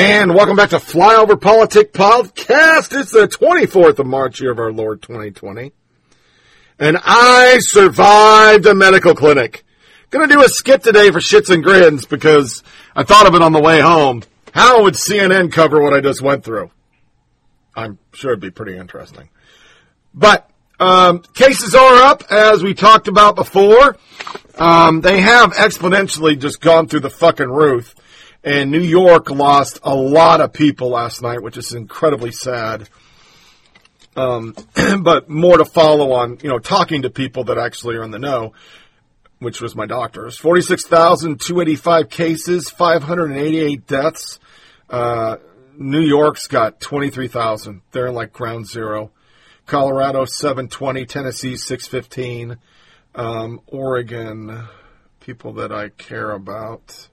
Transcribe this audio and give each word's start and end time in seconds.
And 0.00 0.32
welcome 0.32 0.54
back 0.54 0.70
to 0.70 0.76
Flyover 0.76 1.40
Politic 1.40 1.92
Podcast. 1.92 2.96
It's 2.96 3.10
the 3.10 3.26
24th 3.26 3.98
of 3.98 4.06
March, 4.06 4.40
year 4.40 4.52
of 4.52 4.60
our 4.60 4.70
Lord 4.70 5.02
2020. 5.02 5.72
And 6.78 6.96
I 7.02 7.58
survived 7.58 8.64
a 8.66 8.76
medical 8.76 9.16
clinic. 9.16 9.64
Gonna 10.10 10.28
do 10.28 10.40
a 10.44 10.48
skit 10.48 10.84
today 10.84 11.10
for 11.10 11.18
shits 11.18 11.52
and 11.52 11.64
grins 11.64 12.04
because 12.04 12.62
I 12.94 13.02
thought 13.02 13.26
of 13.26 13.34
it 13.34 13.42
on 13.42 13.50
the 13.50 13.60
way 13.60 13.80
home. 13.80 14.22
How 14.54 14.84
would 14.84 14.94
CNN 14.94 15.50
cover 15.50 15.82
what 15.82 15.94
I 15.94 16.00
just 16.00 16.22
went 16.22 16.44
through? 16.44 16.70
I'm 17.74 17.98
sure 18.12 18.30
it'd 18.30 18.40
be 18.40 18.52
pretty 18.52 18.76
interesting. 18.76 19.30
But, 20.14 20.48
um, 20.78 21.24
cases 21.34 21.74
are 21.74 22.02
up, 22.04 22.22
as 22.30 22.62
we 22.62 22.72
talked 22.72 23.08
about 23.08 23.34
before. 23.34 23.96
Um, 24.56 25.00
they 25.00 25.20
have 25.20 25.54
exponentially 25.54 26.38
just 26.38 26.60
gone 26.60 26.86
through 26.86 27.00
the 27.00 27.10
fucking 27.10 27.50
roof. 27.50 27.96
And 28.48 28.70
New 28.70 28.80
York 28.80 29.28
lost 29.28 29.78
a 29.82 29.94
lot 29.94 30.40
of 30.40 30.54
people 30.54 30.88
last 30.88 31.20
night, 31.20 31.42
which 31.42 31.58
is 31.58 31.74
incredibly 31.74 32.32
sad. 32.32 32.88
Um, 34.16 34.54
but 35.02 35.28
more 35.28 35.58
to 35.58 35.66
follow 35.66 36.12
on, 36.12 36.38
you 36.42 36.48
know, 36.48 36.58
talking 36.58 37.02
to 37.02 37.10
people 37.10 37.44
that 37.44 37.58
actually 37.58 37.96
are 37.96 38.02
in 38.02 38.10
the 38.10 38.18
know, 38.18 38.54
which 39.38 39.60
was 39.60 39.76
my 39.76 39.84
doctors. 39.84 40.38
46,285 40.38 42.08
cases, 42.08 42.70
588 42.70 43.86
deaths. 43.86 44.40
Uh, 44.88 45.36
New 45.76 46.00
York's 46.00 46.46
got 46.46 46.80
23,000. 46.80 47.82
They're 47.92 48.06
in 48.06 48.14
like 48.14 48.32
ground 48.32 48.66
zero. 48.66 49.10
Colorado, 49.66 50.24
720. 50.24 51.04
Tennessee, 51.04 51.56
615. 51.56 52.56
Um, 53.14 53.60
Oregon, 53.66 54.68
people 55.20 55.52
that 55.52 55.70
I 55.70 55.90
care 55.90 56.30
about. 56.30 57.07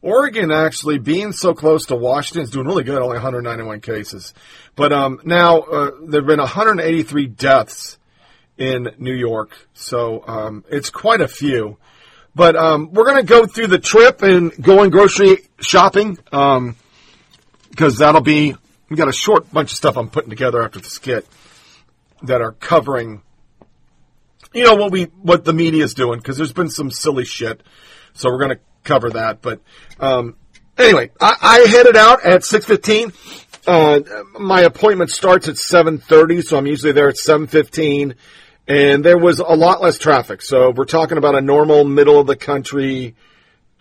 Oregon 0.00 0.52
actually 0.52 0.98
being 0.98 1.32
so 1.32 1.54
close 1.54 1.86
to 1.86 1.96
Washington 1.96 2.42
is 2.42 2.50
doing 2.50 2.66
really 2.66 2.84
good, 2.84 3.02
only 3.02 3.16
191 3.16 3.80
cases. 3.80 4.32
But 4.76 4.92
um, 4.92 5.20
now 5.24 5.60
uh, 5.60 5.90
there 6.06 6.20
have 6.20 6.26
been 6.26 6.38
183 6.38 7.26
deaths 7.26 7.98
in 8.56 8.88
New 8.98 9.14
York, 9.14 9.56
so 9.74 10.24
um, 10.26 10.64
it's 10.68 10.90
quite 10.90 11.20
a 11.20 11.28
few. 11.28 11.78
But 12.34 12.54
um, 12.54 12.92
we're 12.92 13.06
going 13.06 13.16
to 13.16 13.26
go 13.26 13.46
through 13.46 13.68
the 13.68 13.78
trip 13.78 14.22
and 14.22 14.52
going 14.62 14.90
grocery 14.90 15.48
shopping 15.60 16.16
because 17.70 17.98
that'll 17.98 18.20
be 18.20 18.54
we 18.88 18.96
got 18.96 19.08
a 19.08 19.12
short 19.12 19.52
bunch 19.52 19.72
of 19.72 19.76
stuff 19.76 19.96
I'm 19.96 20.08
putting 20.08 20.30
together 20.30 20.62
after 20.62 20.78
the 20.78 20.88
skit 20.88 21.26
that 22.22 22.40
are 22.40 22.52
covering 22.52 23.22
you 24.54 24.64
know 24.64 24.76
what 24.76 24.92
we 24.92 25.04
what 25.22 25.44
the 25.44 25.52
media 25.52 25.84
is 25.84 25.94
doing 25.94 26.18
because 26.18 26.36
there's 26.36 26.52
been 26.52 26.70
some 26.70 26.90
silly 26.90 27.24
shit 27.24 27.62
so 28.14 28.30
we're 28.30 28.38
going 28.38 28.56
to 28.56 28.60
cover 28.88 29.10
that 29.10 29.42
but 29.42 29.60
um, 30.00 30.36
anyway 30.76 31.10
I, 31.20 31.36
I 31.40 31.58
headed 31.68 31.96
out 31.96 32.24
at 32.24 32.40
6.15 32.40 33.12
uh, 33.66 34.40
my 34.40 34.62
appointment 34.62 35.10
starts 35.10 35.48
at 35.48 35.56
7.30 35.56 36.44
so 36.44 36.56
i'm 36.56 36.66
usually 36.66 36.92
there 36.92 37.08
at 37.08 37.16
7.15 37.16 38.14
and 38.66 39.04
there 39.04 39.18
was 39.18 39.38
a 39.38 39.54
lot 39.54 39.82
less 39.82 39.98
traffic 39.98 40.42
so 40.42 40.70
we're 40.70 40.84
talking 40.84 41.18
about 41.18 41.34
a 41.34 41.40
normal 41.40 41.84
middle 41.84 42.18
of 42.18 42.26
the 42.26 42.36
country 42.36 43.14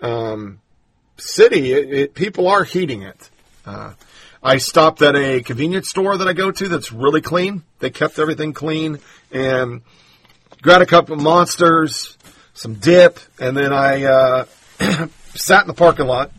um, 0.02 0.60
city. 1.18 1.74
It, 1.74 1.94
it, 1.94 2.14
people 2.14 2.48
are 2.48 2.64
heating 2.64 3.02
it. 3.02 3.30
Uh, 3.66 3.94
I 4.42 4.58
stopped 4.58 5.02
at 5.02 5.16
a 5.16 5.42
convenience 5.42 5.90
store 5.90 6.18
that 6.18 6.28
I 6.28 6.34
go 6.34 6.52
to 6.52 6.68
that's 6.70 6.92
really 6.92 7.22
clean. 7.22 7.64
They 7.80 7.90
kept 7.90 8.20
everything 8.20 8.54
clean 8.54 9.00
and 9.32 9.82
grabbed 10.62 10.84
a 10.84 10.86
couple 10.86 11.16
of 11.16 11.22
monsters, 11.22 12.18
some 12.54 12.76
dip, 12.76 13.20
and 13.40 13.58
then 13.58 13.74
I 13.74 14.04
uh, 14.04 14.46
sat 15.36 15.62
in 15.62 15.68
the 15.68 15.74
parking 15.74 16.08
lot 16.08 16.32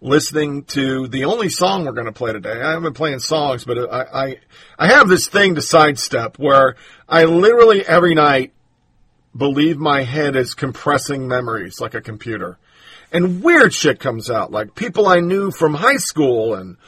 listening 0.00 0.64
to 0.64 1.06
the 1.08 1.24
only 1.24 1.48
song 1.48 1.84
we're 1.84 1.92
going 1.92 2.06
to 2.06 2.12
play 2.12 2.32
today. 2.32 2.60
I 2.60 2.70
haven't 2.70 2.82
been 2.82 2.94
playing 2.94 3.20
songs, 3.20 3.64
but 3.64 3.78
I, 3.78 4.24
I 4.24 4.36
I 4.78 4.86
have 4.88 5.08
this 5.08 5.28
thing 5.28 5.54
to 5.54 5.62
sidestep 5.62 6.38
where 6.38 6.76
I 7.08 7.24
literally 7.24 7.86
every 7.86 8.14
night 8.14 8.52
believe 9.36 9.78
my 9.78 10.02
head 10.02 10.36
is 10.36 10.54
compressing 10.54 11.28
memories 11.28 11.80
like 11.80 11.94
a 11.94 12.00
computer 12.00 12.58
and 13.12 13.42
weird 13.42 13.72
shit 13.72 14.00
comes 14.00 14.30
out, 14.30 14.50
like 14.50 14.74
people 14.74 15.06
I 15.06 15.20
knew 15.20 15.50
from 15.50 15.74
high 15.74 15.96
school. 15.96 16.54
And 16.54 16.78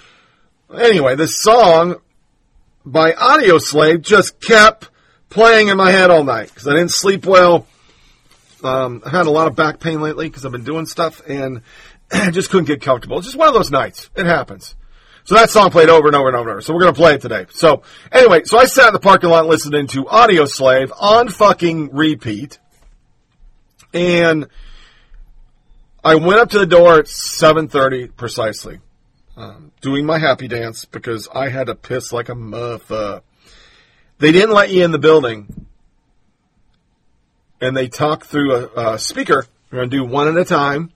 anyway, 0.75 1.15
this 1.17 1.41
song 1.41 1.97
by 2.85 3.13
Audioslave 3.13 4.01
just 4.01 4.41
kept 4.41 4.89
playing 5.29 5.69
in 5.69 5.77
my 5.77 5.91
head 5.91 6.11
all 6.11 6.25
night 6.25 6.49
because 6.49 6.67
I 6.67 6.73
didn't 6.73 6.93
sleep 6.93 7.27
well. 7.27 7.67
Um, 8.65 9.03
I 9.05 9.11
had 9.11 9.27
a 9.27 9.31
lot 9.31 9.47
of 9.47 9.57
back 9.57 9.81
pain 9.81 10.01
lately 10.01 10.29
because 10.29 10.45
I've 10.45 10.53
been 10.53 10.65
doing 10.65 10.87
stuff 10.87 11.21
and 11.27 11.63
I 12.13 12.31
just 12.31 12.51
couldn't 12.51 12.67
get 12.67 12.81
comfortable. 12.81 13.19
It's 13.19 13.27
just 13.27 13.39
one 13.39 13.49
of 13.49 13.55
those 13.55 13.71
nights. 13.71 14.11
It 14.17 14.27
happens. 14.27 14.75
So 15.25 15.37
that 15.37 15.49
song 15.49 15.71
played 15.71 15.89
over 15.89 16.07
and 16.07 16.17
over 16.17 16.29
and 16.29 16.37
over 16.37 16.51
and 16.51 16.55
over. 16.57 16.61
So 16.61 16.75
we're 16.75 16.81
going 16.81 16.95
to 16.95 17.01
play 17.01 17.15
it 17.15 17.23
today. 17.23 17.47
So 17.51 17.83
anyway, 18.13 18.43
so 18.45 18.59
I 18.59 18.67
sat 18.67 18.89
in 18.89 18.93
the 18.93 19.01
parking 19.01 19.31
lot 19.31 19.47
listening 19.47 19.87
to 19.89 20.05
Audioslave 20.05 20.93
on 21.01 21.31
fucking 21.31 21.95
repeat. 21.95 22.59
And 23.95 24.49
I 26.05 26.17
went 26.17 26.41
up 26.41 26.51
to 26.51 26.59
the 26.59 26.67
door 26.67 26.99
at 26.99 27.07
7:30 27.07 28.15
precisely, 28.15 28.81
um, 29.37 29.73
doing 29.81 30.05
my 30.05 30.19
happy 30.19 30.49
dance 30.49 30.85
because 30.85 31.29
I 31.35 31.49
had 31.49 31.69
to 31.69 31.75
piss 31.75 32.13
like 32.13 32.29
a 32.29 32.35
mother. 32.35 33.23
They 34.19 34.31
didn't 34.31 34.55
let 34.55 34.71
you 34.71 34.85
in 34.85 34.91
the 34.91 34.99
building, 34.99 35.64
and 37.65 37.75
they 37.75 37.89
talk 37.89 38.27
through 38.27 38.55
a, 38.55 38.95
a 38.95 38.99
speaker. 38.99 39.47
We're 39.71 39.79
going 39.79 39.91
to 39.91 39.97
do 39.97 40.05
one 40.05 40.29
at 40.29 40.37
a 40.37 40.45
time 40.45 40.93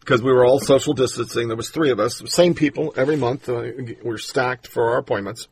because 0.00 0.22
we 0.22 0.32
were 0.32 0.46
all 0.46 0.60
social 0.60 0.94
distancing. 0.94 1.48
There 1.48 1.56
was 1.58 1.68
three 1.68 1.90
of 1.90 2.00
us, 2.00 2.22
same 2.26 2.54
people 2.54 2.94
every 2.96 3.16
month. 3.16 3.48
Uh, 3.48 3.64
we're 4.02 4.16
stacked 4.16 4.66
for 4.66 4.90
our 4.90 4.98
appointments. 4.98 5.46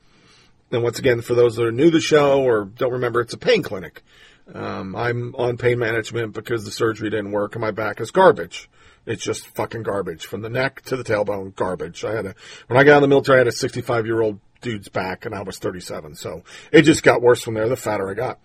And 0.73 0.83
once 0.83 0.99
again, 0.99 1.21
for 1.21 1.35
those 1.35 1.57
that 1.57 1.67
are 1.67 1.73
new 1.73 1.91
to 1.91 1.99
the 1.99 2.01
show 2.01 2.43
or 2.43 2.65
don't 2.65 2.93
remember, 2.93 3.21
it's 3.21 3.35
a 3.35 3.39
pain 3.39 3.63
clinic. 3.63 4.03
Um, 4.53 4.97
I'm 4.97 5.35
on 5.37 5.59
pain 5.59 5.79
management 5.79 6.33
because 6.33 6.65
the 6.65 6.71
surgery 6.71 7.11
didn't 7.11 7.33
work 7.33 7.55
and 7.55 7.61
my 7.61 7.71
back 7.71 8.01
is 8.01 8.11
garbage. 8.11 8.71
It's 9.05 9.23
just 9.23 9.47
fucking 9.49 9.83
garbage 9.83 10.25
from 10.25 10.41
the 10.41 10.49
neck 10.49 10.81
to 10.87 10.97
the 10.97 11.05
tailbone, 11.05 11.55
garbage. 11.55 12.05
I 12.05 12.15
had 12.15 12.27
a, 12.27 12.35
when 12.69 12.79
I 12.79 12.85
got 12.85 12.97
of 12.97 13.03
the 13.03 13.09
military, 13.09 13.37
I 13.37 13.41
had 13.41 13.49
a 13.49 13.53
65 13.53 14.07
year 14.07 14.23
old 14.23 14.41
dude's 14.63 14.89
back 14.89 15.27
and 15.27 15.35
I 15.35 15.43
was 15.43 15.59
37. 15.59 16.15
So 16.15 16.43
it 16.73 16.83
just 16.83 17.03
got 17.03 17.21
worse 17.21 17.43
from 17.43 17.55
there 17.55 17.69
the 17.69 17.77
fatter 17.77 18.09
I 18.09 18.15
got. 18.15 18.39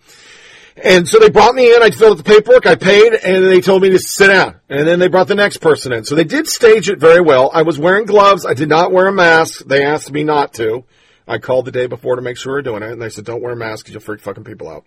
And 0.76 1.06
so 1.06 1.18
they 1.18 1.28
brought 1.30 1.54
me 1.54 1.74
in, 1.74 1.82
I 1.82 1.90
filled 1.90 2.18
out 2.18 2.24
the 2.24 2.30
paperwork, 2.30 2.66
I 2.66 2.76
paid, 2.76 3.12
and 3.12 3.44
they 3.44 3.60
told 3.60 3.82
me 3.82 3.90
to 3.90 3.98
sit 3.98 4.28
down. 4.28 4.56
And 4.68 4.86
then 4.86 4.98
they 4.98 5.08
brought 5.08 5.28
the 5.28 5.34
next 5.34 5.58
person 5.58 5.92
in. 5.92 6.04
So 6.04 6.14
they 6.14 6.24
did 6.24 6.46
stage 6.46 6.88
it 6.88 6.98
very 6.98 7.20
well. 7.20 7.50
I 7.52 7.62
was 7.62 7.78
wearing 7.78 8.06
gloves, 8.06 8.46
I 8.46 8.54
did 8.54 8.68
not 8.68 8.90
wear 8.90 9.06
a 9.06 9.12
mask. 9.12 9.64
They 9.66 9.84
asked 9.84 10.10
me 10.10 10.24
not 10.24 10.54
to. 10.54 10.84
I 11.26 11.38
called 11.38 11.66
the 11.66 11.72
day 11.72 11.86
before 11.86 12.16
to 12.16 12.22
make 12.22 12.36
sure 12.36 12.54
we 12.54 12.58
are 12.60 12.62
doing 12.62 12.82
it, 12.82 12.90
and 12.90 13.00
they 13.00 13.08
said, 13.08 13.24
don't 13.24 13.42
wear 13.42 13.52
a 13.52 13.56
mask 13.56 13.84
because 13.84 13.94
you'll 13.94 14.02
freak 14.02 14.20
fucking 14.20 14.44
people 14.44 14.68
out. 14.68 14.84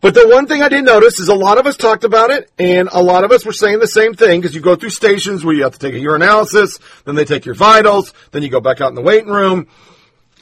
But 0.00 0.14
the 0.14 0.28
one 0.28 0.46
thing 0.46 0.62
I 0.62 0.68
did 0.68 0.84
notice 0.84 1.18
is 1.18 1.28
a 1.28 1.34
lot 1.34 1.58
of 1.58 1.66
us 1.66 1.76
talked 1.76 2.04
about 2.04 2.30
it, 2.30 2.50
and 2.58 2.88
a 2.92 3.02
lot 3.02 3.24
of 3.24 3.32
us 3.32 3.44
were 3.44 3.52
saying 3.52 3.78
the 3.78 3.86
same 3.86 4.14
thing 4.14 4.40
because 4.40 4.54
you 4.54 4.60
go 4.60 4.76
through 4.76 4.90
stations 4.90 5.44
where 5.44 5.54
you 5.54 5.62
have 5.62 5.72
to 5.72 5.78
take 5.78 5.94
a 5.94 5.98
urinalysis, 5.98 6.80
then 7.04 7.14
they 7.14 7.24
take 7.24 7.44
your 7.44 7.54
vitals, 7.54 8.12
then 8.30 8.42
you 8.42 8.50
go 8.50 8.60
back 8.60 8.80
out 8.80 8.88
in 8.90 8.94
the 8.94 9.02
waiting 9.02 9.30
room, 9.30 9.66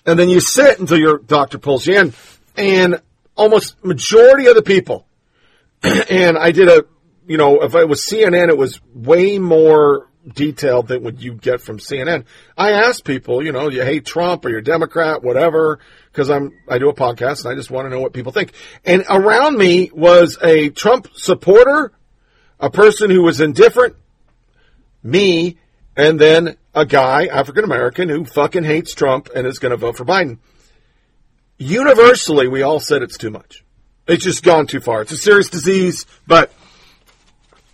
and 0.04 0.18
then 0.18 0.28
you 0.28 0.40
sit 0.40 0.78
until 0.78 0.98
your 0.98 1.18
doctor 1.18 1.58
pulls 1.58 1.86
you 1.86 1.98
in. 1.98 2.12
And 2.56 3.00
almost 3.36 3.84
majority 3.84 4.46
of 4.46 4.54
the 4.54 4.62
people, 4.62 5.06
and 5.82 6.38
I 6.38 6.52
did 6.52 6.68
a, 6.68 6.84
you 7.26 7.36
know, 7.36 7.62
if 7.62 7.74
it 7.74 7.88
was 7.88 8.04
CNN, 8.04 8.48
it 8.48 8.56
was 8.56 8.80
way 8.94 9.38
more 9.38 10.08
detailed 10.26 10.88
than 10.88 11.02
what 11.02 11.20
you 11.20 11.34
get 11.34 11.60
from 11.60 11.78
CNN. 11.78 12.24
I 12.56 12.72
asked 12.72 13.04
people, 13.04 13.44
you 13.44 13.52
know, 13.52 13.68
you 13.68 13.82
hate 13.82 14.06
Trump 14.06 14.44
or 14.44 14.50
you're 14.50 14.60
Democrat, 14.60 15.22
whatever, 15.22 15.80
because 16.06 16.30
I'm 16.30 16.52
I 16.68 16.78
do 16.78 16.88
a 16.88 16.94
podcast 16.94 17.44
and 17.44 17.52
I 17.52 17.56
just 17.56 17.70
want 17.70 17.86
to 17.86 17.90
know 17.90 18.00
what 18.00 18.12
people 18.12 18.32
think. 18.32 18.52
And 18.84 19.04
around 19.08 19.56
me 19.56 19.90
was 19.92 20.38
a 20.42 20.70
Trump 20.70 21.08
supporter, 21.14 21.92
a 22.60 22.70
person 22.70 23.10
who 23.10 23.22
was 23.22 23.40
indifferent, 23.40 23.96
me, 25.02 25.58
and 25.96 26.20
then 26.20 26.56
a 26.74 26.86
guy, 26.86 27.26
African 27.26 27.64
American, 27.64 28.08
who 28.08 28.24
fucking 28.24 28.64
hates 28.64 28.94
Trump 28.94 29.28
and 29.34 29.46
is 29.46 29.58
going 29.58 29.70
to 29.70 29.76
vote 29.76 29.96
for 29.96 30.04
Biden. 30.04 30.38
Universally, 31.62 32.48
we 32.48 32.62
all 32.62 32.80
said 32.80 33.02
it's 33.02 33.16
too 33.16 33.30
much. 33.30 33.64
It's 34.08 34.24
just 34.24 34.42
gone 34.42 34.66
too 34.66 34.80
far. 34.80 35.02
It's 35.02 35.12
a 35.12 35.16
serious 35.16 35.48
disease, 35.48 36.06
but 36.26 36.52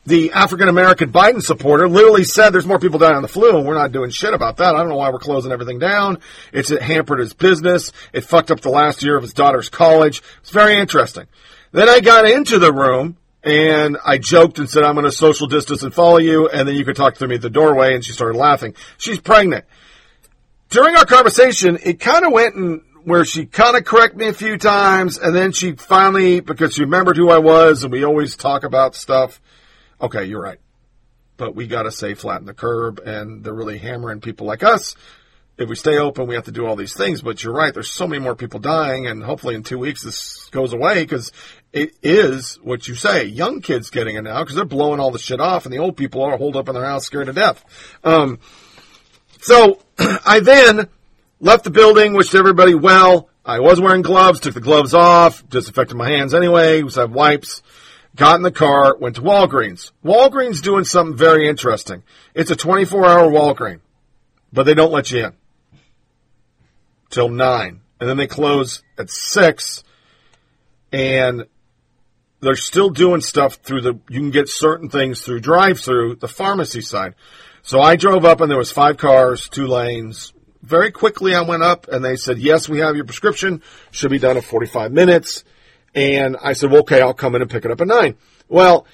the 0.05 0.33
African 0.33 0.69
American 0.69 1.11
Biden 1.11 1.43
supporter, 1.43 1.89
literally 1.89 2.25
said 2.25 2.51
there's 2.51 2.67
more 2.67 2.79
people 2.79 2.99
dying 2.99 3.17
on 3.17 3.23
the 3.23 3.29
flu, 3.29 3.57
and 3.57 3.67
we're 3.67 3.75
not 3.75 3.93
doing 3.93 4.11
shit 4.11 4.35
about 4.35 4.59
that. 4.59 4.75
I 4.75 4.79
don't 4.79 4.91
know 4.91 4.97
why 4.97 5.11
we're 5.11 5.19
closing 5.19 5.53
everything 5.53 5.79
down. 5.79 6.19
It's 6.53 6.71
it 6.71 6.83
hampered 6.83 7.21
his 7.21 7.33
business. 7.33 7.93
It 8.13 8.23
fucked 8.23 8.51
up 8.51 8.61
the 8.61 8.71
last 8.71 9.03
year 9.03 9.17
of 9.17 9.23
his 9.23 9.33
daughter's 9.33 9.71
college. 9.71 10.23
It's 10.41 10.51
very 10.51 10.77
interesting. 10.77 11.27
Then 11.73 11.89
I 11.89 12.01
got 12.01 12.29
into 12.29 12.59
the 12.59 12.73
room 12.73 13.17
and 13.43 13.97
I 14.05 14.19
joked 14.19 14.59
and 14.59 14.69
said, 14.69 14.83
I'm 14.83 14.95
going 14.95 15.05
to 15.05 15.13
social 15.13 15.47
distance 15.47 15.83
and 15.83 15.95
follow 15.95 16.19
you, 16.19 16.49
and 16.49 16.69
then 16.69 16.75
you 16.75 16.85
could 16.85 16.97
talk 16.97 17.15
to 17.17 17.29
me 17.29 17.37
at 17.37 17.43
the 17.43 17.51
doorway, 17.51 17.95
and 17.95 18.05
she 18.05 18.13
started 18.13 18.37
laughing. 18.37 18.75
She's 18.99 19.21
pregnant. 19.21 19.65
During 20.71 20.97
our 20.97 21.07
conversation, 21.07 21.79
it 21.83 21.99
kind 22.01 22.27
of 22.27 22.33
went 22.33 22.55
in 22.55 22.83
where 23.09 23.25
she 23.25 23.47
kind 23.47 23.77
of 23.77 23.85
corrected 23.85 24.19
me 24.19 24.29
a 24.29 24.33
few 24.33 24.59
times, 24.59 25.19
and 25.19 25.35
then 25.35 25.53
she 25.53 25.73
finally, 25.73 26.41
because 26.41 26.75
she 26.75 26.83
remembered 26.83 27.17
who 27.17 27.31
I 27.31 27.39
was, 27.39 27.83
and 27.83 27.93
we 27.93 28.05
always 28.05 28.37
talk 28.37 28.65
about 28.65 28.95
stuff. 28.95 29.41
Okay, 30.01 30.25
you're 30.25 30.43
right. 30.43 30.59
But 31.37 31.55
we 31.55 31.67
got 31.67 31.85
to 31.85 31.91
say 31.91 32.15
flatten 32.15 32.47
the 32.47 32.55
curb, 32.55 33.01
and 33.05 33.43
they're 33.43 33.55
really 33.55 33.79
hammering 33.79 34.21
people 34.21 34.47
like 34.47 34.63
us. 34.63 34.95
If 35.57 35.69
we 35.69 35.75
stay 35.75 35.99
open, 35.99 36.29
we 36.29 36.37
have 36.37 36.45
to 36.45 36.53
do 36.53 36.67
all 36.67 36.77
these 36.77 36.95
things. 36.95 37.21
But 37.23 37.43
you're 37.43 37.55
right. 37.55 37.75
There's 37.75 37.91
so 37.91 38.07
many 38.07 38.23
more 38.23 38.37
people 38.37 38.61
dying, 38.61 39.07
and 39.07 39.23
hopefully 39.23 39.55
in 39.55 39.65
two 39.65 39.79
weeks 39.79 40.05
this 40.05 40.49
goes 40.51 40.73
away 40.73 41.03
because 41.03 41.33
it 41.73 41.95
is 42.03 42.59
what 42.63 42.87
you 42.87 42.95
say. 42.95 43.25
Young 43.25 43.61
kids 43.61 43.91
getting 43.91 44.17
it 44.17 44.23
now 44.23 44.43
because 44.43 44.55
they're 44.55 44.65
blowing 44.65 45.01
all 45.01 45.11
the 45.11 45.19
shit 45.19 45.41
off, 45.41 45.65
and 45.65 45.73
the 45.73 45.79
old 45.79 45.97
people 45.97 46.23
are 46.23 46.37
holed 46.37 46.57
up 46.57 46.69
in 46.69 46.75
their 46.75 46.85
house 46.85 47.07
scared 47.07 47.27
to 47.27 47.33
death. 47.33 47.65
Um, 48.05 48.39
so 49.41 49.81
I 49.99 50.41
then 50.41 50.89
left 51.41 51.65
the 51.65 51.71
building, 51.71 52.15
wished 52.15 52.35
everybody 52.35 52.75
well. 52.75 53.29
I 53.45 53.61
was 53.61 53.81
wearing 53.81 54.03
gloves, 54.03 54.41
took 54.41 54.55
the 54.55 54.61
gloves 54.61 54.95
off, 54.95 55.49
disinfected 55.49 55.97
my 55.97 56.11
hands 56.11 56.35
anyway, 56.35 56.83
was 56.83 56.97
have 56.97 57.13
wipes. 57.13 57.63
Got 58.17 58.37
in 58.37 58.43
the 58.43 58.51
car, 58.51 58.97
went 58.97 59.17
to 59.17 59.23
Walgreens. 59.23 59.93
Walgreens 60.05 60.61
doing 60.61 60.85
something 60.85 61.17
very 61.17 61.49
interesting. 61.49 62.03
It's 62.35 62.51
a 62.51 62.57
24 62.57 63.07
hour 63.07 63.31
Walgreens, 63.31 63.81
but 64.53 64.65
they 64.65 64.75
don't 64.75 64.93
let 64.93 65.11
you 65.11 65.27
in 65.27 65.33
till 67.11 67.29
9. 67.29 67.81
And 68.01 68.09
then 68.09 68.17
they 68.17 68.27
close 68.27 68.83
at 68.97 69.11
6. 69.11 69.85
And 70.93 71.47
they're 72.41 72.57
still 72.57 72.91
doing 72.91 73.21
stuff 73.21 73.55
through 73.55 73.83
the, 73.83 74.01
you 74.09 74.21
can 74.21 74.31
get 74.31 74.49
certain 74.49 74.89
things 74.89 75.23
through 75.23 75.41
drive 75.41 75.81
through 75.81 76.17
the 76.17 76.29
pharmacy 76.29 76.81
side. 76.81 77.15
So 77.63 77.81
I 77.81 77.97
drove 77.97 78.25
up 78.25 78.41
and 78.41 78.51
there 78.51 78.59
was 78.59 78.71
five 78.71 78.97
cars, 78.97 79.49
two 79.49 79.67
lanes. 79.67 80.33
Very 80.63 80.91
quickly 80.91 81.35
I 81.35 81.43
went 81.43 81.63
up 81.63 81.89
and 81.89 82.05
they 82.05 82.17
said, 82.17 82.39
yes, 82.39 82.69
we 82.69 82.81
have 82.81 82.97
your 82.97 83.05
prescription. 83.05 83.63
Should 83.91 84.11
be 84.11 84.19
done 84.19 84.37
in 84.37 84.43
45 84.43 84.93
minutes. 84.93 85.45
And 85.95 86.37
I 86.43 86.53
said, 86.53 86.71
well, 86.71 86.81
okay, 86.81 87.01
I'll 87.01 87.15
come 87.15 87.35
in 87.35 87.43
and 87.43 87.51
pick 87.51 87.65
it 87.65 87.71
up 87.71 87.81
at 87.81 87.87
nine. 87.87 88.17
Well, 88.49 88.87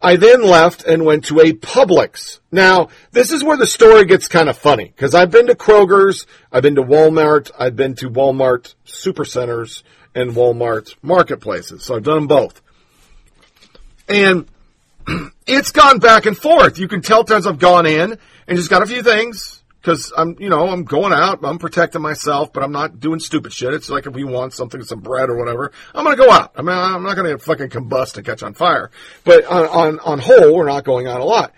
I 0.00 0.16
then 0.16 0.42
left 0.42 0.84
and 0.84 1.04
went 1.04 1.26
to 1.26 1.38
a 1.40 1.52
Publix. 1.52 2.40
Now, 2.50 2.88
this 3.12 3.30
is 3.30 3.44
where 3.44 3.56
the 3.56 3.66
story 3.66 4.04
gets 4.04 4.26
kind 4.26 4.48
of 4.48 4.58
funny 4.58 4.86
because 4.86 5.14
I've 5.14 5.30
been 5.30 5.46
to 5.46 5.54
Kroger's, 5.54 6.26
I've 6.50 6.62
been 6.62 6.74
to 6.74 6.82
Walmart, 6.82 7.52
I've 7.56 7.76
been 7.76 7.94
to 7.96 8.10
Walmart 8.10 8.74
supercenters 8.84 9.84
and 10.14 10.32
Walmart 10.32 10.96
marketplaces. 11.02 11.84
So 11.84 11.94
I've 11.94 12.02
done 12.02 12.16
them 12.16 12.26
both. 12.26 12.60
And 14.08 14.46
it's 15.46 15.70
gone 15.70 16.00
back 16.00 16.26
and 16.26 16.36
forth. 16.36 16.78
You 16.78 16.88
can 16.88 17.00
tell 17.00 17.22
times 17.22 17.46
I've 17.46 17.60
gone 17.60 17.86
in 17.86 18.18
and 18.48 18.58
just 18.58 18.70
got 18.70 18.82
a 18.82 18.86
few 18.86 19.04
things 19.04 19.61
because 19.82 20.12
I'm, 20.16 20.36
you 20.38 20.48
know, 20.48 20.68
I'm 20.68 20.84
going 20.84 21.12
out, 21.12 21.40
I'm 21.42 21.58
protecting 21.58 22.02
myself, 22.02 22.52
but 22.52 22.62
I'm 22.62 22.70
not 22.70 23.00
doing 23.00 23.18
stupid 23.18 23.52
shit. 23.52 23.74
It's 23.74 23.90
like 23.90 24.06
if 24.06 24.14
we 24.14 24.22
want 24.22 24.54
something, 24.54 24.80
some 24.84 25.00
bread 25.00 25.28
or 25.28 25.36
whatever, 25.36 25.72
I'm 25.92 26.04
going 26.04 26.16
to 26.16 26.22
go 26.22 26.30
out. 26.30 26.52
I 26.54 26.62
mean, 26.62 26.76
I'm 26.76 27.02
not 27.02 27.16
going 27.16 27.28
to 27.28 27.38
fucking 27.38 27.70
combust 27.70 28.16
and 28.16 28.24
catch 28.24 28.44
on 28.44 28.54
fire. 28.54 28.92
But 29.24 29.44
on, 29.44 29.66
on, 29.66 29.98
on 29.98 30.18
whole, 30.20 30.54
we're 30.54 30.68
not 30.68 30.84
going 30.84 31.08
out 31.08 31.20
a 31.20 31.24
lot. 31.24 31.52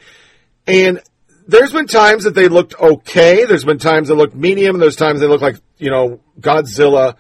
And 0.67 1.03
there's 1.47 1.73
been 1.73 1.87
times 1.87 2.25
that 2.25 2.35
they 2.35 2.49
looked 2.49 2.81
okay. 2.81 3.45
There's 3.45 3.65
been 3.65 3.79
times 3.79 4.09
they 4.09 4.15
looked 4.15 4.35
medium. 4.35 4.77
And 4.77 4.83
there's 4.83 4.97
times 4.97 5.21
they 5.21 5.27
look 5.27 5.43
like, 5.43 5.57
you 5.77 5.91
know, 5.91 6.21
Godzilla 6.41 7.17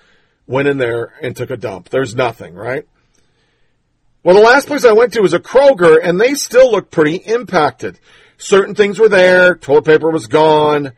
went 0.46 0.68
in 0.68 0.78
there 0.78 1.12
and 1.20 1.36
took 1.36 1.50
a 1.50 1.58
dump. 1.58 1.90
There's 1.90 2.14
nothing, 2.14 2.54
right? 2.54 2.88
Well, 4.22 4.36
the 4.36 4.40
last 4.40 4.68
place 4.68 4.86
I 4.86 4.92
went 4.92 5.12
to 5.12 5.20
was 5.20 5.34
a 5.34 5.38
Kroger 5.38 6.00
and 6.02 6.18
they 6.18 6.32
still 6.32 6.72
look 6.72 6.90
pretty 6.90 7.16
impacted 7.16 8.00
certain 8.38 8.74
things 8.74 8.98
were 8.98 9.08
there. 9.08 9.54
Toilet 9.56 9.84
paper 9.84 10.10
was 10.10 10.26
gone. 10.26 10.92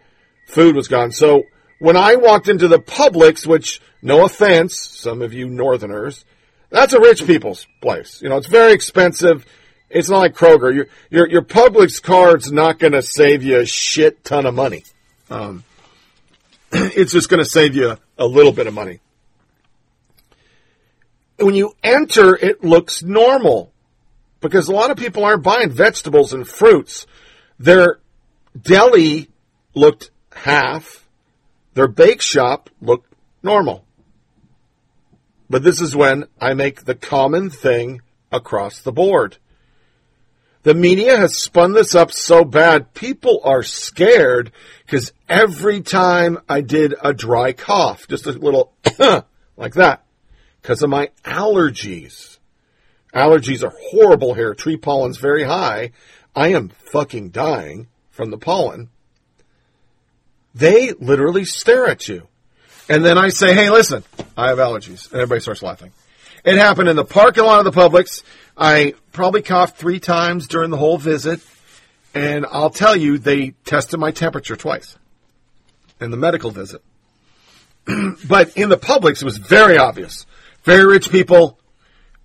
Food 0.46 0.76
was 0.76 0.88
gone. 0.88 1.12
So 1.12 1.44
when 1.78 1.96
I 1.96 2.16
walked 2.16 2.48
into 2.48 2.68
the 2.68 2.78
Publix, 2.78 3.46
which, 3.46 3.80
no 4.02 4.24
offense, 4.24 4.76
some 4.76 5.22
of 5.22 5.32
you 5.32 5.48
Northerners, 5.48 6.24
that's 6.70 6.92
a 6.92 7.00
rich 7.00 7.26
people's 7.26 7.66
place. 7.80 8.20
You 8.22 8.28
know, 8.28 8.36
it's 8.36 8.48
very 8.48 8.72
expensive. 8.72 9.44
It's 9.88 10.08
not 10.08 10.18
like 10.18 10.34
Kroger. 10.34 10.74
Your 10.74 10.86
your, 11.10 11.28
your 11.28 11.42
Publix 11.42 12.02
card's 12.02 12.50
not 12.50 12.78
going 12.78 12.92
to 12.92 13.02
save 13.02 13.42
you 13.42 13.60
a 13.60 13.66
shit 13.66 14.24
ton 14.24 14.46
of 14.46 14.54
money. 14.54 14.84
Um, 15.30 15.64
it's 16.72 17.12
just 17.12 17.28
going 17.28 17.42
to 17.42 17.48
save 17.48 17.74
you 17.74 17.96
a 18.18 18.26
little 18.26 18.52
bit 18.52 18.66
of 18.66 18.74
money. 18.74 19.00
When 21.38 21.54
you 21.54 21.74
enter, 21.82 22.34
it 22.34 22.64
looks 22.64 23.02
normal 23.02 23.72
because 24.40 24.68
a 24.68 24.72
lot 24.72 24.90
of 24.90 24.96
people 24.96 25.24
aren't 25.24 25.42
buying 25.42 25.70
vegetables 25.70 26.32
and 26.32 26.48
fruits. 26.48 27.06
Their 27.58 28.00
deli 28.60 29.28
looked 29.74 30.10
half. 30.32 31.06
Their 31.74 31.88
bake 31.88 32.20
shop 32.20 32.70
looked 32.80 33.12
normal. 33.42 33.84
But 35.48 35.62
this 35.62 35.80
is 35.80 35.94
when 35.94 36.24
I 36.40 36.54
make 36.54 36.84
the 36.84 36.94
common 36.94 37.50
thing 37.50 38.00
across 38.32 38.80
the 38.80 38.92
board. 38.92 39.38
The 40.64 40.74
media 40.74 41.16
has 41.16 41.36
spun 41.36 41.74
this 41.74 41.94
up 41.94 42.10
so 42.10 42.44
bad, 42.44 42.92
people 42.92 43.40
are 43.44 43.62
scared 43.62 44.50
because 44.84 45.12
every 45.28 45.80
time 45.80 46.38
I 46.48 46.60
did 46.60 46.92
a 47.00 47.14
dry 47.14 47.52
cough, 47.52 48.08
just 48.08 48.26
a 48.26 48.32
little 48.32 48.72
like 49.56 49.74
that, 49.74 50.04
because 50.60 50.82
of 50.82 50.90
my 50.90 51.10
allergies. 51.24 52.38
Allergies 53.14 53.62
are 53.62 53.72
horrible 53.90 54.34
here. 54.34 54.54
Tree 54.54 54.76
pollen's 54.76 55.18
very 55.18 55.44
high. 55.44 55.92
I 56.36 56.48
am 56.48 56.68
fucking 56.68 57.30
dying 57.30 57.88
from 58.10 58.30
the 58.30 58.36
pollen. 58.36 58.90
They 60.54 60.92
literally 60.92 61.46
stare 61.46 61.86
at 61.86 62.06
you. 62.08 62.28
And 62.88 63.04
then 63.04 63.18
I 63.18 63.30
say, 63.30 63.54
hey, 63.54 63.70
listen, 63.70 64.04
I 64.36 64.48
have 64.48 64.58
allergies. 64.58 65.10
And 65.10 65.20
everybody 65.20 65.40
starts 65.40 65.62
laughing. 65.62 65.92
It 66.44 66.56
happened 66.56 66.88
in 66.88 66.96
the 66.96 67.04
parking 67.04 67.44
lot 67.44 67.66
of 67.66 67.72
the 67.72 67.80
Publix. 67.80 68.22
I 68.56 68.94
probably 69.12 69.42
coughed 69.42 69.78
three 69.78 69.98
times 69.98 70.46
during 70.46 70.70
the 70.70 70.76
whole 70.76 70.98
visit. 70.98 71.40
And 72.14 72.46
I'll 72.46 72.70
tell 72.70 72.94
you, 72.94 73.18
they 73.18 73.50
tested 73.64 73.98
my 73.98 74.10
temperature 74.10 74.56
twice 74.56 74.96
in 76.00 76.10
the 76.10 76.16
medical 76.16 76.50
visit. 76.50 76.82
but 78.28 78.56
in 78.56 78.68
the 78.68 78.76
Publix, 78.76 79.22
it 79.22 79.24
was 79.24 79.38
very 79.38 79.78
obvious. 79.78 80.26
Very 80.64 80.86
rich 80.86 81.10
people, 81.10 81.58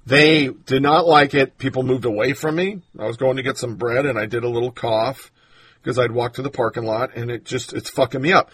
they 0.05 0.48
did 0.48 0.81
not 0.81 1.08
like 1.08 1.34
it. 1.34 1.58
People 1.58 1.84
moved 1.84 2.05
away 2.05 2.34
from 2.34 2.55
me. 2.55 2.81
I 2.98 3.05
was 3.05 3.17
going 3.17 3.38
to 3.38 3.43
get 3.43 3.58
some 3.58 3.75
bread 3.75 4.05
and 4.05 4.17
I 4.17 4.25
did 4.25 4.43
a 4.43 4.50
little 4.50 4.72
cough 4.72 5.31
because 5.81 5.98
I'd 5.98 6.12
walked 6.12 6.36
to 6.36 6.41
the 6.41 6.51
parking 6.51 6.84
lot 6.84 7.15
and 7.15 7.31
it 7.31 7.43
just, 7.43 7.74
it's 7.74 7.89
fucking 7.89 8.22
me 8.22 8.34
up. 8.34 8.51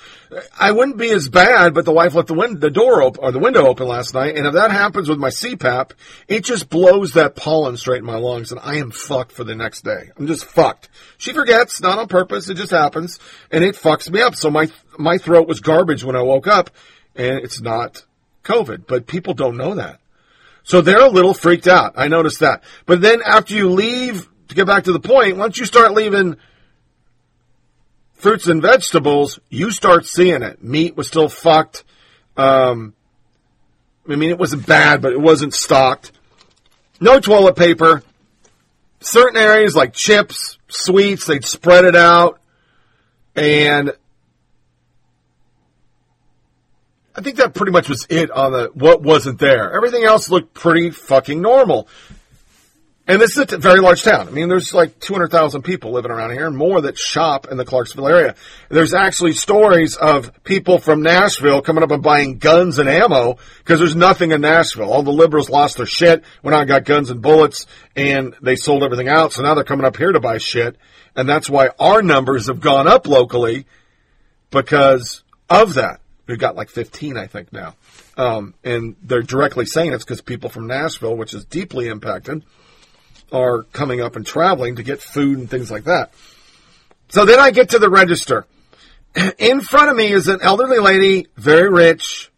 I 0.57 0.71
wouldn't 0.71 0.97
be 0.97 1.09
as 1.09 1.27
bad, 1.27 1.73
but 1.73 1.83
the 1.83 1.91
wife 1.91 2.15
left 2.15 2.29
the, 2.29 2.33
win- 2.33 2.59
the 2.59 2.69
door 2.69 3.01
open 3.01 3.23
or 3.23 3.31
the 3.31 3.39
window 3.39 3.67
open 3.67 3.87
last 3.87 4.13
night. 4.13 4.37
And 4.37 4.45
if 4.45 4.53
that 4.53 4.71
happens 4.71 5.09
with 5.09 5.19
my 5.19 5.29
CPAP, 5.29 5.91
it 6.27 6.43
just 6.43 6.69
blows 6.69 7.13
that 7.13 7.35
pollen 7.35 7.75
straight 7.75 7.99
in 7.99 8.05
my 8.05 8.17
lungs 8.17 8.51
and 8.51 8.61
I 8.61 8.75
am 8.75 8.91
fucked 8.91 9.33
for 9.33 9.43
the 9.43 9.55
next 9.55 9.83
day. 9.83 10.11
I'm 10.17 10.27
just 10.27 10.45
fucked. 10.45 10.89
She 11.17 11.33
forgets, 11.33 11.81
not 11.81 11.99
on 11.99 12.07
purpose. 12.07 12.49
It 12.49 12.55
just 12.55 12.71
happens 12.71 13.19
and 13.51 13.63
it 13.63 13.75
fucks 13.75 14.09
me 14.09 14.21
up. 14.21 14.35
So 14.35 14.49
my, 14.49 14.69
my 14.97 15.17
throat 15.17 15.47
was 15.47 15.59
garbage 15.59 16.03
when 16.03 16.15
I 16.15 16.21
woke 16.21 16.47
up 16.47 16.69
and 17.15 17.39
it's 17.39 17.61
not 17.61 18.05
COVID, 18.43 18.85
but 18.87 19.07
people 19.07 19.33
don't 19.33 19.57
know 19.57 19.75
that. 19.75 19.99
So 20.67 20.81
they're 20.81 20.99
a 20.99 21.07
little 21.07 21.33
freaked 21.33 21.65
out. 21.65 21.93
I 21.95 22.09
noticed 22.09 22.41
that. 22.41 22.61
But 22.85 22.99
then 22.99 23.21
after 23.25 23.53
you 23.53 23.69
leave, 23.69 24.27
to 24.49 24.55
get 24.55 24.67
back 24.67 24.83
to 24.83 24.91
the 24.91 24.99
point, 24.99 25.37
once 25.37 25.57
you 25.57 25.65
start 25.65 25.93
leaving 25.93 26.35
fruits 28.15 28.47
and 28.47 28.61
vegetables, 28.61 29.39
you 29.49 29.71
start 29.71 30.05
seeing 30.05 30.43
it. 30.43 30.61
Meat 30.61 30.97
was 30.97 31.07
still 31.07 31.29
fucked. 31.29 31.85
Um, 32.35 32.93
I 34.09 34.17
mean, 34.17 34.29
it 34.29 34.37
wasn't 34.37 34.67
bad, 34.67 35.01
but 35.01 35.13
it 35.13 35.21
wasn't 35.21 35.53
stocked. 35.53 36.11
No 36.99 37.21
toilet 37.21 37.55
paper. 37.55 38.03
Certain 38.99 39.37
areas 39.37 39.73
like 39.73 39.93
chips, 39.93 40.57
sweets, 40.67 41.27
they'd 41.27 41.45
spread 41.45 41.85
it 41.85 41.95
out. 41.95 42.41
And 43.37 43.93
I 47.17 47.21
think 47.21 47.37
that 47.37 47.55
pretty 47.55 47.71
much 47.71 47.89
was 47.89 48.05
it 48.09 48.29
on 48.29 48.51
the 48.51 48.69
what 48.75 49.01
wasn't 49.01 49.39
there. 49.39 49.73
Everything 49.73 50.03
else 50.03 50.29
looked 50.29 50.53
pretty 50.53 50.91
fucking 50.91 51.41
normal. 51.41 51.87
And 53.09 53.21
this 53.21 53.37
is 53.37 53.53
a 53.53 53.57
very 53.57 53.79
large 53.79 54.03
town. 54.03 54.27
I 54.27 54.31
mean, 54.31 54.49
there's 54.49 54.73
like 54.73 54.99
200,000 54.99 55.61
people 55.61 55.93
living 55.93 56.11
around 56.11 56.31
here 56.31 56.45
and 56.45 56.57
more 56.57 56.81
that 56.81 56.97
shop 56.97 57.47
in 57.49 57.55
the 57.55 57.63
Clarksville 57.63 58.07
area. 58.07 58.35
There's 58.67 58.93
actually 58.93 59.31
stories 59.31 59.95
of 59.95 60.43
people 60.43 60.77
from 60.77 61.01
Nashville 61.01 61.61
coming 61.61 61.83
up 61.83 61.91
and 61.91 62.03
buying 62.03 62.37
guns 62.37 62.79
and 62.79 62.89
ammo 62.89 63.37
because 63.59 63.79
there's 63.79 63.95
nothing 63.95 64.31
in 64.31 64.41
Nashville. 64.41 64.91
All 64.91 65.03
the 65.03 65.11
liberals 65.11 65.49
lost 65.49 65.77
their 65.77 65.85
shit, 65.85 66.21
went 66.43 66.53
out 66.53 66.61
and 66.61 66.67
got 66.67 66.83
guns 66.83 67.09
and 67.09 67.21
bullets, 67.21 67.65
and 67.95 68.35
they 68.41 68.57
sold 68.57 68.83
everything 68.83 69.07
out. 69.07 69.31
So 69.31 69.41
now 69.41 69.55
they're 69.55 69.63
coming 69.63 69.85
up 69.85 69.95
here 69.95 70.11
to 70.11 70.19
buy 70.19 70.37
shit. 70.37 70.75
And 71.15 71.29
that's 71.29 71.49
why 71.49 71.69
our 71.79 72.01
numbers 72.01 72.47
have 72.47 72.59
gone 72.59 72.89
up 72.89 73.07
locally 73.07 73.65
because 74.51 75.23
of 75.49 75.75
that. 75.75 76.01
We've 76.27 76.37
got 76.37 76.55
like 76.55 76.69
15, 76.69 77.17
I 77.17 77.27
think, 77.27 77.53
now. 77.53 77.75
Um, 78.17 78.53
and 78.63 78.95
they're 79.01 79.21
directly 79.21 79.65
saying 79.65 79.93
it's 79.93 80.03
because 80.03 80.21
people 80.21 80.49
from 80.49 80.67
Nashville, 80.67 81.15
which 81.15 81.33
is 81.33 81.45
deeply 81.45 81.87
impacted, 81.87 82.43
are 83.31 83.63
coming 83.63 84.01
up 84.01 84.15
and 84.15 84.25
traveling 84.25 84.75
to 84.75 84.83
get 84.83 85.01
food 85.01 85.37
and 85.39 85.49
things 85.49 85.71
like 85.71 85.85
that. 85.85 86.11
So 87.09 87.25
then 87.25 87.39
I 87.39 87.51
get 87.51 87.69
to 87.69 87.79
the 87.79 87.89
register. 87.89 88.45
In 89.37 89.61
front 89.61 89.89
of 89.89 89.95
me 89.95 90.11
is 90.11 90.27
an 90.27 90.39
elderly 90.41 90.79
lady, 90.79 91.27
very 91.37 91.69
rich. 91.69 92.29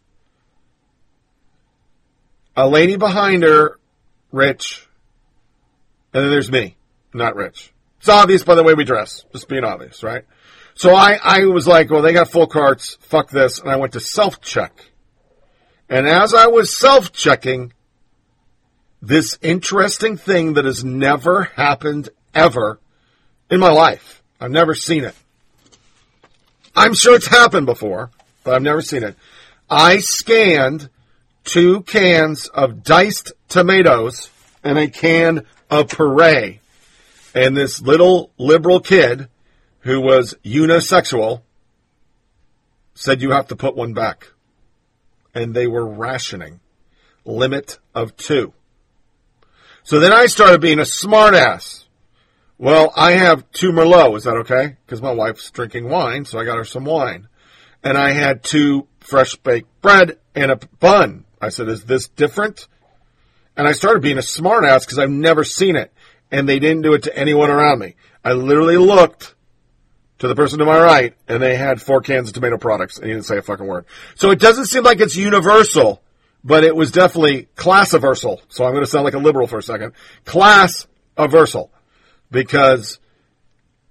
A 2.56 2.68
lady 2.68 2.96
behind 2.96 3.42
her, 3.42 3.78
rich. 4.30 4.86
And 6.14 6.24
then 6.24 6.30
there's 6.30 6.50
me, 6.50 6.76
not 7.12 7.34
rich. 7.34 7.72
It's 7.98 8.08
obvious 8.08 8.44
by 8.44 8.54
the 8.54 8.62
way 8.62 8.74
we 8.74 8.84
dress, 8.84 9.24
just 9.32 9.48
being 9.48 9.64
obvious, 9.64 10.02
right? 10.02 10.24
So 10.80 10.94
I, 10.94 11.18
I 11.22 11.44
was 11.44 11.66
like, 11.66 11.90
well, 11.90 12.00
they 12.00 12.14
got 12.14 12.30
full 12.30 12.46
carts, 12.46 12.96
fuck 13.02 13.28
this, 13.28 13.60
and 13.60 13.68
I 13.68 13.76
went 13.76 13.92
to 13.92 14.00
self 14.00 14.40
check. 14.40 14.72
And 15.90 16.08
as 16.08 16.32
I 16.32 16.46
was 16.46 16.74
self 16.74 17.12
checking, 17.12 17.74
this 19.02 19.38
interesting 19.42 20.16
thing 20.16 20.54
that 20.54 20.64
has 20.64 20.82
never 20.82 21.42
happened 21.42 22.08
ever 22.34 22.80
in 23.50 23.60
my 23.60 23.68
life. 23.68 24.22
I've 24.40 24.52
never 24.52 24.74
seen 24.74 25.04
it. 25.04 25.14
I'm 26.74 26.94
sure 26.94 27.14
it's 27.14 27.26
happened 27.26 27.66
before, 27.66 28.10
but 28.42 28.54
I've 28.54 28.62
never 28.62 28.80
seen 28.80 29.02
it. 29.02 29.16
I 29.68 29.98
scanned 29.98 30.88
two 31.44 31.82
cans 31.82 32.48
of 32.48 32.82
diced 32.82 33.34
tomatoes 33.50 34.30
and 34.64 34.78
a 34.78 34.88
can 34.88 35.44
of 35.68 35.90
puree. 35.90 36.60
And 37.34 37.54
this 37.54 37.82
little 37.82 38.30
liberal 38.38 38.80
kid 38.80 39.28
who 39.80 40.00
was 40.00 40.34
unisexual 40.44 41.42
said 42.94 43.22
you 43.22 43.30
have 43.30 43.48
to 43.48 43.56
put 43.56 43.76
one 43.76 43.94
back. 43.94 44.28
And 45.34 45.54
they 45.54 45.66
were 45.66 45.86
rationing. 45.86 46.60
Limit 47.24 47.78
of 47.94 48.16
two. 48.16 48.52
So 49.82 50.00
then 50.00 50.12
I 50.12 50.26
started 50.26 50.60
being 50.60 50.78
a 50.78 50.82
smartass. 50.82 51.84
Well, 52.58 52.92
I 52.94 53.12
have 53.12 53.50
two 53.52 53.72
Merlot. 53.72 54.16
Is 54.16 54.24
that 54.24 54.36
okay? 54.38 54.76
Because 54.84 55.00
my 55.00 55.12
wife's 55.12 55.50
drinking 55.50 55.88
wine, 55.88 56.24
so 56.24 56.38
I 56.38 56.44
got 56.44 56.58
her 56.58 56.64
some 56.64 56.84
wine. 56.84 57.28
And 57.82 57.96
I 57.96 58.10
had 58.10 58.42
two 58.42 58.86
fresh 59.00 59.36
baked 59.36 59.80
bread 59.80 60.18
and 60.34 60.50
a 60.50 60.56
bun. 60.78 61.24
I 61.40 61.48
said, 61.48 61.68
is 61.68 61.84
this 61.84 62.08
different? 62.08 62.68
And 63.56 63.66
I 63.66 63.72
started 63.72 64.02
being 64.02 64.18
a 64.18 64.22
smartass 64.22 64.80
because 64.80 64.98
I've 64.98 65.10
never 65.10 65.44
seen 65.44 65.76
it. 65.76 65.92
And 66.30 66.48
they 66.48 66.58
didn't 66.58 66.82
do 66.82 66.92
it 66.92 67.04
to 67.04 67.16
anyone 67.16 67.50
around 67.50 67.78
me. 67.78 67.94
I 68.22 68.32
literally 68.32 68.76
looked 68.76 69.34
to 70.20 70.28
the 70.28 70.34
person 70.34 70.58
to 70.60 70.64
my 70.64 70.80
right 70.80 71.14
and 71.28 71.42
they 71.42 71.56
had 71.56 71.82
four 71.82 72.00
cans 72.00 72.28
of 72.28 72.34
tomato 72.34 72.56
products 72.56 72.96
and 72.98 73.06
he 73.06 73.12
didn't 73.12 73.26
say 73.26 73.38
a 73.38 73.42
fucking 73.42 73.66
word. 73.66 73.84
So 74.14 74.30
it 74.30 74.38
doesn't 74.38 74.66
seem 74.66 74.84
like 74.84 75.00
it's 75.00 75.16
universal 75.16 76.02
but 76.44 76.64
it 76.64 76.74
was 76.74 76.90
definitely 76.90 77.44
class 77.56 77.92
aversal. 77.92 78.40
So 78.48 78.64
I'm 78.64 78.72
going 78.72 78.84
to 78.84 78.90
sound 78.90 79.04
like 79.04 79.14
a 79.14 79.18
liberal 79.18 79.46
for 79.46 79.58
a 79.58 79.62
second. 79.62 79.92
Class 80.24 80.86
aversal. 81.16 81.70
Because 82.30 82.98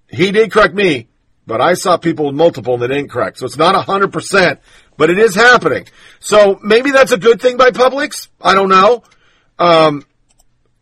he 0.08 0.32
did 0.32 0.50
correct 0.50 0.74
me, 0.74 1.08
but 1.46 1.60
I 1.60 1.74
saw 1.74 1.96
people 1.96 2.26
with 2.26 2.34
multiple 2.34 2.78
they 2.78 2.88
didn't 2.88 3.10
correct. 3.10 3.38
So 3.38 3.46
it's 3.46 3.58
not 3.58 3.74
100%, 3.74 4.58
but 4.96 5.10
it 5.10 5.18
is 5.18 5.34
happening. 5.34 5.86
So 6.18 6.58
maybe 6.62 6.90
that's 6.90 7.12
a 7.12 7.18
good 7.18 7.40
thing 7.40 7.56
by 7.56 7.70
Publix. 7.70 8.28
I 8.40 8.54
don't 8.54 8.70
know. 8.70 9.02
Um, 9.58 10.04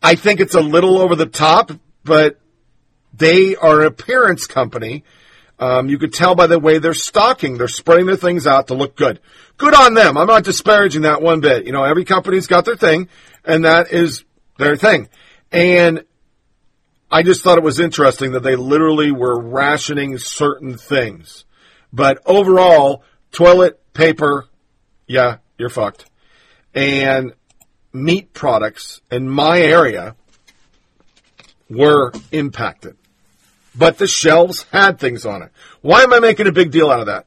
I 0.02 0.14
think 0.14 0.40
it's 0.40 0.55
a 0.55 0.61
little 0.61 0.99
over 0.99 1.17
the 1.17 1.26
top, 1.26 1.73
but 2.05 2.38
they 3.12 3.57
are 3.57 3.81
an 3.81 3.87
appearance 3.88 4.47
company 4.47 5.02
um, 5.59 5.88
you 5.88 5.99
could 5.99 6.12
tell 6.12 6.35
by 6.35 6.47
the 6.47 6.59
way 6.59 6.79
they're 6.79 6.95
stocking. 6.95 7.59
They're 7.59 7.69
spreading 7.69 8.07
their 8.07 8.17
things 8.17 8.47
out 8.47 8.69
to 8.69 8.75
look 8.75 8.97
good. 8.97 9.21
Good 9.57 9.75
on 9.75 9.95
them. 9.95 10.17
I'm 10.17 10.27
not 10.27 10.45
disparaging 10.45 11.03
that 11.03 11.21
one 11.23 11.41
bit. 11.41 11.67
You 11.67 11.73
know, 11.73 11.85
every 11.85 12.05
company's 12.05 12.47
got 12.47 12.65
their 12.65 12.77
thing, 12.77 13.09
and 13.45 13.65
that 13.65 13.93
is 13.93 14.25
their 14.59 14.77
thing. 14.77 15.09
And 15.50 16.05
I 17.11 17.23
just 17.23 17.43
thought 17.43 17.59
it 17.59 17.65
was 17.65 17.81
interesting 17.81 18.33
that 18.33 18.43
they 18.43 18.55
literally 18.55 19.11
were 19.11 19.41
rationing 19.41 20.19
certain 20.19 20.77
things. 20.77 21.45
But 21.93 22.19
overall, 22.27 23.03
toilet 23.33 23.81
paper, 23.95 24.47
yeah, 25.07 25.38
you're 25.57 25.71
fucked. 25.71 26.05
And 26.75 27.33
meat 27.93 28.35
products 28.35 29.00
in 29.11 29.29
my 29.29 29.61
area 29.61 30.15
were 31.71 32.12
impacted 32.31 32.98
but 33.75 33.99
the 33.99 34.07
shelves 34.07 34.65
had 34.73 34.99
things 34.99 35.27
on 35.27 35.43
it. 35.43 35.51
Why 35.81 36.03
am 36.03 36.13
I 36.13 36.21
making 36.21 36.47
a 36.47 36.53
big 36.53 36.71
deal 36.71 36.91
out 36.91 37.01
of 37.01 37.07
that? 37.07 37.27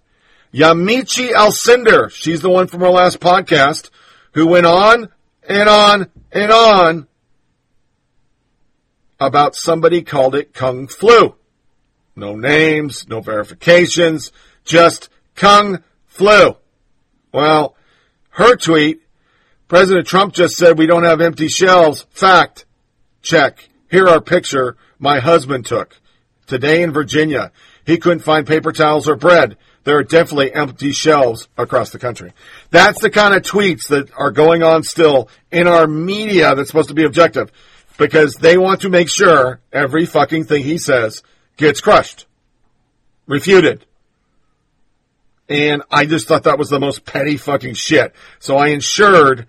Yamiche 0.54 1.32
Alcindor, 1.32 2.10
she's 2.12 2.42
the 2.42 2.50
one 2.50 2.68
from 2.68 2.84
our 2.84 2.92
last 2.92 3.20
podcast, 3.20 3.90
who 4.34 4.48
went 4.48 4.66
on 4.66 5.10
and 5.48 5.70
on 5.70 6.10
and 6.32 6.52
on 6.52 7.08
about 9.20 9.56
somebody 9.56 10.02
called 10.02 10.36
it 10.36 10.54
Kung 10.54 10.88
Flu. 10.88 11.36
No 12.16 12.36
names, 12.36 13.08
no 13.08 13.22
verifications, 13.22 14.32
just 14.66 15.10
Kung 15.36 15.84
Flu. 16.08 16.58
Well, 17.34 17.76
her 18.32 18.56
tweet, 18.56 19.02
President 19.68 20.06
Trump 20.06 20.34
just 20.34 20.58
said 20.58 20.78
we 20.78 20.88
don't 20.88 21.06
have 21.06 21.22
empty 21.22 21.48
shelves. 21.48 22.06
Fact. 22.10 22.66
Check. 23.22 23.70
Here 23.90 24.08
our 24.08 24.20
picture 24.20 24.76
my 25.00 25.20
husband 25.20 25.66
took. 25.66 26.01
Today 26.52 26.84
in 26.84 26.92
Virginia, 26.92 27.54
he 27.86 27.98
couldn't 27.98 28.26
find 28.26 28.46
paper 28.46 28.74
towels 28.74 29.08
or 29.08 29.16
bread. 29.16 29.56
There 29.86 29.98
are 29.98 30.04
definitely 30.04 30.54
empty 30.54 30.92
shelves 30.92 31.48
across 31.58 31.92
the 31.92 31.98
country. 31.98 32.34
That's 32.72 33.00
the 33.00 33.10
kind 33.10 33.34
of 33.34 33.44
tweets 33.44 33.88
that 33.88 34.12
are 34.18 34.32
going 34.32 34.62
on 34.62 34.84
still 34.84 35.30
in 35.50 35.66
our 35.66 35.88
media 35.88 36.54
that's 36.54 36.68
supposed 36.68 36.90
to 36.90 36.94
be 36.94 37.06
objective 37.06 37.54
because 37.98 38.36
they 38.36 38.58
want 38.58 38.82
to 38.82 38.90
make 38.90 39.08
sure 39.08 39.62
every 39.72 40.06
fucking 40.06 40.44
thing 40.44 40.62
he 40.64 40.78
says 40.78 41.24
gets 41.56 41.80
crushed, 41.80 42.26
refuted. 43.28 43.86
And 45.48 45.84
I 45.90 46.06
just 46.06 46.28
thought 46.28 46.44
that 46.44 46.60
was 46.60 46.70
the 46.70 46.82
most 46.82 47.06
petty 47.06 47.38
fucking 47.38 47.76
shit. 47.76 48.14
So 48.40 48.58
I 48.58 48.72
ensured 48.72 49.48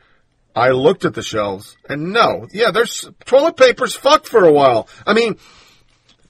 I 0.55 0.71
looked 0.71 1.05
at 1.05 1.15
the 1.15 1.23
shelves 1.25 1.77
and 1.89 2.13
no, 2.13 2.47
yeah, 2.53 2.71
there's 2.71 3.11
toilet 3.25 3.57
paper's 3.57 3.97
fucked 3.97 4.29
for 4.29 4.45
a 4.45 4.53
while. 4.53 4.87
I 5.05 5.15
mean, 5.15 5.39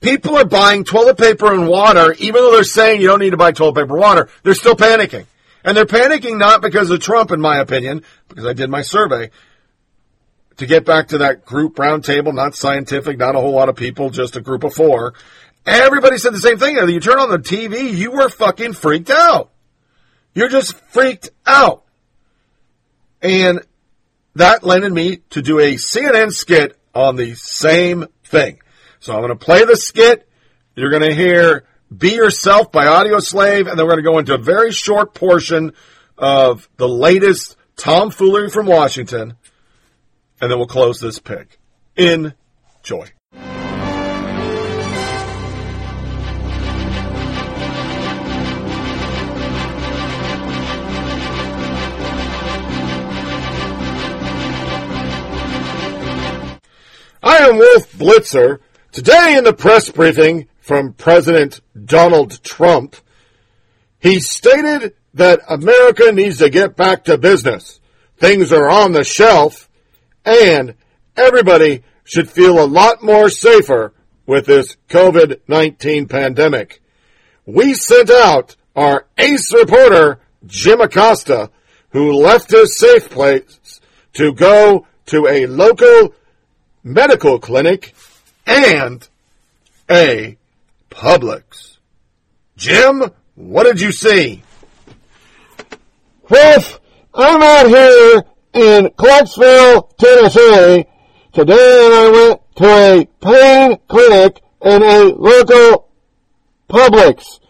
People 0.02 0.36
are 0.36 0.44
buying 0.44 0.82
toilet 0.82 1.16
paper 1.16 1.52
and 1.52 1.68
water, 1.68 2.12
even 2.18 2.42
though 2.42 2.52
they're 2.52 2.64
saying 2.64 3.00
you 3.00 3.06
don't 3.06 3.20
need 3.20 3.30
to 3.30 3.36
buy 3.36 3.52
toilet 3.52 3.76
paper 3.76 3.96
water. 3.96 4.28
They're 4.42 4.54
still 4.54 4.74
panicking. 4.74 5.26
And 5.64 5.76
they're 5.76 5.86
panicking 5.86 6.38
not 6.38 6.60
because 6.60 6.90
of 6.90 7.00
Trump, 7.00 7.30
in 7.30 7.40
my 7.40 7.58
opinion, 7.58 8.02
because 8.28 8.44
I 8.44 8.52
did 8.52 8.68
my 8.68 8.82
survey. 8.82 9.30
To 10.56 10.66
get 10.66 10.84
back 10.84 11.08
to 11.08 11.18
that 11.18 11.44
group 11.44 11.76
roundtable, 11.76 12.34
not 12.34 12.56
scientific, 12.56 13.16
not 13.16 13.36
a 13.36 13.40
whole 13.40 13.52
lot 13.52 13.68
of 13.68 13.76
people, 13.76 14.10
just 14.10 14.36
a 14.36 14.40
group 14.40 14.64
of 14.64 14.74
four. 14.74 15.14
Everybody 15.64 16.18
said 16.18 16.34
the 16.34 16.40
same 16.40 16.58
thing. 16.58 16.76
You 16.76 17.00
turn 17.00 17.20
on 17.20 17.30
the 17.30 17.38
TV, 17.38 17.94
you 17.94 18.10
were 18.10 18.28
fucking 18.28 18.72
freaked 18.72 19.10
out. 19.10 19.50
You're 20.34 20.48
just 20.48 20.74
freaked 20.90 21.30
out. 21.46 21.84
And 23.22 23.60
that 24.34 24.64
landed 24.64 24.92
me 24.92 25.18
to 25.30 25.42
do 25.42 25.60
a 25.60 25.74
CNN 25.74 26.32
skit 26.32 26.76
on 26.92 27.14
the 27.14 27.34
same 27.34 28.06
thing. 28.24 28.58
So 29.02 29.12
I'm 29.12 29.18
going 29.18 29.36
to 29.36 29.44
play 29.44 29.64
the 29.64 29.74
skit. 29.74 30.28
You're 30.76 30.90
going 30.90 31.02
to 31.02 31.12
hear 31.12 31.64
Be 31.94 32.14
Yourself 32.14 32.70
by 32.70 32.86
Audioslave, 32.86 33.68
and 33.68 33.76
then 33.76 33.84
we're 33.84 34.00
going 34.00 34.04
to 34.04 34.10
go 34.10 34.18
into 34.18 34.34
a 34.34 34.38
very 34.38 34.70
short 34.70 35.12
portion 35.12 35.72
of 36.16 36.68
the 36.76 36.86
latest 36.86 37.56
tomfoolery 37.74 38.48
from 38.48 38.66
Washington, 38.66 39.34
and 40.40 40.50
then 40.50 40.56
we'll 40.56 40.68
close 40.68 41.00
this 41.00 41.18
pig. 41.18 41.48
Enjoy. 41.96 43.08
I 57.24 57.38
am 57.38 57.58
Wolf 57.58 57.92
Blitzer 57.94 58.60
Today 58.92 59.36
in 59.38 59.44
the 59.44 59.54
press 59.54 59.88
briefing 59.88 60.48
from 60.60 60.92
President 60.92 61.62
Donald 61.82 62.44
Trump, 62.44 62.94
he 63.98 64.20
stated 64.20 64.92
that 65.14 65.40
America 65.48 66.12
needs 66.12 66.36
to 66.38 66.50
get 66.50 66.76
back 66.76 67.04
to 67.04 67.16
business. 67.16 67.80
Things 68.18 68.52
are 68.52 68.68
on 68.68 68.92
the 68.92 69.02
shelf 69.02 69.70
and 70.26 70.74
everybody 71.16 71.82
should 72.04 72.28
feel 72.28 72.62
a 72.62 72.68
lot 72.68 73.02
more 73.02 73.30
safer 73.30 73.94
with 74.26 74.44
this 74.44 74.76
COVID 74.90 75.40
19 75.48 76.06
pandemic. 76.06 76.82
We 77.46 77.72
sent 77.72 78.10
out 78.10 78.56
our 78.76 79.06
ace 79.16 79.54
reporter, 79.54 80.20
Jim 80.44 80.82
Acosta, 80.82 81.50
who 81.92 82.12
left 82.12 82.50
his 82.50 82.76
safe 82.76 83.08
place 83.08 83.80
to 84.12 84.34
go 84.34 84.86
to 85.06 85.28
a 85.28 85.46
local 85.46 86.14
medical 86.84 87.38
clinic 87.38 87.94
and 88.46 89.08
a 89.90 90.36
Publix. 90.90 91.78
Jim, 92.56 93.10
what 93.34 93.64
did 93.64 93.80
you 93.80 93.92
see? 93.92 94.42
Wolf, 96.28 96.80
I'm 97.14 97.42
out 97.42 97.68
here 97.68 98.22
in 98.54 98.90
Clarksville, 98.96 99.82
Tennessee. 99.98 100.86
Today 101.32 101.90
I 101.92 102.10
went 102.10 102.40
to 102.56 102.64
a 102.64 103.08
pain 103.20 103.78
clinic 103.88 104.42
in 104.62 104.82
a 104.82 105.04
local 105.14 105.88
Publix. 106.68 107.40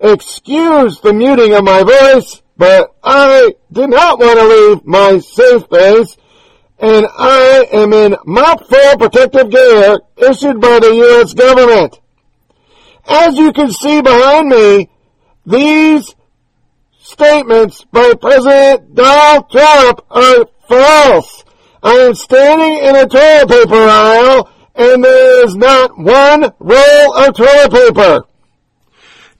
Excuse 0.00 1.00
the 1.00 1.12
muting 1.12 1.54
of 1.54 1.64
my 1.64 1.82
voice, 1.82 2.42
but 2.56 2.94
I 3.02 3.54
did 3.72 3.90
not 3.90 4.18
want 4.18 4.38
to 4.38 4.46
leave 4.46 4.84
my 4.84 5.18
safe 5.18 5.68
base 5.68 6.16
and 6.78 7.06
I 7.16 7.66
am 7.72 7.92
in 7.92 8.16
mop 8.26 8.66
full 8.66 8.98
protective 8.98 9.50
gear 9.50 9.98
issued 10.16 10.60
by 10.60 10.80
the 10.80 10.92
U.S. 10.94 11.34
government. 11.34 11.98
As 13.06 13.36
you 13.36 13.52
can 13.52 13.70
see 13.70 14.00
behind 14.00 14.48
me, 14.48 14.88
these 15.46 16.14
statements 17.00 17.84
by 17.92 18.14
President 18.20 18.94
Donald 18.94 19.50
Trump 19.50 20.00
are 20.10 20.46
false. 20.68 21.44
I 21.82 21.92
am 21.92 22.14
standing 22.14 22.78
in 22.78 22.96
a 22.96 23.06
toilet 23.06 23.48
paper 23.48 23.74
aisle 23.76 24.50
and 24.74 25.04
there 25.04 25.46
is 25.46 25.54
not 25.54 25.96
one 25.98 26.52
roll 26.58 27.14
of 27.14 27.36
toilet 27.36 27.70
paper. 27.70 28.24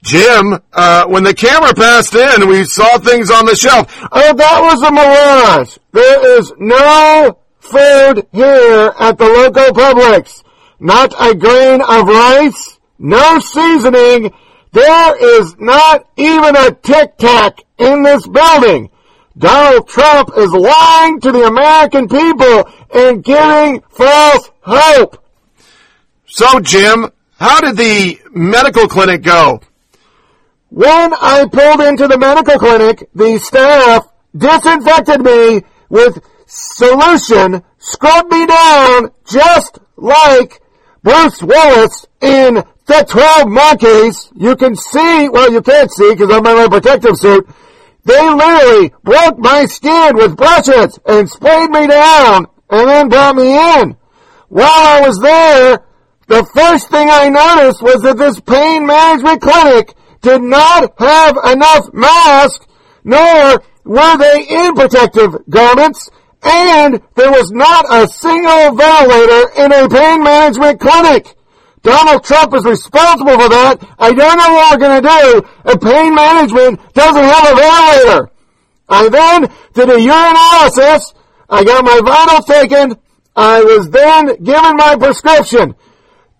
Jim, 0.05 0.59
uh, 0.71 1.05
when 1.07 1.23
the 1.23 1.33
camera 1.33 1.73
passed 1.73 2.13
in, 2.13 2.47
we 2.47 2.63
saw 2.63 2.99
things 2.99 3.31
on 3.31 3.47
the 3.47 3.55
shelf. 3.55 3.91
Oh, 4.11 4.33
that 4.33 4.61
was 4.61 4.83
a 4.83 4.91
mirage. 4.91 5.77
There 5.93 6.37
is 6.37 6.53
no 6.59 7.39
food 7.57 8.27
here 8.31 8.93
at 8.99 9.17
the 9.17 9.25
local 9.25 9.73
Publix. 9.73 10.43
Not 10.79 11.15
a 11.19 11.33
grain 11.33 11.81
of 11.81 12.07
rice, 12.07 12.79
no 12.99 13.39
seasoning. 13.39 14.31
There 14.73 15.39
is 15.39 15.55
not 15.57 16.07
even 16.17 16.55
a 16.55 16.71
Tic 16.71 17.17
Tac 17.17 17.61
in 17.79 18.03
this 18.03 18.27
building. 18.27 18.91
Donald 19.35 19.87
Trump 19.87 20.29
is 20.37 20.51
lying 20.51 21.19
to 21.21 21.31
the 21.31 21.47
American 21.47 22.07
people 22.07 22.69
and 22.93 23.23
giving 23.23 23.81
false 23.89 24.51
hope. 24.61 25.17
So, 26.27 26.59
Jim, 26.59 27.09
how 27.39 27.59
did 27.61 27.75
the 27.75 28.19
medical 28.31 28.87
clinic 28.87 29.23
go? 29.23 29.61
When 30.69 31.13
I 31.13 31.45
pulled 31.51 31.81
into 31.81 32.07
the 32.07 32.17
medical 32.17 32.57
clinic, 32.57 33.07
the 33.13 33.37
staff 33.39 34.07
disinfected 34.35 35.21
me 35.21 35.61
with 35.89 36.19
solution, 36.47 37.63
scrubbed 37.77 38.31
me 38.31 38.45
down 38.45 39.11
just 39.27 39.79
like 39.95 40.61
Bruce 41.03 41.41
Willis 41.41 42.07
in 42.19 42.63
The 42.87 43.05
12 43.07 43.47
Monkeys. 43.47 44.31
You 44.35 44.55
can 44.55 44.75
see, 44.75 45.29
well 45.29 45.51
you 45.51 45.61
can't 45.61 45.91
see 45.91 46.11
because 46.13 46.31
I'm 46.31 46.45
in 46.45 46.55
my 46.55 46.67
protective 46.67 47.17
suit. 47.17 47.47
They 48.03 48.33
literally 48.33 48.93
broke 49.03 49.37
my 49.37 49.65
skin 49.65 50.15
with 50.15 50.35
brushes 50.37 50.99
and 51.05 51.29
sprayed 51.29 51.69
me 51.69 51.87
down 51.87 52.47
and 52.69 52.89
then 52.89 53.09
brought 53.09 53.35
me 53.35 53.81
in. 53.81 53.95
While 54.49 54.67
I 54.67 55.01
was 55.01 55.19
there, 55.19 55.79
the 56.27 56.45
first 56.55 56.89
thing 56.89 57.09
I 57.09 57.29
noticed 57.29 57.81
was 57.81 58.01
that 58.01 58.17
this 58.17 58.39
pain 58.39 58.85
management 58.85 59.41
clinic 59.41 59.93
did 60.25 60.41
not 60.41 60.91
have 60.97 61.37
enough 61.53 61.93
masks, 61.93 62.65
nor 63.03 63.61
were 63.85 64.17
they 64.17 64.41
in 64.49 64.73
protective 64.73 65.37
garments, 65.47 66.09
and 66.41 66.99
there 67.13 67.29
was 67.29 67.51
not 67.51 67.85
a 67.93 68.07
single 68.07 68.73
ventilator 68.73 69.43
in 69.61 69.71
a 69.71 69.87
pain 69.87 70.23
management 70.23 70.79
clinic. 70.79 71.35
Donald 71.83 72.23
Trump 72.23 72.55
is 72.55 72.65
responsible 72.65 73.37
for 73.37 73.49
that. 73.49 73.77
I 73.99 74.11
don't 74.13 74.37
know 74.37 74.51
what 74.51 74.73
we're 74.73 74.87
going 74.87 75.03
to 75.03 75.07
do 75.07 75.25
if 75.69 75.81
pain 75.81 76.15
management 76.15 76.93
doesn't 76.93 77.23
have 77.23 77.45
a 77.45 77.55
ventilator. 77.55 78.31
I 78.89 79.09
then 79.09 79.41
did 79.73 79.89
a 79.89 80.01
urinalysis. 80.01 81.13
I 81.47 81.63
got 81.63 81.85
my 81.85 82.01
vitals 82.03 82.45
taken. 82.45 82.97
I 83.35 83.61
was 83.61 83.89
then 83.91 84.41
given 84.43 84.77
my 84.77 84.95
prescription. 84.95 85.75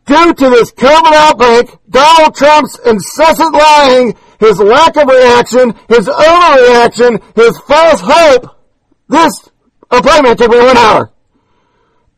Due 0.05 0.33
to 0.33 0.49
this 0.49 0.71
COVID 0.71 1.13
outbreak, 1.13 1.77
Donald 1.89 2.35
Trump's 2.35 2.79
incessant 2.85 3.53
lying, 3.53 4.15
his 4.39 4.59
lack 4.59 4.95
of 4.97 5.07
reaction, 5.07 5.73
his 5.89 6.07
overreaction, 6.07 7.21
his 7.35 7.57
false 7.61 8.01
hope, 8.03 8.55
this 9.07 9.49
appointment 9.89 10.37
took 10.37 10.51
me 10.51 10.57
one 10.57 10.77
hour. 10.77 11.11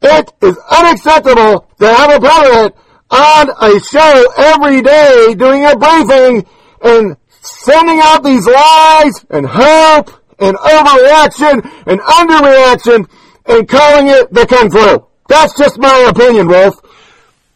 It 0.02 0.32
is 0.42 0.58
unacceptable 0.70 1.68
to 1.80 1.88
have 1.88 2.12
a 2.12 2.20
president 2.20 2.76
on 3.10 3.50
a 3.62 3.80
show 3.80 4.34
every 4.38 4.82
day 4.82 5.34
doing 5.36 5.66
a 5.66 5.78
briefing 5.78 6.46
and 6.84 7.18
sending 7.42 8.00
out 8.04 8.24
these 8.24 8.46
lies 8.46 9.26
and 9.30 9.46
hope 9.50 10.12
and 10.40 10.58
overreaction 10.58 11.64
and 11.88 12.00
underreaction 12.02 13.10
and 13.46 13.68
calling 13.68 14.08
it 14.08 14.32
the 14.34 14.46
Kung 14.46 14.70
Flu. 14.70 15.08
That's 15.30 15.58
just 15.58 15.80
my 15.80 16.08
opinion, 16.10 16.48
Wolf. 16.48 16.76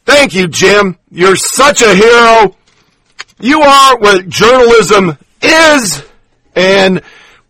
Thank 0.05 0.33
you, 0.33 0.47
Jim. 0.47 0.97
You're 1.09 1.35
such 1.35 1.81
a 1.81 1.93
hero. 1.95 2.55
You 3.39 3.61
are 3.61 3.97
what 3.97 4.29
journalism 4.29 5.17
is, 5.41 6.03
and 6.55 7.01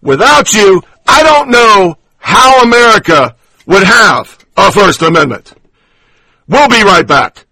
without 0.02 0.54
you, 0.54 0.82
I 1.08 1.24
don't 1.24 1.50
know 1.50 1.98
how 2.18 2.62
America 2.64 3.36
would 3.66 3.84
have 3.84 4.38
a 4.56 4.72
First 4.72 5.02
Amendment. 5.02 5.54
We'll 6.48 6.70
be 6.70 6.84
right 6.84 7.06
back. 7.06 7.46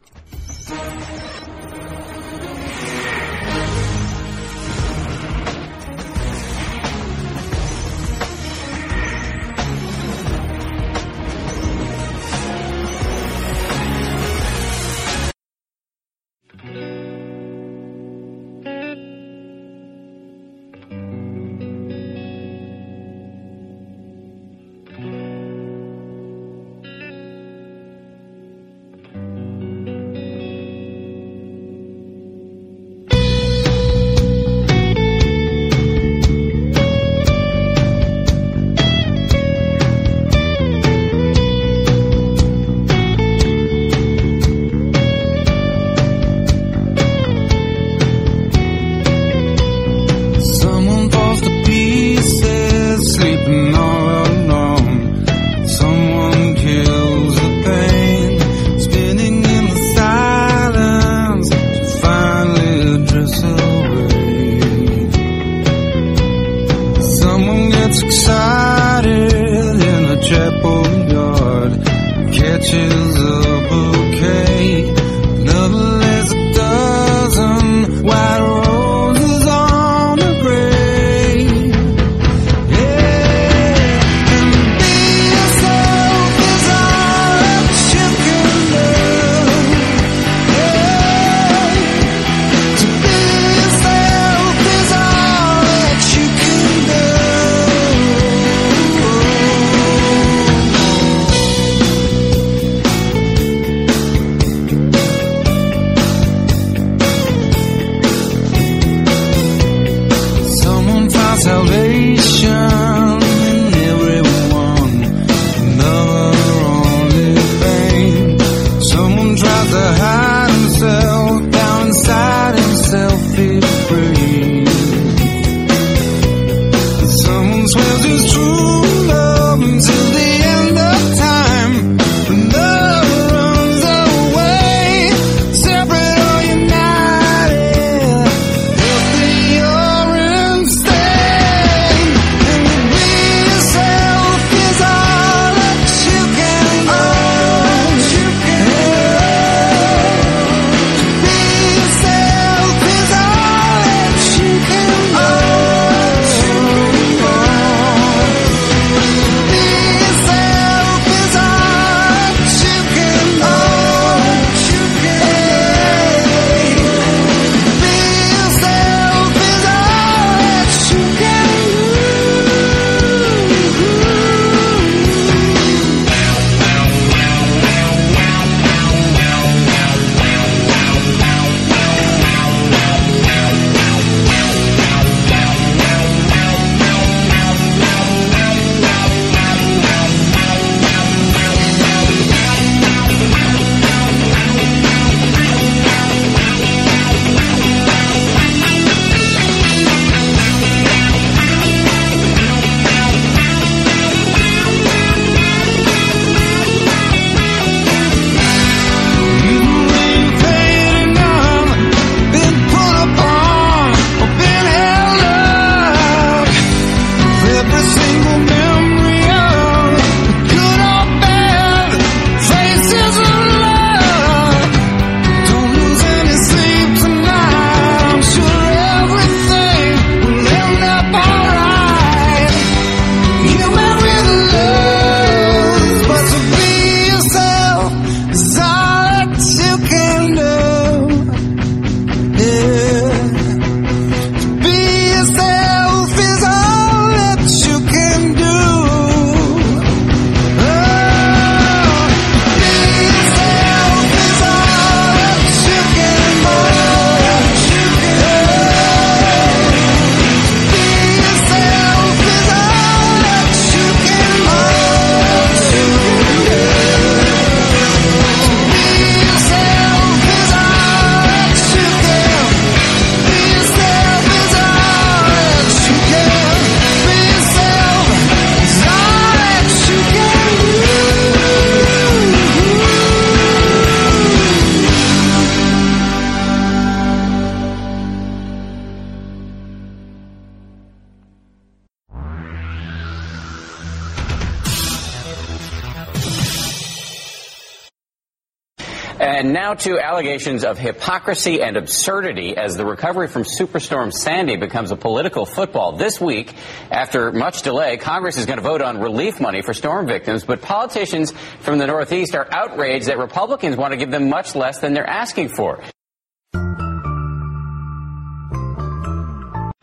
Now 299.69 299.75
to 299.75 299.99
allegations 299.99 300.63
of 300.63 300.79
hypocrisy 300.79 301.61
and 301.61 301.77
absurdity 301.77 302.57
as 302.57 302.75
the 302.75 302.83
recovery 302.83 303.27
from 303.27 303.43
Superstorm 303.43 304.11
Sandy 304.11 304.55
becomes 304.55 304.89
a 304.89 304.95
political 304.95 305.45
football. 305.45 305.91
This 305.91 306.19
week, 306.19 306.55
after 306.89 307.31
much 307.31 307.61
delay, 307.61 307.97
Congress 307.97 308.39
is 308.39 308.47
going 308.47 308.57
to 308.57 308.63
vote 308.63 308.81
on 308.81 308.99
relief 308.99 309.39
money 309.39 309.61
for 309.61 309.75
storm 309.75 310.07
victims, 310.07 310.43
but 310.43 310.63
politicians 310.63 311.33
from 311.59 311.77
the 311.77 311.85
Northeast 311.85 312.33
are 312.33 312.47
outraged 312.51 313.09
that 313.09 313.19
Republicans 313.19 313.77
want 313.77 313.91
to 313.91 313.97
give 313.97 314.09
them 314.09 314.27
much 314.27 314.55
less 314.55 314.79
than 314.79 314.95
they're 314.95 315.07
asking 315.07 315.49
for. 315.49 315.83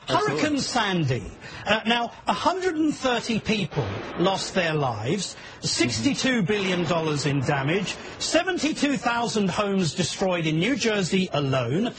Hurricane 0.08 0.58
Sandy. 0.58 1.22
Uh, 1.66 1.80
now, 1.86 2.12
130 2.26 3.40
people 3.40 3.86
lost 4.18 4.54
their 4.54 4.72
lives, 4.74 5.36
$62 5.66 6.46
billion 6.46 6.80
in 7.28 7.40
damage, 7.46 7.96
72,000 8.18 9.50
homes 9.50 9.94
destroyed 9.94 10.46
in 10.46 10.58
New 10.58 10.76
Jersey 10.76 11.28
alone, 11.32 11.92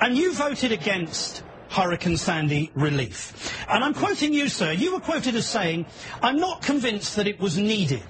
and 0.00 0.16
you 0.16 0.32
voted 0.32 0.72
against 0.72 1.42
Hurricane 1.68 2.16
Sandy 2.16 2.70
relief. 2.74 3.56
And 3.68 3.82
I'm 3.82 3.94
quoting 3.94 4.34
you, 4.34 4.48
sir. 4.48 4.72
You 4.72 4.94
were 4.94 5.00
quoted 5.00 5.34
as 5.34 5.46
saying, 5.46 5.86
I'm 6.22 6.36
not 6.36 6.62
convinced 6.62 7.16
that 7.16 7.26
it 7.26 7.40
was 7.40 7.56
needed. 7.56 8.04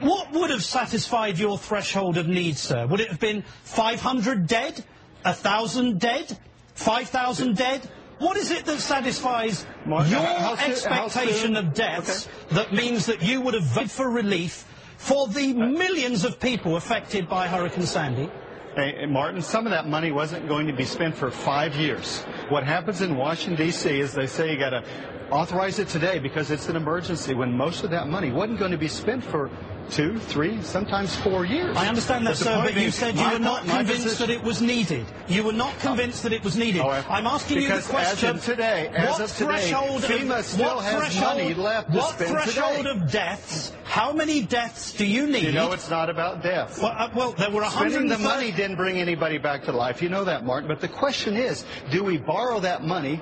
What 0.00 0.32
would 0.32 0.50
have 0.50 0.64
satisfied 0.64 1.38
your 1.38 1.58
threshold 1.58 2.16
of 2.18 2.26
need, 2.28 2.58
sir? 2.58 2.86
Would 2.86 3.00
it 3.00 3.08
have 3.08 3.20
been 3.20 3.44
500 3.64 4.46
dead? 4.46 4.84
1,000 5.22 5.98
dead? 5.98 6.38
5,000 6.74 7.56
dead? 7.56 7.88
What 8.18 8.36
is 8.36 8.50
it 8.50 8.64
that 8.64 8.80
satisfies 8.80 9.66
Mark, 9.84 10.08
your 10.08 10.20
how 10.20 10.56
soon- 10.56 10.90
how 10.90 11.04
expectation 11.04 11.56
of 11.56 11.74
deaths 11.74 12.28
that 12.50 12.72
means 12.72 13.06
that 13.06 13.22
you 13.22 13.40
would 13.42 13.54
have 13.54 13.64
voted 13.64 13.90
for 13.90 14.08
relief 14.08 14.64
for 14.96 15.28
the 15.28 15.50
uh, 15.50 15.66
millions 15.66 16.24
of 16.24 16.40
people 16.40 16.76
affected 16.76 17.28
by 17.28 17.46
Hurricane 17.46 17.84
Sandy? 17.84 18.30
Hey, 18.74 19.06
Martin, 19.06 19.40
some 19.40 19.66
of 19.66 19.72
that 19.72 19.88
money 19.88 20.12
wasn't 20.12 20.48
going 20.48 20.66
to 20.66 20.72
be 20.72 20.84
spent 20.84 21.14
for 21.16 21.30
five 21.30 21.74
years. 21.76 22.22
What 22.50 22.64
happens 22.64 23.00
in 23.00 23.16
Washington, 23.16 23.56
D.C. 23.66 24.00
is 24.00 24.12
they 24.12 24.26
say 24.26 24.52
you 24.52 24.58
got 24.58 24.70
to 24.70 24.84
authorize 25.30 25.78
it 25.78 25.88
today 25.88 26.18
because 26.18 26.50
it's 26.50 26.68
an 26.68 26.76
emergency 26.76 27.34
when 27.34 27.56
most 27.56 27.84
of 27.84 27.90
that 27.90 28.06
money 28.08 28.30
wasn't 28.32 28.58
going 28.58 28.72
to 28.72 28.78
be 28.78 28.88
spent 28.88 29.24
for 29.24 29.50
two, 29.90 30.18
three, 30.18 30.60
sometimes 30.62 31.14
four 31.16 31.44
years. 31.44 31.76
I 31.76 31.88
understand 31.88 32.26
that, 32.26 32.36
sir, 32.36 32.60
but 32.62 32.74
you 32.76 32.90
said 32.90 33.16
you 33.16 33.30
were 33.30 33.38
not 33.38 33.64
convinced 33.64 34.02
position- 34.04 34.26
that 34.28 34.34
it 34.34 34.42
was 34.42 34.60
needed. 34.60 35.06
You 35.28 35.42
were 35.44 35.52
not 35.52 35.78
convinced 35.80 36.22
that 36.24 36.32
it 36.32 36.44
was 36.44 36.56
needed. 36.56 36.82
Oh, 36.82 36.90
I'm 37.08 37.26
asking 37.26 37.62
you 37.62 37.68
the 37.68 37.82
question. 37.82 38.28
as 38.30 38.36
of 38.36 38.44
today, 38.44 38.88
as 38.94 39.10
what 39.10 39.20
of 39.20 39.32
today, 39.36 39.46
threshold 39.46 40.02
FEMA 40.02 40.42
still 40.42 40.74
what 40.76 40.84
has 40.84 40.96
threshold, 40.96 41.38
money 41.38 41.54
left 41.54 41.90
to 41.92 41.98
What 41.98 42.14
spend 42.14 42.30
threshold 42.30 42.76
today. 42.78 42.90
of 42.90 43.10
deaths? 43.12 43.72
How 43.84 44.12
many 44.12 44.42
deaths 44.42 44.92
do 44.92 45.06
you 45.06 45.26
need? 45.26 45.44
You 45.44 45.52
know 45.52 45.72
it's 45.72 45.88
not 45.90 46.10
about 46.10 46.42
death. 46.42 46.80
well, 46.82 46.94
uh, 46.96 47.08
well, 47.14 47.32
there 47.32 47.50
were 47.50 47.64
Spending 47.64 48.08
the 48.08 48.18
money 48.18 48.52
didn't 48.52 48.76
bring 48.76 48.98
anybody 48.98 49.38
back 49.38 49.64
to 49.64 49.72
life. 49.72 50.02
You 50.02 50.08
know 50.08 50.24
that, 50.24 50.44
Martin. 50.44 50.68
But 50.68 50.80
the 50.80 50.88
question 50.88 51.36
is, 51.36 51.64
do 51.90 52.02
we 52.04 52.16
borrow 52.18 52.60
that 52.60 52.84
money 52.84 53.20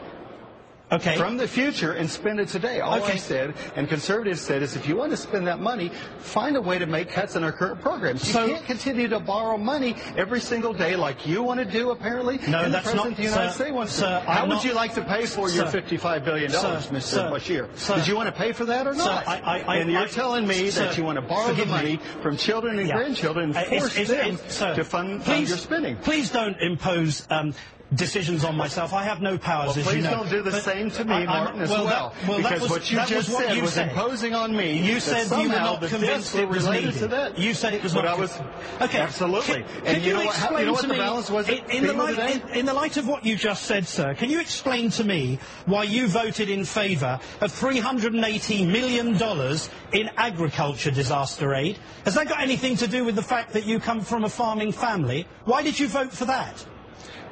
Okay. 0.94 1.16
from 1.16 1.36
the 1.36 1.48
future 1.48 1.92
and 1.92 2.08
spend 2.10 2.40
it 2.40 2.48
today? 2.48 2.80
All 2.80 2.98
Okay. 2.98 3.12
I 3.14 3.16
said, 3.16 3.54
and 3.76 3.88
conservatives 3.88 4.40
said, 4.40 4.62
is 4.62 4.76
if 4.76 4.88
you 4.88 4.96
want 4.96 5.10
to 5.10 5.16
spend 5.16 5.46
that 5.46 5.60
money, 5.60 5.90
find 6.18 6.56
a 6.56 6.60
way 6.62 6.78
to 6.78 6.86
make 6.86 7.10
cuts 7.10 7.36
in 7.36 7.44
our 7.44 7.52
current 7.52 7.80
programs. 7.80 8.26
You 8.26 8.32
So- 8.32 8.48
can't 8.48 8.64
continue 8.66 9.08
to 9.08 9.20
borrow 9.20 9.56
money 9.58 9.96
every 10.16 10.40
single 10.40 10.72
day 10.72 10.96
like 10.96 11.26
you 11.26 11.42
want 11.42 11.60
to 11.60 11.64
do, 11.66 11.90
apparently. 11.90 12.38
No, 12.46 12.68
that's 12.68 12.86
the 12.86 12.92
President 12.92 12.96
not- 12.96 13.06
of 13.08 13.16
the 13.16 13.22
United 13.22 13.48
sir, 13.50 13.54
States 13.54 13.72
wants 13.72 13.98
to. 13.98 14.06
How 14.26 14.42
I'm 14.42 14.48
would 14.48 14.54
not- 14.56 14.64
you 14.64 14.72
like 14.74 14.94
to 14.94 15.02
pay 15.02 15.26
for 15.26 15.48
your 15.50 15.66
$55 15.66 16.24
billion, 16.24 16.50
Sir, 16.50 16.80
Mr. 16.90 17.02
sir, 17.02 17.30
Bashir? 17.30 17.68
sir. 17.76 17.96
Did 17.96 18.06
you 18.06 18.16
want 18.16 18.28
to 18.28 18.32
pay 18.32 18.52
for 18.52 18.64
that 18.66 18.86
or 18.86 18.94
not? 18.94 19.26
I- 19.26 19.40
I- 19.44 19.64
I- 19.66 19.76
and 19.78 19.90
you're 19.90 20.02
I- 20.02 20.06
telling 20.06 20.46
me 20.46 20.70
sir, 20.70 20.84
that 20.86 20.96
you 20.98 21.04
want 21.04 21.16
to 21.16 21.22
borrow 21.22 21.48
the 21.48 21.54
forgive 21.54 21.66
me. 21.68 21.72
money 21.72 22.00
from 22.22 22.36
children 22.36 22.78
and 22.78 22.88
Yeah. 22.88 22.96
grandchildren 22.96 23.46
and 23.50 23.56
Uh, 23.56 23.60
it's- 23.60 23.80
force 23.80 23.96
it's- 23.98 24.08
them 24.08 24.34
it's- 24.34 24.54
sir, 24.56 24.74
to 24.74 24.84
fund, 24.84 25.22
fund 25.22 25.24
please, 25.24 25.48
your 25.48 25.58
spending. 25.58 25.96
Please 25.96 26.30
don't 26.30 26.56
impose 26.60 27.26
um, 27.30 27.54
decisions 27.94 28.44
on 28.44 28.56
myself. 28.56 28.92
I 28.92 29.04
have 29.04 29.20
no 29.20 29.38
powers, 29.38 29.68
Well, 29.76 29.78
as 29.78 29.84
please 29.86 29.96
you 29.96 30.02
know. 30.02 30.10
don't 30.10 30.30
do 30.30 30.42
the 30.42 30.50
But 30.50 30.62
same 30.62 30.90
to 30.92 31.04
me, 31.04 31.14
I- 31.14 31.24
Martin, 31.26 31.60
as 31.60 31.70
well, 31.70 31.84
well. 31.84 32.14
That, 32.20 32.28
well, 32.28 32.38
because 32.38 32.60
was, 32.62 32.70
what 32.70 32.90
you 32.90 32.98
just 33.06 33.28
what 33.30 33.44
said 33.46 33.56
you 33.56 33.62
was 33.62 33.72
said. 33.74 33.90
imposing 33.90 34.34
on 34.34 34.56
me. 34.56 34.78
You 34.78 34.98
said 35.00 35.30
you 35.30 35.48
were 35.48 35.54
not 35.54 35.82
convinced 35.82 36.34
it 36.34 36.48
was 36.48 36.64
related 36.64 36.86
needed. 36.86 36.98
to 37.00 37.08
that. 37.08 37.38
You 37.38 37.54
said 37.54 37.74
it 37.74 37.82
was 37.82 37.94
But 37.94 38.04
not. 38.04 38.16
I 38.16 38.20
was 38.20 38.40
okay. 38.80 39.00
absolutely. 39.00 39.62
Can, 39.62 39.64
and 39.64 39.86
can 39.86 40.02
you 40.02 40.12
know 40.14 40.20
you 40.20 40.26
what? 40.26 40.34
how- 40.36 40.44
explain 40.46 40.60
You 40.60 40.66
know 40.66 40.72
what 40.72 40.80
to 40.80 40.86
the 40.88 40.92
me, 40.94 40.98
balance 40.98 41.30
was? 41.30 41.48
in, 41.48 41.64
in 41.70 41.86
the 41.86 41.92
light, 41.92 42.18
in, 42.18 42.48
in 42.58 42.66
the 42.66 42.74
light 42.74 42.96
of 42.96 43.06
what 43.06 43.24
you 43.24 43.36
just 43.36 43.64
said, 43.64 43.86
sir? 43.86 44.14
Can 44.14 44.30
you 44.30 44.40
explain 44.40 44.90
to 44.90 45.04
me 45.04 45.38
why 45.66 45.84
you 45.84 46.08
voted 46.08 46.48
in 46.50 46.64
favour 46.64 47.20
of 47.42 47.52
380 47.52 48.66
million 48.66 49.16
dollars 49.18 49.70
in 49.92 50.10
agriculture 50.16 50.90
disaster 50.90 51.54
aid? 51.54 51.78
Has 52.04 52.14
that 52.14 52.28
got 52.28 52.40
anything 52.40 52.76
to 52.78 52.88
do 52.88 53.04
with 53.04 53.14
the 53.14 53.22
fact 53.22 53.52
that 53.52 53.66
you 53.66 53.78
come 53.78 54.00
from 54.00 54.24
a 54.24 54.28
farming 54.28 54.72
family? 54.72 55.26
Why 55.44 55.62
did 55.62 55.78
you 55.78 55.86
vote 55.88 56.12
for 56.12 56.24
that? 56.24 56.66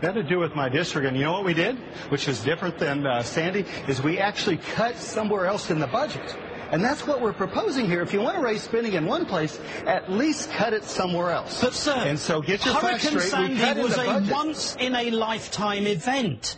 That 0.03 0.17
had 0.17 0.23
to 0.25 0.29
do 0.29 0.41
with 0.41 0.57
my 0.57 0.69
district, 0.69 1.07
and 1.07 1.17
you 1.17 1.23
know 1.23 1.31
what 1.33 1.45
we 1.45 1.55
did, 1.55 1.77
which 2.09 2.27
was 2.27 2.41
different 2.43 2.77
than 2.77 3.07
uh, 3.07 3.23
Sandy, 3.23 3.65
is 3.87 4.03
we 4.03 4.19
actually 4.19 4.57
cut 4.57 4.97
somewhere 4.97 5.47
else 5.47 5.71
in 5.71 5.79
the 5.79 5.87
budget. 5.87 6.37
And 6.73 6.83
that's 6.83 7.07
what 7.07 7.21
we're 7.21 7.33
proposing 7.33 7.87
here. 7.87 8.03
If 8.03 8.13
you 8.13 8.21
want 8.21 8.35
to 8.37 8.43
raise 8.43 8.63
spending 8.63 8.95
in 8.95 9.07
one 9.07 9.27
place, 9.27 9.61
at 9.87 10.11
least 10.11 10.51
cut 10.51 10.73
it 10.73 10.83
somewhere 10.83 11.31
else. 11.31 11.61
But 11.61 11.75
sir, 11.75 11.95
and 11.95 12.19
so 12.19 12.41
get 12.43 12.65
your 12.65 12.75
Hurricane. 12.75 13.21
Sandy 13.21 13.81
was 13.81 13.97
a 13.97 14.27
once 14.33 14.75
in 14.81 14.97
a 14.97 15.11
lifetime 15.13 15.87
event. 15.87 16.57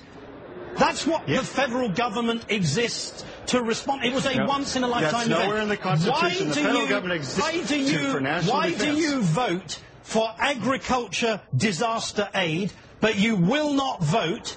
That's 0.78 1.06
what 1.06 1.26
the 1.26 1.36
federal 1.44 1.90
government 1.90 2.46
exists 2.48 3.26
to 3.48 3.62
respond. 3.62 4.04
It 4.04 4.14
was 4.14 4.24
a 4.24 4.36
No, 4.36 4.46
once 4.46 4.74
in 4.74 4.84
a 4.84 4.88
lifetime 4.88 5.12
that's 5.12 5.26
event. 5.26 5.42
nowhere 5.44 5.60
in 5.60 5.68
the 5.68 5.76
Constitution. 5.76 6.48
Why 6.48 6.48
The 6.48 6.54
do 6.54 6.62
federal 6.62 6.82
you, 6.84 6.88
government 6.88 7.16
exists 7.20 7.40
why 7.42 7.52
do 7.52 7.64
to- 7.66 7.78
you, 7.78 8.10
for 8.10 8.20
national 8.20 8.54
why 8.54 8.72
do 8.72 8.96
you 8.96 9.20
vote 9.20 9.80
for 10.02 10.32
agriculture 10.38 11.40
disaster 11.56 12.28
aid, 12.34 12.72
but 13.04 13.18
you 13.18 13.36
will 13.36 13.74
not 13.74 14.02
vote 14.02 14.56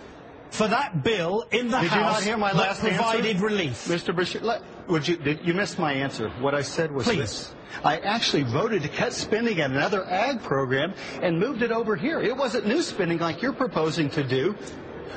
for 0.52 0.70
that 0.70 1.04
bill 1.04 1.46
in 1.52 1.68
the 1.68 1.80
Did 1.80 1.84
you 1.84 1.90
House 1.90 2.14
not 2.14 2.24
hear 2.24 2.38
my 2.38 2.54
that 2.54 2.58
last 2.58 2.80
provided 2.80 3.26
answer? 3.26 3.46
relief? 3.46 3.74
Mr. 3.90 4.16
Bashir, 4.16 4.42
let, 4.42 4.62
would 4.88 5.06
you, 5.06 5.18
did, 5.18 5.46
you 5.46 5.54
missed 5.54 5.78
my 5.78 5.92
answer. 5.92 6.30
What 6.40 6.56
I 6.56 6.62
said 6.62 6.90
was 6.90 7.04
Please. 7.04 7.18
this. 7.18 7.56
I 7.84 7.98
actually 7.98 8.44
voted 8.44 8.84
to 8.84 8.88
cut 8.88 9.12
spending 9.12 9.60
at 9.60 9.72
another 9.72 10.06
ag 10.06 10.42
program 10.42 10.94
and 11.22 11.38
moved 11.38 11.62
it 11.62 11.74
over 11.74 11.98
here. 11.98 12.22
It 12.22 12.38
wasn't 12.38 12.68
new 12.68 12.82
spending 12.82 13.18
like 13.18 13.42
you're 13.42 13.52
proposing 13.52 14.10
to 14.12 14.24
do 14.24 14.56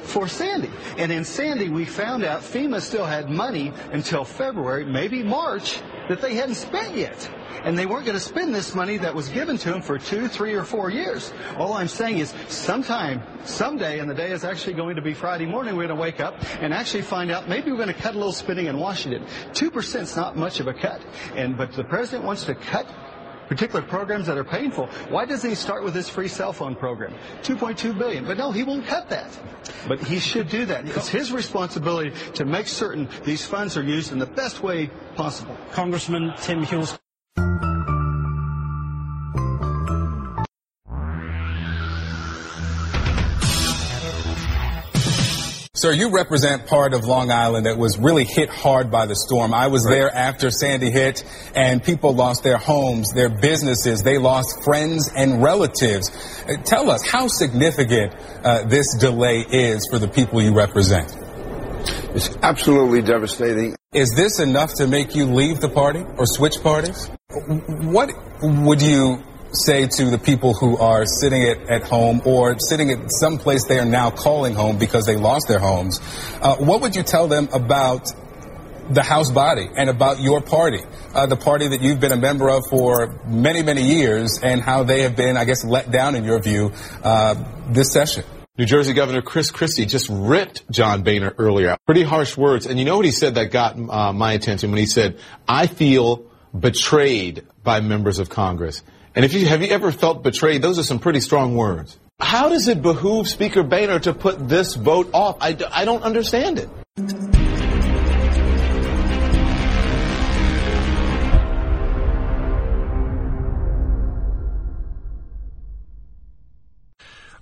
for 0.03 0.29
Sandy. 0.29 0.70
And 0.96 1.11
in 1.12 1.24
Sandy, 1.24 1.68
we 1.68 1.85
found 1.85 2.24
out 2.24 2.42
FEMA 2.42 2.81
still 2.81 3.05
had 3.07 3.31
money 3.31 3.72
until 3.92 4.24
February, 4.24 4.85
maybe 4.85 5.22
March, 5.22 5.81
that 6.09 6.20
they 6.20 6.35
hadn't 6.35 6.57
spent 6.57 6.96
yet. 6.96 7.31
And 7.62 7.79
they 7.79 7.85
weren't 7.85 8.07
going 8.07 8.16
to 8.16 8.24
spend 8.24 8.55
this 8.55 8.74
money 8.74 8.96
that 8.98 9.14
was 9.14 9.29
given 9.29 9.59
to 9.59 9.70
them 9.70 9.83
for 9.83 9.98
two, 9.98 10.29
three, 10.29 10.55
or 10.55 10.64
four 10.64 10.90
years. 10.90 11.33
All 11.59 11.74
I'm 11.74 11.88
saying 11.88 12.18
is 12.18 12.33
sometime, 12.48 13.22
someday, 13.44 13.98
and 13.98 14.09
the 14.09 14.14
day 14.14 14.33
is 14.33 14.44
actually 14.44 14.74
going 14.74 14.96
to 14.96 15.03
be 15.03 15.12
Friday 15.12 15.46
morning, 15.46 15.76
we're 15.76 15.87
going 15.87 15.96
to 15.96 16.03
wake 16.03 16.20
up 16.20 16.37
and 16.61 16.72
actually 16.72 17.03
find 17.03 17.31
out 17.31 17.48
maybe 17.48 17.70
we're 17.70 17.76
going 17.76 17.88
to 17.88 17.94
cut 17.94 18.14
a 18.14 18.18
little 18.18 18.33
spending 18.33 18.66
in 18.66 18.79
Washington. 18.79 19.24
2% 19.53 20.00
is 20.00 20.16
not 20.16 20.37
much 20.37 20.59
of 20.61 20.68
a 20.68 20.74
cut. 20.74 21.03
And, 21.37 21.57
but 21.57 21.72
the 21.72 21.85
president 21.85 22.24
wants 22.24 22.44
to 22.44 22.55
cut 22.55 22.87
particular 23.51 23.83
programs 23.83 24.29
that 24.29 24.39
are 24.39 24.45
painful. 24.45 24.87
Why 25.09 25.27
doesn't 25.27 25.51
he 25.51 25.57
start 25.57 25.83
with 25.83 25.93
this 25.93 26.09
free 26.09 26.29
cell 26.29 26.53
phone 26.53 26.77
program? 26.77 27.13
2.2 27.43 27.99
billion. 27.99 28.25
But 28.25 28.39
no, 28.39 28.53
he 28.53 28.63
won't 28.63 28.87
cut 28.87 29.11
that. 29.11 29.29
But 29.89 29.99
he 29.99 30.21
should 30.21 30.49
do 30.49 30.65
that. 30.67 30.87
It's 30.87 31.09
his 31.09 31.33
responsibility 31.33 32.13
to 32.35 32.45
make 32.45 32.69
certain 32.69 33.09
these 33.25 33.45
funds 33.45 33.77
are 33.77 33.83
used 33.83 34.13
in 34.13 34.21
the 34.21 34.27
best 34.27 34.63
way 34.63 34.89
possible. 35.17 35.57
Congressman 35.73 36.33
Tim 36.39 36.63
Hughes. 36.63 36.97
Sir, 45.81 45.93
you 45.93 46.11
represent 46.11 46.66
part 46.66 46.93
of 46.93 47.07
Long 47.07 47.31
Island 47.31 47.64
that 47.64 47.79
was 47.79 47.99
really 47.99 48.25
hit 48.25 48.51
hard 48.51 48.90
by 48.90 49.07
the 49.07 49.16
storm. 49.16 49.55
I 49.55 49.69
was 49.69 49.83
there 49.83 50.14
after 50.14 50.51
Sandy 50.51 50.90
hit, 50.90 51.25
and 51.57 51.83
people 51.83 52.12
lost 52.12 52.43
their 52.43 52.59
homes, 52.59 53.14
their 53.14 53.31
businesses, 53.31 54.03
they 54.03 54.19
lost 54.19 54.62
friends 54.62 55.11
and 55.16 55.43
relatives. 55.43 56.11
Uh, 56.47 56.59
Tell 56.64 56.90
us 56.90 57.09
how 57.09 57.29
significant 57.29 58.14
uh, 58.45 58.64
this 58.64 58.95
delay 58.97 59.38
is 59.40 59.88
for 59.90 59.99
the 59.99 60.07
people 60.07 60.43
you 60.43 60.53
represent. 60.53 61.16
It's 62.14 62.29
absolutely 62.43 63.01
devastating. 63.01 63.75
Is 63.95 64.14
this 64.14 64.38
enough 64.38 64.75
to 64.75 64.87
make 64.87 65.14
you 65.14 65.25
leave 65.25 65.61
the 65.61 65.71
party 65.71 66.05
or 66.19 66.27
switch 66.27 66.62
parties? 66.62 67.09
What 67.31 68.11
would 68.43 68.83
you 68.83 69.23
say 69.53 69.87
to 69.87 70.11
the 70.11 70.19
people 70.19 70.55
who 70.55 70.77
are 70.79 71.05
sitting 71.07 71.43
at, 71.43 71.69
at 71.69 71.83
home 71.83 72.23
or 72.25 72.57
sitting 72.59 72.91
at 72.91 73.11
some 73.11 73.39
place 73.39 73.67
they 73.67 73.79
are 73.79 73.85
now 73.85 74.11
calling 74.11 74.55
home 74.55 74.79
because 74.79 75.07
they 75.07 75.17
lost 75.17 75.49
their 75.49 75.59
homes? 75.59 76.01
Uh, 76.41 76.57
what 76.57 76.81
would 76.81 76.95
you 76.95 77.03
tell 77.03 77.29
them 77.29 77.49
about 77.53 78.07
the 78.91 79.03
House 79.03 79.31
body 79.31 79.69
and 79.77 79.89
about 79.89 80.21
your 80.21 80.41
party, 80.41 80.83
uh, 81.15 81.27
the 81.27 81.37
party 81.37 81.69
that 81.69 81.81
you've 81.81 82.01
been 82.01 82.13
a 82.13 82.17
member 82.17 82.51
of 82.51 82.65
for 82.69 83.21
many, 83.27 83.63
many 83.63 83.83
years, 83.83 84.41
and 84.43 84.61
how 84.61 84.83
they 84.83 85.03
have 85.03 85.17
been, 85.17 85.37
I 85.37 85.45
guess, 85.45 85.65
let 85.65 85.91
down 85.91 86.17
in 86.17 86.25
your 86.25 86.41
view 86.41 86.73
uh, 87.03 87.37
this 87.69 87.93
session? 87.93 88.25
New 88.59 88.67
Jersey 88.67 88.93
Governor 88.93 89.23
Chris 89.23 89.51
Christie 89.51 89.87
just 89.87 90.09
ripped 90.11 90.69
John 90.71 91.03
Boehner 91.03 91.35
earlier. 91.39 91.77
Pretty 91.87 92.03
harsh 92.03 92.37
words. 92.37 92.67
And 92.67 92.79
you 92.79 92.85
know 92.85 92.97
what 92.97 93.07
he 93.07 93.13
said 93.13 93.37
that 93.37 93.53
got 93.53 93.79
uh, 93.79 94.13
my 94.13 94.33
attention 94.33 94.71
when 94.71 94.79
he 94.79 94.87
said, 94.87 95.19
I 95.49 95.67
feel 95.67 96.27
betrayed 96.59 97.47
by 97.63 97.81
members 97.81 98.19
of 98.19 98.29
Congress. 98.29 98.83
And 99.14 99.25
if 99.25 99.33
you 99.33 99.46
have 99.46 99.61
you 99.61 99.68
ever 99.68 99.90
felt 99.90 100.23
betrayed, 100.23 100.62
those 100.62 100.79
are 100.79 100.85
some 100.85 101.01
pretty 101.01 101.20
strong 101.20 101.57
words. 101.57 101.99
How 102.20 102.49
does 102.49 102.68
it 102.68 102.81
behoove 102.81 103.27
Speaker 103.27 103.62
Boehner 103.62 103.99
to 104.01 104.14
put 104.14 104.49
this 104.49 104.77
vote 104.77 105.11
off? 105.12 105.38
I, 105.40 105.57
I 105.73 105.85
don't 105.85 106.03
understand 106.03 106.59
it. 106.59 106.68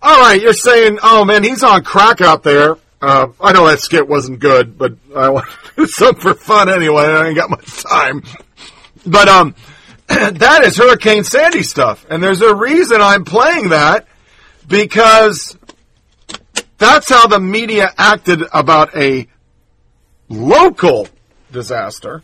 All 0.00 0.20
right, 0.20 0.40
you're 0.40 0.54
saying, 0.54 1.00
oh 1.02 1.24
man, 1.24 1.42
he's 1.42 1.62
on 1.62 1.82
crack 1.84 2.20
out 2.22 2.44
there. 2.44 2.76
Uh, 3.02 3.28
I 3.40 3.52
know 3.52 3.66
that 3.66 3.80
skit 3.80 4.08
wasn't 4.08 4.38
good, 4.38 4.78
but 4.78 4.94
I 5.14 5.28
want 5.28 5.46
to 5.76 5.86
do 5.86 6.12
for 6.14 6.32
fun 6.34 6.70
anyway. 6.70 7.02
I 7.02 7.26
ain't 7.26 7.36
got 7.36 7.50
much 7.50 7.82
time. 7.82 8.22
But 9.04 9.28
um, 9.28 9.54
that 10.38 10.64
is 10.64 10.76
Hurricane 10.78 11.22
Sandy 11.22 11.62
stuff, 11.62 12.06
and 12.08 12.22
there's 12.22 12.40
a 12.40 12.54
reason 12.54 13.00
I'm 13.00 13.24
playing 13.24 13.70
that 13.70 14.06
because 14.66 15.56
that's 16.78 17.10
how 17.10 17.26
the 17.26 17.38
media 17.38 17.92
acted 17.98 18.42
about 18.52 18.96
a 18.96 19.28
local 20.30 21.08
disaster. 21.52 22.22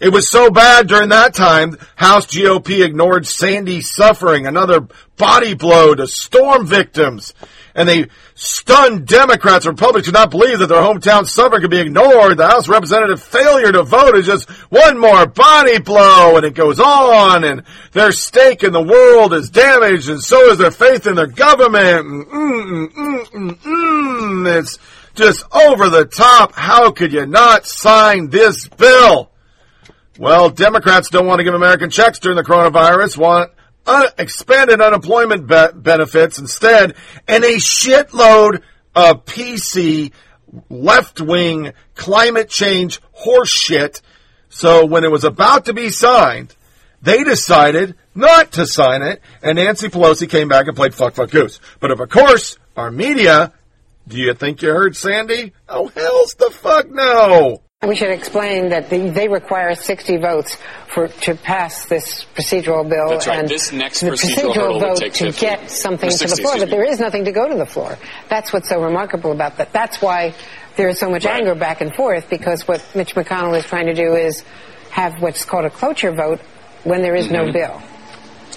It 0.00 0.10
was 0.10 0.28
so 0.28 0.50
bad 0.50 0.86
during 0.86 1.08
that 1.10 1.32
time, 1.32 1.78
House 1.96 2.26
GOP 2.26 2.84
ignored 2.84 3.26
Sandy's 3.26 3.90
suffering, 3.90 4.46
another 4.46 4.86
body 5.16 5.54
blow 5.54 5.94
to 5.94 6.06
storm 6.06 6.66
victims. 6.66 7.32
And 7.76 7.88
they 7.88 8.06
stunned 8.34 9.06
Democrats 9.06 9.66
and 9.66 9.72
Republicans 9.72 10.06
to 10.06 10.12
not 10.12 10.30
believe 10.30 10.60
that 10.60 10.68
their 10.68 10.80
hometown 10.80 11.26
suffering 11.26 11.60
could 11.60 11.70
be 11.70 11.80
ignored. 11.80 12.36
The 12.36 12.46
House 12.46 12.68
representative 12.68 13.20
failure 13.20 13.72
to 13.72 13.82
vote 13.82 14.14
is 14.16 14.26
just 14.26 14.48
one 14.70 14.96
more 14.96 15.26
body 15.26 15.80
blow, 15.80 16.36
and 16.36 16.46
it 16.46 16.54
goes 16.54 16.78
on, 16.78 17.42
and 17.42 17.64
their 17.90 18.12
stake 18.12 18.62
in 18.62 18.72
the 18.72 18.82
world 18.82 19.34
is 19.34 19.50
damaged, 19.50 20.08
and 20.08 20.22
so 20.22 20.50
is 20.50 20.58
their 20.58 20.70
faith 20.70 21.08
in 21.08 21.16
their 21.16 21.26
government. 21.26 22.06
Mm, 22.06 22.24
mm, 22.24 22.88
mm, 22.92 23.26
mm, 23.26 23.56
mm. 23.56 24.58
It's 24.58 24.78
just 25.14 25.44
over 25.52 25.88
the 25.88 26.04
top. 26.04 26.52
How 26.54 26.92
could 26.92 27.12
you 27.12 27.26
not 27.26 27.66
sign 27.66 28.30
this 28.30 28.68
bill? 28.68 29.30
Well, 30.16 30.48
Democrats 30.48 31.10
don't 31.10 31.26
want 31.26 31.40
to 31.40 31.44
give 31.44 31.54
American 31.54 31.90
checks 31.90 32.20
during 32.20 32.36
the 32.36 32.44
coronavirus, 32.44 33.16
want 33.16 33.50
expanded 34.18 34.80
unemployment 34.80 35.46
be- 35.46 35.68
benefits 35.74 36.38
instead, 36.38 36.94
and 37.28 37.44
a 37.44 37.56
shitload 37.56 38.62
of 38.94 39.24
PC 39.24 40.12
left 40.70 41.20
wing 41.20 41.72
climate 41.94 42.48
change 42.48 43.00
horseshit. 43.24 44.00
So 44.48 44.86
when 44.86 45.04
it 45.04 45.10
was 45.10 45.24
about 45.24 45.66
to 45.66 45.74
be 45.74 45.90
signed, 45.90 46.54
they 47.02 47.24
decided 47.24 47.96
not 48.14 48.52
to 48.52 48.66
sign 48.66 49.02
it, 49.02 49.20
and 49.42 49.56
Nancy 49.56 49.88
Pelosi 49.88 50.28
came 50.28 50.48
back 50.48 50.68
and 50.68 50.76
played 50.76 50.94
fuck 50.94 51.14
fuck 51.14 51.30
goose. 51.30 51.60
But 51.80 51.90
of 51.90 52.08
course, 52.08 52.58
our 52.76 52.90
media, 52.90 53.52
do 54.06 54.16
you 54.16 54.34
think 54.34 54.62
you 54.62 54.70
heard 54.70 54.96
Sandy? 54.96 55.52
Oh, 55.68 55.88
hell's 55.88 56.34
the 56.34 56.50
fuck 56.50 56.90
no! 56.90 57.62
We 57.86 57.96
should 57.96 58.10
explain 58.10 58.70
that 58.70 58.88
the, 58.90 59.10
they 59.10 59.28
require 59.28 59.74
60 59.74 60.16
votes 60.18 60.56
for 60.88 61.08
to 61.08 61.34
pass 61.34 61.84
this 61.86 62.24
procedural 62.34 62.88
bill. 62.88 63.10
That's 63.10 63.26
right. 63.26 63.40
And 63.40 63.48
This 63.48 63.72
next 63.72 64.00
the 64.00 64.10
procedural 64.10 64.74
would 64.74 64.80
vote 65.00 65.12
to 65.12 65.32
50. 65.32 65.40
get 65.40 65.70
something 65.70 66.08
to 66.10 66.26
the 66.26 66.36
floor, 66.36 66.56
but 66.58 66.70
there 66.70 66.84
is 66.84 66.98
nothing 67.00 67.24
to 67.26 67.32
go 67.32 67.48
to 67.48 67.54
the 67.56 67.66
floor. 67.66 67.98
That's 68.28 68.52
what's 68.52 68.68
so 68.68 68.82
remarkable 68.82 69.32
about 69.32 69.58
that. 69.58 69.72
That's 69.72 70.00
why 70.00 70.34
there 70.76 70.88
is 70.88 70.98
so 70.98 71.10
much 71.10 71.24
Right. 71.24 71.36
anger 71.40 71.54
back 71.54 71.80
and 71.80 71.94
forth 71.94 72.28
because 72.30 72.66
what 72.66 72.82
Mitch 72.94 73.14
McConnell 73.14 73.56
is 73.58 73.64
trying 73.64 73.86
to 73.86 73.94
do 73.94 74.14
is 74.14 74.42
have 74.90 75.20
what's 75.20 75.44
called 75.44 75.64
a 75.64 75.70
cloture 75.70 76.12
vote 76.12 76.40
when 76.84 77.02
there 77.02 77.14
is 77.14 77.30
no 77.30 77.44
Mhm. 77.46 77.52
bill. 77.52 77.82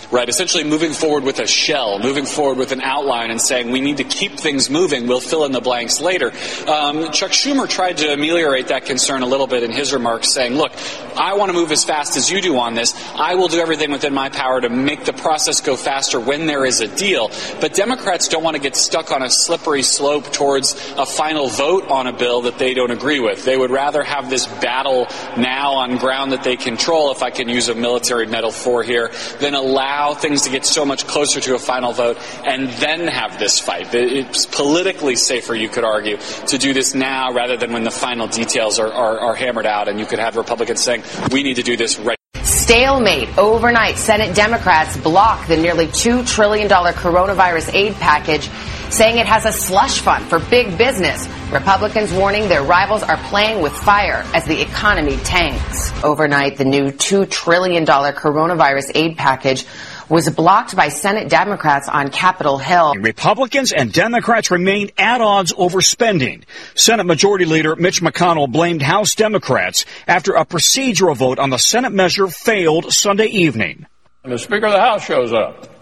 Right, 0.09 0.29
essentially 0.29 0.63
moving 0.63 0.93
forward 0.93 1.25
with 1.25 1.39
a 1.39 1.47
shell, 1.47 1.99
moving 1.99 2.25
forward 2.25 2.57
with 2.57 2.71
an 2.71 2.79
outline 2.79 3.29
and 3.29 3.41
saying 3.41 3.71
we 3.71 3.81
need 3.81 3.97
to 3.97 4.05
keep 4.05 4.39
things 4.39 4.69
moving. 4.69 5.05
We'll 5.05 5.19
fill 5.19 5.43
in 5.43 5.51
the 5.51 5.59
blanks 5.59 5.99
later. 5.99 6.31
Um, 6.65 7.11
Chuck 7.11 7.31
Schumer 7.31 7.67
tried 7.67 7.97
to 7.97 8.13
ameliorate 8.13 8.67
that 8.67 8.85
concern 8.85 9.21
a 9.21 9.25
little 9.25 9.47
bit 9.47 9.63
in 9.63 9.71
his 9.71 9.91
remarks, 9.91 10.29
saying, 10.29 10.53
look, 10.53 10.71
I 11.17 11.33
want 11.33 11.49
to 11.49 11.53
move 11.53 11.73
as 11.73 11.83
fast 11.83 12.15
as 12.15 12.31
you 12.31 12.41
do 12.41 12.57
on 12.57 12.73
this. 12.73 12.93
I 13.15 13.35
will 13.35 13.49
do 13.49 13.59
everything 13.59 13.91
within 13.91 14.13
my 14.13 14.29
power 14.29 14.61
to 14.61 14.69
make 14.69 15.03
the 15.03 15.11
process 15.11 15.59
go 15.59 15.75
faster 15.75 16.21
when 16.21 16.45
there 16.45 16.63
is 16.63 16.79
a 16.79 16.87
deal. 16.87 17.29
But 17.59 17.73
Democrats 17.73 18.29
don't 18.29 18.43
want 18.43 18.55
to 18.55 18.61
get 18.61 18.77
stuck 18.77 19.11
on 19.11 19.21
a 19.21 19.29
slippery 19.29 19.83
slope 19.83 20.31
towards 20.31 20.73
a 20.95 21.05
final 21.05 21.49
vote 21.49 21.89
on 21.89 22.07
a 22.07 22.13
bill 22.13 22.43
that 22.43 22.57
they 22.59 22.73
don't 22.73 22.91
agree 22.91 23.19
with. 23.19 23.43
They 23.43 23.57
would 23.57 23.71
rather 23.71 24.03
have 24.03 24.29
this 24.29 24.47
battle 24.47 25.07
now 25.37 25.73
on 25.73 25.97
ground 25.97 26.31
that 26.31 26.43
they 26.43 26.55
control, 26.55 27.11
if 27.11 27.23
I 27.23 27.29
can 27.29 27.49
use 27.49 27.67
a 27.67 27.75
military 27.75 28.25
metaphor 28.25 28.83
here, 28.83 29.11
than 29.41 29.53
allow 29.53 29.96
things 30.13 30.43
to 30.43 30.49
get 30.49 30.65
so 30.65 30.85
much 30.85 31.07
closer 31.07 31.39
to 31.41 31.55
a 31.55 31.59
final 31.59 31.93
vote 31.93 32.17
and 32.45 32.69
then 32.79 33.07
have 33.07 33.39
this 33.39 33.59
fight. 33.59 33.93
It's 33.93 34.45
politically 34.45 35.15
safer, 35.15 35.55
you 35.55 35.69
could 35.69 35.83
argue, 35.83 36.17
to 36.47 36.57
do 36.57 36.73
this 36.73 36.93
now 36.93 37.33
rather 37.33 37.57
than 37.57 37.73
when 37.73 37.83
the 37.83 37.91
final 37.91 38.27
details 38.27 38.79
are, 38.79 38.91
are, 38.91 39.19
are 39.19 39.35
hammered 39.35 39.65
out 39.65 39.87
and 39.87 39.99
you 39.99 40.05
could 40.05 40.19
have 40.19 40.35
Republicans 40.35 40.81
saying, 40.81 41.03
we 41.31 41.43
need 41.43 41.55
to 41.55 41.63
do 41.63 41.77
this 41.77 41.97
right 41.99 42.16
Stalemate 42.67 43.37
overnight. 43.37 43.95
Senate 43.95 44.35
Democrats 44.35 44.97
block 44.97 45.47
the 45.47 45.55
nearly 45.55 45.87
$2 45.87 46.27
trillion 46.27 46.67
coronavirus 46.67 47.73
aid 47.73 47.93
package, 47.93 48.49
saying 48.89 49.19
it 49.19 49.25
has 49.25 49.45
a 49.45 49.53
slush 49.53 50.01
fund 50.01 50.25
for 50.25 50.39
big 50.39 50.77
business. 50.77 51.29
Republicans 51.49 52.11
warning 52.11 52.49
their 52.49 52.63
rivals 52.63 53.03
are 53.03 53.15
playing 53.29 53.61
with 53.61 53.71
fire 53.71 54.21
as 54.33 54.43
the 54.43 54.61
economy 54.61 55.15
tanks. 55.23 55.93
Overnight, 56.03 56.57
the 56.57 56.65
new 56.65 56.91
$2 56.91 57.29
trillion 57.29 57.85
coronavirus 57.85 58.91
aid 58.95 59.15
package 59.15 59.65
was 60.09 60.29
blocked 60.29 60.75
by 60.75 60.89
Senate 60.89 61.29
Democrats 61.29 61.89
on 61.89 62.09
Capitol 62.09 62.57
Hill. 62.57 62.95
Republicans 62.95 63.73
and 63.73 63.91
Democrats 63.91 64.51
remained 64.51 64.91
at 64.97 65.21
odds 65.21 65.53
over 65.57 65.81
spending. 65.81 66.45
Senate 66.75 67.05
Majority 67.05 67.45
Leader 67.45 67.75
Mitch 67.75 68.01
McConnell 68.01 68.51
blamed 68.51 68.81
House 68.81 69.15
Democrats 69.15 69.85
after 70.07 70.33
a 70.33 70.45
procedural 70.45 71.15
vote 71.15 71.39
on 71.39 71.49
the 71.49 71.57
Senate 71.57 71.91
measure 71.91 72.27
failed 72.27 72.93
Sunday 72.93 73.27
evening. 73.27 73.85
And 74.23 74.31
the 74.31 74.39
Speaker 74.39 74.67
of 74.67 74.73
the 74.73 74.81
House 74.81 75.05
shows 75.05 75.33
up. 75.33 75.73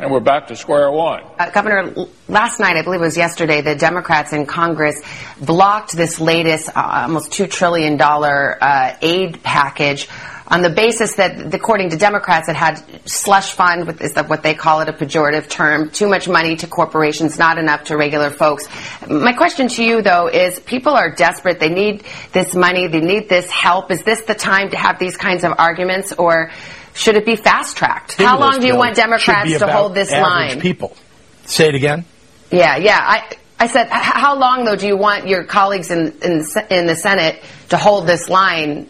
And 0.00 0.12
we're 0.12 0.20
back 0.20 0.46
to 0.46 0.54
square 0.54 0.92
one. 0.92 1.24
Uh, 1.40 1.50
Governor, 1.50 1.92
last 2.28 2.60
night, 2.60 2.76
I 2.76 2.82
believe 2.82 3.00
it 3.00 3.04
was 3.04 3.16
yesterday, 3.16 3.62
the 3.62 3.74
Democrats 3.74 4.32
in 4.32 4.46
Congress 4.46 5.02
blocked 5.40 5.96
this 5.96 6.20
latest 6.20 6.68
uh, 6.68 7.00
almost 7.02 7.32
$2 7.32 7.50
trillion 7.50 8.00
uh, 8.00 8.96
aid 9.02 9.42
package 9.42 10.08
on 10.50 10.62
the 10.62 10.70
basis 10.70 11.16
that, 11.16 11.54
according 11.54 11.90
to 11.90 11.96
Democrats, 11.98 12.48
it 12.48 12.56
had 12.56 12.82
slush 13.04 13.52
fund, 13.52 13.86
with, 13.86 14.00
is 14.00 14.14
that 14.14 14.30
what 14.30 14.42
they 14.42 14.54
call 14.54 14.80
it, 14.80 14.88
a 14.88 14.94
pejorative 14.94 15.48
term, 15.48 15.90
too 15.90 16.08
much 16.08 16.26
money 16.26 16.56
to 16.56 16.66
corporations, 16.66 17.38
not 17.38 17.58
enough 17.58 17.84
to 17.84 17.96
regular 17.96 18.30
folks. 18.30 18.66
My 19.08 19.34
question 19.34 19.68
to 19.68 19.84
you, 19.84 20.00
though, 20.00 20.28
is 20.28 20.58
people 20.60 20.94
are 20.94 21.14
desperate. 21.14 21.60
They 21.60 21.68
need 21.68 22.04
this 22.32 22.54
money. 22.54 22.88
They 22.88 23.00
need 23.00 23.28
this 23.28 23.50
help. 23.50 23.90
Is 23.90 24.02
this 24.04 24.22
the 24.22 24.34
time 24.34 24.70
to 24.70 24.76
have 24.78 24.98
these 24.98 25.18
kinds 25.18 25.44
of 25.44 25.52
arguments, 25.58 26.12
or 26.12 26.50
should 26.94 27.16
it 27.16 27.26
be 27.26 27.36
fast-tracked? 27.36 28.14
How 28.14 28.40
long 28.40 28.60
do 28.60 28.66
you 28.66 28.76
want 28.76 28.96
Democrats 28.96 29.58
to 29.58 29.70
hold 29.70 29.94
this 29.94 30.10
line? 30.10 30.60
People. 30.60 30.96
Say 31.44 31.68
it 31.68 31.74
again. 31.74 32.06
Yeah, 32.50 32.78
yeah. 32.78 32.98
I, 32.98 33.36
I 33.60 33.66
said, 33.66 33.88
how 33.90 34.38
long 34.38 34.64
though 34.64 34.76
do 34.76 34.86
you 34.86 34.96
want 34.96 35.28
your 35.28 35.44
colleagues 35.44 35.90
in, 35.90 36.12
in, 36.22 36.44
in 36.70 36.86
the 36.86 36.96
Senate 36.96 37.42
to 37.68 37.76
hold 37.76 38.06
this 38.06 38.28
line, 38.28 38.88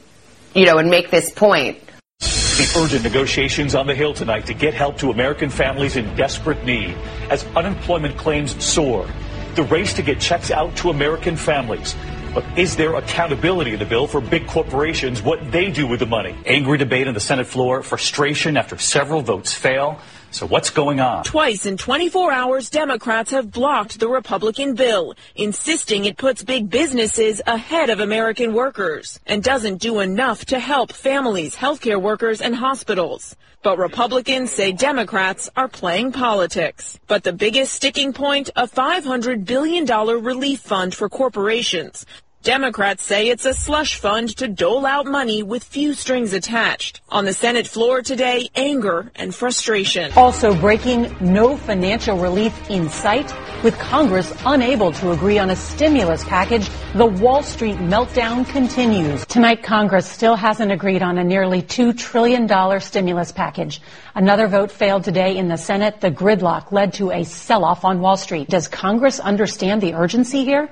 you 0.58 0.66
know, 0.66 0.78
and 0.78 0.90
make 0.90 1.10
this 1.10 1.30
point? 1.30 1.78
The 2.18 2.74
urgent 2.76 3.04
negotiations 3.04 3.76
on 3.76 3.86
the 3.86 3.94
Hill 3.94 4.12
tonight 4.12 4.46
to 4.46 4.54
get 4.54 4.74
help 4.74 4.98
to 4.98 5.10
American 5.10 5.48
families 5.48 5.94
in 5.94 6.12
desperate 6.16 6.64
need 6.64 6.96
as 7.30 7.44
unemployment 7.54 8.16
claims 8.16 8.62
soar. 8.62 9.08
The 9.54 9.62
race 9.62 9.92
to 9.94 10.02
get 10.02 10.18
checks 10.20 10.50
out 10.50 10.74
to 10.78 10.90
American 10.90 11.36
families. 11.36 11.94
But 12.34 12.44
is 12.58 12.76
there 12.76 12.94
accountability 12.94 13.72
in 13.74 13.78
the 13.78 13.84
bill 13.84 14.08
for 14.08 14.20
big 14.20 14.48
corporations, 14.48 15.22
what 15.22 15.52
they 15.52 15.70
do 15.70 15.86
with 15.86 16.00
the 16.00 16.06
money? 16.06 16.36
Angry 16.44 16.76
debate 16.76 17.06
on 17.06 17.14
the 17.14 17.20
Senate 17.20 17.46
floor, 17.46 17.82
frustration 17.82 18.56
after 18.56 18.76
several 18.76 19.22
votes 19.22 19.54
fail. 19.54 20.00
So 20.30 20.46
what's 20.46 20.70
going 20.70 21.00
on? 21.00 21.24
Twice 21.24 21.64
in 21.64 21.78
24 21.78 22.30
hours, 22.32 22.68
Democrats 22.68 23.30
have 23.30 23.50
blocked 23.50 23.98
the 23.98 24.08
Republican 24.08 24.74
bill, 24.74 25.14
insisting 25.34 26.04
it 26.04 26.18
puts 26.18 26.44
big 26.44 26.68
businesses 26.68 27.40
ahead 27.46 27.88
of 27.88 28.00
American 28.00 28.52
workers 28.52 29.18
and 29.26 29.42
doesn't 29.42 29.78
do 29.78 30.00
enough 30.00 30.44
to 30.46 30.58
help 30.58 30.92
families, 30.92 31.56
healthcare 31.56 32.00
workers, 32.00 32.42
and 32.42 32.54
hospitals. 32.54 33.36
But 33.62 33.78
Republicans 33.78 34.52
say 34.52 34.70
Democrats 34.72 35.48
are 35.56 35.66
playing 35.66 36.12
politics. 36.12 36.98
But 37.06 37.24
the 37.24 37.32
biggest 37.32 37.72
sticking 37.72 38.12
point, 38.12 38.50
a 38.54 38.68
$500 38.68 39.44
billion 39.44 39.84
relief 39.86 40.60
fund 40.60 40.94
for 40.94 41.08
corporations. 41.08 42.04
Democrats 42.44 43.02
say 43.02 43.28
it's 43.28 43.44
a 43.44 43.52
slush 43.52 43.96
fund 43.96 44.36
to 44.36 44.46
dole 44.46 44.86
out 44.86 45.06
money 45.06 45.42
with 45.42 45.64
few 45.64 45.92
strings 45.92 46.32
attached. 46.32 47.00
On 47.08 47.24
the 47.24 47.32
Senate 47.32 47.66
floor 47.66 48.00
today, 48.00 48.48
anger 48.54 49.10
and 49.16 49.34
frustration. 49.34 50.12
Also 50.14 50.54
breaking, 50.54 51.14
no 51.20 51.56
financial 51.56 52.16
relief 52.16 52.70
in 52.70 52.88
sight. 52.90 53.34
With 53.64 53.76
Congress 53.80 54.32
unable 54.46 54.92
to 54.92 55.10
agree 55.10 55.38
on 55.38 55.50
a 55.50 55.56
stimulus 55.56 56.22
package, 56.24 56.70
the 56.94 57.06
Wall 57.06 57.42
Street 57.42 57.76
meltdown 57.78 58.48
continues. 58.48 59.26
Tonight, 59.26 59.64
Congress 59.64 60.08
still 60.08 60.36
hasn't 60.36 60.70
agreed 60.70 61.02
on 61.02 61.18
a 61.18 61.24
nearly 61.24 61.60
$2 61.60 61.98
trillion 61.98 62.48
stimulus 62.80 63.32
package. 63.32 63.82
Another 64.14 64.46
vote 64.46 64.70
failed 64.70 65.02
today 65.02 65.36
in 65.36 65.48
the 65.48 65.56
Senate. 65.58 66.00
The 66.00 66.12
gridlock 66.12 66.70
led 66.70 66.92
to 66.94 67.10
a 67.10 67.24
sell-off 67.24 67.84
on 67.84 68.00
Wall 68.00 68.16
Street. 68.16 68.48
Does 68.48 68.68
Congress 68.68 69.18
understand 69.18 69.82
the 69.82 69.94
urgency 69.94 70.44
here? 70.44 70.70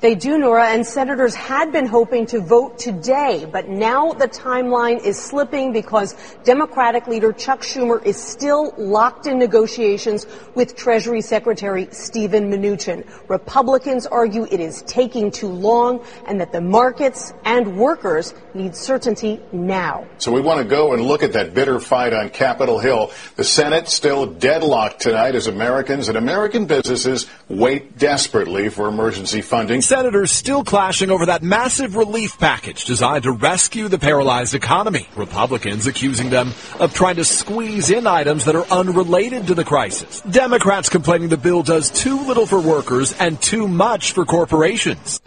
They 0.00 0.14
do, 0.14 0.38
Nora, 0.38 0.68
and 0.68 0.86
senators 0.86 1.34
had 1.34 1.72
been 1.72 1.86
hoping 1.86 2.24
to 2.26 2.40
vote 2.40 2.78
today, 2.78 3.48
but 3.50 3.68
now 3.68 4.12
the 4.12 4.28
timeline 4.28 5.04
is 5.04 5.20
slipping 5.20 5.72
because 5.72 6.14
Democratic 6.44 7.08
leader 7.08 7.32
Chuck 7.32 7.62
Schumer 7.62 8.04
is 8.06 8.16
still 8.16 8.72
locked 8.78 9.26
in 9.26 9.40
negotiations 9.40 10.24
with 10.54 10.76
Treasury 10.76 11.20
Secretary 11.20 11.88
Steven 11.90 12.48
Mnuchin. 12.48 13.04
Republicans 13.28 14.06
argue 14.06 14.46
it 14.52 14.60
is 14.60 14.82
taking 14.82 15.32
too 15.32 15.48
long 15.48 16.04
and 16.28 16.40
that 16.40 16.52
the 16.52 16.60
markets 16.60 17.32
and 17.44 17.76
workers 17.76 18.34
need 18.54 18.76
certainty 18.76 19.40
now. 19.50 20.06
So 20.18 20.30
we 20.30 20.40
want 20.40 20.60
to 20.60 20.64
go 20.64 20.92
and 20.92 21.02
look 21.02 21.24
at 21.24 21.32
that 21.32 21.54
bitter 21.54 21.80
fight 21.80 22.12
on 22.12 22.30
Capitol 22.30 22.78
Hill. 22.78 23.10
The 23.34 23.42
Senate 23.42 23.88
still 23.88 24.26
deadlocked 24.26 25.00
tonight 25.00 25.34
as 25.34 25.48
Americans 25.48 26.08
and 26.08 26.16
American 26.16 26.66
businesses 26.66 27.26
wait 27.48 27.98
desperately 27.98 28.68
for 28.68 28.86
emergency 28.86 29.42
funding. 29.42 29.82
Senators 29.88 30.32
still 30.32 30.64
clashing 30.64 31.10
over 31.10 31.24
that 31.24 31.42
massive 31.42 31.96
relief 31.96 32.38
package 32.38 32.84
designed 32.84 33.22
to 33.22 33.32
rescue 33.32 33.88
the 33.88 33.98
paralyzed 33.98 34.54
economy. 34.54 35.08
Republicans 35.16 35.86
accusing 35.86 36.28
them 36.28 36.52
of 36.78 36.92
trying 36.92 37.16
to 37.16 37.24
squeeze 37.24 37.88
in 37.88 38.06
items 38.06 38.44
that 38.44 38.54
are 38.54 38.66
unrelated 38.70 39.46
to 39.46 39.54
the 39.54 39.64
crisis. 39.64 40.20
Democrats 40.28 40.90
complaining 40.90 41.30
the 41.30 41.38
bill 41.38 41.62
does 41.62 41.88
too 41.88 42.20
little 42.26 42.44
for 42.44 42.60
workers 42.60 43.14
and 43.18 43.40
too 43.40 43.66
much 43.66 44.12
for 44.12 44.26
corporations. 44.26 45.22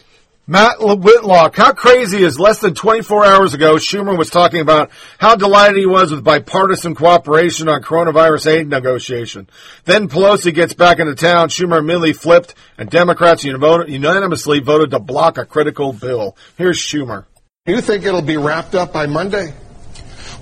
Matt 0.47 0.79
Whitlock, 0.79 1.55
how 1.55 1.71
crazy 1.71 2.23
is 2.23 2.39
less 2.39 2.59
than 2.59 2.73
24 2.73 3.25
hours 3.25 3.53
ago, 3.53 3.75
Schumer 3.75 4.17
was 4.17 4.29
talking 4.29 4.59
about 4.59 4.89
how 5.17 5.35
delighted 5.35 5.77
he 5.77 5.85
was 5.85 6.11
with 6.11 6.23
bipartisan 6.23 6.95
cooperation 6.95 7.69
on 7.69 7.81
coronavirus 7.83 8.47
aid 8.47 8.67
negotiation. 8.67 9.47
Then 9.85 10.09
Pelosi 10.09 10.53
gets 10.53 10.73
back 10.73 10.99
into 10.99 11.15
town, 11.15 11.49
Schumer 11.49 11.79
immediately 11.79 12.13
flipped, 12.13 12.55
and 12.77 12.89
Democrats 12.89 13.45
unanimously 13.45 14.59
voted 14.59 14.91
to 14.91 14.99
block 14.99 15.37
a 15.37 15.45
critical 15.45 15.93
bill. 15.93 16.35
Here's 16.57 16.79
Schumer. 16.79 17.25
Do 17.65 17.73
you 17.73 17.81
think 17.81 18.03
it'll 18.03 18.23
be 18.23 18.37
wrapped 18.37 18.73
up 18.75 18.91
by 18.91 19.05
Monday? 19.05 19.53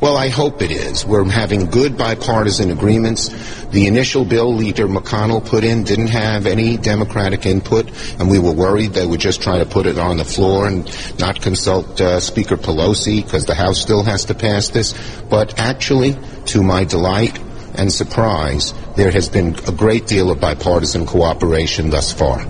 Well, 0.01 0.15
I 0.15 0.29
hope 0.29 0.61
it 0.61 0.71
is. 0.71 1.05
We're 1.05 1.25
having 1.25 1.65
good 1.65 1.97
bipartisan 1.97 2.71
agreements. 2.71 3.27
The 3.65 3.85
initial 3.85 4.23
bill 4.23 4.53
Leader 4.53 4.87
McConnell 4.87 5.45
put 5.45 5.65
in 5.65 5.83
didn't 5.83 6.07
have 6.07 6.45
any 6.45 6.77
Democratic 6.77 7.45
input, 7.45 7.91
and 8.17 8.29
we 8.29 8.39
were 8.39 8.53
worried 8.53 8.93
they 8.93 9.05
would 9.05 9.19
just 9.19 9.41
try 9.41 9.57
to 9.57 9.65
put 9.65 9.85
it 9.85 9.97
on 9.97 10.15
the 10.15 10.23
floor 10.23 10.67
and 10.67 10.89
not 11.19 11.41
consult 11.41 11.99
uh, 11.99 12.21
Speaker 12.21 12.55
Pelosi 12.55 13.21
because 13.21 13.45
the 13.45 13.55
House 13.55 13.81
still 13.81 14.03
has 14.03 14.23
to 14.25 14.33
pass 14.33 14.69
this. 14.69 14.93
But 15.29 15.59
actually, 15.59 16.15
to 16.45 16.63
my 16.63 16.85
delight 16.85 17.37
and 17.75 17.91
surprise, 17.91 18.73
there 18.95 19.11
has 19.11 19.27
been 19.27 19.53
a 19.67 19.73
great 19.73 20.07
deal 20.07 20.31
of 20.31 20.39
bipartisan 20.39 21.07
cooperation 21.07 21.89
thus 21.89 22.13
far. 22.13 22.45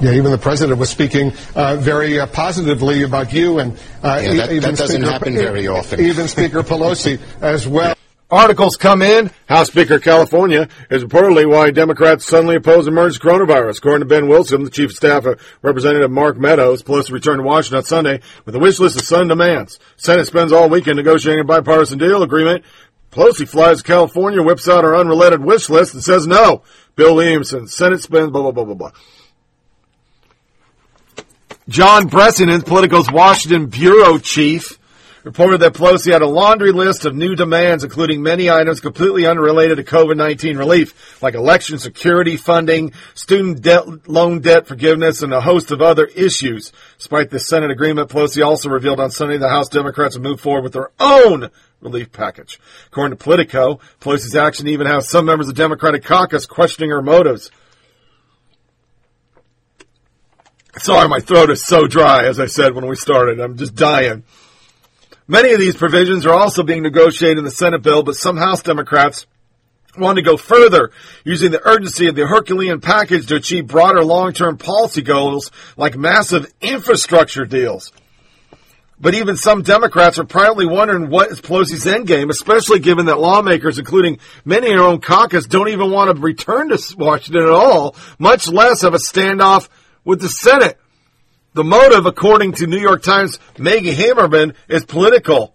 Yeah, 0.00 0.12
even 0.12 0.30
the 0.30 0.38
president 0.38 0.78
was 0.78 0.90
speaking 0.90 1.32
uh, 1.54 1.76
very 1.76 2.20
uh, 2.20 2.26
positively 2.26 3.02
about 3.02 3.32
you, 3.32 3.60
and 3.60 3.72
uh, 4.02 4.20
yeah, 4.22 4.34
that, 4.34 4.52
even 4.52 4.70
that 4.70 4.78
doesn't 4.78 5.00
Speaker, 5.00 5.10
happen 5.10 5.34
very 5.34 5.68
often. 5.68 6.00
Even 6.00 6.28
Speaker 6.28 6.62
Pelosi 6.62 7.18
as 7.40 7.66
well. 7.66 7.94
Articles 8.30 8.76
come 8.76 9.02
in. 9.02 9.30
House 9.48 9.68
Speaker 9.68 9.98
California 9.98 10.68
is 10.90 11.04
reportedly 11.04 11.48
why 11.48 11.70
Democrats 11.70 12.26
suddenly 12.26 12.56
oppose 12.56 12.88
emerged 12.88 13.22
coronavirus. 13.22 13.78
According 13.78 14.00
to 14.00 14.06
Ben 14.06 14.26
Wilson, 14.26 14.64
the 14.64 14.70
chief 14.70 14.90
of 14.90 14.96
staff 14.96 15.24
of 15.24 15.40
Representative 15.62 16.10
Mark 16.10 16.36
Meadows, 16.36 16.82
Pelosi 16.82 17.12
returned 17.12 17.38
to 17.38 17.44
Washington 17.44 17.78
on 17.78 17.84
Sunday 17.84 18.20
with 18.44 18.54
a 18.56 18.58
wish 18.58 18.80
list 18.80 18.96
of 18.96 19.02
Sun 19.02 19.28
demands. 19.28 19.78
Senate 19.96 20.26
spends 20.26 20.52
all 20.52 20.68
weekend 20.68 20.96
negotiating 20.96 21.40
a 21.40 21.44
bipartisan 21.44 21.98
deal 21.98 22.22
agreement. 22.22 22.64
Pelosi 23.12 23.48
flies 23.48 23.78
to 23.78 23.84
California, 23.84 24.42
whips 24.42 24.68
out 24.68 24.84
her 24.84 24.96
unrelated 24.96 25.42
wish 25.42 25.70
list, 25.70 25.94
and 25.94 26.02
says 26.02 26.26
no. 26.26 26.64
Bill 26.96 27.14
Williamson, 27.14 27.68
Senate 27.68 28.02
spends 28.02 28.30
blah 28.30 28.42
blah 28.42 28.50
blah 28.50 28.64
blah 28.64 28.74
blah. 28.74 28.90
John 31.68 32.06
Bresnahan, 32.06 32.62
Politico's 32.62 33.10
Washington 33.10 33.66
bureau 33.66 34.18
chief, 34.18 34.78
reported 35.24 35.62
that 35.62 35.74
Pelosi 35.74 36.12
had 36.12 36.22
a 36.22 36.28
laundry 36.28 36.70
list 36.70 37.04
of 37.04 37.16
new 37.16 37.34
demands, 37.34 37.82
including 37.82 38.22
many 38.22 38.48
items 38.48 38.78
completely 38.78 39.26
unrelated 39.26 39.78
to 39.78 39.82
COVID-19 39.82 40.58
relief, 40.58 41.20
like 41.20 41.34
election 41.34 41.80
security 41.80 42.36
funding, 42.36 42.92
student 43.14 43.62
debt, 43.62 44.08
loan 44.08 44.38
debt 44.38 44.68
forgiveness, 44.68 45.22
and 45.22 45.32
a 45.32 45.40
host 45.40 45.72
of 45.72 45.82
other 45.82 46.04
issues. 46.04 46.70
Despite 46.98 47.30
the 47.30 47.40
Senate 47.40 47.72
agreement, 47.72 48.10
Pelosi 48.10 48.46
also 48.46 48.68
revealed 48.68 49.00
on 49.00 49.10
Sunday 49.10 49.36
the 49.36 49.48
House 49.48 49.68
Democrats 49.68 50.14
have 50.14 50.22
moved 50.22 50.42
forward 50.42 50.62
with 50.62 50.74
their 50.74 50.92
own 51.00 51.50
relief 51.80 52.12
package. 52.12 52.60
According 52.86 53.18
to 53.18 53.24
Politico, 53.24 53.80
Pelosi's 54.00 54.36
action 54.36 54.68
even 54.68 54.86
has 54.86 55.10
some 55.10 55.24
members 55.24 55.48
of 55.48 55.56
the 55.56 55.62
Democratic 55.62 56.04
caucus 56.04 56.46
questioning 56.46 56.90
her 56.90 57.02
motives. 57.02 57.50
Sorry, 60.78 61.08
my 61.08 61.20
throat 61.20 61.50
is 61.50 61.64
so 61.64 61.86
dry, 61.86 62.26
as 62.26 62.38
I 62.38 62.46
said 62.46 62.74
when 62.74 62.86
we 62.86 62.96
started. 62.96 63.40
I'm 63.40 63.56
just 63.56 63.74
dying. 63.74 64.24
Many 65.26 65.52
of 65.52 65.58
these 65.58 65.74
provisions 65.74 66.26
are 66.26 66.34
also 66.34 66.62
being 66.62 66.82
negotiated 66.82 67.38
in 67.38 67.44
the 67.44 67.50
Senate 67.50 67.82
bill, 67.82 68.02
but 68.02 68.14
some 68.14 68.36
House 68.36 68.62
Democrats 68.62 69.26
want 69.96 70.16
to 70.16 70.22
go 70.22 70.36
further, 70.36 70.90
using 71.24 71.50
the 71.50 71.66
urgency 71.66 72.08
of 72.08 72.14
the 72.14 72.26
Herculean 72.26 72.82
package 72.82 73.26
to 73.26 73.36
achieve 73.36 73.66
broader 73.66 74.04
long-term 74.04 74.58
policy 74.58 75.00
goals 75.00 75.50
like 75.78 75.96
massive 75.96 76.52
infrastructure 76.60 77.46
deals. 77.46 77.90
But 79.00 79.14
even 79.14 79.36
some 79.36 79.62
Democrats 79.62 80.18
are 80.18 80.24
privately 80.24 80.66
wondering 80.66 81.08
what 81.08 81.30
is 81.30 81.40
Pelosi's 81.40 81.86
endgame, 81.86 82.30
especially 82.30 82.80
given 82.80 83.06
that 83.06 83.18
lawmakers, 83.18 83.78
including 83.78 84.18
many 84.44 84.70
in 84.70 84.76
her 84.76 84.84
own 84.84 85.00
caucus, 85.00 85.46
don't 85.46 85.68
even 85.68 85.90
want 85.90 86.14
to 86.14 86.20
return 86.20 86.68
to 86.68 86.96
Washington 86.98 87.42
at 87.42 87.48
all, 87.50 87.96
much 88.18 88.48
less 88.48 88.82
have 88.82 88.94
a 88.94 88.98
standoff 88.98 89.68
with 90.06 90.22
the 90.22 90.28
Senate. 90.30 90.78
The 91.52 91.64
motive, 91.64 92.06
according 92.06 92.52
to 92.52 92.66
New 92.66 92.78
York 92.78 93.02
Times 93.02 93.38
Maggie 93.58 93.94
Haberman, 93.94 94.54
is 94.68 94.84
political. 94.86 95.54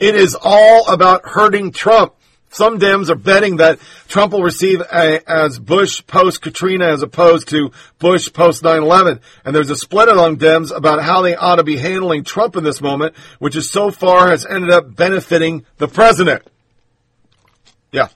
It 0.00 0.14
is 0.14 0.36
all 0.40 0.88
about 0.88 1.26
hurting 1.26 1.72
Trump. 1.72 2.14
Some 2.50 2.78
Dems 2.78 3.10
are 3.10 3.16
betting 3.16 3.56
that 3.56 3.80
Trump 4.06 4.32
will 4.32 4.42
receive 4.42 4.80
a, 4.80 5.20
as 5.28 5.58
Bush 5.58 6.06
post 6.06 6.40
Katrina 6.40 6.86
as 6.86 7.02
opposed 7.02 7.48
to 7.48 7.72
Bush 7.98 8.32
post 8.32 8.62
9-11. 8.62 9.20
And 9.44 9.56
there's 9.56 9.70
a 9.70 9.76
split 9.76 10.08
among 10.08 10.36
Dems 10.36 10.74
about 10.74 11.02
how 11.02 11.22
they 11.22 11.34
ought 11.34 11.56
to 11.56 11.64
be 11.64 11.78
handling 11.78 12.22
Trump 12.22 12.54
in 12.54 12.62
this 12.62 12.80
moment, 12.80 13.16
which 13.40 13.56
is 13.56 13.70
so 13.70 13.90
far 13.90 14.28
has 14.28 14.46
ended 14.46 14.70
up 14.70 14.94
benefiting 14.94 15.66
the 15.78 15.88
president. 15.88 16.42
Yeah. 17.90 18.08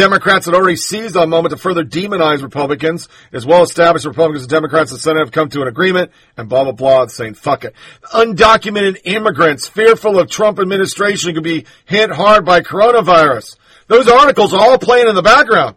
Democrats 0.00 0.46
had 0.46 0.54
already 0.54 0.76
seized 0.76 1.14
on 1.14 1.24
a 1.24 1.26
moment 1.26 1.50
to 1.50 1.58
further 1.58 1.84
demonize 1.84 2.42
Republicans. 2.42 3.06
As 3.32 3.44
well 3.44 3.60
as 3.60 3.68
established 3.68 4.06
Republicans 4.06 4.44
and 4.44 4.50
Democrats 4.50 4.90
in 4.90 4.96
the 4.96 5.00
Senate 5.02 5.20
have 5.20 5.30
come 5.30 5.50
to 5.50 5.60
an 5.60 5.68
agreement 5.68 6.10
and 6.38 6.48
blah, 6.48 6.64
blah, 6.64 6.72
blah, 6.72 7.06
saying 7.08 7.34
fuck 7.34 7.64
it. 7.64 7.74
Undocumented 8.14 9.02
immigrants 9.04 9.68
fearful 9.68 10.18
of 10.18 10.30
Trump 10.30 10.58
administration 10.58 11.34
could 11.34 11.44
be 11.44 11.66
hit 11.84 12.10
hard 12.10 12.46
by 12.46 12.62
coronavirus. 12.62 13.58
Those 13.88 14.08
articles 14.08 14.54
are 14.54 14.60
all 14.60 14.78
playing 14.78 15.08
in 15.08 15.14
the 15.14 15.22
background. 15.22 15.76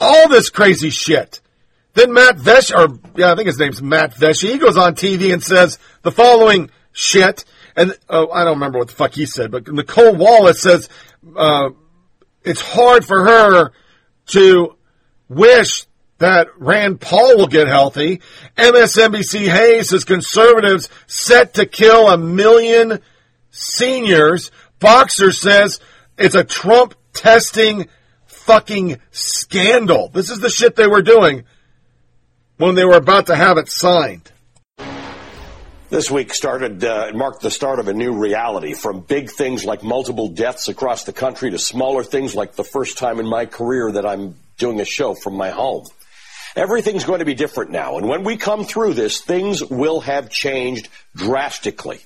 All 0.00 0.30
this 0.30 0.48
crazy 0.48 0.88
shit. 0.88 1.42
Then 1.92 2.14
Matt 2.14 2.38
Vesh, 2.38 2.72
or 2.72 2.88
yeah, 3.16 3.32
I 3.32 3.34
think 3.34 3.48
his 3.48 3.58
name's 3.58 3.82
Matt 3.82 4.14
Veshy, 4.14 4.52
he 4.52 4.58
goes 4.58 4.78
on 4.78 4.94
TV 4.94 5.30
and 5.30 5.42
says 5.42 5.78
the 6.00 6.12
following 6.12 6.70
shit. 6.92 7.44
And 7.76 7.96
oh, 8.08 8.30
I 8.30 8.42
don't 8.44 8.54
remember 8.54 8.78
what 8.78 8.88
the 8.88 8.94
fuck 8.94 9.12
he 9.12 9.24
said, 9.24 9.52
but 9.52 9.64
Nicolle 9.66 10.16
Wallace 10.16 10.60
says 10.60 10.88
uh, 11.36 11.70
it's 12.44 12.60
hard 12.60 13.04
for 13.04 13.24
her 13.24 13.72
to 14.28 14.76
wish 15.28 15.86
that 16.18 16.48
Rand 16.58 17.00
Paul 17.00 17.36
will 17.36 17.46
get 17.46 17.68
healthy. 17.68 18.20
MSNBC 18.56 19.48
Hayes 19.48 19.90
says 19.90 20.04
conservatives 20.04 20.88
set 21.06 21.54
to 21.54 21.66
kill 21.66 22.08
a 22.08 22.18
million 22.18 23.00
seniors. 23.50 24.50
Boxer 24.80 25.32
says 25.32 25.80
it's 26.16 26.34
a 26.34 26.44
Trump 26.44 26.94
testing 27.12 27.88
fucking 28.26 28.98
scandal. 29.10 30.08
This 30.08 30.30
is 30.30 30.40
the 30.40 30.50
shit 30.50 30.74
they 30.74 30.86
were 30.86 31.02
doing 31.02 31.44
when 32.56 32.74
they 32.74 32.84
were 32.84 32.96
about 32.96 33.26
to 33.26 33.36
have 33.36 33.58
it 33.58 33.68
signed. 33.68 34.32
This 35.90 36.10
week 36.10 36.34
started 36.34 36.84
uh, 36.84 37.12
marked 37.14 37.40
the 37.40 37.50
start 37.50 37.78
of 37.78 37.88
a 37.88 37.94
new 37.94 38.12
reality, 38.12 38.74
from 38.74 39.00
big 39.00 39.30
things 39.30 39.64
like 39.64 39.82
multiple 39.82 40.28
deaths 40.28 40.68
across 40.68 41.04
the 41.04 41.14
country 41.14 41.50
to 41.50 41.58
smaller 41.58 42.04
things 42.04 42.34
like 42.34 42.54
the 42.54 42.64
first 42.64 42.98
time 42.98 43.18
in 43.18 43.26
my 43.26 43.46
career 43.46 43.90
that 43.92 44.04
I'm 44.04 44.34
doing 44.58 44.80
a 44.80 44.84
show 44.84 45.14
from 45.14 45.34
my 45.34 45.48
home. 45.48 45.86
Everything's 46.54 47.04
going 47.04 47.20
to 47.20 47.24
be 47.24 47.32
different 47.32 47.70
now. 47.70 47.96
And 47.96 48.06
when 48.06 48.22
we 48.22 48.36
come 48.36 48.64
through 48.64 48.94
this, 48.94 49.22
things 49.22 49.64
will 49.64 50.00
have 50.00 50.28
changed 50.28 50.90
drastically. 51.16 52.00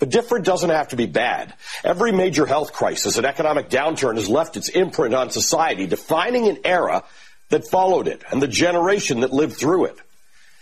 But 0.00 0.08
different 0.08 0.44
doesn't 0.44 0.70
have 0.70 0.88
to 0.88 0.96
be 0.96 1.06
bad. 1.06 1.54
Every 1.84 2.10
major 2.10 2.44
health 2.44 2.72
crisis 2.72 3.18
and 3.18 3.24
economic 3.24 3.70
downturn 3.70 4.16
has 4.16 4.28
left 4.28 4.56
its 4.56 4.68
imprint 4.68 5.14
on 5.14 5.30
society, 5.30 5.86
defining 5.86 6.48
an 6.48 6.58
era 6.64 7.04
that 7.50 7.68
followed 7.68 8.08
it 8.08 8.24
and 8.32 8.42
the 8.42 8.48
generation 8.48 9.20
that 9.20 9.32
lived 9.32 9.54
through 9.54 9.84
it. 9.84 9.96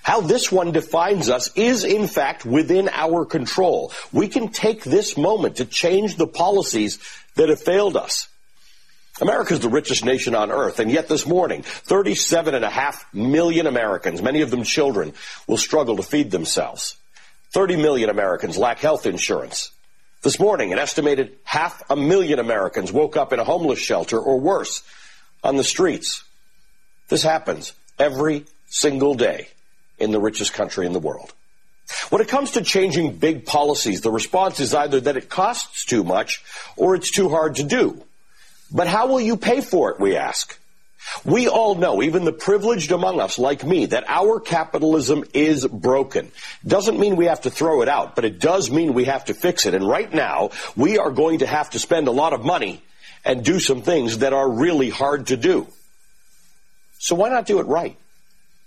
How 0.04 0.20
this 0.20 0.52
one 0.52 0.70
defines 0.70 1.30
us 1.30 1.50
is 1.56 1.82
in 1.82 2.08
fact 2.08 2.44
within 2.44 2.90
our 2.92 3.24
control. 3.24 3.90
We 4.12 4.28
can 4.28 4.50
take 4.50 4.84
this 4.84 5.16
moment 5.16 5.56
to 5.56 5.64
change 5.64 6.16
the 6.16 6.26
policies 6.26 6.98
that 7.36 7.48
have 7.48 7.62
failed 7.62 7.96
us. 7.96 8.28
America 9.22 9.54
is 9.54 9.60
the 9.60 9.70
richest 9.70 10.04
nation 10.04 10.34
on 10.34 10.52
earth, 10.52 10.78
and 10.78 10.90
yet 10.90 11.08
this 11.08 11.26
morning, 11.26 11.62
37.5 11.62 13.14
million 13.14 13.66
Americans, 13.66 14.20
many 14.20 14.42
of 14.42 14.50
them 14.50 14.62
children, 14.62 15.14
will 15.46 15.56
struggle 15.56 15.96
to 15.96 16.02
feed 16.02 16.30
themselves. 16.30 16.98
30 17.54 17.76
million 17.76 18.10
Americans 18.10 18.58
lack 18.58 18.80
health 18.80 19.06
insurance. 19.06 19.70
This 20.20 20.38
morning, 20.38 20.74
an 20.74 20.78
estimated 20.78 21.38
half 21.44 21.82
a 21.88 21.96
million 21.96 22.40
Americans 22.40 22.92
woke 22.92 23.16
up 23.16 23.32
in 23.32 23.40
a 23.40 23.44
homeless 23.44 23.78
shelter 23.78 24.18
or 24.18 24.38
worse 24.38 24.82
on 25.42 25.56
the 25.56 25.64
streets. 25.64 26.24
This 27.08 27.22
happens 27.22 27.72
every 27.98 28.44
single 28.66 29.14
day 29.14 29.48
in 29.98 30.10
the 30.10 30.20
richest 30.20 30.52
country 30.52 30.86
in 30.86 30.92
the 30.92 30.98
world. 30.98 31.32
When 32.08 32.22
it 32.22 32.28
comes 32.28 32.52
to 32.52 32.62
changing 32.62 33.16
big 33.16 33.44
policies, 33.44 34.00
the 34.00 34.10
response 34.10 34.60
is 34.60 34.74
either 34.74 35.00
that 35.00 35.16
it 35.16 35.28
costs 35.28 35.84
too 35.84 36.02
much 36.02 36.42
or 36.76 36.94
it's 36.94 37.10
too 37.10 37.28
hard 37.28 37.56
to 37.56 37.62
do. 37.62 38.02
But 38.72 38.86
how 38.86 39.06
will 39.06 39.20
you 39.20 39.36
pay 39.36 39.60
for 39.60 39.90
it, 39.90 40.00
we 40.00 40.16
ask? 40.16 40.58
We 41.24 41.48
all 41.48 41.74
know, 41.74 42.02
even 42.02 42.24
the 42.24 42.32
privileged 42.32 42.90
among 42.90 43.20
us 43.20 43.38
like 43.38 43.62
me, 43.62 43.86
that 43.86 44.04
our 44.08 44.40
capitalism 44.40 45.24
is 45.34 45.66
broken. 45.66 46.32
Doesn't 46.66 46.98
mean 46.98 47.16
we 47.16 47.26
have 47.26 47.42
to 47.42 47.50
throw 47.50 47.82
it 47.82 47.88
out, 47.88 48.16
but 48.16 48.24
it 48.24 48.38
does 48.38 48.70
mean 48.70 48.94
we 48.94 49.04
have 49.04 49.26
to 49.26 49.34
fix 49.34 49.66
it. 49.66 49.74
And 49.74 49.86
right 49.86 50.12
now, 50.12 50.50
we 50.76 50.98
are 50.98 51.10
going 51.10 51.40
to 51.40 51.46
have 51.46 51.70
to 51.70 51.78
spend 51.78 52.08
a 52.08 52.12
lot 52.12 52.32
of 52.32 52.42
money 52.44 52.82
and 53.24 53.44
do 53.44 53.60
some 53.60 53.82
things 53.82 54.18
that 54.18 54.32
are 54.32 54.50
really 54.50 54.88
hard 54.88 55.26
to 55.26 55.36
do. 55.36 55.66
So 56.98 57.14
why 57.14 57.28
not 57.28 57.46
do 57.46 57.60
it 57.60 57.66
right? 57.66 57.96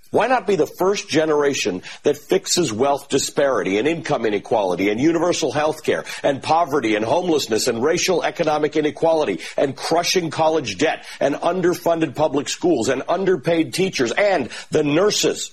Why 0.09 0.27
not 0.27 0.47
be 0.47 0.55
the 0.55 0.67
first 0.67 1.09
generation 1.09 1.81
that 2.03 2.17
fixes 2.17 2.71
wealth 2.71 3.09
disparity 3.09 3.77
and 3.77 3.87
income 3.87 4.25
inequality 4.25 4.89
and 4.89 5.01
universal 5.01 5.51
health 5.51 5.83
care 5.83 6.05
and 6.23 6.41
poverty 6.41 6.95
and 6.95 7.03
homelessness 7.03 7.67
and 7.67 7.83
racial 7.83 8.23
economic 8.23 8.77
inequality 8.77 9.41
and 9.57 9.75
crushing 9.75 10.29
college 10.29 10.77
debt 10.77 11.05
and 11.19 11.35
underfunded 11.35 12.15
public 12.15 12.47
schools 12.47 12.87
and 12.87 13.03
underpaid 13.09 13.73
teachers 13.73 14.13
and 14.13 14.49
the 14.71 14.83
nurses 14.83 15.51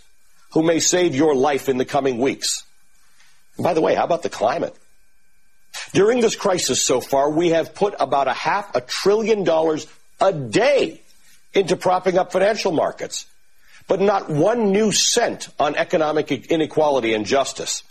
who 0.52 0.62
may 0.62 0.78
save 0.78 1.16
your 1.16 1.34
life 1.34 1.68
in 1.68 1.76
the 1.76 1.84
coming 1.84 2.18
weeks? 2.18 2.64
And 3.56 3.64
by 3.64 3.74
the 3.74 3.80
way, 3.80 3.96
how 3.96 4.04
about 4.04 4.22
the 4.22 4.30
climate? 4.30 4.76
During 5.92 6.20
this 6.20 6.36
crisis 6.36 6.84
so 6.84 7.00
far, 7.00 7.30
we 7.30 7.48
have 7.50 7.74
put 7.74 7.94
about 7.98 8.28
a 8.28 8.32
half 8.32 8.76
a 8.76 8.80
trillion 8.80 9.42
dollars 9.42 9.88
a 10.20 10.32
day 10.32 11.00
into 11.52 11.76
propping 11.76 12.18
up 12.18 12.30
financial 12.30 12.70
markets 12.70 13.26
but 13.88 14.00
not 14.00 14.30
one 14.30 14.72
new 14.72 14.92
cent 14.92 15.48
on 15.58 15.76
economic 15.76 16.30
inequality 16.30 17.14
and 17.14 17.26
justice. 17.26 17.82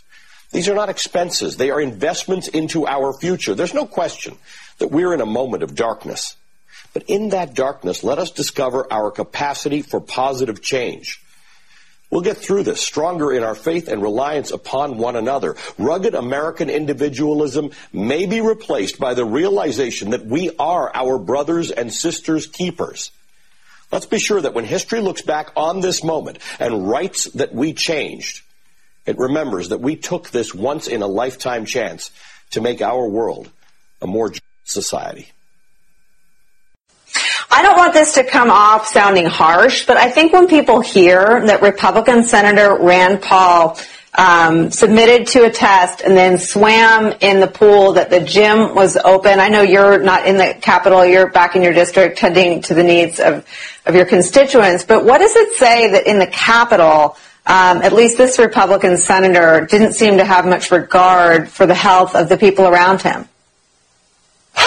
These 0.50 0.68
are 0.68 0.74
not 0.74 0.88
expenses. 0.88 1.56
They 1.56 1.70
are 1.70 1.80
investments 1.80 2.48
into 2.48 2.86
our 2.86 3.12
future. 3.12 3.54
There's 3.54 3.74
no 3.74 3.86
question 3.86 4.36
that 4.78 4.90
we're 4.90 5.14
in 5.14 5.20
a 5.20 5.26
moment 5.26 5.62
of 5.62 5.74
darkness. 5.74 6.36
But 6.92 7.04
in 7.08 7.30
that 7.30 7.54
darkness, 7.54 8.04
let 8.04 8.18
us 8.18 8.30
discover 8.30 8.86
our 8.92 9.10
capacity 9.10 9.82
for 9.82 10.00
positive 10.00 10.62
change. 10.62 11.20
We'll 12.10 12.22
get 12.22 12.36
through 12.36 12.62
this 12.62 12.80
stronger 12.80 13.32
in 13.32 13.42
our 13.42 13.56
faith 13.56 13.88
and 13.88 14.00
reliance 14.00 14.52
upon 14.52 14.98
one 14.98 15.16
another. 15.16 15.56
Rugged 15.78 16.14
American 16.14 16.70
individualism 16.70 17.72
may 17.92 18.26
be 18.26 18.40
replaced 18.40 19.00
by 19.00 19.14
the 19.14 19.24
realization 19.24 20.10
that 20.10 20.24
we 20.24 20.54
are 20.56 20.92
our 20.94 21.18
brothers 21.18 21.72
and 21.72 21.92
sisters' 21.92 22.46
keepers. 22.46 23.10
Let's 23.94 24.06
be 24.06 24.18
sure 24.18 24.40
that 24.40 24.54
when 24.54 24.64
history 24.64 25.00
looks 25.00 25.22
back 25.22 25.52
on 25.54 25.78
this 25.78 26.02
moment 26.02 26.40
and 26.58 26.88
writes 26.90 27.26
that 27.26 27.54
we 27.54 27.72
changed, 27.72 28.42
it 29.06 29.16
remembers 29.18 29.68
that 29.68 29.80
we 29.80 29.94
took 29.94 30.30
this 30.30 30.52
once 30.52 30.88
in 30.88 31.00
a 31.00 31.06
lifetime 31.06 31.64
chance 31.64 32.10
to 32.50 32.60
make 32.60 32.82
our 32.82 33.06
world 33.06 33.48
a 34.02 34.08
more 34.08 34.30
just 34.30 34.42
society. 34.64 35.28
I 37.48 37.62
don't 37.62 37.76
want 37.76 37.94
this 37.94 38.14
to 38.14 38.24
come 38.24 38.50
off 38.50 38.88
sounding 38.88 39.26
harsh, 39.26 39.86
but 39.86 39.96
I 39.96 40.10
think 40.10 40.32
when 40.32 40.48
people 40.48 40.80
hear 40.80 41.46
that 41.46 41.62
Republican 41.62 42.24
Senator 42.24 42.76
Rand 42.80 43.22
Paul 43.22 43.78
um, 44.16 44.70
submitted 44.70 45.26
to 45.28 45.44
a 45.44 45.50
test 45.50 46.00
and 46.00 46.16
then 46.16 46.38
swam 46.38 47.12
in 47.20 47.40
the 47.40 47.48
pool 47.48 47.94
that 47.94 48.10
the 48.10 48.20
gym 48.20 48.74
was 48.74 48.96
open. 48.96 49.40
I 49.40 49.48
know 49.48 49.62
you're 49.62 49.98
not 49.98 50.26
in 50.26 50.36
the 50.36 50.56
Capitol, 50.60 51.04
you're 51.04 51.30
back 51.30 51.56
in 51.56 51.62
your 51.62 51.72
district 51.72 52.18
tending 52.18 52.62
to 52.62 52.74
the 52.74 52.84
needs 52.84 53.18
of, 53.18 53.44
of 53.86 53.94
your 53.94 54.06
constituents, 54.06 54.84
but 54.84 55.04
what 55.04 55.18
does 55.18 55.34
it 55.34 55.56
say 55.56 55.90
that 55.90 56.06
in 56.06 56.20
the 56.20 56.28
Capitol, 56.28 57.16
um, 57.46 57.82
at 57.82 57.92
least 57.92 58.16
this 58.16 58.38
Republican 58.38 58.98
senator 58.98 59.66
didn't 59.66 59.94
seem 59.94 60.18
to 60.18 60.24
have 60.24 60.46
much 60.46 60.70
regard 60.70 61.48
for 61.48 61.66
the 61.66 61.74
health 61.74 62.14
of 62.14 62.28
the 62.28 62.36
people 62.36 62.66
around 62.66 63.02
him? 63.02 63.28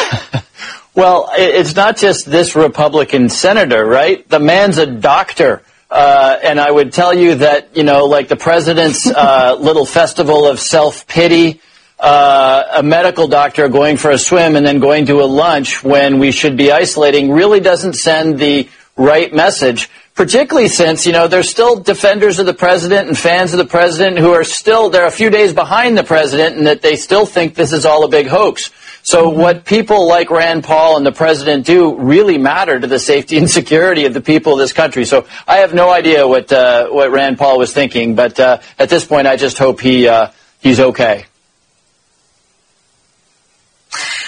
well, 0.93 1.29
it's 1.33 1.73
not 1.73 1.95
just 1.95 2.25
this 2.29 2.53
Republican 2.55 3.29
senator, 3.29 3.85
right? 3.85 4.27
The 4.27 4.39
man's 4.39 4.77
a 4.77 4.85
doctor. 4.85 5.63
Uh, 5.89 6.37
and 6.43 6.59
I 6.59 6.69
would 6.69 6.91
tell 6.91 7.13
you 7.13 7.35
that, 7.35 7.75
you 7.75 7.83
know, 7.83 8.05
like 8.05 8.27
the 8.27 8.35
president's 8.35 9.07
uh, 9.07 9.55
little 9.59 9.85
festival 9.85 10.45
of 10.45 10.59
self 10.59 11.07
pity, 11.07 11.61
uh, 11.99 12.63
a 12.75 12.83
medical 12.83 13.27
doctor 13.27 13.69
going 13.69 13.97
for 13.97 14.11
a 14.11 14.17
swim 14.17 14.55
and 14.55 14.65
then 14.65 14.79
going 14.79 15.05
to 15.05 15.21
a 15.21 15.25
lunch 15.25 15.83
when 15.83 16.19
we 16.19 16.31
should 16.31 16.57
be 16.57 16.71
isolating 16.71 17.31
really 17.31 17.59
doesn't 17.59 17.93
send 17.93 18.37
the 18.37 18.67
right 18.95 19.33
message. 19.33 19.89
Particularly 20.13 20.67
since, 20.67 21.05
you 21.05 21.11
know, 21.11 21.27
there's 21.27 21.47
still 21.47 21.79
defenders 21.79 22.39
of 22.39 22.47
the 22.47 22.53
president 22.53 23.07
and 23.07 23.15
fans 23.15 23.53
of 23.53 23.59
the 23.59 23.65
president 23.65 24.17
who 24.17 24.33
are 24.33 24.43
still, 24.43 24.89
they're 24.89 25.05
a 25.05 25.11
few 25.11 25.29
days 25.29 25.53
behind 25.53 25.95
the 25.95 26.03
president 26.03 26.57
and 26.57 26.65
that 26.65 26.81
they 26.81 26.95
still 26.95 27.27
think 27.27 27.53
this 27.53 27.71
is 27.71 27.85
all 27.85 28.03
a 28.03 28.09
big 28.09 28.25
hoax. 28.25 28.71
So 29.07 29.29
what 29.29 29.63
people 29.63 30.05
like 30.05 30.29
Rand 30.29 30.65
Paul 30.65 30.97
and 30.97 31.05
the 31.05 31.13
president 31.13 31.65
do 31.65 31.95
really 31.95 32.37
matter 32.37 32.77
to 32.77 32.87
the 32.87 32.99
safety 32.99 33.37
and 33.37 33.49
security 33.49 34.03
of 34.03 34.13
the 34.13 34.19
people 34.19 34.51
of 34.51 34.59
this 34.59 34.73
country. 34.73 35.05
So 35.05 35.25
I 35.47 35.59
have 35.59 35.73
no 35.73 35.89
idea 35.89 36.27
what 36.27 36.51
uh, 36.51 36.89
what 36.89 37.09
Rand 37.09 37.37
Paul 37.37 37.57
was 37.57 37.71
thinking, 37.71 38.15
but 38.15 38.37
uh, 38.37 38.59
at 38.77 38.89
this 38.89 39.05
point, 39.05 39.25
I 39.25 39.37
just 39.37 39.57
hope 39.59 39.79
he 39.79 40.09
uh, 40.09 40.31
he's 40.59 40.81
okay. 40.81 41.25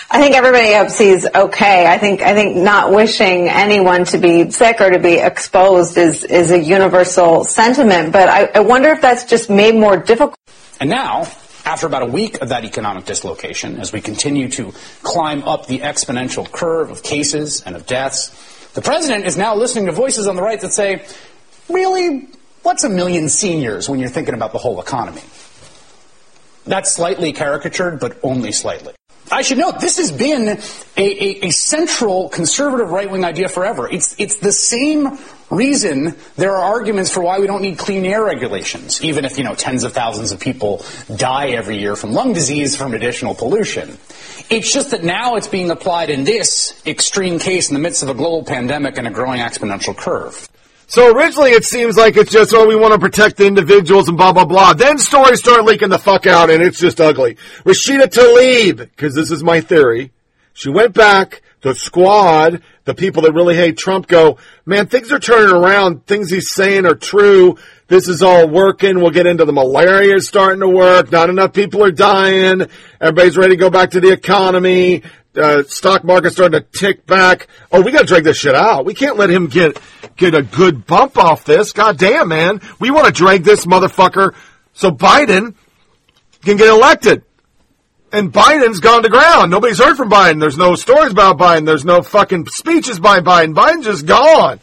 I 0.10 0.22
think 0.22 0.38
everybody 0.38 0.74
hopes 0.74 0.98
he's 0.98 1.28
okay. 1.28 1.86
I 1.86 1.98
think 1.98 2.22
I 2.22 2.34
think 2.34 2.56
not 2.56 2.94
wishing 2.94 3.50
anyone 3.50 4.06
to 4.06 4.18
be 4.18 4.50
sick 4.50 4.80
or 4.80 4.92
to 4.92 5.00
be 5.00 5.16
exposed 5.16 5.98
is 5.98 6.24
is 6.24 6.52
a 6.52 6.58
universal 6.58 7.44
sentiment. 7.44 8.14
But 8.14 8.30
I, 8.30 8.46
I 8.56 8.60
wonder 8.62 8.92
if 8.92 9.02
that's 9.02 9.26
just 9.26 9.50
made 9.50 9.76
more 9.76 9.98
difficult. 9.98 10.38
And 10.80 10.90
now 10.90 11.28
after 11.70 11.86
about 11.86 12.02
a 12.02 12.08
week 12.08 12.42
of 12.42 12.50
that 12.50 12.66
economic 12.66 13.06
dislocation, 13.06 13.80
as 13.80 13.94
we 13.94 14.02
continue 14.02 14.50
to 14.50 14.74
climb 15.04 15.44
up 15.44 15.68
the 15.68 15.80
exponential 15.82 16.52
curve 16.52 16.90
of 16.90 17.04
cases 17.04 17.62
and 17.62 17.76
of 17.76 17.86
deaths, 17.86 18.32
the 18.74 18.82
president 18.82 19.28
is 19.28 19.38
now 19.38 19.54
listening 19.56 19.86
to 19.86 19.92
voices 19.92 20.26
on 20.26 20.36
the 20.36 20.42
right 20.42 20.60
that 20.62 20.74
say, 20.74 21.06
really, 21.70 22.28
what's 22.64 22.84
a 22.84 22.90
million 22.90 23.30
seniors 23.30 23.88
when 23.88 24.00
you're 24.00 24.10
thinking 24.10 24.34
about 24.34 24.52
the 24.52 24.58
whole 24.58 24.82
economy? 24.82 25.22
That's 26.66 26.92
slightly 26.92 27.34
caricatured, 27.34 28.00
but 28.00 28.18
only 28.24 28.52
slightly. 28.52 28.96
I 29.32 29.44
should 29.44 29.60
note 29.60 29.80
this 29.80 29.98
has 29.98 30.12
been 30.12 30.48
a, 30.48 30.58
a, 30.98 31.48
a 31.48 31.52
central 31.52 32.30
conservative 32.30 32.90
right 32.90 33.10
wing 33.10 33.24
idea 33.24 33.48
forever. 33.48 33.88
It's 33.88 34.16
it's 34.18 34.38
the 34.38 34.52
same 34.52 35.20
reason 35.52 36.16
there 36.36 36.56
are 36.56 36.76
arguments 36.76 37.12
for 37.12 37.22
why 37.22 37.40
we 37.40 37.46
don't 37.46 37.62
need 37.62 37.78
clean 37.78 38.06
air 38.06 38.24
regulations, 38.24 39.04
even 39.04 39.26
if 39.26 39.38
you 39.38 39.44
know 39.44 39.54
tens 39.54 39.84
of 39.84 39.94
thousands 39.94 40.32
of 40.32 40.40
people 40.40 40.84
die 41.16 41.50
every 41.50 41.78
year 41.78 41.96
from 41.96 42.14
lung 42.14 42.34
disease 42.34 42.76
from 42.76 42.94
additional 42.94 43.36
pollution. 43.36 43.98
It's 44.50 44.74
just 44.74 44.92
that 44.92 45.04
now 45.04 45.36
it's 45.36 45.48
being 45.48 45.70
applied 45.70 46.10
in 46.10 46.24
this 46.24 46.82
extreme 46.88 47.38
case 47.38 47.70
in 47.70 47.76
the 47.76 47.80
midst 47.80 48.02
of 48.02 48.10
a 48.10 48.16
global 48.16 48.44
pandemic 48.44 48.98
and 48.98 49.08
a 49.08 49.12
growing 49.12 49.42
exponential 49.42 49.96
curve. 49.96 50.49
So 50.90 51.16
originally 51.16 51.52
it 51.52 51.66
seems 51.66 51.98
like 51.98 52.18
it's 52.18 52.32
just, 52.32 52.52
oh, 52.52 52.68
we 52.68 52.76
want 52.76 52.94
to 52.94 53.00
protect 53.00 53.38
the 53.38 53.46
individuals 53.46 54.08
and 54.08 54.18
blah, 54.18 54.34
blah, 54.34 54.46
blah. 54.46 54.74
Then 54.74 54.98
stories 54.98 55.38
start 55.38 55.64
leaking 55.64 55.90
the 55.90 56.00
fuck 56.00 56.26
out 56.26 56.50
and 56.50 56.64
it's 56.64 56.80
just 56.80 57.00
ugly. 57.00 57.36
Rashida 57.64 58.08
Tlaib, 58.08 58.78
because 58.78 59.14
this 59.14 59.30
is 59.30 59.44
my 59.44 59.62
theory, 59.62 60.12
she 60.54 60.72
went 60.72 60.96
back, 60.96 61.44
the 61.62 61.76
squad, 61.76 62.64
the 62.86 62.96
people 62.96 63.22
that 63.24 63.34
really 63.34 63.56
hate 63.56 63.78
Trump 63.78 64.08
go, 64.08 64.40
man, 64.66 64.88
things 64.88 65.12
are 65.12 65.20
turning 65.20 65.56
around. 65.56 66.08
Things 66.08 66.32
he's 66.32 66.52
saying 66.52 66.88
are 66.88 66.96
true. 66.96 67.58
This 67.88 68.08
is 68.08 68.24
all 68.24 68.48
working. 68.48 69.00
We'll 69.00 69.12
get 69.12 69.28
into 69.28 69.46
the 69.46 69.54
malaria 69.54 70.16
is 70.16 70.28
starting 70.28 70.62
to 70.62 70.70
work. 70.70 71.12
Not 71.12 71.30
enough 71.30 71.54
people 71.54 71.84
are 71.84 71.92
dying. 71.92 72.64
Everybody's 73.00 73.38
ready 73.38 73.56
to 73.56 73.60
go 73.60 73.70
back 73.70 73.92
to 73.92 74.00
the 74.00 74.12
economy. 74.12 75.04
Uh, 75.36 75.62
stock 75.64 76.04
market 76.04 76.32
starting 76.32 76.60
to 76.60 76.66
tick 76.80 77.06
back. 77.06 77.48
Oh, 77.72 77.82
we 77.82 77.92
got 77.92 78.02
to 78.02 78.06
drag 78.08 78.24
this 78.24 78.38
shit 78.38 78.56
out. 78.56 78.84
We 78.84 78.96
can't 78.96 79.16
let 79.16 79.30
him 79.30 79.46
get 79.46 79.80
get 80.18 80.34
a 80.34 80.42
good 80.42 80.88
bump 80.88 81.18
off 81.18 81.46
this. 81.46 81.72
God 81.72 82.00
damn, 82.00 82.30
man. 82.30 82.62
We 82.80 82.90
want 82.90 83.06
to 83.06 83.14
drag 83.14 83.44
this 83.44 83.66
motherfucker 83.66 84.34
so 84.74 84.90
Biden 84.92 85.54
can 86.44 86.58
get 86.58 86.68
elected. 86.68 87.24
And 88.12 88.34
Biden's 88.34 88.80
gone 88.80 89.04
to 89.04 89.10
ground. 89.10 89.52
Nobody's 89.52 89.78
heard 89.78 89.96
from 89.96 90.10
Biden. 90.10 90.40
There's 90.40 90.58
no 90.58 90.74
stories 90.74 91.12
about 91.12 91.38
Biden. 91.38 91.66
There's 91.66 91.86
no 91.86 92.02
fucking 92.02 92.48
speeches 92.48 93.00
by 93.00 93.20
Biden. 93.20 93.54
Biden's 93.54 93.86
just 93.86 94.08
gone. 94.08 94.60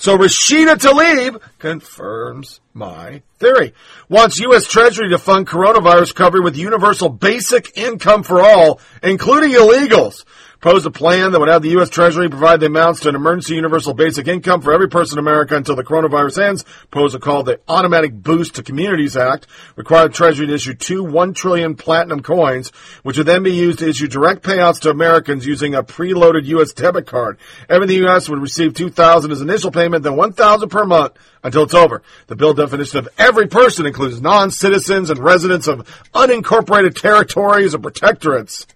So 0.00 0.16
Rashida 0.16 0.76
Tlaib 0.76 1.42
confirms 1.58 2.60
my 2.72 3.20
theory. 3.38 3.74
Wants 4.08 4.40
U.S. 4.40 4.66
Treasury 4.66 5.10
to 5.10 5.18
fund 5.18 5.46
coronavirus 5.46 6.08
recovery 6.08 6.40
with 6.40 6.56
universal 6.56 7.10
basic 7.10 7.76
income 7.76 8.22
for 8.22 8.40
all, 8.40 8.80
including 9.02 9.50
illegals 9.50 10.24
proposed 10.60 10.84
a 10.84 10.90
plan 10.90 11.32
that 11.32 11.40
would 11.40 11.48
have 11.48 11.62
the 11.62 11.70
U.S. 11.70 11.88
Treasury 11.88 12.28
provide 12.28 12.60
the 12.60 12.66
amounts 12.66 13.00
to 13.00 13.08
an 13.08 13.14
emergency 13.14 13.54
universal 13.54 13.94
basic 13.94 14.28
income 14.28 14.60
for 14.60 14.74
every 14.74 14.90
person 14.90 15.18
in 15.18 15.24
America 15.24 15.56
until 15.56 15.74
the 15.74 15.82
coronavirus 15.82 16.42
ends. 16.42 16.64
proposed 16.90 17.14
a 17.14 17.18
call 17.18 17.42
the 17.42 17.58
Automatic 17.66 18.12
Boost 18.12 18.56
to 18.56 18.62
Communities 18.62 19.16
Act 19.16 19.46
required 19.76 20.12
Treasury 20.12 20.46
to 20.48 20.54
issue 20.54 20.74
two 20.74 21.02
one 21.02 21.32
trillion 21.32 21.76
platinum 21.76 22.20
coins, 22.20 22.70
which 23.04 23.16
would 23.16 23.26
then 23.26 23.42
be 23.42 23.52
used 23.52 23.78
to 23.78 23.88
issue 23.88 24.06
direct 24.06 24.42
payouts 24.42 24.80
to 24.80 24.90
Americans 24.90 25.46
using 25.46 25.74
a 25.74 25.82
preloaded 25.82 26.44
U.S. 26.44 26.74
debit 26.74 27.06
card. 27.06 27.38
Every 27.70 27.86
the 27.86 27.94
U.S. 27.94 28.28
would 28.28 28.40
receive 28.40 28.74
two 28.74 28.90
thousand 28.90 29.32
as 29.32 29.40
initial 29.40 29.70
payment, 29.70 30.02
then 30.02 30.16
one 30.16 30.34
thousand 30.34 30.68
per 30.68 30.84
month 30.84 31.14
until 31.42 31.62
it's 31.62 31.74
over. 31.74 32.02
The 32.26 32.36
bill 32.36 32.52
definition 32.52 32.98
of 32.98 33.08
every 33.16 33.46
person 33.46 33.86
includes 33.86 34.20
non-citizens 34.20 35.08
and 35.08 35.18
residents 35.20 35.68
of 35.68 35.88
unincorporated 36.12 37.00
territories 37.00 37.74
or 37.74 37.78
protectorates. 37.78 38.66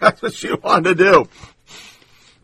That's 0.00 0.22
what 0.22 0.34
she 0.34 0.52
wanted 0.52 0.96
to 0.98 1.04
do. 1.04 1.28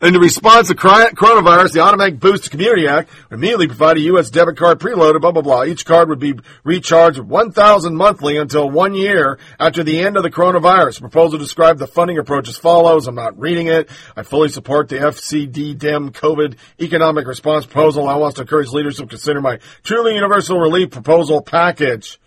In 0.03 0.13
response 0.13 0.69
to 0.69 0.75
coronavirus, 0.75 1.73
the 1.73 1.81
Automatic 1.81 2.21
Boost 2.21 2.51
Community 2.51 2.87
Act 2.87 3.09
would 3.31 3.39
immediately 3.39 3.67
provide 3.67 3.97
a 3.97 4.01
U.S. 4.01 4.29
debit 4.29 4.59
card 4.59 4.79
preloaded, 4.79 5.23
blah, 5.23 5.33
blah, 5.33 5.41
blah. 5.41 5.65
Each 5.65 5.87
card 5.87 6.11
would 6.11 6.19
be 6.19 6.35
recharged 6.65 7.19
1000 7.19 7.97
monthly 7.97 8.37
until 8.37 8.69
one 8.69 8.93
year 8.93 9.39
after 9.59 9.83
the 9.83 10.01
end 10.01 10.19
of 10.19 10.23
the 10.23 10.31
coronavirus. 10.31 10.97
The 10.97 11.01
proposal 11.01 11.39
described 11.39 11.79
the 11.79 11.87
funding 11.87 12.19
approach 12.19 12.47
as 12.47 12.59
follows. 12.59 13.07
I'm 13.07 13.15
not 13.15 13.39
reading 13.39 13.69
it. 13.69 13.89
I 14.15 14.23
fully 14.23 14.51
support 14.51 14.91
the 14.91 14.97
FCD 14.97 15.79
DEM 15.79 16.11
COVID 16.13 16.59
economic 16.79 17.27
response 17.27 17.65
proposal. 17.65 18.07
I 18.07 18.17
want 18.17 18.37
to 18.37 18.43
encourage 18.43 18.69
leaders 18.69 18.99
to 18.99 19.07
consider 19.07 19.41
my 19.41 19.61
truly 19.83 20.15
universal 20.15 20.59
relief 20.59 20.91
proposal 20.91 21.41
package 21.41 22.21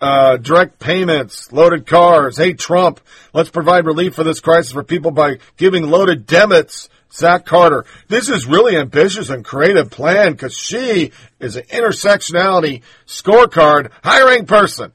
uh, 0.00 0.36
direct 0.36 0.78
payments, 0.78 1.52
loaded 1.52 1.86
cars. 1.86 2.36
Hey, 2.36 2.52
Trump, 2.52 3.00
let's 3.32 3.50
provide 3.50 3.86
relief 3.86 4.14
for 4.14 4.24
this 4.24 4.40
crisis 4.40 4.72
for 4.72 4.84
people 4.84 5.10
by 5.10 5.38
giving 5.56 5.90
loaded 5.90 6.26
debits. 6.26 6.88
Zach 7.12 7.46
Carter. 7.46 7.84
This 8.08 8.28
is 8.28 8.44
really 8.44 8.76
ambitious 8.76 9.30
and 9.30 9.44
creative 9.44 9.88
plan 9.88 10.32
because 10.32 10.58
she 10.58 11.12
is 11.38 11.54
an 11.54 11.62
intersectionality 11.66 12.82
scorecard 13.06 13.92
hiring 14.02 14.46
person. 14.46 14.92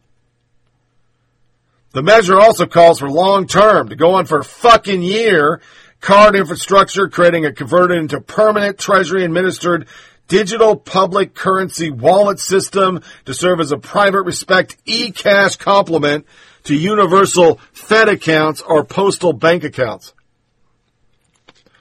The 1.91 2.03
measure 2.03 2.37
also 2.37 2.65
calls 2.65 2.99
for 2.99 3.09
long 3.09 3.47
term 3.47 3.87
to 3.87 3.95
go 3.95 4.15
on 4.15 4.25
for 4.25 4.39
a 4.39 4.43
fucking 4.43 5.01
year. 5.01 5.61
Card 6.01 6.35
infrastructure, 6.35 7.07
creating 7.07 7.45
a 7.45 7.53
converted 7.53 7.97
into 7.97 8.21
permanent 8.21 8.77
treasury 8.77 9.23
administered 9.23 9.87
digital 10.29 10.77
public 10.77 11.33
currency 11.33 11.91
wallet 11.91 12.39
system 12.39 13.01
to 13.25 13.33
serve 13.33 13.59
as 13.59 13.73
a 13.73 13.77
private 13.77 14.21
respect 14.21 14.77
e-cash 14.85 15.57
complement 15.57 16.25
to 16.63 16.75
universal 16.75 17.59
Fed 17.73 18.07
accounts 18.07 18.61
or 18.61 18.85
postal 18.85 19.33
bank 19.33 19.65
accounts. 19.65 20.13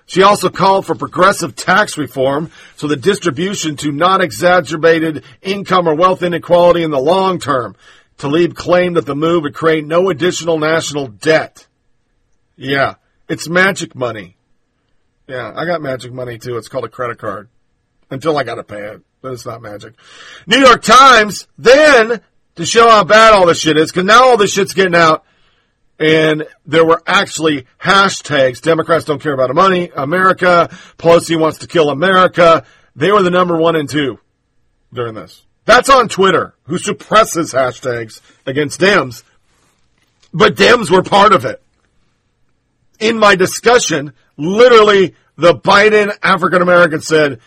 She 0.07 0.23
also 0.23 0.49
called 0.49 0.87
for 0.87 0.95
progressive 0.95 1.55
tax 1.55 1.99
reform 1.99 2.51
so 2.77 2.87
the 2.87 2.97
distribution 2.97 3.77
to 3.77 3.93
not 3.93 4.23
exacerbated 4.23 5.23
income 5.43 5.87
or 5.87 5.95
wealth 5.95 6.23
inequality 6.23 6.83
in 6.83 6.91
the 6.91 6.99
long 6.99 7.39
term. 7.39 7.77
Tlaib 8.17 8.57
claimed 8.57 8.97
that 8.97 9.05
the 9.05 9.15
move 9.15 9.43
would 9.43 9.55
create 9.55 9.87
no 9.87 10.09
additional 10.09 10.59
national 10.59 11.07
debt. 11.09 11.67
Yeah, 12.57 12.95
it's 13.29 13.49
magic 13.49 13.95
money. 13.95 14.37
Yeah, 15.29 15.53
I 15.55 15.67
got 15.67 15.83
magic 15.83 16.13
money 16.13 16.39
too. 16.39 16.57
It's 16.57 16.69
called 16.69 16.87
a 16.87 16.89
credit 16.89 17.19
card 17.19 17.51
until 18.11 18.37
I 18.37 18.45
got 18.45 18.59
a 18.59 18.65
pad. 18.65 19.03
But 19.21 19.33
it's 19.33 19.47
not 19.47 19.63
magic. 19.63 19.95
New 20.47 20.59
York 20.59 20.83
Times, 20.83 21.49
then, 21.59 22.21
to 22.55 22.67
show 22.67 22.89
how 22.89 23.05
bad 23.05 23.33
all 23.33 23.47
this 23.47 23.61
shit 23.61 23.77
is, 23.77 23.91
because 23.91 24.05
now 24.05 24.29
all 24.29 24.37
this 24.37 24.53
shit's 24.53 24.75
getting 24.75 24.95
out, 24.95 25.25
and 25.99 26.47
there 26.65 26.85
were 26.85 27.03
actually 27.07 27.67
hashtags. 27.81 28.61
Democrats 28.61 29.05
don't 29.05 29.21
care 29.21 29.33
about 29.33 29.53
money. 29.55 29.91
America. 29.95 30.69
Pelosi 30.97 31.39
wants 31.39 31.59
to 31.59 31.67
kill 31.67 31.91
America. 31.91 32.65
They 32.95 33.11
were 33.11 33.23
the 33.23 33.31
number 33.31 33.57
one 33.57 33.75
and 33.75 33.89
two 33.89 34.21
during 34.93 35.15
this. 35.15 35.45
That's 35.65 35.91
on 35.91 36.09
Twitter, 36.09 36.55
who 36.65 36.79
suppresses 36.79 37.53
hashtags 37.53 38.21
against 38.47 38.81
Dems. 38.81 39.25
But 40.33 40.55
Dems 40.55 40.91
were 40.91 41.03
part 41.03 41.33
of 41.33 41.45
it. 41.45 41.61
In 43.01 43.19
my 43.19 43.35
discussion, 43.35 44.13
literally, 44.37 45.15
the 45.37 45.55
Biden 45.55 46.17
African 46.23 46.63
American 46.63 47.01
said, 47.01 47.41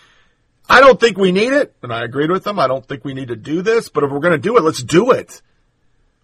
I 0.70 0.80
don't 0.80 1.00
think 1.00 1.18
we 1.18 1.32
need 1.32 1.54
it, 1.54 1.76
and 1.84 1.92
I 1.92 2.04
agreed 2.04 2.32
with 2.32 2.44
them. 2.44 2.60
I 2.60 2.68
don't 2.68 2.86
think 2.86 3.04
we 3.04 3.14
need 3.14 3.28
to 3.30 3.36
do 3.36 3.62
this, 3.62 3.90
but 3.90 4.04
if 4.04 4.12
we're 4.12 4.20
going 4.20 4.32
to 4.32 4.38
do 4.38 4.58
it, 4.58 4.64
let's 4.64 4.84
do 4.84 5.12
it. 5.12 5.42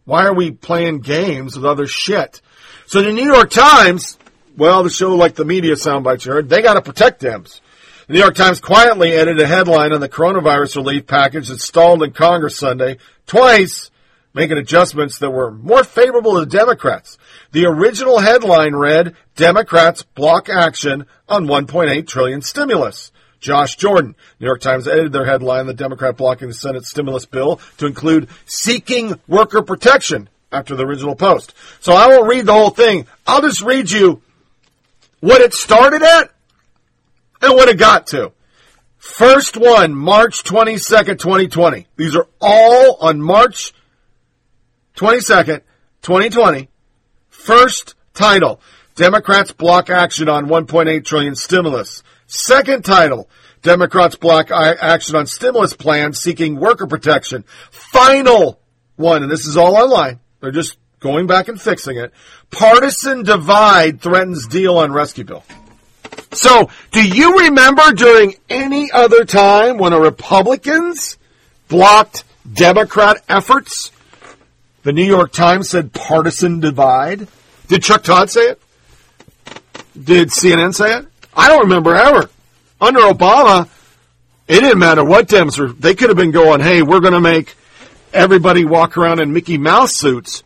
Why 0.06 0.26
are 0.26 0.34
we 0.34 0.52
playing 0.52 1.02
games 1.02 1.56
with 1.56 1.66
other 1.66 1.86
shit? 1.86 2.42
So 2.86 3.02
the 3.02 3.12
New 3.12 3.26
York 3.26 3.50
Times, 3.50 4.18
well, 4.56 4.84
the 4.84 4.90
show 4.90 5.14
like 5.16 5.36
the 5.36 5.44
media 5.44 5.76
soundbites 5.76 6.26
you 6.26 6.32
heard, 6.32 6.48
they 6.48 6.62
got 6.62 6.76
to 6.76 6.82
protect 6.82 7.22
Dems. 7.22 7.60
The 8.08 8.14
New 8.14 8.20
York 8.20 8.36
Times 8.36 8.62
quietly 8.62 9.12
edited 9.12 9.42
a 9.42 9.48
headline 9.48 9.92
on 9.92 10.00
the 10.00 10.08
coronavirus 10.08 10.78
relief 10.78 11.08
package 11.08 11.50
that 11.50 11.60
stalled 11.60 12.02
in 12.04 12.12
Congress 12.14 12.56
Sunday 12.56 13.00
twice, 13.26 13.92
making 14.34 14.58
adjustments 14.58 15.20
that 15.20 15.32
were 15.32 15.52
more 15.52 15.84
favorable 15.84 16.40
to 16.40 16.46
Democrats. 16.46 17.18
The 17.52 17.66
original 17.66 18.20
headline 18.20 18.76
read, 18.76 19.14
Democrats 19.36 20.04
block 20.04 20.48
action 20.48 21.06
on 21.28 21.48
1.8 21.48 22.08
trillion 22.08 22.42
stimulus. 22.42 23.12
Josh 23.40 23.76
Jordan. 23.76 24.16
New 24.40 24.46
York 24.46 24.62
Times 24.62 24.88
edited 24.88 25.12
their 25.12 25.26
headline, 25.26 25.68
the 25.68 25.74
Democrat 25.74 26.18
blocking 26.18 26.48
the 26.48 26.54
Senate 26.54 26.86
stimulus 26.86 27.26
bill 27.26 27.60
to 27.78 27.86
include 27.86 28.30
seeking 28.46 29.20
worker 29.28 29.62
protection 29.62 30.30
after 30.52 30.76
the 30.76 30.86
original 30.86 31.16
post. 31.16 31.54
So 31.82 31.94
I 31.94 32.08
won't 32.08 32.30
read 32.30 32.46
the 32.46 32.54
whole 32.54 32.70
thing. 32.70 33.08
I'll 33.26 33.42
just 33.42 33.62
read 33.62 33.92
you 33.92 34.22
what 35.20 35.42
it 35.42 35.54
started 35.54 36.04
at 36.04 36.32
and 37.42 37.54
what 37.54 37.70
it 37.70 37.78
got 37.78 38.08
to. 38.08 38.32
First 38.98 39.58
one, 39.58 39.96
March 39.96 40.44
22nd, 40.44 41.20
2020. 41.20 41.88
These 41.96 42.16
are 42.16 42.28
all 42.42 42.98
on 43.00 43.22
March 43.22 43.74
22nd, 44.96 45.62
2020. 46.02 46.70
First 47.30 47.96
title, 48.14 48.60
Democrats 48.96 49.52
block 49.52 49.90
action 49.90 50.28
on 50.28 50.48
1.8 50.48 51.06
trillion 51.06 51.36
stimulus. 51.36 52.04
Second 52.28 52.84
title, 52.84 53.30
Democrats 53.62 54.16
block 54.16 54.52
action 54.52 55.16
on 55.16 55.28
stimulus 55.28 55.74
plans 55.74 56.20
seeking 56.20 56.58
worker 56.58 56.86
protection. 56.86 57.44
Final 57.72 58.60
one, 58.98 59.24
and 59.24 59.32
this 59.32 59.46
is 59.46 59.58
all 59.58 59.78
online. 59.78 60.20
They're 60.42 60.52
just 60.52 60.78
going 61.00 61.28
back 61.28 61.48
and 61.48 61.60
fixing 61.60 61.98
it. 61.98 62.12
Partisan 62.52 63.24
divide 63.24 64.02
threatens 64.02 64.48
deal 64.48 64.78
on 64.78 64.92
rescue 64.92 65.24
bill. 65.24 65.44
So, 66.34 66.70
do 66.92 67.08
you 67.08 67.40
remember 67.40 67.94
during 67.94 68.36
any 68.50 68.92
other 68.92 69.26
time 69.26 69.78
when 69.78 69.94
a 69.94 70.00
Republicans 70.00 71.18
blocked 71.68 72.24
Democrat 72.52 73.24
efforts? 73.30 73.92
The 74.84 74.94
New 74.94 75.06
York 75.06 75.32
Times 75.32 75.70
said 75.70 75.94
partisan 75.94 76.60
divide. 76.60 77.28
Did 77.68 77.84
Chuck 77.84 78.04
Todd 78.04 78.30
say 78.30 78.50
it? 78.50 78.62
Did 80.02 80.30
CNN 80.30 80.74
say 80.76 80.98
it? 80.98 81.08
I 81.38 81.48
don't 81.48 81.62
remember 81.62 81.96
ever. 81.96 82.30
Under 82.82 83.02
Obama, 83.02 83.70
it 84.48 84.60
didn't 84.60 84.80
matter 84.80 85.04
what 85.04 85.28
Dems 85.28 85.60
were. 85.60 85.72
They 85.72 85.94
could 85.94 86.10
have 86.10 86.18
been 86.18 86.32
going, 86.32 86.62
hey, 86.62 86.82
we're 86.82 87.00
going 87.00 87.14
to 87.14 87.22
make 87.22 87.56
everybody 88.12 88.66
walk 88.66 88.98
around 88.98 89.20
in 89.20 89.34
Mickey 89.34 89.58
Mouse 89.58 89.96
suits, 89.96 90.44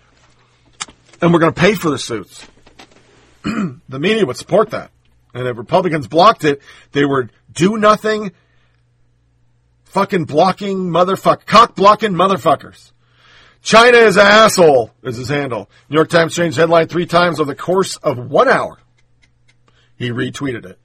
and 1.21 1.31
we're 1.31 1.39
going 1.39 1.53
to 1.53 1.59
pay 1.59 1.75
for 1.75 1.89
the 1.89 1.97
suits. 1.97 2.45
the 3.43 3.99
media 3.99 4.25
would 4.25 4.37
support 4.37 4.71
that. 4.71 4.91
And 5.33 5.47
if 5.47 5.57
Republicans 5.57 6.07
blocked 6.07 6.43
it, 6.43 6.61
they 6.91 7.05
were 7.05 7.29
do 7.53 7.77
nothing, 7.77 8.31
fucking 9.85 10.25
blocking 10.25 10.89
motherfucker, 10.89 11.45
cock 11.45 11.75
blocking 11.75 12.11
motherfuckers. 12.11 12.91
China 13.61 13.97
is 13.97 14.17
an 14.17 14.25
asshole, 14.25 14.91
is 15.03 15.17
his 15.17 15.29
handle. 15.29 15.69
New 15.89 15.95
York 15.95 16.09
Times 16.09 16.35
changed 16.35 16.57
headline 16.57 16.87
three 16.87 17.05
times 17.05 17.39
over 17.39 17.51
the 17.51 17.55
course 17.55 17.95
of 17.97 18.17
one 18.17 18.49
hour. 18.49 18.77
He 19.97 20.09
retweeted 20.09 20.65
it. 20.65 20.79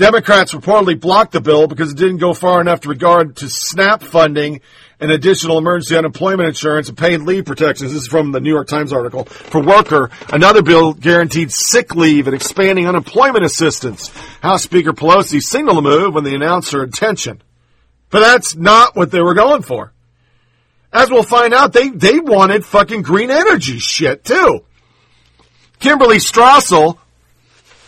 Democrats 0.00 0.54
reportedly 0.54 0.98
blocked 0.98 1.32
the 1.32 1.42
bill 1.42 1.66
because 1.66 1.92
it 1.92 1.98
didn't 1.98 2.16
go 2.16 2.32
far 2.32 2.62
enough 2.62 2.80
to 2.80 2.88
regard 2.88 3.36
to 3.36 3.50
SNAP 3.50 4.02
funding 4.02 4.62
and 4.98 5.10
additional 5.10 5.58
emergency 5.58 5.94
unemployment 5.94 6.48
insurance 6.48 6.88
and 6.88 6.96
paid 6.96 7.20
leave 7.20 7.44
protections. 7.44 7.92
This 7.92 8.04
is 8.04 8.08
from 8.08 8.32
the 8.32 8.40
New 8.40 8.48
York 8.48 8.66
Times 8.66 8.94
article. 8.94 9.26
For 9.26 9.62
worker, 9.62 10.08
another 10.32 10.62
bill 10.62 10.94
guaranteed 10.94 11.52
sick 11.52 11.94
leave 11.96 12.28
and 12.28 12.34
expanding 12.34 12.88
unemployment 12.88 13.44
assistance. 13.44 14.08
House 14.40 14.62
Speaker 14.62 14.94
Pelosi 14.94 15.42
signaled 15.42 15.76
the 15.76 15.82
move 15.82 16.14
when 16.14 16.24
they 16.24 16.34
announced 16.34 16.72
her 16.72 16.82
intention. 16.82 17.42
But 18.08 18.20
that's 18.20 18.56
not 18.56 18.96
what 18.96 19.10
they 19.10 19.20
were 19.20 19.34
going 19.34 19.60
for. 19.60 19.92
As 20.94 21.10
we'll 21.10 21.24
find 21.24 21.52
out, 21.52 21.74
they, 21.74 21.90
they 21.90 22.20
wanted 22.20 22.64
fucking 22.64 23.02
green 23.02 23.30
energy 23.30 23.78
shit 23.78 24.24
too. 24.24 24.64
Kimberley 25.78 26.16
Strassel 26.16 26.96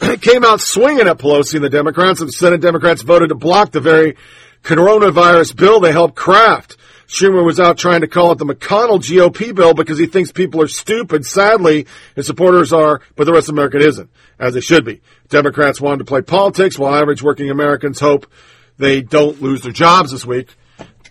came 0.20 0.44
out 0.44 0.60
swinging 0.60 1.06
at 1.06 1.18
Pelosi 1.18 1.54
and 1.54 1.64
the 1.64 1.70
Democrats, 1.70 2.20
and 2.20 2.32
Senate 2.32 2.60
Democrats 2.60 3.02
voted 3.02 3.28
to 3.28 3.34
block 3.34 3.70
the 3.70 3.80
very 3.80 4.16
coronavirus 4.62 5.56
bill 5.56 5.80
they 5.80 5.92
helped 5.92 6.14
craft. 6.14 6.76
Schumer 7.06 7.44
was 7.44 7.60
out 7.60 7.76
trying 7.76 8.00
to 8.00 8.06
call 8.06 8.32
it 8.32 8.38
the 8.38 8.46
McConnell 8.46 8.98
GOP 8.98 9.54
bill 9.54 9.74
because 9.74 9.98
he 9.98 10.06
thinks 10.06 10.32
people 10.32 10.62
are 10.62 10.68
stupid. 10.68 11.26
Sadly, 11.26 11.86
his 12.16 12.26
supporters 12.26 12.72
are, 12.72 13.02
but 13.16 13.24
the 13.24 13.32
rest 13.32 13.48
of 13.48 13.54
America 13.54 13.78
isn't, 13.78 14.10
as 14.38 14.54
they 14.54 14.60
should 14.60 14.84
be. 14.84 15.02
Democrats 15.28 15.80
wanted 15.80 15.98
to 15.98 16.04
play 16.04 16.22
politics 16.22 16.78
while 16.78 16.94
average 16.94 17.22
working 17.22 17.50
Americans 17.50 18.00
hope 18.00 18.26
they 18.78 19.02
don't 19.02 19.42
lose 19.42 19.60
their 19.60 19.72
jobs 19.72 20.10
this 20.10 20.24
week. 20.24 20.54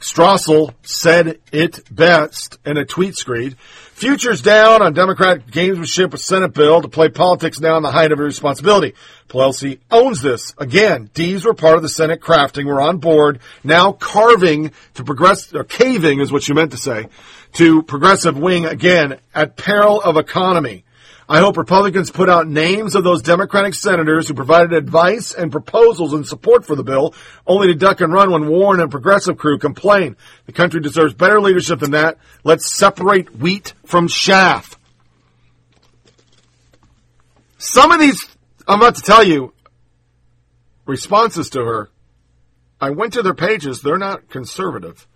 Strassel 0.01 0.73
said 0.81 1.39
it 1.51 1.79
best 1.93 2.57
in 2.65 2.77
a 2.77 2.85
tweet 2.85 3.15
screed. 3.15 3.55
Futures 3.57 4.41
down 4.41 4.81
on 4.81 4.93
Democratic 4.93 5.45
gamesmanship 5.47 6.11
with 6.11 6.21
Senate 6.21 6.53
bill 6.53 6.81
to 6.81 6.87
play 6.87 7.07
politics 7.09 7.59
now 7.59 7.77
in 7.77 7.83
the 7.83 7.91
height 7.91 8.11
of 8.11 8.17
responsibility. 8.17 8.95
Pelosi 9.29 9.79
owns 9.91 10.23
this. 10.23 10.55
Again, 10.57 11.11
D's 11.13 11.45
were 11.45 11.53
part 11.53 11.75
of 11.75 11.83
the 11.83 11.89
Senate 11.89 12.19
crafting. 12.19 12.65
We're 12.65 12.81
on 12.81 12.97
board. 12.97 13.39
Now 13.63 13.91
carving 13.91 14.71
to 14.95 15.03
progress, 15.03 15.53
or 15.53 15.63
caving 15.63 16.19
is 16.19 16.31
what 16.31 16.47
you 16.47 16.55
meant 16.55 16.71
to 16.71 16.77
say, 16.77 17.07
to 17.53 17.83
progressive 17.83 18.37
wing 18.37 18.65
again 18.65 19.19
at 19.35 19.55
peril 19.55 20.01
of 20.01 20.17
economy. 20.17 20.83
I 21.31 21.39
hope 21.39 21.55
Republicans 21.55 22.11
put 22.11 22.27
out 22.27 22.45
names 22.45 22.93
of 22.93 23.05
those 23.05 23.21
Democratic 23.21 23.73
senators 23.73 24.27
who 24.27 24.33
provided 24.33 24.73
advice 24.73 25.33
and 25.33 25.49
proposals 25.49 26.13
in 26.13 26.25
support 26.25 26.65
for 26.65 26.75
the 26.75 26.83
bill, 26.83 27.15
only 27.47 27.67
to 27.67 27.73
duck 27.73 28.01
and 28.01 28.11
run 28.11 28.31
when 28.31 28.49
Warren 28.49 28.81
and 28.81 28.91
progressive 28.91 29.37
crew 29.37 29.57
complain. 29.57 30.17
The 30.45 30.51
country 30.51 30.81
deserves 30.81 31.13
better 31.13 31.39
leadership 31.39 31.79
than 31.79 31.91
that. 31.91 32.17
Let's 32.43 32.69
separate 32.69 33.33
wheat 33.33 33.73
from 33.85 34.09
chaff. 34.09 34.77
Some 37.57 37.93
of 37.93 38.01
these, 38.01 38.21
I'm 38.67 38.81
about 38.81 38.95
to 38.95 39.01
tell 39.01 39.23
you, 39.23 39.53
responses 40.85 41.51
to 41.51 41.63
her, 41.63 41.89
I 42.81 42.89
went 42.89 43.13
to 43.13 43.21
their 43.21 43.33
pages. 43.33 43.79
They're 43.79 43.97
not 43.97 44.27
conservative. 44.29 45.07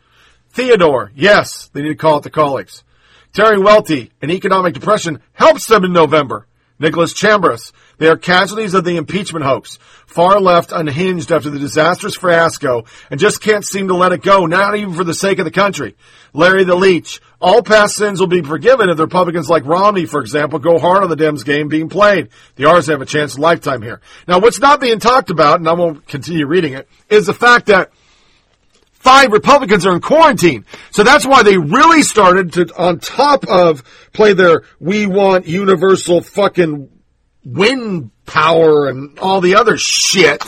Theodore, 0.52 1.12
yes, 1.14 1.70
they 1.74 1.82
need 1.82 1.90
to 1.90 1.96
call 1.96 2.20
it 2.20 2.24
the 2.24 2.30
colleagues. 2.30 2.86
Terry 3.36 3.60
Welty, 3.60 4.12
an 4.22 4.32
economic 4.32 4.74
depression 4.74 5.20
helps 5.34 5.68
them 5.68 5.84
in 5.84 5.92
November. 5.92 6.48
Nicholas 6.80 7.14
Chambers, 7.14 7.74
they 7.98 8.08
are 8.08 8.16
casualties 8.16 8.74
of 8.74 8.86
the 8.86 8.96
impeachment 8.96 9.44
hoax. 9.44 9.78
Far 10.08 10.40
left 10.40 10.72
unhinged 10.72 11.34
after 11.34 11.50
the 11.50 11.60
disastrous 11.60 12.16
fiasco 12.16 12.86
and 13.12 13.20
just 13.20 13.42
can't 13.42 13.66
seem 13.66 13.90
to 13.90 13.94
let 13.94 14.14
it 14.14 14.22
go, 14.22 14.46
not 14.46 14.78
even 14.78 14.94
for 14.94 15.04
the 15.04 15.14
sake 15.14 15.40
of 15.40 15.44
the 15.44 15.52
country. 15.52 15.98
Larry 16.32 16.64
the 16.64 16.76
Leech, 16.76 17.20
all 17.42 17.62
past 17.62 17.98
sins 17.98 18.22
will 18.22 18.28
be 18.28 18.42
forgiven 18.42 18.90
if 18.90 18.96
the 18.96 19.04
Republicans 19.04 19.50
like 19.50 19.66
Romney, 19.66 20.06
for 20.06 20.22
example, 20.22 20.60
go 20.60 20.80
hard 20.80 21.04
on 21.04 21.10
the 21.10 21.18
Dems 21.18 21.44
game 21.44 21.68
being 21.68 21.90
played. 21.90 22.30
The 22.56 22.70
R's 22.70 22.88
have 22.88 23.02
a 23.02 23.06
chance 23.06 23.34
of 23.34 23.40
lifetime 23.40 23.82
here. 23.82 24.00
Now, 24.30 24.40
what's 24.40 24.62
not 24.62 24.80
being 24.80 25.00
talked 25.00 25.30
about, 25.30 25.60
and 25.60 25.68
I 25.68 25.74
won't 25.74 26.08
continue 26.08 26.48
reading 26.48 26.72
it, 26.72 26.88
is 27.10 27.26
the 27.26 27.34
fact 27.34 27.66
that 27.66 27.92
five 29.06 29.32
Republicans 29.32 29.86
are 29.86 29.94
in 29.94 30.02
quarantine. 30.02 30.66
So 30.90 31.04
that's 31.04 31.26
why 31.28 31.44
they 31.44 31.60
really 31.60 32.02
started 32.02 32.54
to, 32.54 32.76
on 32.76 33.00
top 33.00 33.48
of 33.48 33.84
play 34.14 34.34
their 34.34 34.64
we 34.80 35.06
want 35.06 35.46
universal 35.46 36.22
fucking 36.22 36.90
wind 37.46 38.10
power 38.26 38.90
and 38.90 39.20
all 39.20 39.42
the 39.42 39.56
other 39.56 39.78
shit. 39.78 40.44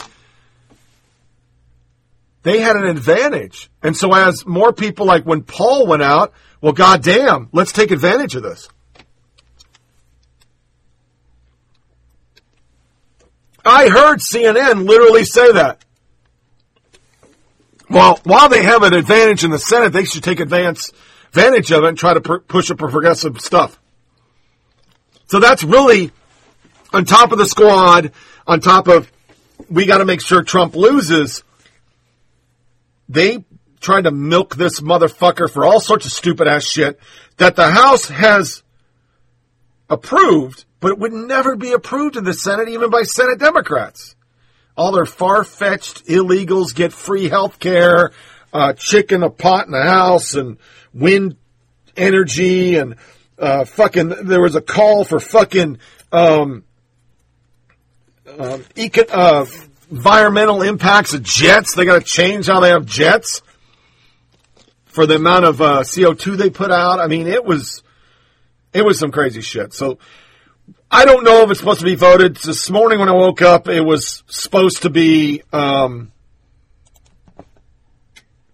They 2.41 2.59
had 2.59 2.75
an 2.75 2.85
advantage. 2.85 3.69
And 3.83 3.95
so 3.95 4.11
as 4.13 4.45
more 4.45 4.73
people 4.73 5.05
like 5.05 5.23
when 5.23 5.43
Paul 5.43 5.85
went 5.85 6.01
out, 6.01 6.33
well, 6.59 6.73
goddamn, 6.73 7.49
let's 7.53 7.71
take 7.71 7.91
advantage 7.91 8.35
of 8.35 8.41
this. 8.41 8.67
I 13.63 13.89
heard 13.89 14.19
CNN 14.19 14.87
literally 14.87 15.25
say 15.25 15.51
that. 15.51 15.83
Well, 17.89 18.19
while 18.23 18.49
they 18.49 18.63
have 18.63 18.83
an 18.83 18.93
advantage 18.93 19.43
in 19.43 19.51
the 19.51 19.59
Senate, 19.59 19.93
they 19.93 20.03
should 20.03 20.23
take 20.23 20.39
advance, 20.39 20.91
advantage 21.29 21.71
of 21.71 21.83
it 21.83 21.87
and 21.87 21.97
try 21.97 22.13
to 22.13 22.21
push 22.21 22.69
up 22.69 22.77
progressive 22.77 23.39
stuff. 23.39 23.79
So 25.27 25.39
that's 25.39 25.63
really 25.63 26.11
on 26.93 27.05
top 27.05 27.31
of 27.31 27.37
the 27.37 27.45
squad, 27.45 28.11
on 28.45 28.59
top 28.59 28.87
of 28.87 29.11
we 29.69 29.85
got 29.85 29.99
to 29.99 30.05
make 30.05 30.21
sure 30.21 30.43
Trump 30.43 30.75
loses. 30.75 31.43
They 33.09 33.45
tried 33.79 34.03
to 34.03 34.11
milk 34.11 34.55
this 34.55 34.81
motherfucker 34.81 35.49
for 35.49 35.65
all 35.65 35.79
sorts 35.79 36.05
of 36.05 36.11
stupid 36.11 36.47
ass 36.47 36.65
shit 36.65 36.99
that 37.37 37.55
the 37.55 37.69
House 37.69 38.09
has 38.09 38.63
approved, 39.89 40.65
but 40.79 40.91
it 40.91 40.99
would 40.99 41.13
never 41.13 41.55
be 41.55 41.71
approved 41.71 42.17
in 42.17 42.25
the 42.25 42.33
Senate, 42.33 42.67
even 42.69 42.89
by 42.89 43.03
Senate 43.03 43.39
Democrats 43.39 44.16
all 44.77 44.91
their 44.91 45.05
far-fetched 45.05 46.05
illegals 46.05 46.73
get 46.73 46.93
free 46.93 47.27
health 47.27 47.59
care, 47.59 48.11
uh, 48.53 48.73
chicken 48.73 49.23
a 49.23 49.29
pot 49.29 49.65
in 49.65 49.71
the 49.71 49.83
house, 49.83 50.35
and 50.35 50.57
wind 50.93 51.35
energy, 51.97 52.75
and 52.75 52.95
uh, 53.39 53.65
fucking. 53.65 54.09
There 54.27 54.41
was 54.41 54.55
a 54.55 54.61
call 54.61 55.03
for 55.03 55.19
fucking 55.19 55.79
um, 56.11 56.63
uh, 58.27 58.59
eco- 58.75 59.45
environmental 59.89 60.61
impacts 60.61 61.13
of 61.13 61.23
jets. 61.23 61.75
They 61.75 61.85
got 61.85 61.99
to 61.99 62.05
change 62.05 62.47
how 62.47 62.59
they 62.59 62.69
have 62.69 62.85
jets 62.85 63.41
for 64.85 65.05
the 65.05 65.15
amount 65.15 65.45
of 65.45 65.61
uh, 65.61 65.83
CO 65.83 66.13
two 66.13 66.35
they 66.35 66.49
put 66.49 66.71
out. 66.71 66.99
I 66.99 67.07
mean, 67.07 67.27
it 67.27 67.45
was 67.45 67.83
it 68.73 68.85
was 68.85 68.99
some 68.99 69.11
crazy 69.11 69.41
shit. 69.41 69.73
So 69.73 69.97
I 70.89 71.03
don't 71.03 71.25
know 71.25 71.43
if 71.43 71.51
it's 71.51 71.59
supposed 71.59 71.81
to 71.81 71.85
be 71.85 71.95
voted. 71.95 72.37
This 72.37 72.69
morning 72.69 72.99
when 72.99 73.09
I 73.09 73.13
woke 73.13 73.41
up, 73.41 73.67
it 73.67 73.81
was 73.81 74.23
supposed 74.27 74.83
to 74.83 74.89
be 74.89 75.43
um, 75.51 76.13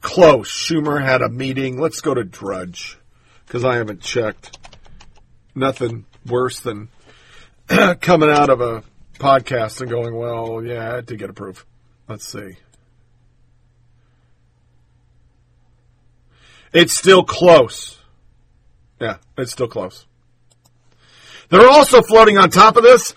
close. 0.02 0.50
Schumer 0.50 1.00
had 1.00 1.22
a 1.22 1.30
meeting. 1.30 1.80
Let's 1.80 2.02
go 2.02 2.12
to 2.12 2.24
Drudge 2.24 2.98
because 3.46 3.64
I 3.64 3.76
haven't 3.76 4.02
checked. 4.02 4.58
Nothing 5.54 6.06
worse 6.26 6.60
than 6.60 6.90
coming 8.02 8.32
out 8.32 8.50
of 8.50 8.62
a 8.62 8.84
podcast 9.20 9.82
and 9.82 9.90
going, 9.92 10.16
well, 10.16 10.64
yeah, 10.64 10.96
I 10.96 11.02
did 11.02 11.20
get 11.20 11.30
approved. 11.30 11.64
Let's 12.10 12.28
see. 12.28 12.58
It's 16.74 16.98
still 16.98 17.24
close. 17.24 18.00
Yeah, 19.00 19.18
it's 19.38 19.52
still 19.52 19.68
close. 19.68 20.08
They're 21.54 21.70
also 21.70 22.02
floating 22.02 22.40
on 22.40 22.50
top 22.50 22.78
of 22.78 22.84
this 22.84 23.14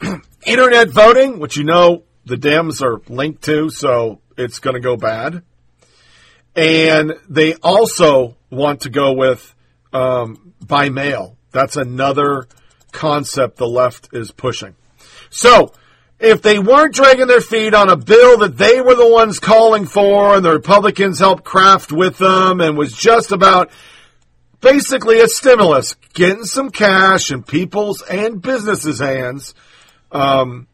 internet 0.46 0.88
voting, 0.88 1.40
which 1.40 1.56
you 1.56 1.64
know 1.64 2.04
the 2.24 2.36
Dems 2.36 2.80
are 2.82 3.02
linked 3.12 3.42
to, 3.46 3.68
so 3.68 4.20
it's 4.36 4.60
going 4.60 4.74
to 4.74 4.80
go 4.80 4.96
bad. 4.96 5.42
And 6.54 7.14
they 7.28 7.54
also 7.54 8.36
want 8.48 8.82
to 8.82 8.90
go 8.90 9.12
with 9.12 9.52
um, 9.92 10.54
by 10.64 10.88
mail. 10.88 11.36
That's 11.50 11.76
another 11.76 12.46
concept 12.92 13.56
the 13.56 13.66
left 13.66 14.10
is 14.12 14.30
pushing. 14.30 14.76
So, 15.30 15.72
if 16.20 16.42
they 16.42 16.60
weren't 16.60 16.94
dragging 16.94 17.26
their 17.26 17.40
feet 17.40 17.74
on 17.74 17.88
a 17.88 17.96
bill 17.96 18.38
that 18.38 18.56
they 18.56 18.80
were 18.80 18.94
the 18.94 19.10
ones 19.10 19.40
calling 19.40 19.84
for 19.84 20.36
and 20.36 20.44
the 20.44 20.52
Republicans 20.52 21.18
helped 21.18 21.42
craft 21.42 21.90
with 21.90 22.18
them 22.18 22.60
and 22.60 22.78
was 22.78 22.92
just 22.92 23.32
about 23.32 23.72
basically 24.60 25.20
a 25.20 25.28
stimulus, 25.28 25.94
getting 26.12 26.44
some 26.44 26.70
cash 26.70 27.30
in 27.30 27.42
people's 27.42 28.02
and 28.02 28.40
businesses' 28.40 29.00
hands, 29.00 29.54
um, 30.12 30.66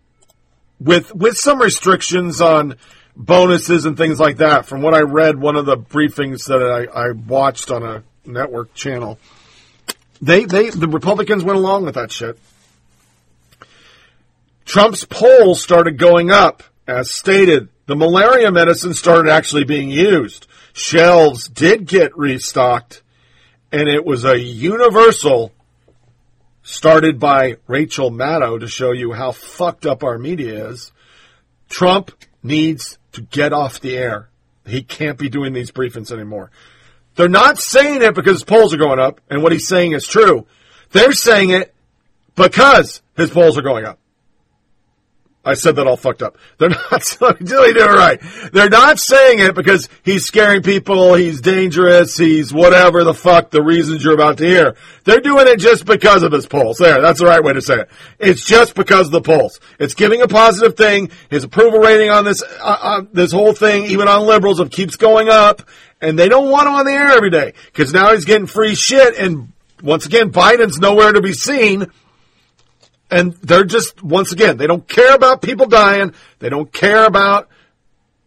with 0.80 1.14
with 1.14 1.36
some 1.36 1.60
restrictions 1.60 2.40
on 2.40 2.76
bonuses 3.14 3.86
and 3.86 3.96
things 3.96 4.20
like 4.20 4.38
that. 4.38 4.66
From 4.66 4.82
what 4.82 4.94
I 4.94 5.00
read, 5.00 5.38
one 5.38 5.56
of 5.56 5.66
the 5.66 5.76
briefings 5.76 6.46
that 6.46 6.62
I, 6.62 7.08
I 7.08 7.12
watched 7.12 7.70
on 7.70 7.82
a 7.82 8.02
network 8.24 8.74
channel, 8.74 9.18
they 10.20 10.44
they 10.44 10.70
the 10.70 10.88
Republicans 10.88 11.44
went 11.44 11.58
along 11.58 11.84
with 11.84 11.94
that 11.94 12.12
shit. 12.12 12.38
Trump's 14.64 15.04
polls 15.04 15.62
started 15.62 15.96
going 15.96 16.30
up, 16.30 16.62
as 16.86 17.12
stated. 17.12 17.68
The 17.86 17.94
malaria 17.94 18.50
medicine 18.50 18.94
started 18.94 19.30
actually 19.30 19.62
being 19.62 19.90
used. 19.90 20.48
Shelves 20.72 21.48
did 21.48 21.86
get 21.86 22.18
restocked 22.18 23.02
and 23.76 23.90
it 23.90 24.06
was 24.06 24.24
a 24.24 24.40
universal 24.40 25.52
started 26.62 27.20
by 27.20 27.56
Rachel 27.66 28.10
Maddow 28.10 28.60
to 28.60 28.68
show 28.68 28.92
you 28.92 29.12
how 29.12 29.32
fucked 29.32 29.84
up 29.84 30.02
our 30.02 30.18
media 30.18 30.70
is. 30.70 30.92
Trump 31.68 32.10
needs 32.42 32.98
to 33.12 33.20
get 33.20 33.52
off 33.52 33.82
the 33.82 33.94
air. 33.94 34.30
He 34.64 34.82
can't 34.82 35.18
be 35.18 35.28
doing 35.28 35.52
these 35.52 35.72
briefings 35.72 36.10
anymore. 36.10 36.50
They're 37.16 37.28
not 37.28 37.58
saying 37.58 38.00
it 38.00 38.14
because 38.14 38.42
polls 38.44 38.72
are 38.72 38.78
going 38.78 38.98
up 38.98 39.20
and 39.28 39.42
what 39.42 39.52
he's 39.52 39.68
saying 39.68 39.92
is 39.92 40.06
true. 40.06 40.46
They're 40.92 41.12
saying 41.12 41.50
it 41.50 41.74
because 42.34 43.02
his 43.14 43.28
polls 43.28 43.58
are 43.58 43.62
going 43.62 43.84
up. 43.84 43.98
I 45.46 45.54
said 45.54 45.76
that 45.76 45.86
all 45.86 45.96
fucked 45.96 46.22
up. 46.22 46.36
They're 46.58 46.70
not 46.70 47.02
doing 47.20 47.76
it 47.76 47.80
right. 47.80 48.20
They're 48.52 48.68
not 48.68 48.98
saying 48.98 49.38
it 49.38 49.54
because 49.54 49.88
he's 50.02 50.26
scaring 50.26 50.62
people, 50.62 51.14
he's 51.14 51.40
dangerous, 51.40 52.16
he's 52.16 52.52
whatever 52.52 53.04
the 53.04 53.14
fuck 53.14 53.50
the 53.50 53.62
reasons 53.62 54.02
you're 54.02 54.14
about 54.14 54.38
to 54.38 54.44
hear. 54.44 54.76
They're 55.04 55.20
doing 55.20 55.46
it 55.46 55.60
just 55.60 55.86
because 55.86 56.24
of 56.24 56.32
his 56.32 56.46
pulse. 56.46 56.78
There, 56.78 57.00
that's 57.00 57.20
the 57.20 57.26
right 57.26 57.42
way 57.42 57.52
to 57.52 57.62
say 57.62 57.80
it. 57.80 57.90
It's 58.18 58.44
just 58.44 58.74
because 58.74 59.06
of 59.06 59.12
the 59.12 59.20
pulse. 59.20 59.60
It's 59.78 59.94
giving 59.94 60.20
a 60.20 60.26
positive 60.26 60.76
thing. 60.76 61.10
His 61.30 61.44
approval 61.44 61.78
rating 61.78 62.10
on 62.10 62.24
this, 62.24 62.42
uh, 62.42 62.78
uh, 62.80 63.02
this 63.12 63.30
whole 63.30 63.52
thing, 63.52 63.84
even 63.84 64.08
on 64.08 64.26
liberals, 64.26 64.58
it 64.58 64.72
keeps 64.72 64.96
going 64.96 65.28
up, 65.28 65.62
and 66.00 66.18
they 66.18 66.28
don't 66.28 66.50
want 66.50 66.66
him 66.66 66.74
on 66.74 66.86
the 66.86 66.92
air 66.92 67.10
every 67.12 67.30
day 67.30 67.54
because 67.66 67.92
now 67.92 68.12
he's 68.12 68.24
getting 68.24 68.48
free 68.48 68.74
shit, 68.74 69.16
and 69.16 69.52
once 69.80 70.06
again, 70.06 70.32
Biden's 70.32 70.80
nowhere 70.80 71.12
to 71.12 71.20
be 71.20 71.32
seen 71.32 71.86
and 73.10 73.34
they're 73.34 73.64
just, 73.64 74.02
once 74.02 74.32
again, 74.32 74.56
they 74.56 74.66
don't 74.66 74.86
care 74.86 75.14
about 75.14 75.42
people 75.42 75.66
dying. 75.66 76.12
They 76.38 76.48
don't 76.48 76.72
care 76.72 77.04
about 77.04 77.48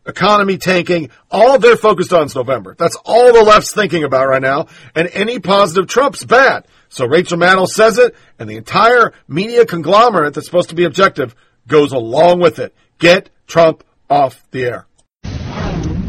economy 0.06 0.58
tanking. 0.58 1.10
All 1.30 1.60
they're 1.60 1.78
focused 1.78 2.14
on 2.14 2.26
is 2.26 2.36
November. 2.36 2.76
That's 2.78 2.98
all 3.06 3.34
the 3.34 3.44
left's 3.44 3.74
thinking 3.74 4.04
about 4.04 4.28
right 4.28 4.42
now. 4.42 4.68
And 4.96 5.10
any 5.14 5.40
positive 5.40 5.88
Trump's 5.88 6.24
bad. 6.24 6.66
So 6.90 7.06
Rachel 7.06 7.38
Maddow 7.38 7.68
says 7.68 7.98
it, 8.00 8.16
and 8.40 8.50
the 8.50 8.58
entire 8.58 9.14
media 9.28 9.66
conglomerate 9.66 10.34
that's 10.34 10.48
supposed 10.48 10.70
to 10.70 10.76
be 10.76 10.86
objective 10.86 11.36
goes 11.68 11.92
along 11.92 12.40
with 12.40 12.60
it. 12.60 12.74
Get 12.98 13.30
Trump 13.48 13.84
off 14.10 14.44
the 14.52 14.66
air. 14.66 14.86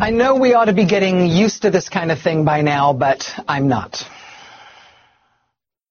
I 0.01 0.11
know 0.11 0.37
we 0.37 0.55
ought 0.55 0.65
to 0.65 0.73
be 0.73 0.87
getting 0.87 1.27
used 1.27 1.63
to 1.63 1.71
this 1.71 1.91
kind 1.91 2.11
of 2.11 2.19
thing 2.19 2.47
by 2.47 2.63
now, 2.63 2.95
but 2.95 3.39
I'm 3.47 3.69
not. 3.69 4.09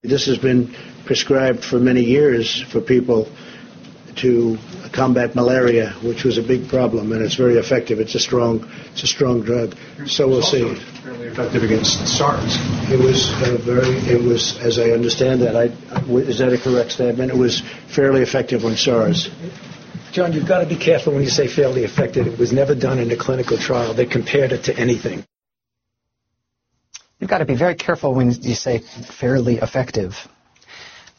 This 0.01 0.27
has 0.27 0.37
been 0.37 0.73
prescribed 1.03 1.65
for 1.65 1.77
many 1.77 2.05
years 2.05 2.61
for 2.61 2.79
people 2.79 3.27
to 4.15 4.57
combat 4.93 5.35
malaria, 5.35 5.89
which 6.01 6.23
was 6.23 6.37
a 6.37 6.41
big 6.41 6.69
problem, 6.69 7.11
and 7.11 7.21
it's 7.21 7.35
very 7.35 7.57
effective. 7.57 7.99
It's 7.99 8.15
a 8.15 8.19
strong, 8.19 8.65
it's 8.93 9.03
a 9.03 9.07
strong 9.07 9.41
drug. 9.41 9.75
So 10.07 10.25
we'll 10.29 10.41
see. 10.41 10.73
Fairly 11.03 11.27
effective 11.27 11.63
against 11.63 12.07
SARS. 12.07 12.55
It 12.89 12.97
was 12.97 13.29
uh, 13.43 13.57
very. 13.59 13.89
It 14.07 14.23
was, 14.23 14.57
as 14.59 14.79
I 14.79 14.91
understand 14.91 15.41
that. 15.41 15.57
I, 15.57 15.63
is 16.15 16.39
that 16.39 16.53
a 16.53 16.57
correct 16.57 16.93
statement? 16.93 17.29
It 17.29 17.37
was 17.37 17.59
fairly 17.93 18.21
effective 18.21 18.63
on 18.63 18.77
SARS. 18.77 19.29
John, 20.13 20.31
you've 20.31 20.47
got 20.47 20.59
to 20.59 20.65
be 20.65 20.77
careful 20.77 21.11
when 21.11 21.23
you 21.23 21.29
say 21.29 21.47
fairly 21.47 21.83
effective. 21.83 22.25
It 22.25 22.39
was 22.39 22.53
never 22.53 22.73
done 22.73 22.99
in 22.99 23.11
a 23.11 23.17
clinical 23.17 23.57
trial. 23.57 23.93
They 23.93 24.05
compared 24.05 24.53
it 24.53 24.63
to 24.63 24.77
anything. 24.77 25.25
You've 27.19 27.29
got 27.29 27.39
to 27.39 27.45
be 27.45 27.55
very 27.55 27.75
careful 27.75 28.13
when 28.13 28.31
you 28.31 28.55
say 28.55 28.79
fairly 28.79 29.57
effective. 29.57 30.13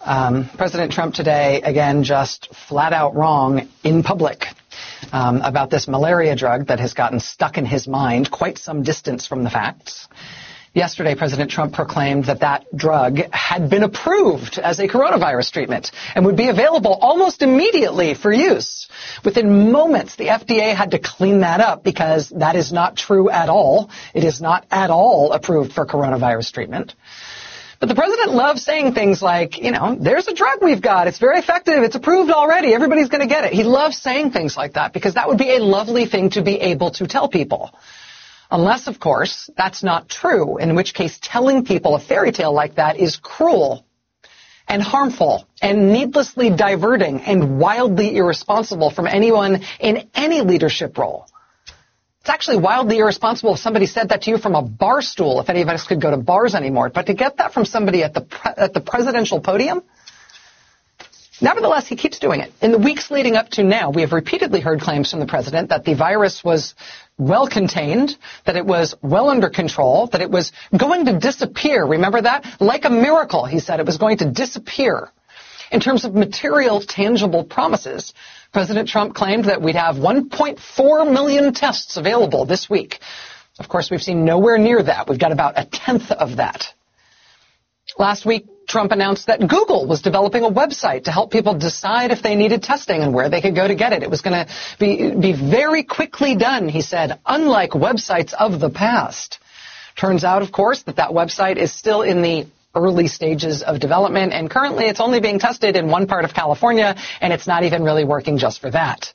Um, 0.00 0.48
President 0.56 0.92
Trump 0.92 1.14
today, 1.14 1.60
again, 1.60 2.04
just 2.04 2.48
flat 2.54 2.94
out 2.94 3.14
wrong 3.14 3.68
in 3.84 4.02
public 4.02 4.46
um, 5.12 5.42
about 5.42 5.68
this 5.68 5.86
malaria 5.86 6.34
drug 6.34 6.68
that 6.68 6.80
has 6.80 6.94
gotten 6.94 7.20
stuck 7.20 7.58
in 7.58 7.66
his 7.66 7.86
mind 7.86 8.30
quite 8.30 8.56
some 8.56 8.82
distance 8.82 9.26
from 9.26 9.44
the 9.44 9.50
facts. 9.50 10.08
Yesterday, 10.72 11.16
President 11.16 11.50
Trump 11.50 11.72
proclaimed 11.72 12.26
that 12.26 12.40
that 12.40 12.64
drug 12.76 13.18
had 13.32 13.68
been 13.68 13.82
approved 13.82 14.56
as 14.56 14.78
a 14.78 14.86
coronavirus 14.86 15.50
treatment 15.50 15.90
and 16.14 16.24
would 16.24 16.36
be 16.36 16.48
available 16.48 16.92
almost 16.92 17.42
immediately 17.42 18.14
for 18.14 18.32
use. 18.32 18.88
Within 19.24 19.72
moments, 19.72 20.14
the 20.14 20.28
FDA 20.28 20.72
had 20.76 20.92
to 20.92 21.00
clean 21.00 21.40
that 21.40 21.60
up 21.60 21.82
because 21.82 22.28
that 22.28 22.54
is 22.54 22.72
not 22.72 22.96
true 22.96 23.28
at 23.28 23.48
all. 23.48 23.90
It 24.14 24.22
is 24.22 24.40
not 24.40 24.64
at 24.70 24.90
all 24.90 25.32
approved 25.32 25.72
for 25.72 25.86
coronavirus 25.86 26.52
treatment. 26.52 26.94
But 27.80 27.88
the 27.88 27.96
president 27.96 28.34
loves 28.34 28.62
saying 28.62 28.94
things 28.94 29.20
like, 29.20 29.58
you 29.58 29.72
know, 29.72 29.96
there's 29.98 30.28
a 30.28 30.34
drug 30.34 30.62
we've 30.62 30.82
got. 30.82 31.08
It's 31.08 31.18
very 31.18 31.38
effective. 31.40 31.82
It's 31.82 31.96
approved 31.96 32.30
already. 32.30 32.74
Everybody's 32.74 33.08
going 33.08 33.22
to 33.22 33.26
get 33.26 33.42
it. 33.42 33.52
He 33.52 33.64
loves 33.64 33.96
saying 33.96 34.30
things 34.30 34.56
like 34.56 34.74
that 34.74 34.92
because 34.92 35.14
that 35.14 35.26
would 35.26 35.38
be 35.38 35.56
a 35.56 35.58
lovely 35.58 36.06
thing 36.06 36.30
to 36.30 36.42
be 36.42 36.60
able 36.60 36.92
to 36.92 37.08
tell 37.08 37.28
people. 37.28 37.74
Unless, 38.50 38.88
of 38.88 38.98
course, 38.98 39.48
that's 39.56 39.82
not 39.82 40.08
true, 40.08 40.58
in 40.58 40.74
which 40.74 40.92
case 40.92 41.18
telling 41.22 41.64
people 41.64 41.94
a 41.94 42.00
fairy 42.00 42.32
tale 42.32 42.52
like 42.52 42.76
that 42.76 42.96
is 42.96 43.16
cruel 43.16 43.84
and 44.66 44.82
harmful 44.82 45.46
and 45.62 45.92
needlessly 45.92 46.50
diverting 46.50 47.20
and 47.20 47.58
wildly 47.58 48.16
irresponsible 48.16 48.90
from 48.90 49.06
anyone 49.06 49.62
in 49.78 50.08
any 50.14 50.40
leadership 50.40 50.98
role. 50.98 51.26
It's 52.20 52.28
actually 52.28 52.58
wildly 52.58 52.98
irresponsible 52.98 53.54
if 53.54 53.60
somebody 53.60 53.86
said 53.86 54.10
that 54.10 54.22
to 54.22 54.30
you 54.30 54.38
from 54.38 54.54
a 54.54 54.62
bar 54.62 55.00
stool, 55.00 55.40
if 55.40 55.48
any 55.48 55.62
of 55.62 55.68
us 55.68 55.86
could 55.86 56.00
go 56.00 56.10
to 56.10 56.16
bars 56.16 56.54
anymore. 56.54 56.90
But 56.90 57.06
to 57.06 57.14
get 57.14 57.38
that 57.38 57.54
from 57.54 57.64
somebody 57.64 58.02
at 58.02 58.14
the, 58.14 58.20
pre- 58.22 58.52
at 58.56 58.74
the 58.74 58.80
presidential 58.80 59.40
podium, 59.40 59.82
Nevertheless, 61.42 61.86
he 61.86 61.96
keeps 61.96 62.18
doing 62.18 62.40
it. 62.40 62.52
In 62.60 62.70
the 62.70 62.78
weeks 62.78 63.10
leading 63.10 63.34
up 63.34 63.48
to 63.50 63.62
now, 63.62 63.90
we 63.90 64.02
have 64.02 64.12
repeatedly 64.12 64.60
heard 64.60 64.80
claims 64.80 65.10
from 65.10 65.20
the 65.20 65.26
president 65.26 65.70
that 65.70 65.84
the 65.84 65.94
virus 65.94 66.44
was 66.44 66.74
well 67.20 67.46
contained, 67.46 68.16
that 68.46 68.56
it 68.56 68.66
was 68.66 68.94
well 69.02 69.28
under 69.28 69.50
control, 69.50 70.08
that 70.08 70.22
it 70.22 70.30
was 70.30 70.52
going 70.76 71.04
to 71.04 71.18
disappear. 71.18 71.84
Remember 71.84 72.22
that? 72.22 72.60
Like 72.60 72.84
a 72.84 72.90
miracle, 72.90 73.44
he 73.44 73.60
said 73.60 73.78
it 73.78 73.86
was 73.86 73.98
going 73.98 74.18
to 74.18 74.30
disappear. 74.30 75.10
In 75.70 75.78
terms 75.78 76.04
of 76.04 76.14
material, 76.14 76.80
tangible 76.80 77.44
promises, 77.44 78.12
President 78.52 78.88
Trump 78.88 79.14
claimed 79.14 79.44
that 79.44 79.62
we'd 79.62 79.76
have 79.76 79.96
1.4 79.96 81.12
million 81.12 81.52
tests 81.54 81.96
available 81.96 82.44
this 82.44 82.68
week. 82.68 82.98
Of 83.60 83.68
course, 83.68 83.90
we've 83.90 84.02
seen 84.02 84.24
nowhere 84.24 84.58
near 84.58 84.82
that. 84.82 85.08
We've 85.08 85.18
got 85.18 85.32
about 85.32 85.58
a 85.58 85.64
tenth 85.64 86.10
of 86.10 86.36
that. 86.36 86.72
Last 87.98 88.24
week, 88.24 88.46
Trump 88.68 88.92
announced 88.92 89.26
that 89.26 89.40
Google 89.40 89.86
was 89.86 90.00
developing 90.00 90.44
a 90.44 90.50
website 90.50 91.04
to 91.04 91.12
help 91.12 91.32
people 91.32 91.54
decide 91.54 92.12
if 92.12 92.22
they 92.22 92.36
needed 92.36 92.62
testing 92.62 93.02
and 93.02 93.12
where 93.12 93.28
they 93.28 93.40
could 93.40 93.54
go 93.54 93.66
to 93.66 93.74
get 93.74 93.92
it. 93.92 94.02
It 94.02 94.10
was 94.10 94.20
going 94.20 94.46
to 94.46 94.52
be, 94.78 95.14
be 95.14 95.32
very 95.32 95.82
quickly 95.82 96.36
done, 96.36 96.68
he 96.68 96.80
said, 96.80 97.18
unlike 97.26 97.70
websites 97.70 98.32
of 98.32 98.60
the 98.60 98.70
past. 98.70 99.40
Turns 99.96 100.22
out, 100.22 100.42
of 100.42 100.52
course, 100.52 100.82
that 100.84 100.96
that 100.96 101.10
website 101.10 101.56
is 101.56 101.72
still 101.72 102.02
in 102.02 102.22
the 102.22 102.46
early 102.74 103.08
stages 103.08 103.62
of 103.62 103.80
development 103.80 104.32
and 104.32 104.48
currently 104.48 104.84
it's 104.84 105.00
only 105.00 105.20
being 105.20 105.40
tested 105.40 105.74
in 105.74 105.88
one 105.88 106.06
part 106.06 106.24
of 106.24 106.32
California 106.32 106.94
and 107.20 107.32
it's 107.32 107.48
not 107.48 107.64
even 107.64 107.82
really 107.82 108.04
working 108.04 108.38
just 108.38 108.60
for 108.60 108.70
that. 108.70 109.12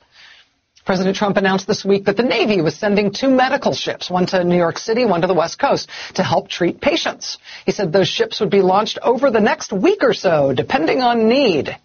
President 0.85 1.17
Trump 1.17 1.37
announced 1.37 1.65
this 1.65 1.83
week 1.83 2.05
that 2.05 2.15
the 2.15 2.23
Navy 2.23 2.61
was 2.61 2.75
sending 2.75 3.11
two 3.11 3.29
medical 3.29 3.73
ships, 3.73 4.09
one 4.09 4.27
to 4.27 4.43
New 4.43 4.55
York 4.55 4.77
City, 4.77 5.03
one 5.03 5.21
to 5.21 5.27
the 5.27 5.33
West 5.33 5.57
Coast, 5.57 5.89
to 6.13 6.23
help 6.23 6.47
treat 6.47 6.79
patients. 6.79 7.39
He 7.65 7.71
said 7.71 7.91
those 7.91 8.07
ships 8.07 8.39
would 8.39 8.51
be 8.51 8.61
launched 8.61 8.99
over 9.01 9.31
the 9.31 9.39
next 9.39 9.73
week 9.73 10.03
or 10.03 10.13
so, 10.13 10.53
depending 10.53 11.01
on 11.01 11.27
need. 11.27 11.75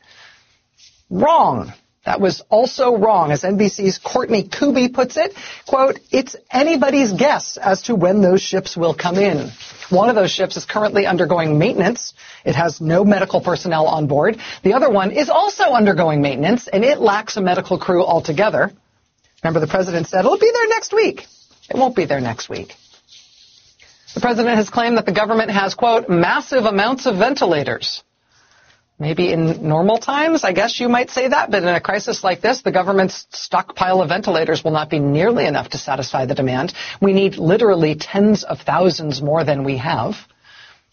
Wrong. 1.09 1.73
That 2.05 2.21
was 2.21 2.43
also 2.51 2.97
wrong. 2.97 3.31
As 3.31 3.43
NBC's 3.43 3.99
Courtney 3.99 4.45
Kube 4.45 4.93
puts 4.93 5.17
it, 5.17 5.35
quote, 5.67 5.99
it's 6.11 6.37
anybody's 6.51 7.13
guess 7.13 7.57
as 7.57 7.83
to 7.83 7.95
when 7.95 8.21
those 8.21 8.43
ships 8.43 8.77
will 8.77 8.95
come 8.95 9.17
in. 9.17 9.51
One 9.91 10.09
of 10.09 10.15
those 10.15 10.31
ships 10.31 10.57
is 10.57 10.65
currently 10.65 11.07
undergoing 11.07 11.59
maintenance. 11.59 12.15
It 12.45 12.55
has 12.55 12.81
no 12.81 13.05
medical 13.05 13.41
personnel 13.41 13.87
on 13.87 14.07
board. 14.07 14.39
The 14.63 14.75
other 14.75 14.91
one 14.91 15.11
is 15.11 15.29
also 15.29 15.65
undergoing 15.73 16.23
maintenance, 16.23 16.69
and 16.69 16.85
it 16.85 17.01
lacks 17.01 17.37
a 17.37 17.41
medical 17.43 17.79
crew 17.79 18.05
altogether. 18.05 18.73
Remember, 19.43 19.61
the 19.61 19.66
president 19.66 20.07
said 20.09 20.20
it'll 20.20 20.38
be 20.38 20.51
there 20.53 20.68
next 20.68 20.93
week. 20.93 21.26
It 21.68 21.76
won't 21.76 21.97
be 21.97 22.05
there 22.05 22.20
next 22.20 22.49
week. 22.49 22.74
The 24.14 24.20
president 24.20 24.57
has 24.57 24.68
claimed 24.70 24.97
that 24.97 25.07
the 25.07 25.12
government 25.12 25.51
has, 25.51 25.74
quote, 25.74 26.09
massive 26.09 26.64
amounts 26.64 27.07
of 27.07 27.16
ventilators. 27.16 28.03
Maybe 28.99 29.32
in 29.32 29.66
normal 29.66 29.97
times, 29.97 30.45
I 30.45 30.53
guess 30.53 30.78
you 30.78 30.88
might 30.88 31.09
say 31.09 31.28
that, 31.28 31.51
but 31.51 31.62
in 31.62 31.68
a 31.68 31.80
crisis 31.80 32.22
like 32.22 32.43
this, 32.43 32.61
the 32.61 32.72
government's 32.72 33.26
stockpile 33.30 34.03
of 34.03 34.11
ventilators 34.11 34.62
will 34.62 34.72
not 34.72 34.91
be 34.91 34.99
nearly 34.99 35.47
enough 35.47 35.70
to 35.70 35.78
satisfy 35.78 36.26
the 36.26 36.34
demand. 36.34 36.74
We 37.01 37.14
need 37.14 37.36
literally 37.36 37.95
tens 37.95 38.45
of 38.45 38.61
thousands 38.61 39.22
more 39.22 39.43
than 39.43 39.64
we 39.64 39.78
have. 39.78 40.16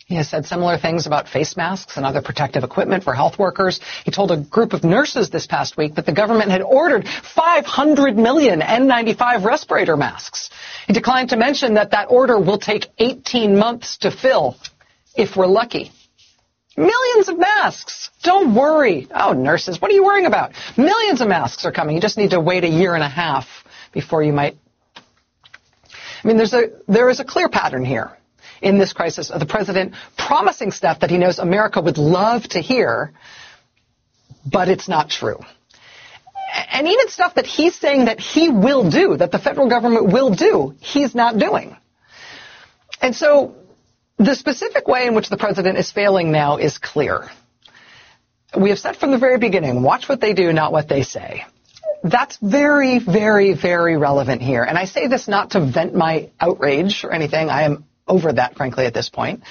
He 0.07 0.15
has 0.15 0.29
said 0.29 0.45
similar 0.45 0.77
things 0.77 1.05
about 1.05 1.27
face 1.27 1.57
masks 1.57 1.97
and 1.97 2.05
other 2.05 2.21
protective 2.21 2.63
equipment 2.63 3.03
for 3.03 3.13
health 3.13 3.37
workers. 3.37 3.81
He 4.05 4.11
told 4.11 4.31
a 4.31 4.37
group 4.37 4.71
of 4.71 4.85
nurses 4.85 5.29
this 5.29 5.45
past 5.45 5.75
week 5.75 5.95
that 5.95 6.05
the 6.05 6.13
government 6.13 6.49
had 6.49 6.61
ordered 6.61 7.05
500 7.05 8.15
million 8.17 8.61
N95 8.61 9.43
respirator 9.43 9.97
masks. 9.97 10.49
He 10.87 10.93
declined 10.93 11.31
to 11.31 11.35
mention 11.35 11.73
that 11.73 11.91
that 11.91 12.05
order 12.09 12.39
will 12.39 12.57
take 12.57 12.87
18 12.97 13.57
months 13.57 13.97
to 13.97 14.11
fill 14.11 14.55
if 15.13 15.35
we're 15.35 15.45
lucky. 15.45 15.91
Millions 16.77 17.27
of 17.27 17.37
masks. 17.37 18.09
Don't 18.23 18.55
worry. 18.55 19.09
Oh, 19.13 19.33
nurses, 19.33 19.81
what 19.81 19.91
are 19.91 19.93
you 19.93 20.05
worrying 20.05 20.25
about? 20.25 20.53
Millions 20.77 21.19
of 21.19 21.27
masks 21.27 21.65
are 21.65 21.71
coming. 21.73 21.95
You 21.95 22.01
just 22.01 22.17
need 22.17 22.29
to 22.29 22.39
wait 22.39 22.63
a 22.63 22.69
year 22.69 22.95
and 22.95 23.03
a 23.03 23.09
half 23.09 23.45
before 23.91 24.23
you 24.23 24.31
might. 24.31 24.57
I 26.23 26.27
mean, 26.27 26.37
there's 26.37 26.53
a, 26.53 26.69
there 26.87 27.09
is 27.09 27.19
a 27.19 27.25
clear 27.25 27.49
pattern 27.49 27.83
here. 27.83 28.16
In 28.61 28.77
this 28.77 28.93
crisis 28.93 29.29
of 29.29 29.39
the 29.39 29.45
president 29.45 29.93
promising 30.17 30.71
stuff 30.71 30.99
that 31.01 31.09
he 31.09 31.17
knows 31.17 31.39
America 31.39 31.81
would 31.81 31.97
love 31.97 32.43
to 32.49 32.59
hear, 32.59 33.13
but 34.45 34.69
it's 34.69 34.87
not 34.87 35.09
true. 35.09 35.39
And 36.71 36.87
even 36.87 37.09
stuff 37.09 37.35
that 37.35 37.45
he's 37.45 37.75
saying 37.75 38.05
that 38.05 38.19
he 38.19 38.49
will 38.49 38.89
do, 38.89 39.17
that 39.17 39.31
the 39.31 39.39
federal 39.39 39.69
government 39.69 40.11
will 40.11 40.33
do, 40.33 40.75
he's 40.79 41.13
not 41.13 41.37
doing. 41.37 41.75
And 43.01 43.15
so 43.15 43.55
the 44.17 44.35
specific 44.35 44.87
way 44.87 45.05
in 45.07 45.13
which 45.13 45.29
the 45.29 45.37
president 45.37 45.77
is 45.77 45.91
failing 45.91 46.31
now 46.31 46.57
is 46.57 46.77
clear. 46.77 47.29
We 48.57 48.69
have 48.69 48.79
said 48.79 48.95
from 48.95 49.11
the 49.11 49.17
very 49.17 49.37
beginning, 49.37 49.83
watch 49.83 50.07
what 50.07 50.21
they 50.21 50.33
do, 50.33 50.53
not 50.53 50.71
what 50.71 50.87
they 50.87 51.03
say. 51.03 51.45
That's 52.03 52.37
very, 52.37 52.99
very, 52.99 53.53
very 53.53 53.97
relevant 53.97 54.41
here. 54.41 54.63
And 54.63 54.77
I 54.77 54.85
say 54.85 55.07
this 55.07 55.27
not 55.27 55.51
to 55.51 55.59
vent 55.59 55.93
my 55.93 56.29
outrage 56.39 57.03
or 57.03 57.11
anything. 57.11 57.49
I 57.49 57.63
am 57.63 57.85
over 58.07 58.33
that, 58.33 58.55
frankly, 58.55 58.85
at 58.85 58.93
this 58.93 59.09
point. 59.09 59.43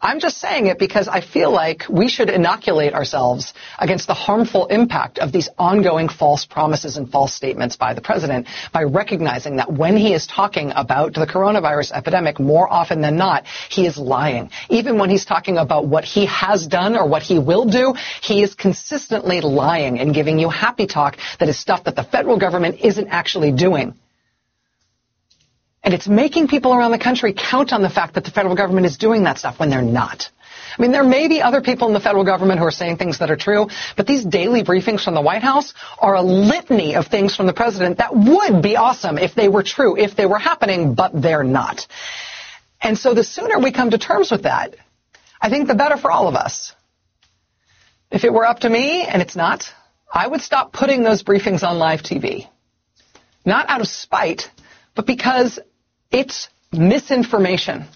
I'm 0.00 0.20
just 0.20 0.38
saying 0.38 0.66
it 0.66 0.78
because 0.78 1.08
I 1.08 1.20
feel 1.20 1.50
like 1.50 1.82
we 1.90 2.08
should 2.08 2.30
inoculate 2.30 2.94
ourselves 2.94 3.52
against 3.80 4.06
the 4.06 4.14
harmful 4.14 4.66
impact 4.66 5.18
of 5.18 5.32
these 5.32 5.48
ongoing 5.58 6.08
false 6.08 6.46
promises 6.46 6.96
and 6.96 7.10
false 7.10 7.34
statements 7.34 7.74
by 7.76 7.94
the 7.94 8.00
president 8.00 8.46
by 8.72 8.84
recognizing 8.84 9.56
that 9.56 9.72
when 9.72 9.96
he 9.96 10.14
is 10.14 10.28
talking 10.28 10.70
about 10.76 11.14
the 11.14 11.26
coronavirus 11.26 11.90
epidemic, 11.90 12.38
more 12.38 12.72
often 12.72 13.00
than 13.00 13.16
not, 13.16 13.44
he 13.70 13.88
is 13.88 13.98
lying. 13.98 14.50
Even 14.70 14.98
when 15.00 15.10
he's 15.10 15.24
talking 15.24 15.58
about 15.58 15.88
what 15.88 16.04
he 16.04 16.26
has 16.26 16.68
done 16.68 16.96
or 16.96 17.08
what 17.08 17.22
he 17.24 17.40
will 17.40 17.64
do, 17.64 17.94
he 18.22 18.44
is 18.44 18.54
consistently 18.54 19.40
lying 19.40 19.98
and 19.98 20.14
giving 20.14 20.38
you 20.38 20.48
happy 20.48 20.86
talk 20.86 21.16
that 21.40 21.48
is 21.48 21.58
stuff 21.58 21.82
that 21.84 21.96
the 21.96 22.04
federal 22.04 22.38
government 22.38 22.78
isn't 22.84 23.08
actually 23.08 23.50
doing. 23.50 23.96
And 25.82 25.94
it's 25.94 26.08
making 26.08 26.48
people 26.48 26.74
around 26.74 26.90
the 26.90 26.98
country 26.98 27.32
count 27.32 27.72
on 27.72 27.82
the 27.82 27.90
fact 27.90 28.14
that 28.14 28.24
the 28.24 28.30
federal 28.30 28.56
government 28.56 28.86
is 28.86 28.96
doing 28.96 29.24
that 29.24 29.38
stuff 29.38 29.58
when 29.58 29.70
they're 29.70 29.82
not. 29.82 30.30
I 30.76 30.82
mean, 30.82 30.92
there 30.92 31.04
may 31.04 31.28
be 31.28 31.40
other 31.40 31.60
people 31.60 31.88
in 31.88 31.94
the 31.94 32.00
federal 32.00 32.24
government 32.24 32.58
who 32.60 32.66
are 32.66 32.70
saying 32.70 32.96
things 32.96 33.18
that 33.18 33.30
are 33.30 33.36
true, 33.36 33.68
but 33.96 34.06
these 34.06 34.24
daily 34.24 34.62
briefings 34.62 35.02
from 35.02 35.14
the 35.14 35.20
White 35.20 35.42
House 35.42 35.74
are 35.98 36.14
a 36.14 36.22
litany 36.22 36.94
of 36.94 37.06
things 37.06 37.34
from 37.34 37.46
the 37.46 37.52
president 37.52 37.98
that 37.98 38.14
would 38.14 38.62
be 38.62 38.76
awesome 38.76 39.18
if 39.18 39.34
they 39.34 39.48
were 39.48 39.62
true, 39.62 39.96
if 39.96 40.14
they 40.14 40.26
were 40.26 40.38
happening, 40.38 40.94
but 40.94 41.10
they're 41.20 41.44
not. 41.44 41.86
And 42.80 42.96
so 42.98 43.14
the 43.14 43.24
sooner 43.24 43.58
we 43.58 43.72
come 43.72 43.90
to 43.90 43.98
terms 43.98 44.30
with 44.30 44.42
that, 44.42 44.76
I 45.40 45.50
think 45.50 45.68
the 45.68 45.74
better 45.74 45.96
for 45.96 46.10
all 46.10 46.28
of 46.28 46.34
us. 46.34 46.72
If 48.10 48.24
it 48.24 48.32
were 48.32 48.46
up 48.46 48.60
to 48.60 48.70
me, 48.70 49.02
and 49.02 49.20
it's 49.20 49.36
not, 49.36 49.64
I 50.12 50.26
would 50.26 50.40
stop 50.40 50.72
putting 50.72 51.02
those 51.02 51.22
briefings 51.22 51.62
on 51.62 51.78
live 51.78 52.02
TV. 52.02 52.48
Not 53.44 53.68
out 53.68 53.80
of 53.80 53.88
spite, 53.88 54.50
but 54.94 55.06
because 55.06 55.58
it's 56.10 56.48
misinformation. 56.72 57.86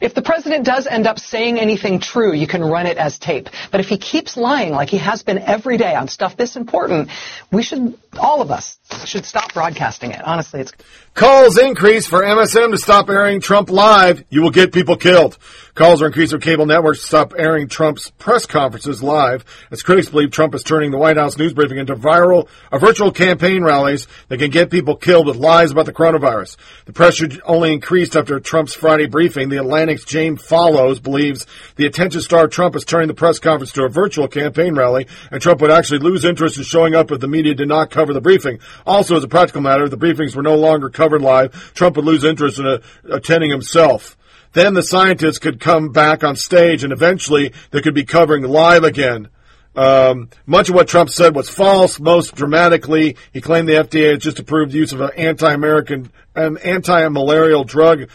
If 0.00 0.14
the 0.14 0.22
president 0.22 0.64
does 0.64 0.86
end 0.86 1.06
up 1.06 1.18
saying 1.18 1.58
anything 1.58 1.98
true, 1.98 2.32
you 2.32 2.46
can 2.46 2.62
run 2.62 2.86
it 2.86 2.98
as 2.98 3.18
tape. 3.18 3.48
But 3.70 3.80
if 3.80 3.88
he 3.88 3.98
keeps 3.98 4.36
lying 4.36 4.72
like 4.72 4.88
he 4.90 4.98
has 4.98 5.22
been 5.22 5.38
every 5.38 5.76
day 5.76 5.94
on 5.94 6.08
stuff 6.08 6.36
this 6.36 6.56
important, 6.56 7.10
we 7.50 7.62
should, 7.62 7.98
all 8.18 8.40
of 8.40 8.50
us, 8.50 8.78
should 9.04 9.24
stop 9.24 9.52
broadcasting 9.54 10.12
it. 10.12 10.22
Honestly, 10.22 10.60
it's. 10.60 10.72
Calls 11.14 11.58
increase 11.58 12.06
for 12.06 12.22
MSM 12.22 12.70
to 12.70 12.78
stop 12.78 13.10
airing 13.10 13.40
Trump 13.40 13.70
live. 13.70 14.24
You 14.30 14.42
will 14.42 14.50
get 14.50 14.72
people 14.72 14.96
killed. 14.96 15.36
Calls 15.74 16.02
are 16.02 16.06
increased 16.06 16.32
for 16.32 16.38
cable 16.38 16.66
networks 16.66 17.00
to 17.00 17.06
stop 17.06 17.34
airing 17.36 17.68
Trump's 17.68 18.10
press 18.10 18.46
conferences 18.46 19.00
live, 19.00 19.44
as 19.70 19.82
critics 19.82 20.08
believe 20.08 20.32
Trump 20.32 20.54
is 20.54 20.64
turning 20.64 20.90
the 20.90 20.98
White 20.98 21.16
House 21.16 21.38
news 21.38 21.52
briefing 21.52 21.78
into 21.78 21.94
viral, 21.94 22.48
a 22.72 22.80
virtual 22.80 23.12
campaign 23.12 23.62
rallies 23.62 24.08
that 24.26 24.38
can 24.38 24.50
get 24.50 24.70
people 24.70 24.96
killed 24.96 25.26
with 25.26 25.36
lies 25.36 25.70
about 25.70 25.86
the 25.86 25.92
coronavirus. 25.92 26.56
The 26.86 26.92
pressure 26.92 27.28
only 27.44 27.72
increased 27.72 28.16
after 28.16 28.40
Trump's 28.40 28.74
Friday 28.74 29.06
briefing. 29.06 29.48
The 29.48 29.58
Atlantic's 29.88 30.10
James 30.10 30.44
Fallows 30.44 31.00
believes 31.00 31.46
the 31.76 31.86
attention 31.86 32.20
star 32.20 32.46
Trump 32.46 32.76
is 32.76 32.84
turning 32.84 33.08
the 33.08 33.14
press 33.14 33.38
conference 33.38 33.72
to 33.72 33.84
a 33.84 33.88
virtual 33.88 34.28
campaign 34.28 34.74
rally, 34.74 35.06
and 35.30 35.40
Trump 35.40 35.62
would 35.62 35.70
actually 35.70 36.00
lose 36.00 36.26
interest 36.26 36.58
in 36.58 36.64
showing 36.64 36.94
up 36.94 37.10
if 37.10 37.20
the 37.20 37.26
media 37.26 37.54
did 37.54 37.68
not 37.68 37.88
cover 37.88 38.12
the 38.12 38.20
briefing. 38.20 38.58
Also, 38.86 39.16
as 39.16 39.24
a 39.24 39.28
practical 39.28 39.62
matter, 39.62 39.84
if 39.84 39.90
the 39.90 39.96
briefings 39.96 40.36
were 40.36 40.42
no 40.42 40.56
longer 40.56 40.90
covered 40.90 41.22
live, 41.22 41.72
Trump 41.72 41.96
would 41.96 42.04
lose 42.04 42.22
interest 42.22 42.58
in 42.58 42.66
uh, 42.66 42.80
attending 43.10 43.50
himself. 43.50 44.18
Then 44.52 44.74
the 44.74 44.82
scientists 44.82 45.38
could 45.38 45.58
come 45.58 45.90
back 45.90 46.22
on 46.22 46.36
stage, 46.36 46.84
and 46.84 46.92
eventually 46.92 47.54
they 47.70 47.80
could 47.80 47.94
be 47.94 48.04
covering 48.04 48.42
live 48.42 48.84
again. 48.84 49.28
Um, 49.74 50.28
much 50.44 50.68
of 50.68 50.74
what 50.74 50.88
Trump 50.88 51.08
said 51.08 51.34
was 51.34 51.48
false. 51.48 51.98
Most 51.98 52.34
dramatically, 52.34 53.16
he 53.32 53.40
claimed 53.40 53.68
the 53.68 53.74
FDA 53.74 54.10
had 54.10 54.20
just 54.20 54.38
approved 54.38 54.72
the 54.72 54.78
use 54.78 54.92
of 54.92 55.00
an 55.00 55.12
anti-American, 55.16 56.10
an 56.34 56.58
anti-malarial 56.58 57.64
drug 57.64 58.10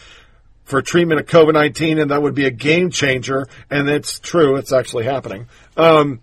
for 0.64 0.82
treatment 0.82 1.20
of 1.20 1.26
COVID-19, 1.26 2.00
and 2.00 2.10
that 2.10 2.22
would 2.22 2.34
be 2.34 2.46
a 2.46 2.50
game 2.50 2.90
changer. 2.90 3.46
And 3.70 3.88
it's 3.88 4.18
true; 4.18 4.56
it's 4.56 4.72
actually 4.72 5.04
happening. 5.04 5.48
Um, 5.76 6.20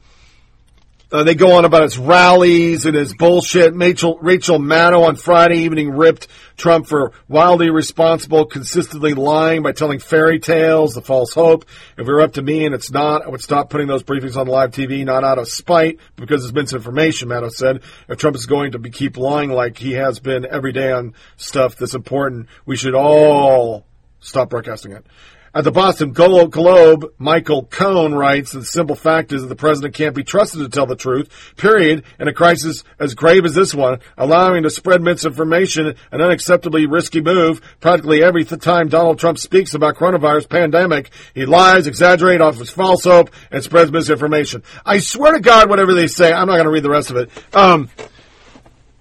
uh, 1.11 1.25
they 1.25 1.35
go 1.35 1.57
on 1.57 1.65
about 1.65 1.83
his 1.83 1.97
rallies 1.97 2.85
and 2.85 2.95
his 2.95 3.13
bullshit. 3.13 3.75
Rachel, 3.75 4.17
Rachel 4.21 4.59
Maddow 4.59 5.05
on 5.05 5.17
Friday 5.17 5.57
evening 5.63 5.91
ripped 5.91 6.29
Trump 6.55 6.87
for 6.87 7.11
wildly 7.27 7.67
irresponsible, 7.67 8.45
consistently 8.45 9.13
lying 9.13 9.61
by 9.61 9.73
telling 9.73 9.99
fairy 9.99 10.39
tales, 10.39 10.95
the 10.95 11.01
false 11.01 11.33
hope. 11.33 11.65
If 11.97 12.07
it 12.07 12.11
were 12.11 12.21
up 12.21 12.33
to 12.33 12.41
me 12.41 12.65
and 12.65 12.73
it's 12.73 12.91
not, 12.91 13.25
I 13.25 13.29
would 13.29 13.41
stop 13.41 13.69
putting 13.69 13.87
those 13.87 14.03
briefings 14.03 14.37
on 14.37 14.47
live 14.47 14.71
TV, 14.71 15.03
not 15.03 15.25
out 15.25 15.37
of 15.37 15.49
spite, 15.49 15.99
because 16.15 16.45
it's 16.45 16.53
misinformation, 16.53 17.27
Maddow 17.27 17.51
said. 17.51 17.81
If 18.07 18.17
Trump 18.17 18.37
is 18.37 18.45
going 18.45 18.71
to 18.71 18.79
be, 18.79 18.89
keep 18.89 19.17
lying 19.17 19.49
like 19.49 19.77
he 19.77 19.93
has 19.93 20.21
been 20.21 20.45
every 20.45 20.71
day 20.71 20.93
on 20.93 21.13
stuff 21.35 21.75
that's 21.75 21.93
important, 21.93 22.47
we 22.65 22.77
should 22.77 22.95
all 22.95 23.85
stop 24.21 24.49
broadcasting 24.49 24.93
it. 24.93 25.05
At 25.53 25.65
the 25.65 25.71
Boston 25.71 26.13
Globe, 26.13 27.13
Michael 27.17 27.65
Cohen 27.65 28.15
writes 28.15 28.53
the 28.53 28.63
simple 28.63 28.95
fact 28.95 29.33
is 29.33 29.41
that 29.41 29.49
the 29.49 29.55
president 29.57 29.93
can't 29.93 30.15
be 30.15 30.23
trusted 30.23 30.61
to 30.61 30.69
tell 30.69 30.85
the 30.85 30.95
truth, 30.95 31.53
period, 31.57 32.05
in 32.17 32.29
a 32.29 32.33
crisis 32.33 32.85
as 32.99 33.15
grave 33.15 33.43
as 33.43 33.53
this 33.53 33.75
one, 33.75 33.99
allowing 34.17 34.63
to 34.63 34.69
spread 34.69 35.01
misinformation, 35.01 35.87
an 35.87 36.21
unacceptably 36.21 36.89
risky 36.89 37.19
move. 37.19 37.61
Practically 37.81 38.23
every 38.23 38.45
time 38.45 38.87
Donald 38.87 39.19
Trump 39.19 39.37
speaks 39.37 39.73
about 39.73 39.97
coronavirus 39.97 40.47
pandemic, 40.47 41.11
he 41.33 41.45
lies, 41.45 41.85
exaggerates, 41.85 42.41
offers 42.41 42.69
false 42.69 43.03
hope, 43.03 43.29
and 43.51 43.61
spreads 43.61 43.91
misinformation. 43.91 44.63
I 44.85 44.99
swear 44.99 45.33
to 45.33 45.41
God, 45.41 45.69
whatever 45.69 45.93
they 45.93 46.07
say, 46.07 46.31
I'm 46.31 46.47
not 46.47 46.53
going 46.53 46.63
to 46.63 46.71
read 46.71 46.83
the 46.83 46.89
rest 46.89 47.11
of 47.11 47.17
it. 47.17 47.29
Um, 47.53 47.89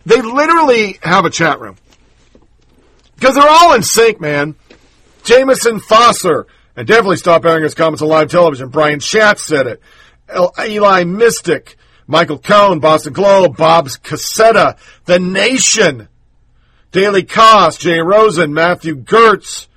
they 0.04 0.20
literally 0.20 0.98
have 1.00 1.26
a 1.26 1.30
chat 1.30 1.60
room. 1.60 1.76
Because 3.14 3.36
they're 3.36 3.48
all 3.48 3.74
in 3.74 3.84
sync, 3.84 4.20
man. 4.20 4.56
Jamison 5.20 5.80
Foser, 5.80 6.44
and 6.76 6.86
definitely 6.86 7.16
stop 7.16 7.44
airing 7.44 7.62
his 7.62 7.74
comments 7.74 8.02
on 8.02 8.08
live 8.08 8.30
television. 8.30 8.68
Brian 8.68 9.00
Schatz 9.00 9.44
said 9.44 9.66
it. 9.66 9.82
Eli 10.58 11.04
Mystal, 11.04 11.60
Michael 12.06 12.38
Cohen, 12.38 12.80
Boston 12.80 13.12
Globe, 13.12 13.56
Bob's 13.56 13.98
Cassetta, 13.98 14.76
The 15.04 15.18
Nation, 15.18 16.08
Daily 16.92 17.22
Kos, 17.22 17.78
Jay 17.78 18.00
Rosen, 18.00 18.52
Matthew 18.52 18.96
Gertz, 18.96 19.68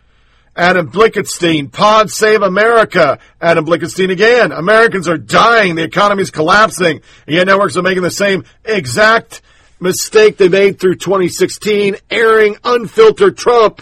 Adam 0.56 0.89
Blickenstein, 0.89 1.72
Pod 1.72 2.12
Save 2.12 2.44
America, 2.44 3.20
Adam 3.41 3.66
Blickenstein 3.66 4.12
again. 4.12 4.52
Americans 4.52 5.08
are 5.08 5.18
dying, 5.18 5.76
the 5.76 5.84
economy 5.84 6.22
is 6.22 6.32
collapsing, 6.32 7.02
and 7.26 7.36
yet 7.36 7.48
networks 7.48 7.76
are 7.76 7.82
making 7.82 8.04
the 8.04 8.12
same 8.12 8.46
exact 8.64 9.41
mistake 9.80 10.38
they 10.38 10.50
made 10.50 10.80
through 10.80 10.96
2016, 10.96 11.98
airing 12.10 12.56
unfiltered 12.64 13.38
Trump. 13.38 13.82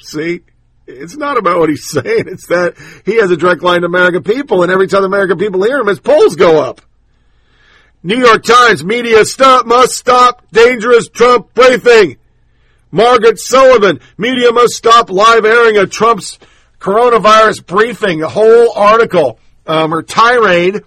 See? 0.00 0.40
It's 0.92 1.16
not 1.16 1.36
about 1.36 1.58
what 1.58 1.68
he's 1.68 1.88
saying. 1.90 2.24
It's 2.26 2.46
that 2.46 2.74
he 3.04 3.16
has 3.16 3.30
a 3.30 3.36
direct 3.36 3.62
line 3.62 3.80
to 3.80 3.86
American 3.86 4.22
people, 4.22 4.62
and 4.62 4.70
every 4.70 4.86
time 4.86 5.02
the 5.02 5.08
American 5.08 5.38
people 5.38 5.62
hear 5.62 5.78
him, 5.78 5.86
his 5.86 6.00
polls 6.00 6.36
go 6.36 6.62
up. 6.62 6.80
New 8.02 8.18
York 8.18 8.42
Times 8.42 8.84
media 8.84 9.24
stop 9.24 9.64
must 9.64 9.92
stop 9.92 10.44
dangerous 10.50 11.08
Trump 11.08 11.54
briefing. 11.54 12.16
Margaret 12.90 13.38
Sullivan 13.38 14.00
media 14.18 14.52
must 14.52 14.74
stop 14.74 15.08
live 15.08 15.44
airing 15.44 15.78
of 15.78 15.90
Trump's 15.90 16.38
coronavirus 16.80 17.64
briefing. 17.64 18.18
The 18.18 18.28
whole 18.28 18.72
article, 18.72 19.38
um, 19.66 20.04
tirade 20.06 20.82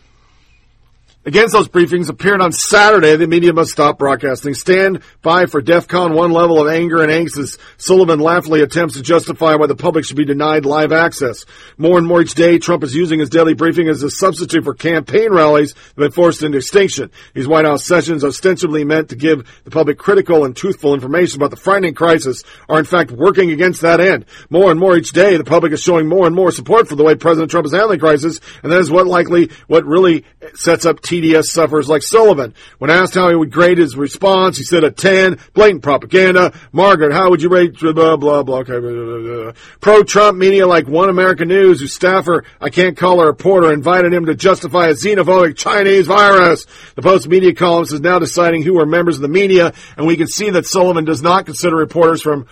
against 1.25 1.53
those 1.53 1.67
briefings 1.67 2.09
appeared 2.09 2.39
on 2.39 2.51
Saturday. 2.51 3.15
The 3.15 3.27
media 3.27 3.51
must 3.51 3.71
stop 3.71 3.97
broadcasting. 3.97 4.53
Stand 4.53 5.01
by 5.21 5.47
for 5.47 5.61
DEFCON 5.61 6.13
one 6.13 6.31
level 6.31 6.61
of 6.61 6.71
anger 6.71 7.01
and 7.01 7.11
angst 7.11 7.37
as 7.39 7.57
Sullivan 7.77 8.19
laughingly 8.19 8.61
attempts 8.61 8.95
to 8.95 9.01
justify 9.01 9.55
why 9.55 9.67
the 9.67 9.75
public 9.75 10.05
should 10.05 10.17
be 10.17 10.25
denied 10.25 10.65
live 10.65 10.91
access. 10.91 11.45
More 11.77 11.97
and 11.97 12.07
more 12.07 12.21
each 12.21 12.35
day, 12.35 12.59
Trump 12.59 12.83
is 12.83 12.93
using 12.93 13.19
his 13.19 13.29
daily 13.29 13.55
briefing 13.55 13.89
as 13.89 14.03
a 14.03 14.11
substitute 14.11 14.63
for 14.63 14.73
campaign 14.73 15.31
rallies 15.31 15.73
that 15.73 15.81
have 15.85 15.95
been 15.95 16.11
forced 16.11 16.43
into 16.43 16.59
extinction. 16.59 17.09
These 17.33 17.47
White 17.47 17.65
House 17.65 17.85
sessions, 17.85 18.23
ostensibly 18.23 18.83
meant 18.83 19.09
to 19.09 19.15
give 19.15 19.47
the 19.63 19.71
public 19.71 19.97
critical 19.97 20.45
and 20.45 20.55
truthful 20.55 20.93
information 20.93 21.39
about 21.39 21.49
the 21.49 21.57
frightening 21.57 21.95
crisis, 21.95 22.43
are 22.69 22.79
in 22.79 22.85
fact 22.85 23.11
working 23.11 23.51
against 23.51 23.81
that 23.81 23.99
end. 23.99 24.25
More 24.49 24.69
and 24.69 24.79
more 24.79 24.95
each 24.95 25.11
day, 25.11 25.37
the 25.37 25.43
public 25.43 25.71
is 25.71 25.81
showing 25.81 26.07
more 26.07 26.27
and 26.27 26.35
more 26.35 26.51
support 26.51 26.87
for 26.87 26.95
the 26.95 27.03
way 27.03 27.15
President 27.15 27.49
Trump 27.49 27.65
is 27.65 27.73
handling 27.73 27.99
crisis, 27.99 28.39
and 28.61 28.71
that 28.71 28.79
is 28.79 28.91
what 28.91 29.07
likely, 29.07 29.49
what 29.67 29.85
really 29.85 30.23
sets 30.53 30.85
up 30.85 31.01
TDS 31.21 31.45
sufferers 31.45 31.89
like 31.89 32.03
Sullivan. 32.03 32.53
When 32.77 32.89
asked 32.89 33.15
how 33.15 33.29
he 33.29 33.35
would 33.35 33.51
grade 33.51 33.77
his 33.77 33.95
response, 33.95 34.57
he 34.57 34.63
said 34.63 34.83
a 34.83 34.91
10, 34.91 35.39
blatant 35.53 35.83
propaganda. 35.83 36.53
Margaret, 36.71 37.13
how 37.13 37.29
would 37.29 37.41
you 37.41 37.49
rate 37.49 37.79
blah, 37.79 38.15
blah, 38.17 38.43
blah, 38.43 38.63
okay. 38.67 39.57
Pro-Trump 39.79 40.37
media 40.37 40.67
like 40.67 40.87
One 40.87 41.09
American 41.09 41.47
News, 41.47 41.79
whose 41.79 41.93
staffer, 41.93 42.43
I 42.59 42.69
can't 42.69 42.97
call 42.97 43.21
a 43.21 43.25
reporter, 43.25 43.71
invited 43.71 44.13
him 44.13 44.25
to 44.25 44.35
justify 44.35 44.87
a 44.87 44.93
xenophobic 44.93 45.55
Chinese 45.57 46.07
virus. 46.07 46.65
The 46.95 47.01
Post 47.01 47.27
media 47.27 47.53
columnist 47.53 47.93
is 47.93 48.01
now 48.01 48.19
deciding 48.19 48.63
who 48.63 48.79
are 48.79 48.85
members 48.85 49.15
of 49.15 49.21
the 49.21 49.27
media, 49.27 49.73
and 49.97 50.07
we 50.07 50.17
can 50.17 50.27
see 50.27 50.49
that 50.49 50.65
Sullivan 50.65 51.05
does 51.05 51.21
not 51.21 51.45
consider 51.45 51.75
reporters 51.75 52.21
from 52.21 52.47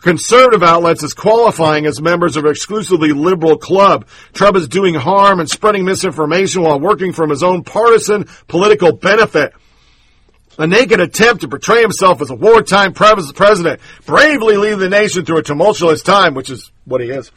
conservative 0.00 0.62
outlets 0.62 1.02
as 1.02 1.14
qualifying 1.14 1.86
as 1.86 2.00
members 2.00 2.36
of 2.36 2.44
an 2.44 2.50
exclusively 2.50 3.12
liberal 3.12 3.56
club. 3.56 4.06
Trump 4.32 4.56
is 4.56 4.68
doing 4.68 4.94
harm 4.94 5.40
and 5.40 5.48
spreading 5.48 5.84
misinformation 5.84 6.62
while 6.62 6.80
working 6.80 7.12
from 7.12 7.30
his 7.30 7.42
own 7.42 7.64
partisan 7.64 8.26
political 8.46 8.92
benefit. 8.92 9.52
A 10.58 10.66
naked 10.66 10.98
attempt 10.98 11.42
to 11.42 11.48
portray 11.48 11.82
himself 11.82 12.20
as 12.20 12.30
a 12.30 12.34
wartime 12.34 12.92
president, 12.92 13.80
bravely 14.06 14.56
leading 14.56 14.80
the 14.80 14.88
nation 14.88 15.24
through 15.24 15.38
a 15.38 15.42
tumultuous 15.42 16.02
time, 16.02 16.34
which 16.34 16.50
is 16.50 16.72
what 16.84 17.00
he 17.00 17.10
is. 17.10 17.30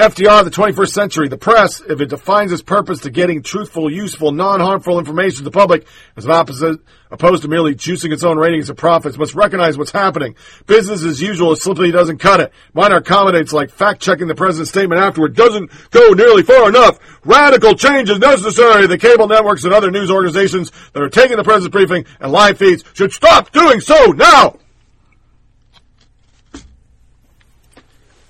FDR, 0.00 0.44
the 0.44 0.50
21st 0.50 0.92
century, 0.92 1.28
the 1.28 1.36
press, 1.36 1.82
if 1.82 2.00
it 2.00 2.08
defines 2.08 2.52
its 2.52 2.62
purpose 2.62 3.00
to 3.00 3.10
getting 3.10 3.42
truthful, 3.42 3.92
useful, 3.92 4.32
non-harmful 4.32 4.98
information 4.98 5.38
to 5.38 5.44
the 5.44 5.50
public, 5.50 5.86
as 6.16 6.26
opposite, 6.26 6.80
opposed 7.10 7.42
to 7.42 7.48
merely 7.48 7.74
juicing 7.74 8.10
its 8.10 8.24
own 8.24 8.38
ratings 8.38 8.70
and 8.70 8.78
profits, 8.78 9.18
must 9.18 9.34
recognize 9.34 9.76
what's 9.76 9.90
happening. 9.90 10.36
Business 10.66 11.04
as 11.04 11.20
usual 11.20 11.54
simply 11.54 11.90
doesn't 11.90 12.16
cut 12.16 12.40
it. 12.40 12.50
Minor 12.72 12.96
accommodates 12.96 13.52
like 13.52 13.68
fact-checking 13.68 14.26
the 14.26 14.34
president's 14.34 14.70
statement 14.70 15.02
afterward 15.02 15.36
doesn't 15.36 15.70
go 15.90 16.14
nearly 16.14 16.44
far 16.44 16.70
enough. 16.70 16.98
Radical 17.26 17.74
change 17.74 18.08
is 18.08 18.18
necessary. 18.18 18.86
The 18.86 18.96
cable 18.96 19.28
networks 19.28 19.64
and 19.64 19.74
other 19.74 19.90
news 19.90 20.10
organizations 20.10 20.72
that 20.94 21.02
are 21.02 21.10
taking 21.10 21.36
the 21.36 21.44
president's 21.44 21.74
briefing 21.74 22.06
and 22.20 22.32
live 22.32 22.56
feeds 22.56 22.84
should 22.94 23.12
stop 23.12 23.52
doing 23.52 23.80
so 23.80 24.12
now! 24.12 24.56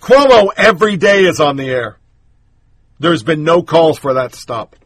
Cuomo 0.01 0.51
every 0.57 0.97
day 0.97 1.25
is 1.25 1.41
on 1.41 1.57
the 1.57 1.69
air. 1.69 1.99
There's 2.99 3.23
been 3.23 3.45
no 3.45 3.63
calls 3.63 3.99
for 3.99 4.15
that 4.15 4.33
to 4.33 4.39
stop. 4.39 4.77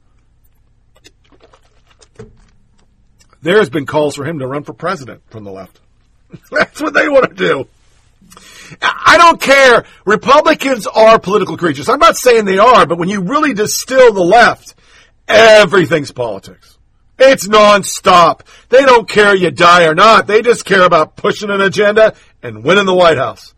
There's 3.43 3.69
been 3.69 3.87
calls 3.87 4.17
for 4.17 4.25
him 4.25 4.39
to 4.39 4.47
run 4.47 4.65
for 4.65 4.73
president 4.73 5.23
from 5.31 5.45
the 5.45 5.53
left. 5.53 5.81
That's 6.51 6.81
what 6.81 6.95
they 6.95 7.09
want 7.09 7.29
to 7.29 7.35
do. 7.35 7.69
I 8.81 9.19
don't 9.19 9.41
care. 9.41 9.85
Republicans 10.07 10.87
are 10.87 11.19
political 11.19 11.57
creatures. 11.57 11.89
I'm 11.89 11.99
not 11.99 12.17
saying 12.17 12.47
they 12.47 12.59
are, 12.59 12.87
but 12.87 12.99
when 12.99 13.09
you 13.09 13.21
really 13.21 13.53
distill 13.53 14.13
the 14.13 14.23
left, 14.23 14.75
everything's 15.29 16.11
politics. 16.11 16.79
It's 17.19 17.47
nonstop. 17.47 18.41
They 18.71 18.83
don't 18.83 19.09
care 19.09 19.37
you 19.37 19.51
die 19.51 19.85
or 19.85 19.95
not. 19.95 20.27
They 20.27 20.43
just 20.43 20.65
care 20.65 20.83
about 20.83 21.17
pushing 21.17 21.51
an 21.51 21.61
agenda 21.61 22.15
and 22.43 22.65
winning 22.65 22.87
the 22.87 22.95
White 22.95 23.19
House. 23.19 23.55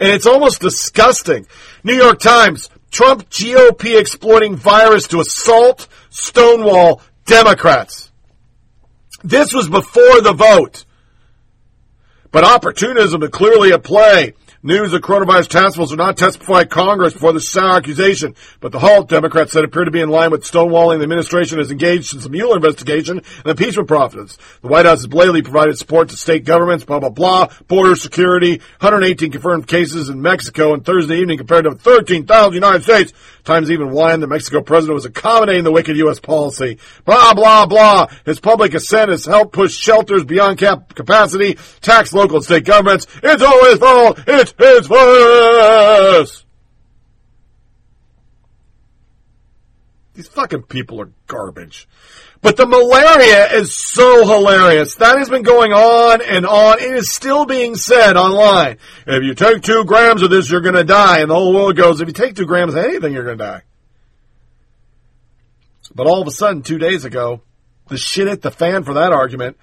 And 0.00 0.10
it's 0.12 0.26
almost 0.26 0.60
disgusting. 0.60 1.46
New 1.82 1.94
York 1.94 2.20
Times, 2.20 2.70
Trump 2.90 3.28
GOP 3.30 3.98
exploiting 3.98 4.56
virus 4.56 5.08
to 5.08 5.20
assault, 5.20 5.88
stonewall 6.10 7.02
Democrats. 7.26 8.10
This 9.22 9.52
was 9.52 9.68
before 9.68 10.20
the 10.20 10.32
vote. 10.32 10.84
But 12.30 12.44
opportunism 12.44 13.22
is 13.22 13.30
clearly 13.30 13.72
at 13.72 13.82
play. 13.82 14.34
News 14.60 14.92
of 14.92 15.02
coronavirus 15.02 15.46
task 15.46 15.76
force 15.76 15.90
will 15.90 15.98
not 15.98 16.16
testify 16.16 16.64
Congress 16.64 17.12
before 17.12 17.32
the 17.32 17.40
sour 17.40 17.76
accusation, 17.76 18.34
but 18.58 18.72
the 18.72 18.80
halt, 18.80 19.08
Democrats 19.08 19.52
said, 19.52 19.62
appear 19.62 19.84
to 19.84 19.92
be 19.92 20.00
in 20.00 20.08
line 20.08 20.32
with 20.32 20.42
stonewalling 20.42 20.98
the 20.98 21.04
administration 21.04 21.58
has 21.58 21.70
engaged 21.70 22.12
in 22.12 22.20
some 22.20 22.32
Mueller 22.32 22.56
investigation 22.56 23.18
and 23.18 23.46
impeachment 23.46 23.86
process. 23.86 24.36
The 24.60 24.66
White 24.66 24.84
House 24.84 24.98
has 24.98 25.06
blatantly 25.06 25.42
provided 25.42 25.78
support 25.78 26.08
to 26.08 26.16
state 26.16 26.44
governments, 26.44 26.84
blah, 26.84 26.98
blah, 26.98 27.10
blah, 27.10 27.52
border 27.68 27.94
security, 27.94 28.58
118 28.80 29.30
confirmed 29.30 29.68
cases 29.68 30.08
in 30.08 30.20
Mexico 30.22 30.72
on 30.72 30.80
Thursday 30.80 31.20
evening 31.20 31.38
compared 31.38 31.62
to 31.62 31.76
13,000 31.76 32.52
United 32.52 32.82
States. 32.82 33.12
Times 33.44 33.70
even 33.70 33.88
whined 33.88 34.22
the 34.22 34.26
Mexico 34.26 34.60
president 34.60 34.94
was 34.94 35.06
accommodating 35.06 35.64
the 35.64 35.72
wicked 35.72 35.96
U.S. 35.98 36.20
policy. 36.20 36.78
Blah, 37.06 37.32
blah, 37.32 37.64
blah. 37.64 38.08
His 38.26 38.40
public 38.40 38.74
assent 38.74 39.10
has 39.10 39.24
helped 39.24 39.54
push 39.54 39.72
shelters 39.74 40.24
beyond 40.24 40.58
cap- 40.58 40.94
capacity, 40.94 41.56
tax 41.80 42.12
local 42.12 42.36
and 42.36 42.44
state 42.44 42.64
governments. 42.64 43.06
It's 43.22 43.42
all 43.42 43.76
fault. 43.78 44.20
It's 44.26 44.47
his 44.56 44.86
virus. 44.86 46.44
These 50.14 50.28
fucking 50.28 50.62
people 50.62 51.00
are 51.00 51.10
garbage. 51.26 51.88
But 52.40 52.56
the 52.56 52.66
malaria 52.66 53.52
is 53.54 53.74
so 53.74 54.26
hilarious. 54.26 54.96
That 54.96 55.18
has 55.18 55.28
been 55.28 55.42
going 55.42 55.72
on 55.72 56.20
and 56.22 56.46
on. 56.46 56.78
It 56.78 56.92
is 56.92 57.10
still 57.10 57.46
being 57.46 57.74
said 57.74 58.16
online. 58.16 58.78
If 59.06 59.24
you 59.24 59.34
take 59.34 59.62
two 59.62 59.84
grams 59.84 60.22
of 60.22 60.30
this, 60.30 60.50
you're 60.50 60.60
going 60.60 60.74
to 60.74 60.84
die. 60.84 61.20
And 61.20 61.30
the 61.30 61.34
whole 61.34 61.52
world 61.52 61.76
goes, 61.76 62.00
if 62.00 62.08
you 62.08 62.14
take 62.14 62.36
two 62.36 62.46
grams 62.46 62.74
of 62.74 62.84
anything, 62.84 63.12
you're 63.12 63.24
going 63.24 63.38
to 63.38 63.44
die. 63.44 63.62
But 65.94 66.06
all 66.06 66.20
of 66.20 66.28
a 66.28 66.32
sudden, 66.32 66.62
two 66.62 66.78
days 66.78 67.04
ago, 67.04 67.42
the 67.88 67.96
shit 67.96 68.28
hit 68.28 68.42
the 68.42 68.50
fan 68.50 68.84
for 68.84 68.94
that 68.94 69.12
argument. 69.12 69.56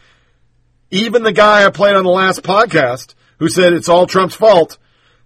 Even 0.92 1.24
the 1.24 1.32
guy 1.32 1.66
I 1.66 1.70
played 1.70 1.96
on 1.96 2.04
the 2.04 2.10
last 2.10 2.44
podcast 2.44 3.14
who 3.40 3.50
said 3.50 3.74
it's 3.74 3.90
all 3.90 4.08
Trump's 4.08 4.36
fault, 4.36 4.78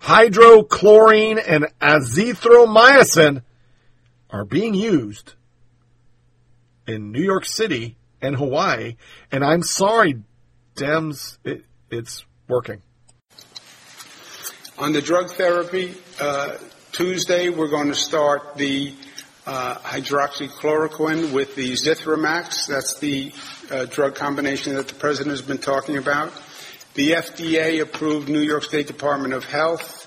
hydrochlorine 0.01 1.41
and 1.45 1.67
azithromycin 1.81 3.43
are 4.29 4.45
being 4.45 4.73
used 4.73 5.33
in 6.87 7.11
New 7.11 7.21
York 7.21 7.45
City 7.45 7.97
and 8.21 8.35
Hawaii. 8.35 8.95
And 9.31 9.43
I'm 9.43 9.63
sorry, 9.63 10.21
Dems, 10.75 11.37
it, 11.43 11.65
it's 11.89 12.25
working. 12.47 12.81
On 14.77 14.93
the 14.93 15.01
drug 15.01 15.29
therapy, 15.31 15.95
uh, 16.21 16.57
Tuesday 16.91 17.49
we're 17.49 17.67
going 17.67 17.89
to 17.89 17.95
start 17.95 18.55
the 18.55 18.93
uh, 19.45 19.75
hydroxychloroquine 19.79 21.33
with 21.33 21.55
the 21.55 21.73
Zithromax. 21.73 22.67
That's 22.67 22.99
the 22.99 23.33
uh, 23.71 23.85
drug 23.85 24.15
combination 24.15 24.75
that 24.75 24.87
the 24.87 24.95
president 24.95 25.31
has 25.31 25.41
been 25.41 25.57
talking 25.57 25.97
about. 25.97 26.31
The 26.99 27.11
FDA 27.11 27.81
approved 27.81 28.27
New 28.27 28.41
York 28.41 28.65
State 28.65 28.87
Department 28.87 29.33
of 29.33 29.45
Health 29.45 30.05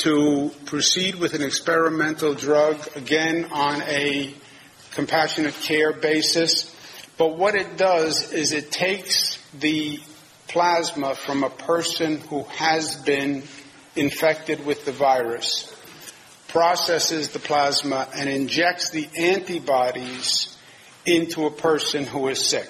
to 0.00 0.50
proceed 0.66 1.14
with 1.14 1.32
an 1.32 1.40
experimental 1.40 2.34
drug, 2.34 2.76
again 2.94 3.46
on 3.50 3.80
a 3.80 4.34
compassionate 4.90 5.54
care 5.54 5.94
basis. 5.94 6.70
But 7.16 7.38
what 7.38 7.54
it 7.54 7.78
does 7.78 8.30
is 8.34 8.52
it 8.52 8.70
takes 8.70 9.42
the 9.58 10.00
plasma 10.48 11.14
from 11.14 11.44
a 11.44 11.48
person 11.48 12.20
who 12.20 12.42
has 12.42 12.96
been 12.96 13.42
infected 13.96 14.66
with 14.66 14.84
the 14.84 14.92
virus, 14.92 15.74
processes 16.48 17.30
the 17.30 17.38
plasma, 17.38 18.06
and 18.14 18.28
injects 18.28 18.90
the 18.90 19.08
antibodies 19.16 20.54
into 21.06 21.46
a 21.46 21.50
person 21.50 22.04
who 22.04 22.28
is 22.28 22.44
sick. 22.44 22.68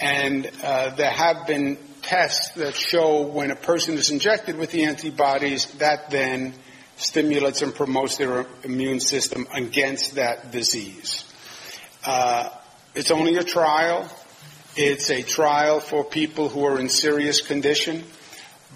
And 0.00 0.50
uh, 0.62 0.94
there 0.94 1.10
have 1.10 1.46
been 1.46 1.76
tests 2.06 2.54
that 2.54 2.74
show 2.74 3.22
when 3.22 3.50
a 3.50 3.56
person 3.56 3.94
is 3.94 4.10
injected 4.10 4.56
with 4.56 4.70
the 4.70 4.84
antibodies, 4.84 5.66
that 5.78 6.08
then 6.10 6.54
stimulates 6.96 7.62
and 7.62 7.74
promotes 7.74 8.16
their 8.16 8.46
immune 8.62 9.00
system 9.00 9.46
against 9.52 10.14
that 10.14 10.52
disease. 10.52 11.24
Uh, 12.04 12.48
it's 12.94 13.10
only 13.10 13.36
a 13.36 13.42
trial. 13.42 14.08
It's 14.76 15.10
a 15.10 15.22
trial 15.22 15.80
for 15.80 16.04
people 16.04 16.48
who 16.48 16.64
are 16.64 16.78
in 16.78 16.88
serious 16.88 17.40
condition, 17.40 18.04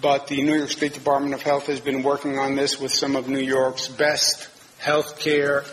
but 0.01 0.27
the 0.27 0.41
New 0.41 0.55
York 0.55 0.69
State 0.69 0.93
Department 0.93 1.33
of 1.33 1.41
Health 1.41 1.67
has 1.67 1.79
been 1.79 2.03
working 2.03 2.37
on 2.37 2.55
this 2.55 2.79
with 2.79 2.91
some 2.91 3.15
of 3.15 3.29
New 3.29 3.39
York's 3.39 3.87
best 3.87 4.49
healthcare 4.81 5.65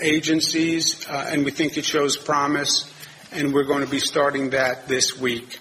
agencies, 0.00 1.06
uh, 1.08 1.30
and 1.30 1.44
we 1.44 1.50
think 1.50 1.78
it 1.78 1.84
shows 1.84 2.16
promise, 2.16 2.92
and 3.32 3.54
we're 3.54 3.64
going 3.64 3.84
to 3.84 3.90
be 3.90 4.00
starting 4.00 4.50
that 4.50 4.86
this 4.86 5.18
week. 5.18 5.58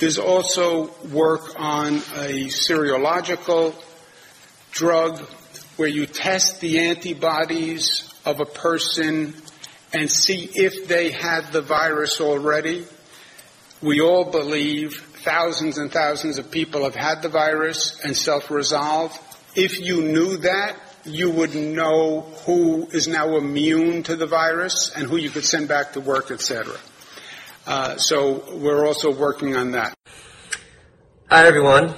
There's 0.00 0.18
also 0.18 0.90
work 1.12 1.60
on 1.60 1.96
a 2.16 2.46
serological 2.46 3.74
drug 4.72 5.18
where 5.76 5.90
you 5.90 6.06
test 6.06 6.62
the 6.62 6.86
antibodies 6.86 8.10
of 8.24 8.40
a 8.40 8.46
person 8.46 9.34
and 9.92 10.10
see 10.10 10.48
if 10.54 10.88
they 10.88 11.10
had 11.10 11.52
the 11.52 11.60
virus 11.60 12.18
already. 12.18 12.86
We 13.82 14.00
all 14.00 14.24
believe 14.24 14.94
thousands 15.22 15.76
and 15.76 15.92
thousands 15.92 16.38
of 16.38 16.50
people 16.50 16.84
have 16.84 16.94
had 16.94 17.20
the 17.20 17.28
virus 17.28 18.00
and 18.02 18.16
self-resolve. 18.16 19.12
If 19.54 19.80
you 19.80 20.00
knew 20.00 20.38
that, 20.38 20.76
you 21.04 21.30
would 21.30 21.54
know 21.54 22.22
who 22.46 22.88
is 22.90 23.06
now 23.06 23.36
immune 23.36 24.02
to 24.04 24.16
the 24.16 24.26
virus 24.26 24.92
and 24.96 25.06
who 25.06 25.18
you 25.18 25.28
could 25.28 25.44
send 25.44 25.68
back 25.68 25.92
to 25.92 26.00
work, 26.00 26.30
etc. 26.30 26.74
Uh, 27.70 27.96
so 27.96 28.42
we're 28.56 28.84
also 28.84 29.12
working 29.12 29.54
on 29.54 29.70
that. 29.70 29.94
Hi, 31.30 31.46
everyone. 31.46 31.94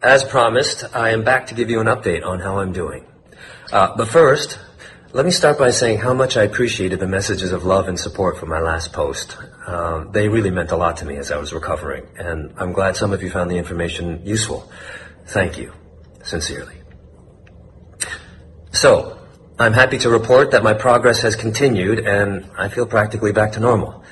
As 0.00 0.22
promised, 0.22 0.84
I 0.94 1.10
am 1.10 1.24
back 1.24 1.48
to 1.48 1.54
give 1.54 1.68
you 1.68 1.80
an 1.80 1.88
update 1.88 2.24
on 2.24 2.38
how 2.38 2.60
I'm 2.60 2.72
doing. 2.72 3.04
Uh, 3.72 3.96
but 3.96 4.06
first, 4.06 4.60
Let 5.16 5.24
me 5.24 5.30
start 5.30 5.58
by 5.58 5.70
saying 5.70 6.00
how 6.00 6.12
much 6.12 6.36
I 6.36 6.42
appreciated 6.42 7.00
the 7.00 7.06
messages 7.06 7.50
of 7.52 7.64
love 7.64 7.88
and 7.88 7.98
support 7.98 8.36
from 8.36 8.50
my 8.50 8.60
last 8.60 8.92
post. 8.92 9.38
Um, 9.66 10.12
they 10.12 10.28
really 10.28 10.50
meant 10.50 10.72
a 10.72 10.76
lot 10.76 10.98
to 10.98 11.06
me 11.06 11.16
as 11.16 11.32
I 11.32 11.38
was 11.38 11.54
recovering, 11.54 12.06
and 12.18 12.52
I'm 12.58 12.72
glad 12.72 12.96
some 12.96 13.14
of 13.14 13.22
you 13.22 13.30
found 13.30 13.50
the 13.50 13.56
information 13.56 14.20
useful. 14.26 14.70
Thank 15.28 15.56
you, 15.56 15.72
sincerely. 16.22 16.74
So, 18.72 19.18
I'm 19.58 19.72
happy 19.72 19.96
to 19.98 20.10
report 20.10 20.50
that 20.50 20.62
my 20.62 20.74
progress 20.74 21.22
has 21.22 21.34
continued 21.34 22.00
and 22.00 22.50
I 22.58 22.68
feel 22.68 22.84
practically 22.84 23.32
back 23.32 23.52
to 23.52 23.60
normal. 23.60 24.04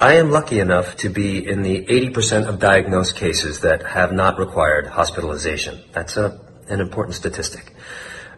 I 0.00 0.14
am 0.14 0.30
lucky 0.30 0.60
enough 0.60 0.96
to 0.98 1.08
be 1.08 1.44
in 1.44 1.62
the 1.62 1.84
80% 1.86 2.46
of 2.46 2.60
diagnosed 2.60 3.16
cases 3.16 3.62
that 3.62 3.82
have 3.82 4.12
not 4.12 4.38
required 4.38 4.86
hospitalization. 4.86 5.82
That's 5.90 6.16
a, 6.16 6.40
an 6.68 6.78
important 6.78 7.16
statistic. 7.16 7.74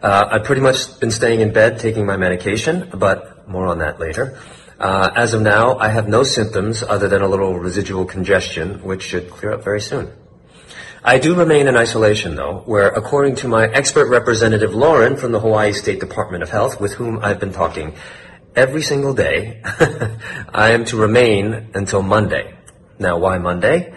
Uh, 0.01 0.27
I've 0.31 0.43
pretty 0.43 0.61
much 0.61 0.99
been 0.99 1.11
staying 1.11 1.41
in 1.41 1.53
bed 1.53 1.77
taking 1.77 2.07
my 2.07 2.17
medication, 2.17 2.89
but 2.95 3.47
more 3.47 3.67
on 3.67 3.77
that 3.77 3.99
later. 3.99 4.39
Uh, 4.79 5.11
as 5.15 5.35
of 5.35 5.43
now, 5.43 5.77
I 5.77 5.89
have 5.89 6.07
no 6.07 6.23
symptoms 6.23 6.81
other 6.81 7.07
than 7.07 7.21
a 7.21 7.27
little 7.27 7.59
residual 7.59 8.05
congestion, 8.05 8.81
which 8.83 9.03
should 9.03 9.29
clear 9.29 9.51
up 9.51 9.63
very 9.63 9.81
soon. 9.81 10.11
I 11.03 11.19
do 11.19 11.35
remain 11.35 11.67
in 11.67 11.77
isolation, 11.77 12.33
though, 12.33 12.63
where, 12.65 12.87
according 12.87 13.35
to 13.35 13.47
my 13.47 13.67
expert 13.67 14.09
representative 14.09 14.73
Lauren 14.73 15.15
from 15.15 15.31
the 15.31 15.39
Hawaii 15.39 15.73
State 15.73 15.99
Department 15.99 16.41
of 16.41 16.49
Health, 16.49 16.81
with 16.81 16.93
whom 16.93 17.19
I've 17.23 17.39
been 17.39 17.53
talking 17.53 17.93
every 18.55 18.81
single 18.81 19.13
day, 19.13 19.61
I 20.61 20.73
am 20.73 20.85
to 20.85 20.95
remain 20.95 21.71
until 21.73 22.03
Monday. 22.03 22.53
Now, 22.99 23.17
why 23.17 23.39
Monday? 23.39 23.95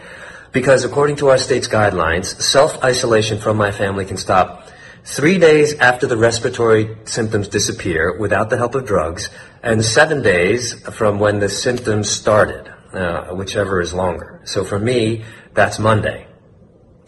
Because 0.50 0.86
according 0.86 1.16
to 1.16 1.28
our 1.28 1.36
state's 1.36 1.68
guidelines, 1.68 2.40
self-isolation 2.40 3.38
from 3.38 3.58
my 3.58 3.70
family 3.70 4.06
can 4.06 4.16
stop 4.16 4.66
three 5.04 5.38
days 5.38 5.74
after 5.74 6.06
the 6.06 6.16
respiratory 6.16 6.96
symptoms 7.04 7.48
disappear 7.48 8.16
without 8.16 8.48
the 8.48 8.56
help 8.56 8.74
of 8.74 8.86
drugs, 8.86 9.28
and 9.62 9.84
seven 9.84 10.22
days 10.22 10.72
from 10.88 11.18
when 11.18 11.38
the 11.38 11.50
symptoms 11.50 12.08
started, 12.08 12.72
uh, 12.94 13.34
whichever 13.34 13.82
is 13.82 13.92
longer. 13.92 14.40
So 14.44 14.64
for 14.64 14.78
me, 14.78 15.22
that's 15.52 15.78
Monday. 15.78 16.26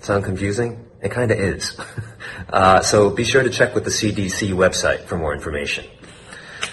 Sound 0.03 0.25
confusing? 0.25 0.85
It 1.01 1.13
kind 1.13 1.31
of 1.31 1.39
is. 1.39 1.81
uh, 2.51 2.83
so 2.83 3.09
be 3.09 3.25
sure 3.25 3.43
to 3.43 3.49
check 3.49 3.75
with 3.75 3.85
the 3.85 3.91
CDC 3.91 4.53
website 4.53 5.05
for 5.07 5.17
more 5.17 5.33
information. 5.33 5.87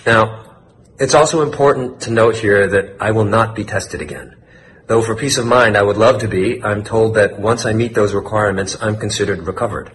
Now, 0.06 0.53
it's 1.00 1.14
also 1.14 1.42
important 1.42 2.02
to 2.02 2.12
note 2.12 2.38
here 2.38 2.68
that 2.68 2.98
I 3.00 3.12
will 3.12 3.26
not 3.26 3.56
be 3.56 3.64
tested 3.64 4.02
again. 4.02 4.36
Though 4.86 5.02
for 5.02 5.16
peace 5.16 5.38
of 5.38 5.46
mind, 5.46 5.78
I 5.78 5.82
would 5.82 5.98
love 5.98 6.20
to 6.22 6.28
be, 6.28 6.62
I'm 6.62 6.84
told 6.84 7.16
that 7.16 7.40
once 7.40 7.66
I 7.66 7.74
meet 7.74 7.96
those 7.96 8.14
requirements, 8.14 8.78
I'm 8.82 8.98
considered 8.98 9.40
recovered. 9.48 9.92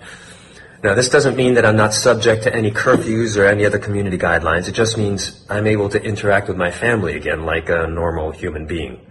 Now, 0.82 0.94
this 0.94 1.08
doesn't 1.08 1.36
mean 1.36 1.54
that 1.54 1.66
I'm 1.66 1.76
not 1.76 1.92
subject 1.92 2.44
to 2.44 2.54
any 2.54 2.70
curfews 2.70 3.36
or 3.36 3.46
any 3.46 3.64
other 3.66 3.78
community 3.78 4.16
guidelines. 4.16 4.68
It 4.68 4.72
just 4.72 4.96
means 4.96 5.44
I'm 5.50 5.66
able 5.66 5.88
to 5.90 6.02
interact 6.02 6.48
with 6.48 6.56
my 6.56 6.70
family 6.70 7.16
again 7.16 7.44
like 7.44 7.68
a 7.68 7.86
normal 7.86 8.30
human 8.30 8.66
being. 8.66 9.04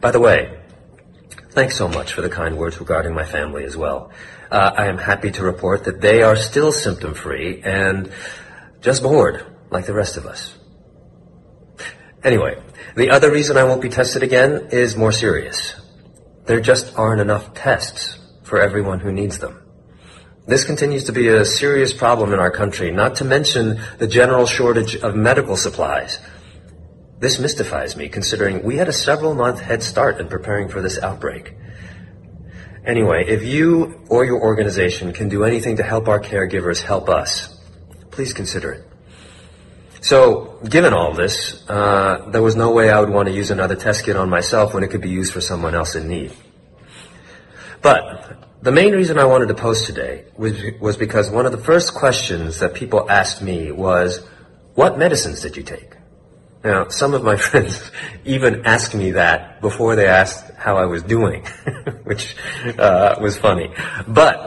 By 0.00 0.10
the 0.10 0.20
way, 0.20 0.58
thanks 1.50 1.76
so 1.76 1.88
much 1.88 2.12
for 2.12 2.22
the 2.22 2.28
kind 2.28 2.58
words 2.58 2.78
regarding 2.78 3.14
my 3.14 3.24
family 3.24 3.64
as 3.64 3.76
well. 3.76 4.10
Uh, 4.50 4.72
I 4.76 4.86
am 4.86 4.98
happy 4.98 5.30
to 5.32 5.42
report 5.42 5.84
that 5.84 6.00
they 6.00 6.22
are 6.22 6.36
still 6.36 6.72
symptom 6.72 7.14
free 7.14 7.62
and 7.62 8.12
just 8.80 9.02
bored 9.02 9.46
like 9.70 9.86
the 9.86 9.94
rest 9.94 10.16
of 10.16 10.26
us. 10.26 10.56
Anyway, 12.26 12.60
the 12.96 13.10
other 13.10 13.30
reason 13.30 13.56
I 13.56 13.62
won't 13.62 13.80
be 13.80 13.88
tested 13.88 14.24
again 14.24 14.70
is 14.72 14.96
more 14.96 15.12
serious. 15.12 15.76
There 16.44 16.58
just 16.58 16.98
aren't 16.98 17.20
enough 17.20 17.54
tests 17.54 18.18
for 18.42 18.60
everyone 18.60 18.98
who 18.98 19.12
needs 19.12 19.38
them. 19.38 19.62
This 20.44 20.64
continues 20.64 21.04
to 21.04 21.12
be 21.12 21.28
a 21.28 21.44
serious 21.44 21.92
problem 21.92 22.32
in 22.32 22.40
our 22.40 22.50
country, 22.50 22.90
not 22.90 23.14
to 23.16 23.24
mention 23.24 23.80
the 23.98 24.08
general 24.08 24.44
shortage 24.44 24.96
of 24.96 25.14
medical 25.14 25.56
supplies. 25.56 26.18
This 27.20 27.38
mystifies 27.38 27.96
me, 27.96 28.08
considering 28.08 28.64
we 28.64 28.76
had 28.76 28.88
a 28.88 28.92
several 28.92 29.36
month 29.36 29.60
head 29.60 29.84
start 29.84 30.20
in 30.20 30.26
preparing 30.26 30.68
for 30.68 30.82
this 30.82 30.98
outbreak. 30.98 31.54
Anyway, 32.84 33.24
if 33.28 33.44
you 33.44 34.04
or 34.08 34.24
your 34.24 34.40
organization 34.40 35.12
can 35.12 35.28
do 35.28 35.44
anything 35.44 35.76
to 35.76 35.84
help 35.84 36.08
our 36.08 36.18
caregivers 36.18 36.82
help 36.82 37.08
us, 37.08 37.56
please 38.10 38.32
consider 38.32 38.72
it. 38.72 38.85
So, 40.06 40.60
given 40.68 40.92
all 40.92 41.14
this, 41.14 41.68
uh, 41.68 42.28
there 42.30 42.40
was 42.40 42.54
no 42.54 42.70
way 42.70 42.90
I 42.90 43.00
would 43.00 43.10
want 43.10 43.26
to 43.26 43.34
use 43.34 43.50
another 43.50 43.74
test 43.74 44.04
kit 44.04 44.14
on 44.14 44.30
myself 44.30 44.72
when 44.72 44.84
it 44.84 44.90
could 44.92 45.00
be 45.00 45.10
used 45.10 45.32
for 45.32 45.40
someone 45.40 45.74
else 45.74 45.96
in 45.96 46.06
need. 46.06 46.32
But 47.82 48.38
the 48.62 48.70
main 48.70 48.92
reason 48.92 49.18
I 49.18 49.24
wanted 49.24 49.48
to 49.48 49.54
post 49.54 49.84
today 49.84 50.26
was, 50.36 50.62
was 50.80 50.96
because 50.96 51.28
one 51.28 51.44
of 51.44 51.50
the 51.50 51.58
first 51.58 51.92
questions 51.92 52.60
that 52.60 52.74
people 52.74 53.10
asked 53.10 53.42
me 53.42 53.72
was, 53.72 54.24
what 54.76 54.96
medicines 54.96 55.40
did 55.40 55.56
you 55.56 55.64
take? 55.64 55.96
Now, 56.62 56.86
some 56.86 57.12
of 57.12 57.24
my 57.24 57.34
friends 57.48 57.90
even 58.24 58.64
asked 58.64 58.94
me 58.94 59.10
that 59.10 59.60
before 59.60 59.96
they 59.96 60.06
asked 60.06 60.54
how 60.54 60.76
I 60.76 60.84
was 60.86 61.02
doing, 61.02 61.44
which 62.04 62.36
uh, 62.78 63.16
was 63.20 63.36
funny. 63.36 63.74
But 64.06 64.38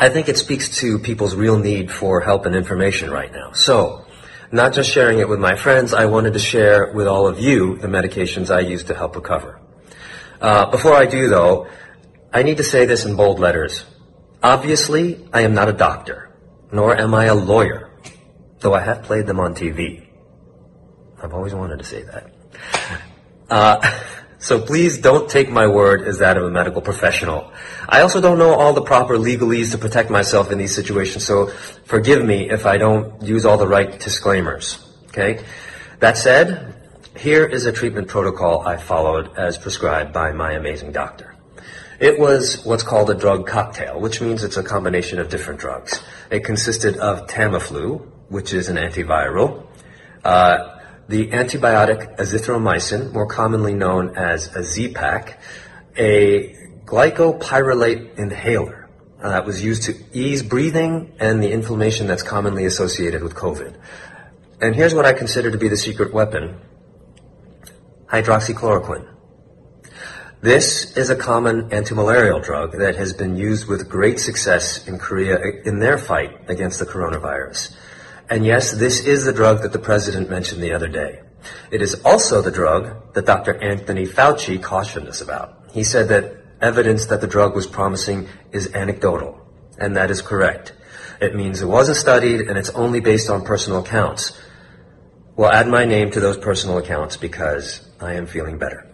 I 0.00 0.08
think 0.08 0.28
it 0.28 0.36
speaks 0.36 0.78
to 0.78 0.98
people's 0.98 1.36
real 1.36 1.60
need 1.60 1.92
for 1.92 2.20
help 2.20 2.44
and 2.44 2.56
information 2.56 3.12
right 3.12 3.32
now. 3.32 3.52
So, 3.52 4.04
not 4.50 4.72
just 4.72 4.90
sharing 4.90 5.18
it 5.18 5.28
with 5.28 5.40
my 5.40 5.56
friends, 5.56 5.92
I 5.92 6.06
wanted 6.06 6.32
to 6.32 6.38
share 6.38 6.92
with 6.92 7.06
all 7.06 7.26
of 7.26 7.38
you 7.38 7.76
the 7.76 7.88
medications 7.88 8.54
I 8.54 8.60
use 8.60 8.84
to 8.84 8.94
help 8.94 9.16
recover. 9.16 9.60
Uh, 10.40 10.70
before 10.70 10.94
I 10.94 11.06
do, 11.06 11.28
though, 11.28 11.68
I 12.32 12.42
need 12.42 12.58
to 12.58 12.62
say 12.62 12.86
this 12.86 13.04
in 13.04 13.16
bold 13.16 13.40
letters. 13.40 13.84
Obviously, 14.42 15.28
I 15.32 15.42
am 15.42 15.54
not 15.54 15.68
a 15.68 15.72
doctor, 15.72 16.30
nor 16.72 16.96
am 16.96 17.14
I 17.14 17.26
a 17.26 17.34
lawyer, 17.34 17.90
though 18.60 18.74
I 18.74 18.80
have 18.80 19.02
played 19.02 19.26
them 19.26 19.40
on 19.40 19.54
TV. 19.54 20.06
I've 21.20 21.34
always 21.34 21.54
wanted 21.54 21.78
to 21.78 21.84
say 21.84 22.02
that. 22.04 22.32
Uh, 23.50 24.00
so 24.38 24.60
please 24.60 24.98
don't 24.98 25.28
take 25.28 25.50
my 25.50 25.66
word 25.66 26.02
as 26.02 26.18
that 26.18 26.36
of 26.36 26.44
a 26.44 26.50
medical 26.50 26.80
professional. 26.80 27.52
I 27.88 28.02
also 28.02 28.20
don't 28.20 28.38
know 28.38 28.54
all 28.54 28.72
the 28.72 28.82
proper 28.82 29.16
legalese 29.16 29.72
to 29.72 29.78
protect 29.78 30.10
myself 30.10 30.52
in 30.52 30.58
these 30.58 30.74
situations, 30.74 31.24
so 31.24 31.46
forgive 31.84 32.24
me 32.24 32.48
if 32.50 32.64
I 32.64 32.78
don't 32.78 33.22
use 33.22 33.44
all 33.44 33.58
the 33.58 33.66
right 33.66 33.98
disclaimers. 33.98 34.78
Okay? 35.08 35.44
That 35.98 36.16
said, 36.16 36.74
here 37.16 37.44
is 37.44 37.66
a 37.66 37.72
treatment 37.72 38.06
protocol 38.06 38.60
I 38.60 38.76
followed 38.76 39.36
as 39.36 39.58
prescribed 39.58 40.12
by 40.12 40.30
my 40.30 40.52
amazing 40.52 40.92
doctor. 40.92 41.34
It 41.98 42.20
was 42.20 42.64
what's 42.64 42.84
called 42.84 43.10
a 43.10 43.14
drug 43.14 43.48
cocktail, 43.48 44.00
which 44.00 44.20
means 44.20 44.44
it's 44.44 44.56
a 44.56 44.62
combination 44.62 45.18
of 45.18 45.30
different 45.30 45.58
drugs. 45.58 46.00
It 46.30 46.44
consisted 46.44 46.96
of 46.98 47.26
Tamiflu, 47.26 48.06
which 48.28 48.52
is 48.52 48.68
an 48.68 48.76
antiviral, 48.76 49.66
uh, 50.24 50.77
the 51.08 51.28
antibiotic 51.28 52.18
azithromycin, 52.18 53.12
more 53.12 53.26
commonly 53.26 53.72
known 53.72 54.14
as 54.16 54.54
a 54.54 54.62
Z-Pak, 54.62 55.40
a 55.96 56.54
glycopyrrolate 56.84 58.18
inhaler 58.18 58.88
uh, 59.22 59.30
that 59.30 59.46
was 59.46 59.64
used 59.64 59.84
to 59.84 59.94
ease 60.12 60.42
breathing 60.42 61.14
and 61.18 61.42
the 61.42 61.50
inflammation 61.50 62.06
that's 62.06 62.22
commonly 62.22 62.66
associated 62.66 63.22
with 63.22 63.34
COVID. 63.34 63.74
And 64.60 64.74
here's 64.74 64.94
what 64.94 65.06
I 65.06 65.12
consider 65.12 65.50
to 65.50 65.58
be 65.58 65.68
the 65.68 65.76
secret 65.76 66.12
weapon, 66.12 66.60
hydroxychloroquine. 68.06 69.08
This 70.40 70.96
is 70.96 71.10
a 71.10 71.16
common 71.16 71.70
antimalarial 71.70 72.44
drug 72.44 72.78
that 72.78 72.96
has 72.96 73.12
been 73.12 73.36
used 73.36 73.66
with 73.66 73.88
great 73.88 74.20
success 74.20 74.86
in 74.86 74.98
Korea 74.98 75.38
in 75.64 75.80
their 75.80 75.98
fight 75.98 76.48
against 76.48 76.78
the 76.78 76.86
coronavirus. 76.86 77.74
And 78.30 78.44
yes, 78.44 78.72
this 78.72 79.00
is 79.00 79.24
the 79.24 79.32
drug 79.32 79.62
that 79.62 79.72
the 79.72 79.78
president 79.78 80.28
mentioned 80.28 80.62
the 80.62 80.72
other 80.72 80.88
day. 80.88 81.20
It 81.70 81.80
is 81.80 82.02
also 82.04 82.42
the 82.42 82.50
drug 82.50 83.14
that 83.14 83.26
Dr. 83.26 83.62
Anthony 83.62 84.06
Fauci 84.06 84.62
cautioned 84.62 85.08
us 85.08 85.20
about. 85.20 85.70
He 85.72 85.84
said 85.84 86.08
that 86.08 86.36
evidence 86.60 87.06
that 87.06 87.20
the 87.20 87.26
drug 87.26 87.54
was 87.54 87.66
promising 87.66 88.28
is 88.52 88.74
anecdotal, 88.74 89.40
and 89.78 89.96
that 89.96 90.10
is 90.10 90.20
correct. 90.20 90.72
It 91.20 91.34
means 91.34 91.62
it 91.62 91.66
wasn't 91.66 91.96
studied 91.96 92.42
and 92.42 92.58
it's 92.58 92.70
only 92.70 93.00
based 93.00 93.30
on 93.30 93.44
personal 93.44 93.80
accounts. 93.80 94.38
Well, 95.36 95.50
add 95.50 95.68
my 95.68 95.84
name 95.84 96.10
to 96.12 96.20
those 96.20 96.36
personal 96.36 96.78
accounts 96.78 97.16
because 97.16 97.88
I 98.00 98.14
am 98.14 98.26
feeling 98.26 98.58
better. 98.58 98.87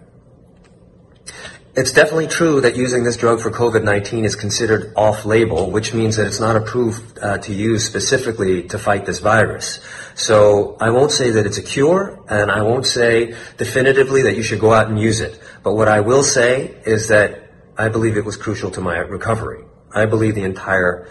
It's 1.76 1.90
definitely 1.90 2.28
true 2.28 2.60
that 2.60 2.76
using 2.76 3.02
this 3.02 3.16
drug 3.16 3.40
for 3.40 3.50
COVID-19 3.50 4.22
is 4.22 4.36
considered 4.36 4.92
off-label, 4.94 5.72
which 5.72 5.92
means 5.92 6.14
that 6.14 6.28
it's 6.28 6.38
not 6.38 6.54
approved 6.54 7.18
uh, 7.18 7.38
to 7.38 7.52
use 7.52 7.84
specifically 7.84 8.62
to 8.68 8.78
fight 8.78 9.06
this 9.06 9.18
virus. 9.18 9.80
So 10.14 10.76
I 10.80 10.90
won't 10.90 11.10
say 11.10 11.30
that 11.30 11.46
it's 11.46 11.58
a 11.58 11.62
cure, 11.62 12.22
and 12.28 12.52
I 12.52 12.62
won't 12.62 12.86
say 12.86 13.34
definitively 13.56 14.22
that 14.22 14.36
you 14.36 14.44
should 14.44 14.60
go 14.60 14.72
out 14.72 14.86
and 14.86 15.00
use 15.00 15.18
it. 15.18 15.40
But 15.64 15.74
what 15.74 15.88
I 15.88 15.98
will 15.98 16.22
say 16.22 16.80
is 16.86 17.08
that 17.08 17.50
I 17.76 17.88
believe 17.88 18.16
it 18.16 18.24
was 18.24 18.36
crucial 18.36 18.70
to 18.70 18.80
my 18.80 18.98
recovery. 18.98 19.64
I 19.92 20.06
believe 20.06 20.36
the 20.36 20.44
entire 20.44 21.08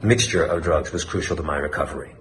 mixture 0.00 0.44
of 0.44 0.62
drugs 0.62 0.92
was 0.92 1.04
crucial 1.04 1.36
to 1.36 1.42
my 1.42 1.58
recovery. 1.58 2.16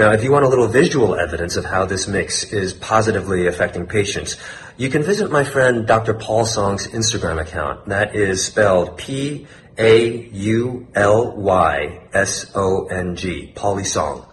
Now, 0.00 0.12
if 0.12 0.24
you 0.24 0.32
want 0.32 0.46
a 0.46 0.48
little 0.48 0.66
visual 0.66 1.14
evidence 1.14 1.56
of 1.56 1.64
how 1.66 1.84
this 1.84 2.08
mix 2.08 2.42
is 2.52 2.72
positively 2.72 3.46
affecting 3.46 3.86
patients, 3.86 4.36
you 4.80 4.88
can 4.88 5.02
visit 5.02 5.30
my 5.30 5.44
friend 5.44 5.86
Dr. 5.86 6.14
Paul 6.14 6.46
Song's 6.46 6.88
Instagram 6.88 7.38
account. 7.38 7.88
That 7.88 8.16
is 8.16 8.46
spelled 8.46 8.96
P 8.96 9.46
A 9.76 10.26
U 10.30 10.88
L 10.94 11.36
Y 11.36 12.08
S 12.14 12.50
O 12.54 12.86
N 12.86 13.14
G, 13.14 13.52
Pauly 13.54 13.84
Song. 13.84 14.26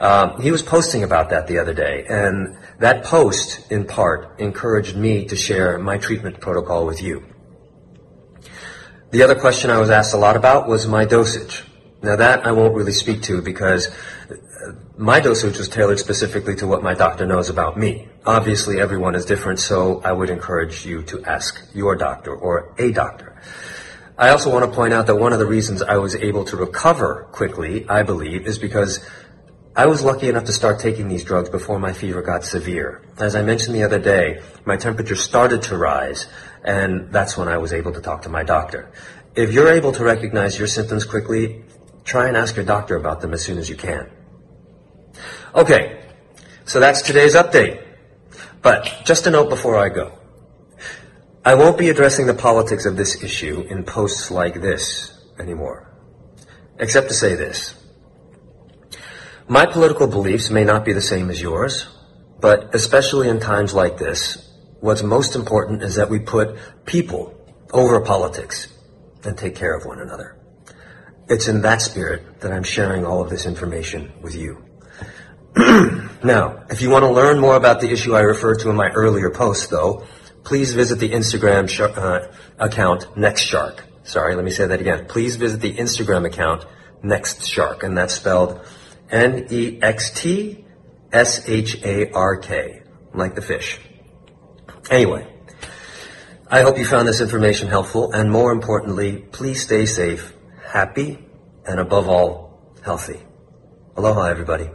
Um, 0.00 0.42
he 0.42 0.50
was 0.50 0.64
posting 0.64 1.04
about 1.04 1.30
that 1.30 1.46
the 1.46 1.58
other 1.58 1.72
day, 1.72 2.04
and 2.08 2.58
that 2.80 3.04
post, 3.04 3.70
in 3.70 3.86
part, 3.86 4.40
encouraged 4.40 4.96
me 4.96 5.26
to 5.26 5.36
share 5.36 5.78
my 5.78 5.98
treatment 5.98 6.40
protocol 6.40 6.84
with 6.84 7.00
you. 7.00 7.24
The 9.12 9.22
other 9.22 9.36
question 9.36 9.70
I 9.70 9.78
was 9.78 9.90
asked 9.90 10.14
a 10.14 10.18
lot 10.18 10.34
about 10.36 10.68
was 10.68 10.88
my 10.88 11.04
dosage. 11.04 11.62
Now 12.02 12.16
that 12.16 12.44
I 12.44 12.50
won't 12.50 12.74
really 12.74 12.92
speak 12.92 13.22
to 13.22 13.40
because 13.40 13.88
my 14.96 15.20
dosage 15.20 15.58
was 15.58 15.68
tailored 15.68 16.00
specifically 16.00 16.56
to 16.56 16.66
what 16.66 16.82
my 16.82 16.94
doctor 16.94 17.24
knows 17.24 17.50
about 17.50 17.78
me. 17.78 18.08
Obviously 18.26 18.80
everyone 18.80 19.14
is 19.14 19.24
different, 19.24 19.60
so 19.60 20.00
I 20.04 20.10
would 20.10 20.30
encourage 20.30 20.84
you 20.84 21.04
to 21.04 21.22
ask 21.22 21.64
your 21.72 21.94
doctor 21.94 22.34
or 22.34 22.74
a 22.76 22.90
doctor. 22.90 23.40
I 24.18 24.30
also 24.30 24.52
want 24.52 24.64
to 24.64 24.74
point 24.74 24.92
out 24.92 25.06
that 25.06 25.14
one 25.14 25.32
of 25.32 25.38
the 25.38 25.46
reasons 25.46 25.80
I 25.80 25.98
was 25.98 26.16
able 26.16 26.44
to 26.46 26.56
recover 26.56 27.28
quickly, 27.30 27.88
I 27.88 28.02
believe, 28.02 28.44
is 28.44 28.58
because 28.58 29.08
I 29.76 29.86
was 29.86 30.02
lucky 30.02 30.28
enough 30.28 30.44
to 30.46 30.52
start 30.52 30.80
taking 30.80 31.06
these 31.06 31.22
drugs 31.22 31.50
before 31.50 31.78
my 31.78 31.92
fever 31.92 32.20
got 32.20 32.42
severe. 32.42 33.04
As 33.16 33.36
I 33.36 33.42
mentioned 33.42 33.76
the 33.76 33.84
other 33.84 34.00
day, 34.00 34.42
my 34.64 34.76
temperature 34.76 35.14
started 35.14 35.62
to 35.62 35.76
rise, 35.76 36.26
and 36.64 37.12
that's 37.12 37.36
when 37.36 37.46
I 37.46 37.58
was 37.58 37.72
able 37.72 37.92
to 37.92 38.00
talk 38.00 38.22
to 38.22 38.28
my 38.28 38.42
doctor. 38.42 38.90
If 39.36 39.52
you're 39.52 39.70
able 39.70 39.92
to 39.92 40.02
recognize 40.02 40.58
your 40.58 40.66
symptoms 40.66 41.04
quickly, 41.04 41.62
try 42.02 42.26
and 42.26 42.36
ask 42.36 42.56
your 42.56 42.64
doctor 42.64 42.96
about 42.96 43.20
them 43.20 43.32
as 43.34 43.42
soon 43.44 43.58
as 43.58 43.68
you 43.68 43.76
can. 43.76 44.10
Okay, 45.54 46.02
so 46.64 46.80
that's 46.80 47.02
today's 47.02 47.36
update. 47.36 47.85
But 48.62 49.02
just 49.04 49.26
a 49.26 49.30
note 49.30 49.48
before 49.48 49.76
I 49.76 49.88
go. 49.88 50.18
I 51.44 51.54
won't 51.54 51.78
be 51.78 51.90
addressing 51.90 52.26
the 52.26 52.34
politics 52.34 52.86
of 52.86 52.96
this 52.96 53.22
issue 53.22 53.64
in 53.70 53.84
posts 53.84 54.30
like 54.30 54.60
this 54.60 55.16
anymore. 55.38 55.92
Except 56.78 57.08
to 57.08 57.14
say 57.14 57.36
this. 57.36 57.74
My 59.48 59.64
political 59.64 60.08
beliefs 60.08 60.50
may 60.50 60.64
not 60.64 60.84
be 60.84 60.92
the 60.92 61.00
same 61.00 61.30
as 61.30 61.40
yours, 61.40 61.86
but 62.40 62.74
especially 62.74 63.28
in 63.28 63.38
times 63.38 63.74
like 63.74 63.96
this, 63.96 64.50
what's 64.80 65.04
most 65.04 65.36
important 65.36 65.84
is 65.84 65.94
that 65.94 66.10
we 66.10 66.18
put 66.18 66.58
people 66.84 67.32
over 67.72 68.00
politics 68.00 68.66
and 69.22 69.38
take 69.38 69.54
care 69.54 69.76
of 69.76 69.86
one 69.86 70.00
another. 70.00 70.36
It's 71.28 71.46
in 71.46 71.62
that 71.62 71.80
spirit 71.80 72.40
that 72.40 72.52
I'm 72.52 72.64
sharing 72.64 73.06
all 73.06 73.20
of 73.20 73.30
this 73.30 73.46
information 73.46 74.12
with 74.20 74.34
you. 74.34 74.65
now, 76.22 76.64
if 76.68 76.82
you 76.82 76.90
want 76.90 77.04
to 77.04 77.10
learn 77.10 77.38
more 77.38 77.56
about 77.56 77.80
the 77.80 77.90
issue 77.90 78.14
I 78.14 78.20
referred 78.20 78.58
to 78.60 78.68
in 78.68 78.76
my 78.76 78.90
earlier 78.90 79.30
post, 79.30 79.70
though, 79.70 80.06
please 80.44 80.74
visit 80.74 80.98
the 80.98 81.08
Instagram 81.10 81.66
sh- 81.68 81.80
uh, 81.80 82.30
account 82.58 83.06
NextShark. 83.14 83.80
Sorry, 84.04 84.34
let 84.36 84.44
me 84.44 84.50
say 84.50 84.66
that 84.66 84.80
again. 84.82 85.06
Please 85.06 85.36
visit 85.36 85.62
the 85.62 85.74
Instagram 85.74 86.26
account 86.26 86.66
NextShark, 87.02 87.82
and 87.84 87.96
that's 87.96 88.12
spelled 88.12 88.60
N-E-X-T-S-H-A-R-K, 89.10 89.82
like 93.14 93.34
the 93.34 93.42
fish. 93.42 93.80
Anyway, 94.90 95.26
I 96.50 96.60
hope 96.60 96.76
you 96.76 96.84
found 96.84 97.08
this 97.08 97.22
information 97.22 97.68
helpful, 97.68 98.12
and 98.12 98.30
more 98.30 98.52
importantly, 98.52 99.24
please 99.32 99.62
stay 99.62 99.86
safe, 99.86 100.34
happy, 100.62 101.18
and 101.64 101.80
above 101.80 102.08
all, 102.08 102.76
healthy. 102.84 103.22
Aloha, 103.96 104.24
everybody. 104.24 104.68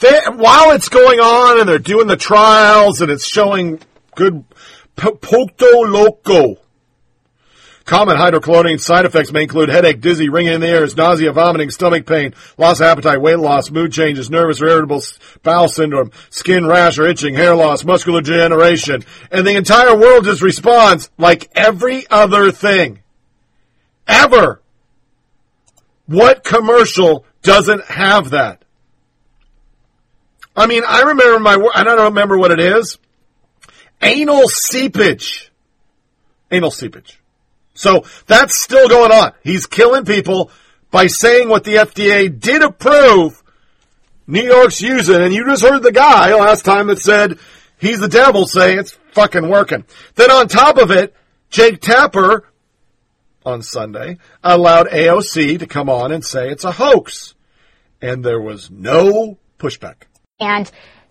They, 0.00 0.20
while 0.34 0.72
it's 0.72 0.88
going 0.88 1.20
on 1.20 1.60
and 1.60 1.68
they're 1.68 1.78
doing 1.78 2.06
the 2.06 2.16
trials 2.16 3.00
and 3.00 3.10
it's 3.10 3.26
showing 3.26 3.80
good 4.14 4.44
p- 4.96 5.10
Loco. 5.60 6.56
Common 7.84 8.16
hydrochlorine 8.16 8.80
side 8.80 9.04
effects 9.04 9.30
may 9.30 9.42
include 9.42 9.68
headache, 9.68 10.00
dizzy, 10.00 10.30
ringing 10.30 10.54
in 10.54 10.60
the 10.62 10.68
ears, 10.68 10.96
nausea, 10.96 11.32
vomiting, 11.32 11.68
stomach 11.68 12.06
pain, 12.06 12.32
loss 12.56 12.80
of 12.80 12.86
appetite, 12.86 13.20
weight 13.20 13.38
loss, 13.38 13.70
mood 13.70 13.92
changes, 13.92 14.30
nervous 14.30 14.62
or 14.62 14.68
irritable 14.68 15.02
bowel 15.42 15.68
syndrome, 15.68 16.10
skin 16.30 16.66
rash 16.66 16.98
or 16.98 17.06
itching, 17.06 17.34
hair 17.34 17.54
loss, 17.54 17.84
muscular 17.84 18.22
degeneration. 18.22 19.04
And 19.30 19.46
the 19.46 19.56
entire 19.56 19.94
world 19.94 20.24
just 20.24 20.40
responds 20.40 21.10
like 21.18 21.50
every 21.54 22.08
other 22.08 22.50
thing. 22.50 23.00
Ever. 24.08 24.62
What 26.06 26.42
commercial 26.42 27.26
doesn't 27.42 27.84
have 27.84 28.30
that? 28.30 28.63
I 30.56 30.66
mean, 30.66 30.82
I 30.86 31.02
remember 31.02 31.40
my, 31.40 31.70
I 31.74 31.82
don't 31.84 32.04
remember 32.04 32.38
what 32.38 32.50
it 32.50 32.60
is. 32.60 32.98
Anal 34.00 34.48
seepage. 34.48 35.50
Anal 36.50 36.70
seepage. 36.70 37.20
So 37.74 38.04
that's 38.26 38.62
still 38.62 38.88
going 38.88 39.12
on. 39.12 39.32
He's 39.42 39.66
killing 39.66 40.04
people 40.04 40.50
by 40.90 41.08
saying 41.08 41.48
what 41.48 41.64
the 41.64 41.76
FDA 41.76 42.38
did 42.38 42.62
approve 42.62 43.42
New 44.26 44.42
York's 44.42 44.80
using. 44.80 45.20
And 45.20 45.34
you 45.34 45.44
just 45.44 45.64
heard 45.64 45.82
the 45.82 45.92
guy 45.92 46.34
last 46.34 46.64
time 46.64 46.86
that 46.86 47.00
said 47.00 47.38
he's 47.78 47.98
the 47.98 48.08
devil 48.08 48.46
say 48.46 48.74
it's 48.74 48.96
fucking 49.12 49.48
working. 49.48 49.84
Then 50.14 50.30
on 50.30 50.46
top 50.46 50.78
of 50.78 50.90
it, 50.92 51.14
Jake 51.50 51.80
Tapper 51.80 52.48
on 53.44 53.62
Sunday 53.62 54.18
allowed 54.42 54.88
AOC 54.88 55.58
to 55.58 55.66
come 55.66 55.90
on 55.90 56.12
and 56.12 56.24
say 56.24 56.50
it's 56.50 56.64
a 56.64 56.72
hoax. 56.72 57.34
And 58.00 58.24
there 58.24 58.40
was 58.40 58.70
no 58.70 59.38
pushback. 59.58 60.04
And 60.40 60.70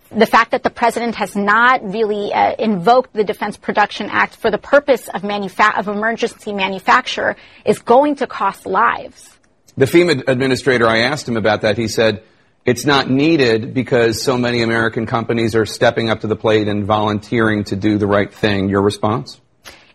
the 0.09 0.25
fact 0.25 0.51
that 0.51 0.63
the 0.63 0.69
president 0.69 1.15
has 1.15 1.35
not 1.35 1.81
really 1.83 2.33
uh, 2.33 2.55
invoked 2.59 3.13
the 3.13 3.23
Defense 3.23 3.57
Production 3.57 4.09
Act 4.09 4.35
for 4.35 4.51
the 4.51 4.57
purpose 4.57 5.07
of, 5.07 5.23
manufa- 5.23 5.77
of 5.77 5.87
emergency 5.87 6.53
manufacture 6.53 7.35
is 7.65 7.79
going 7.79 8.15
to 8.17 8.27
cost 8.27 8.65
lives. 8.65 9.29
The 9.77 9.85
FEMA 9.85 10.27
administrator, 10.27 10.85
I 10.87 10.99
asked 10.99 11.27
him 11.27 11.37
about 11.37 11.61
that. 11.61 11.77
He 11.77 11.87
said 11.87 12.23
it's 12.65 12.85
not 12.85 13.09
needed 13.09 13.73
because 13.73 14.21
so 14.21 14.37
many 14.37 14.61
American 14.61 15.05
companies 15.05 15.55
are 15.55 15.65
stepping 15.65 16.09
up 16.09 16.19
to 16.21 16.27
the 16.27 16.35
plate 16.35 16.67
and 16.67 16.85
volunteering 16.85 17.63
to 17.65 17.75
do 17.75 17.97
the 17.97 18.05
right 18.05 18.31
thing. 18.31 18.69
Your 18.69 18.81
response? 18.81 19.39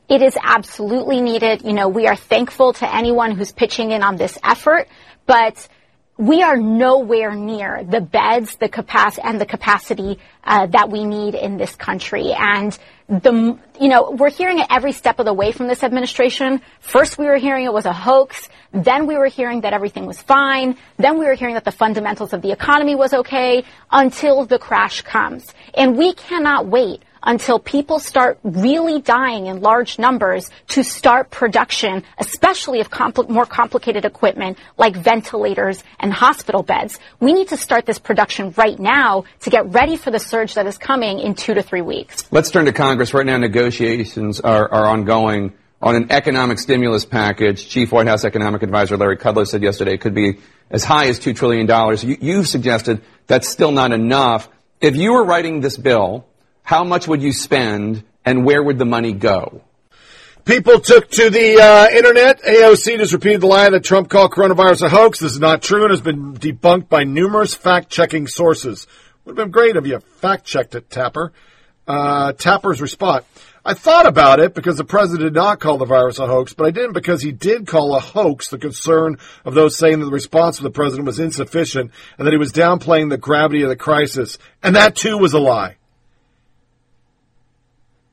It 0.08 0.22
is 0.22 0.36
absolutely 0.42 1.20
needed. 1.20 1.62
You 1.62 1.74
know, 1.74 1.88
we 1.88 2.06
are 2.06 2.16
thankful 2.16 2.72
to 2.72 2.92
anyone 2.92 3.32
who's 3.32 3.52
pitching 3.52 3.92
in 3.92 4.02
on 4.02 4.16
this 4.16 4.38
effort, 4.42 4.88
but 5.26 5.68
we 6.18 6.42
are 6.42 6.56
nowhere 6.56 7.34
near 7.36 7.84
the 7.84 8.00
beds, 8.00 8.56
the 8.56 8.68
capacity, 8.68 9.22
and 9.24 9.40
the 9.40 9.46
capacity 9.46 10.18
uh, 10.42 10.66
that 10.66 10.90
we 10.90 11.04
need 11.04 11.36
in 11.36 11.58
this 11.58 11.76
country. 11.76 12.32
And 12.36 12.76
the, 13.08 13.56
you 13.80 13.88
know, 13.88 14.10
we're 14.10 14.30
hearing 14.30 14.58
it 14.58 14.66
every 14.68 14.90
step 14.90 15.20
of 15.20 15.26
the 15.26 15.32
way 15.32 15.52
from 15.52 15.68
this 15.68 15.84
administration. 15.84 16.60
First, 16.80 17.18
we 17.18 17.26
were 17.26 17.36
hearing 17.36 17.66
it 17.66 17.72
was 17.72 17.86
a 17.86 17.92
hoax. 17.92 18.48
Then 18.72 19.06
we 19.06 19.16
were 19.16 19.28
hearing 19.28 19.60
that 19.60 19.72
everything 19.72 20.06
was 20.06 20.20
fine. 20.20 20.76
Then 20.96 21.20
we 21.20 21.24
were 21.24 21.34
hearing 21.34 21.54
that 21.54 21.64
the 21.64 21.72
fundamentals 21.72 22.32
of 22.32 22.42
the 22.42 22.50
economy 22.50 22.96
was 22.96 23.14
okay 23.14 23.62
until 23.92 24.44
the 24.44 24.58
crash 24.58 25.02
comes. 25.02 25.54
And 25.72 25.96
we 25.96 26.14
cannot 26.14 26.66
wait 26.66 27.02
until 27.22 27.58
people 27.58 27.98
start 27.98 28.38
really 28.42 29.00
dying 29.00 29.46
in 29.46 29.60
large 29.60 29.98
numbers 29.98 30.50
to 30.68 30.82
start 30.82 31.30
production, 31.30 32.04
especially 32.18 32.80
of 32.80 32.90
compl- 32.90 33.28
more 33.28 33.46
complicated 33.46 34.04
equipment 34.04 34.58
like 34.76 34.96
ventilators 34.96 35.82
and 36.00 36.12
hospital 36.12 36.62
beds. 36.62 36.98
We 37.20 37.32
need 37.32 37.48
to 37.48 37.56
start 37.56 37.86
this 37.86 37.98
production 37.98 38.52
right 38.56 38.78
now 38.78 39.24
to 39.40 39.50
get 39.50 39.66
ready 39.72 39.96
for 39.96 40.10
the 40.10 40.20
surge 40.20 40.54
that 40.54 40.66
is 40.66 40.78
coming 40.78 41.18
in 41.20 41.34
two 41.34 41.54
to 41.54 41.62
three 41.62 41.82
weeks. 41.82 42.26
Let's 42.30 42.50
turn 42.50 42.66
to 42.66 42.72
Congress. 42.72 43.14
Right 43.14 43.26
now, 43.26 43.36
negotiations 43.36 44.40
are, 44.40 44.70
are 44.70 44.86
ongoing 44.86 45.52
on 45.80 45.94
an 45.94 46.10
economic 46.10 46.58
stimulus 46.58 47.04
package. 47.04 47.68
Chief 47.68 47.92
White 47.92 48.06
House 48.06 48.24
Economic 48.24 48.62
Advisor 48.62 48.96
Larry 48.96 49.16
Kudlow 49.16 49.46
said 49.46 49.62
yesterday 49.62 49.94
it 49.94 50.00
could 50.00 50.14
be 50.14 50.38
as 50.70 50.84
high 50.84 51.06
as 51.06 51.18
$2 51.20 51.34
trillion. 51.36 51.66
You, 52.08 52.16
you've 52.20 52.48
suggested 52.48 53.02
that's 53.26 53.48
still 53.48 53.72
not 53.72 53.92
enough. 53.92 54.48
If 54.80 54.96
you 54.96 55.12
were 55.12 55.24
writing 55.24 55.60
this 55.60 55.76
bill, 55.76 56.27
how 56.68 56.84
much 56.84 57.08
would 57.08 57.22
you 57.22 57.32
spend 57.32 58.04
and 58.26 58.44
where 58.44 58.62
would 58.62 58.78
the 58.78 58.84
money 58.84 59.14
go? 59.14 59.62
People 60.44 60.80
took 60.80 61.08
to 61.12 61.30
the 61.30 61.58
uh, 61.58 61.96
internet. 61.96 62.42
AOC 62.42 62.98
just 62.98 63.14
repeated 63.14 63.40
the 63.40 63.46
lie 63.46 63.70
that 63.70 63.84
Trump 63.84 64.10
called 64.10 64.32
coronavirus 64.32 64.82
a 64.82 64.90
hoax. 64.90 65.18
This 65.18 65.32
is 65.32 65.40
not 65.40 65.62
true 65.62 65.84
and 65.84 65.90
has 65.90 66.02
been 66.02 66.34
debunked 66.34 66.90
by 66.90 67.04
numerous 67.04 67.54
fact-checking 67.54 68.26
sources. 68.26 68.86
Would 69.24 69.38
have 69.38 69.46
been 69.46 69.50
great 69.50 69.76
if 69.76 69.86
you 69.86 69.98
fact-checked 69.98 70.74
it, 70.74 70.90
Tapper. 70.90 71.32
Uh, 71.86 72.34
Tapper's 72.34 72.82
response. 72.82 73.24
I 73.64 73.72
thought 73.72 74.04
about 74.04 74.38
it 74.38 74.52
because 74.52 74.76
the 74.76 74.84
president 74.84 75.22
did 75.22 75.40
not 75.40 75.60
call 75.60 75.78
the 75.78 75.86
virus 75.86 76.18
a 76.18 76.26
hoax, 76.26 76.52
but 76.52 76.66
I 76.66 76.70
didn't 76.70 76.92
because 76.92 77.22
he 77.22 77.32
did 77.32 77.66
call 77.66 77.94
a 77.94 78.00
hoax 78.00 78.48
the 78.48 78.58
concern 78.58 79.16
of 79.46 79.54
those 79.54 79.78
saying 79.78 80.00
that 80.00 80.04
the 80.04 80.12
response 80.12 80.58
of 80.58 80.64
the 80.64 80.70
president 80.70 81.06
was 81.06 81.18
insufficient 81.18 81.92
and 82.18 82.26
that 82.26 82.32
he 82.32 82.38
was 82.38 82.52
downplaying 82.52 83.08
the 83.08 83.16
gravity 83.16 83.62
of 83.62 83.70
the 83.70 83.76
crisis. 83.76 84.36
And 84.62 84.76
that 84.76 84.96
too 84.96 85.16
was 85.16 85.32
a 85.32 85.38
lie. 85.38 85.78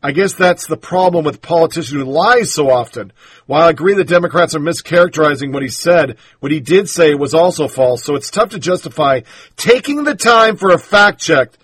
I 0.06 0.12
guess 0.12 0.34
that's 0.34 0.68
the 0.68 0.78
problem 0.78 1.26
with 1.26 1.42
politicians 1.42 1.90
who 1.90 2.04
lie 2.04 2.44
so 2.44 2.70
often. 2.70 3.12
While 3.48 3.64
I 3.64 3.72
agree 3.72 3.96
that 3.96 4.08
Democrats 4.08 4.54
are 4.54 4.60
mischaracterizing 4.60 5.52
what 5.52 5.64
he 5.64 5.70
said, 5.70 6.18
what 6.42 6.52
he 6.52 6.60
did 6.60 6.88
say 6.88 7.16
was 7.16 7.34
also 7.34 7.68
false, 7.68 8.04
so 8.04 8.14
it's 8.14 8.30
tough 8.30 8.52
to 8.52 8.60
justify 8.60 9.22
taking 9.58 10.04
the 10.04 10.14
time 10.14 10.58
for 10.58 10.70
a 10.70 10.78
fact 10.78 11.22
check 11.22 11.58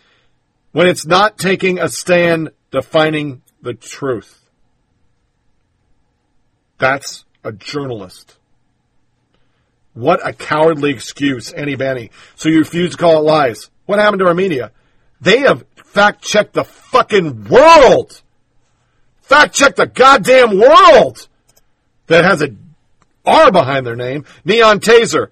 when 0.72 0.88
it's 0.88 1.05
not 1.05 1.38
taking 1.38 1.77
a 1.77 1.88
stand 1.88 2.49
defining 2.72 3.43
the 3.61 3.76
truth. 3.76 4.49
That's 6.80 7.26
a 7.43 7.51
journalist. 7.51 8.38
What 9.93 10.27
a 10.27 10.34
cowardly 10.34 10.89
excuse, 10.89 11.51
Annie 11.51 11.77
Banny. 11.77 12.09
So 12.38 12.49
you 12.49 12.57
refuse 12.57 12.93
to 12.93 12.97
call 12.97 13.19
it 13.19 13.23
lies. 13.23 13.69
What 13.85 13.99
happened 13.99 14.22
to 14.22 14.27
our 14.27 14.34
media? 14.34 14.72
They 15.19 15.41
have 15.41 15.63
fact 15.85 16.23
checked 16.23 16.53
the 16.53 16.63
fucking 16.63 17.47
world. 17.47 18.23
Fact 19.31 19.55
check 19.55 19.77
the 19.77 19.87
goddamn 19.87 20.59
world 20.59 21.29
that 22.07 22.25
has 22.25 22.41
a 22.41 22.53
R 23.25 23.49
behind 23.49 23.85
their 23.85 23.95
name. 23.95 24.25
Neon 24.43 24.81
Taser. 24.81 25.29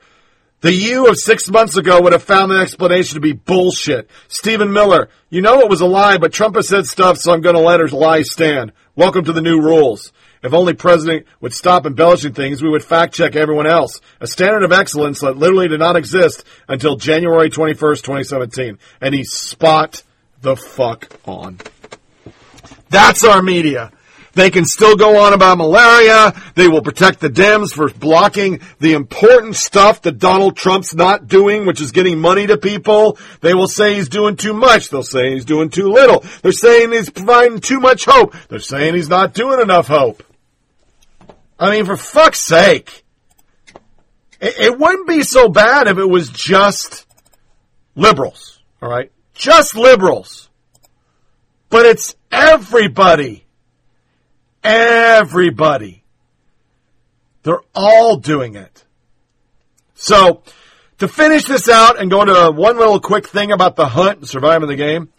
The 0.62 0.72
you 0.72 1.10
of 1.10 1.18
six 1.18 1.50
months 1.50 1.76
ago 1.76 2.02
would 2.02 2.14
have 2.14 2.24
found 2.24 2.50
the 2.50 2.62
explanation 2.62 3.16
to 3.16 3.20
be 3.20 3.34
bullshit. 3.34 4.10
Stephen 4.30 4.72
Miller, 4.72 5.10
you 5.30 5.42
know 5.42 5.60
it 5.60 5.70
was 5.70 5.82
a 5.82 5.86
lie, 5.86 6.18
but 6.18 6.32
Trump 6.32 6.56
has 6.56 6.70
said 6.70 6.86
stuff, 6.86 7.18
so 7.18 7.34
I'm 7.34 7.42
going 7.42 7.58
to 7.58 7.62
let 7.62 7.82
her 7.82 7.90
lie 7.90 8.22
stand. 8.22 8.72
Welcome 8.96 9.26
to 9.26 9.34
the 9.34 9.42
new 9.42 9.60
rules. 9.60 10.14
If 10.44 10.54
only 10.54 10.76
President 10.76 11.26
would 11.42 11.54
stop 11.54 11.86
embellishing 11.86 12.32
things, 12.32 12.64
we 12.64 12.70
would 12.70 12.86
fact 12.86 13.16
check 13.16 13.36
everyone 13.36 13.68
else. 13.68 14.00
A 14.22 14.28
standard 14.28 14.64
of 14.64 14.72
excellence 14.72 15.20
that 15.20 15.36
literally 15.36 15.68
did 15.68 15.82
not 15.82 15.98
exist 15.98 16.46
until 16.70 16.96
January 16.96 17.50
21st, 17.50 17.98
2017. 17.98 18.80
And 19.02 19.14
he 19.14 19.26
spot 19.26 20.04
the 20.42 20.56
fuck 20.56 21.18
on. 21.26 21.58
That's 22.90 23.24
our 23.24 23.42
media. 23.42 23.92
They 24.34 24.52
can 24.52 24.66
still 24.66 24.96
go 24.96 25.20
on 25.20 25.34
about 25.34 25.58
malaria. 25.58 26.34
They 26.56 26.68
will 26.68 26.82
protect 26.82 27.20
the 27.20 27.30
Dems 27.30 27.74
for 27.74 27.90
blocking 27.90 28.62
the 28.80 28.94
important 28.94 29.56
stuff 29.56 30.04
that 30.04 30.20
Donald 30.20 30.56
Trump's 30.56 30.94
not 30.94 31.28
doing, 31.28 31.66
which 31.66 31.82
is 31.82 31.92
getting 31.92 32.20
money 32.20 32.48
to 32.48 32.58
people. 32.58 33.18
They 33.42 33.54
will 33.54 33.68
say 33.68 33.96
he's 33.96 34.10
doing 34.10 34.36
too 34.36 34.54
much. 34.54 34.90
They'll 34.90 35.04
say 35.04 35.34
he's 35.34 35.46
doing 35.46 35.70
too 35.70 35.90
little. 35.90 36.24
They're 36.42 36.52
saying 36.52 36.92
he's 36.92 37.10
providing 37.10 37.60
too 37.60 37.80
much 37.80 38.06
hope. 38.06 38.36
They're 38.50 38.60
saying 38.60 38.94
he's 38.94 39.10
not 39.10 39.34
doing 39.34 39.60
enough 39.60 39.88
hope. 39.88 40.24
I 41.60 41.72
mean, 41.72 41.86
for 41.86 41.98
fuck's 41.98 42.40
sake. 42.40 43.04
It, 44.40 44.58
it 44.60 44.80
wouldn't 44.80 45.08
be 45.08 45.24
so 45.24 45.50
bad 45.50 45.88
if 45.88 45.98
it 45.98 46.10
was 46.10 46.30
just 46.30 47.06
liberals, 47.96 48.60
all 48.82 48.90
right? 48.90 49.12
Just 49.34 49.76
liberals. 49.76 50.49
But 51.70 51.86
it's 51.86 52.16
everybody. 52.32 53.46
Everybody. 54.64 56.04
They're 57.44 57.62
all 57.74 58.18
doing 58.18 58.56
it. 58.56 58.84
So, 59.96 60.44
to 61.00 61.08
finish 61.08 61.46
this 61.46 61.70
out 61.70 62.00
and 62.00 62.12
go 62.12 62.22
into 62.22 62.52
one 62.52 62.78
little 62.78 63.00
quick 63.00 63.28
thing 63.28 63.52
about 63.52 63.76
the 63.76 63.88
hunt 63.88 64.20
and 64.20 64.28
surviving 64.28 64.68
the 64.68 64.76
game, 64.76 65.10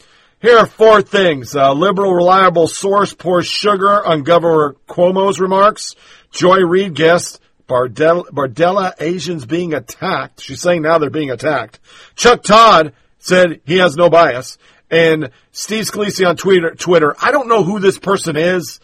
here 0.40 0.58
are 0.58 0.66
four 0.66 1.02
things. 1.02 1.54
Uh, 1.54 1.72
liberal 1.72 2.14
reliable 2.14 2.66
source 2.66 3.14
pours 3.14 3.46
sugar 3.46 4.04
on 4.04 4.22
Governor 4.22 4.74
Cuomo's 4.88 5.38
remarks. 5.38 5.94
Joy 6.32 6.60
Reid 6.60 6.94
guessed 6.94 7.40
Bardella, 7.68 8.24
Bardella 8.30 8.94
Asians 9.00 9.44
being 9.44 9.74
attacked. 9.74 10.42
She's 10.42 10.60
saying 10.60 10.82
now 10.82 10.98
they're 10.98 11.10
being 11.10 11.30
attacked. 11.30 11.78
Chuck 12.16 12.42
Todd 12.42 12.94
said 13.18 13.60
he 13.64 13.78
has 13.78 13.96
no 13.96 14.08
bias. 14.08 14.58
And 14.90 15.30
Steve 15.52 15.84
Scalise 15.84 16.26
on 16.28 16.36
Twitter, 16.36 16.74
Twitter, 16.74 17.14
I 17.22 17.30
don't 17.30 17.48
know 17.48 17.62
who 17.62 17.78
this 17.78 17.98
person 17.98 18.36
is. 18.36 18.80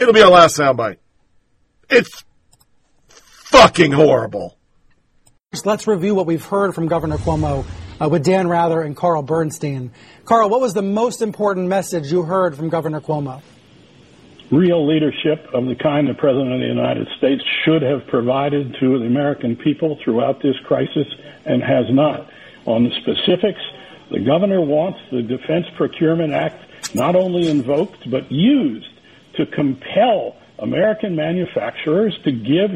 It'll 0.00 0.12
be 0.12 0.22
our 0.22 0.30
last 0.30 0.58
soundbite. 0.58 0.96
It's 1.88 2.24
fucking 3.08 3.92
horrible. 3.92 4.56
Let's 5.64 5.86
review 5.86 6.14
what 6.14 6.26
we've 6.26 6.44
heard 6.44 6.74
from 6.74 6.88
Governor 6.88 7.18
Cuomo 7.18 7.64
uh, 8.00 8.08
with 8.08 8.24
Dan 8.24 8.48
Rather 8.48 8.80
and 8.80 8.96
Carl 8.96 9.22
Bernstein. 9.22 9.92
Carl, 10.24 10.48
what 10.48 10.60
was 10.60 10.74
the 10.74 10.82
most 10.82 11.22
important 11.22 11.68
message 11.68 12.10
you 12.10 12.22
heard 12.22 12.56
from 12.56 12.70
Governor 12.70 13.00
Cuomo? 13.00 13.42
Real 14.50 14.86
leadership 14.86 15.46
of 15.54 15.66
the 15.66 15.76
kind 15.76 16.08
the 16.08 16.14
President 16.14 16.52
of 16.52 16.60
the 16.60 16.66
United 16.66 17.06
States 17.18 17.42
should 17.64 17.82
have 17.82 18.06
provided 18.08 18.74
to 18.80 18.98
the 18.98 19.04
American 19.04 19.56
people 19.56 19.98
throughout 20.02 20.42
this 20.42 20.56
crisis 20.66 21.06
and 21.44 21.62
has 21.62 21.86
not. 21.90 22.28
On 22.66 22.84
the 22.84 22.90
specifics, 23.02 23.60
the 24.12 24.20
governor 24.20 24.60
wants 24.60 24.98
the 25.10 25.22
Defense 25.22 25.66
Procurement 25.76 26.32
Act 26.32 26.94
not 26.94 27.16
only 27.16 27.48
invoked 27.48 28.10
but 28.10 28.30
used 28.30 28.86
to 29.36 29.46
compel 29.46 30.36
American 30.58 31.16
manufacturers 31.16 32.16
to 32.24 32.30
give 32.30 32.70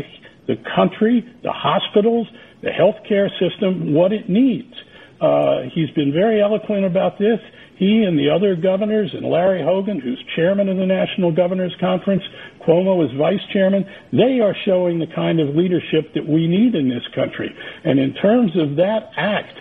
the 0.47 0.57
country, 0.75 1.25
the 1.43 1.53
hospitals, 1.53 2.27
the 2.63 2.71
healthcare 2.71 3.29
system 3.39 3.93
what 3.93 4.13
it 4.13 4.29
needs. 4.29 4.73
Uh, 5.21 5.63
he's 5.75 5.91
been 5.91 6.13
very 6.13 6.41
eloquent 6.41 6.85
about 6.85 7.19
this. 7.19 7.39
He 7.77 8.05
and 8.05 8.19
the 8.19 8.31
other 8.31 8.57
governors, 8.57 9.13
and 9.13 9.27
Larry 9.27 9.63
Hogan, 9.63 10.01
who's 10.01 10.23
chairman 10.35 10.71
of 10.71 10.79
the 10.79 10.87
National 10.87 11.31
Governors 11.31 11.77
Conference, 11.79 12.23
Cuomo 12.67 13.05
is 13.05 13.15
vice 13.19 13.45
chairman, 13.53 13.85
they 14.13 14.41
are 14.41 14.57
showing 14.65 14.99
the 14.99 15.07
kind 15.07 15.41
of 15.41 15.55
leadership 15.55 16.15
that 16.15 16.27
we 16.27 16.49
need 16.49 16.75
in 16.75 16.89
this 16.89 17.07
country. 17.15 17.55
And 17.85 17.99
in 17.99 18.15
terms 18.15 18.53
of 18.57 18.77
that 18.77 19.11
act, 19.17 19.61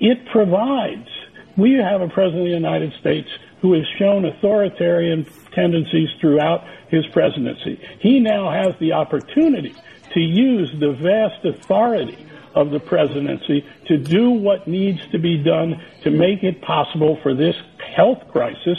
it 0.00 0.26
provides. 0.32 1.08
We 1.56 1.74
have 1.74 2.00
a 2.00 2.08
president 2.08 2.42
of 2.42 2.46
the 2.46 2.54
United 2.54 2.92
States 3.00 3.28
who 3.60 3.74
has 3.74 3.84
shown 3.98 4.24
authoritarian 4.24 5.26
tendencies 5.52 6.08
throughout 6.20 6.64
his 6.88 7.06
presidency. 7.08 7.80
He 8.00 8.20
now 8.20 8.50
has 8.50 8.74
the 8.80 8.92
opportunity 8.92 9.74
to 10.14 10.20
use 10.20 10.70
the 10.78 10.92
vast 10.92 11.44
authority 11.44 12.26
of 12.54 12.70
the 12.70 12.80
presidency 12.80 13.64
to 13.86 13.96
do 13.96 14.30
what 14.30 14.68
needs 14.68 15.00
to 15.10 15.18
be 15.18 15.38
done 15.42 15.82
to 16.02 16.10
make 16.10 16.42
it 16.42 16.60
possible 16.62 17.18
for 17.22 17.34
this 17.34 17.56
health 17.96 18.18
crisis 18.30 18.78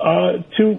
uh, 0.00 0.38
to 0.56 0.78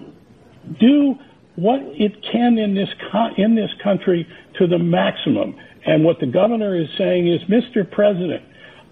do 0.80 1.15
what 1.55 1.80
it 1.81 2.22
can 2.31 2.57
in 2.57 2.76
this 2.76 2.89
co- 3.11 3.34
in 3.38 3.55
this 3.55 3.72
country 3.81 4.27
to 4.57 4.67
the 4.67 4.77
maximum. 4.77 5.55
And 5.85 6.03
what 6.03 6.19
the 6.19 6.27
governor 6.27 6.76
is 6.76 6.88
saying 6.97 7.27
is, 7.27 7.41
Mr. 7.43 7.89
President, 7.89 8.43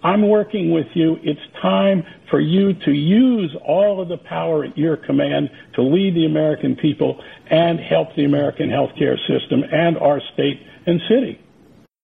I'm 0.03 0.27
working 0.27 0.71
with 0.71 0.87
you. 0.93 1.17
It's 1.23 1.39
time 1.61 2.03
for 2.29 2.39
you 2.39 2.73
to 2.73 2.91
use 2.91 3.55
all 3.65 4.01
of 4.01 4.09
the 4.09 4.17
power 4.17 4.65
at 4.65 4.77
your 4.77 4.97
command 4.97 5.49
to 5.75 5.81
lead 5.81 6.15
the 6.15 6.25
American 6.25 6.75
people 6.75 7.23
and 7.49 7.79
help 7.79 8.09
the 8.15 8.25
American 8.25 8.69
healthcare 8.69 9.17
system 9.27 9.63
and 9.71 9.97
our 9.97 10.19
state 10.33 10.59
and 10.85 10.99
city. 11.07 11.39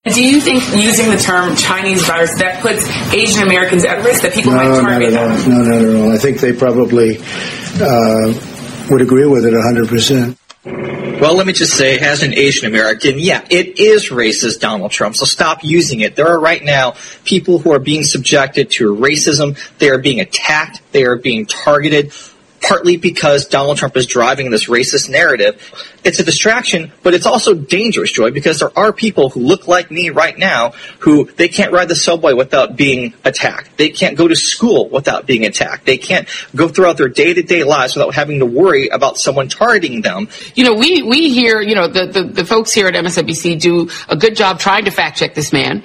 Do 0.06 0.24
you 0.24 0.40
think 0.40 0.64
using 0.76 1.12
the 1.12 1.18
term 1.18 1.58
Chinese 1.58 2.08
virus 2.08 2.34
that 2.40 2.62
puts 2.62 2.88
Asian 3.14 3.44
Americans 3.44 3.84
at 3.84 4.04
risk 4.06 4.22
that 4.22 4.34
people 4.34 4.54
no, 4.54 4.58
might 4.58 4.82
target 4.82 5.14
not 5.14 5.32
at 5.32 5.46
them? 5.46 5.54
all. 5.54 5.60
No, 5.60 5.70
not 5.70 5.82
at 5.82 5.96
all. 5.96 6.12
I 6.14 6.18
think 6.18 6.40
they 6.40 6.54
probably 6.54 7.18
uh, 7.18 8.34
would 8.90 9.02
agree 9.02 9.26
with 9.26 9.46
it 9.46 9.54
100%. 9.54 11.09
Well, 11.20 11.36
let 11.36 11.46
me 11.46 11.52
just 11.52 11.74
say, 11.74 12.00
as 12.00 12.24
an 12.24 12.34
Asian 12.34 12.66
American, 12.66 13.20
yeah, 13.20 13.46
it 13.50 13.78
is 13.78 14.10
racist, 14.10 14.62
Donald 14.62 14.92
Trump, 14.92 15.18
so 15.18 15.26
stop 15.26 15.66
using 15.66 16.00
it. 16.00 16.16
There 16.16 16.30
are 16.30 16.40
right 16.40 16.64
now 16.64 16.96
people 17.26 17.60
who 17.60 17.74
are 17.74 17.80
being 17.80 18.06
subjected 18.06 18.72
to 18.78 18.96
racism. 18.96 19.60
They 19.80 19.90
are 19.90 19.98
being 19.98 20.22
attacked. 20.22 20.82
They 20.94 21.04
are 21.04 21.18
being 21.18 21.46
targeted 21.46 22.14
partly 22.62 22.98
because 22.98 23.46
Donald 23.46 23.78
Trump 23.78 23.96
is 23.98 24.06
driving 24.06 24.50
this 24.52 24.68
racist 24.68 25.10
narrative. 25.10 25.62
It's 26.04 26.20
a 26.20 26.24
distraction, 26.24 26.92
but 27.04 27.14
it's 27.14 27.26
also 27.26 27.54
dangerous, 27.54 28.12
Joy, 28.12 28.32
because 28.32 28.60
there 28.60 28.78
are 28.78 28.94
people 28.94 29.30
who 29.30 29.42
look 29.42 29.68
like 29.68 29.92
me 29.92 30.10
right 30.10 30.38
now 30.38 30.72
who 31.00 31.26
they 31.26 31.48
can't 31.48 31.72
ride 31.72 31.90
the 31.90 31.96
subway 31.96 32.34
without 32.34 32.76
being 32.76 33.14
attacked. 33.26 33.78
They 33.78 33.90
can't 33.90 34.18
go 34.18 34.28
to 34.28 34.36
school 34.36 34.90
without 34.90 35.26
being 35.26 35.46
attacked. 35.46 35.86
They 35.86 35.98
can't 35.98 36.28
go 36.56 36.68
throughout 36.68 36.98
their 36.98 37.10
day-to-day 37.10 37.64
lives 37.64 37.96
without 37.96 38.14
having 38.14 38.40
to 38.40 38.46
worry 38.46 38.88
about 38.88 39.18
someone 39.18 39.50
targeting 39.50 40.02
them. 40.02 40.30
You 40.56 40.66
know, 40.66 40.74
we, 40.74 41.02
we 41.04 41.30
here, 41.34 41.62
you 41.62 41.76
know, 41.76 41.88
the, 41.88 42.06
the, 42.08 42.24
the 42.24 42.46
folks 42.46 42.74
here 42.74 42.88
at 42.88 42.94
MSNBC 42.94 43.60
do 43.60 43.90
a 44.08 44.16
good 44.16 44.36
job 44.36 44.60
trying 44.60 44.86
to 44.86 44.92
fact 44.92 45.18
check 45.18 45.34
this 45.34 45.52
man. 45.52 45.84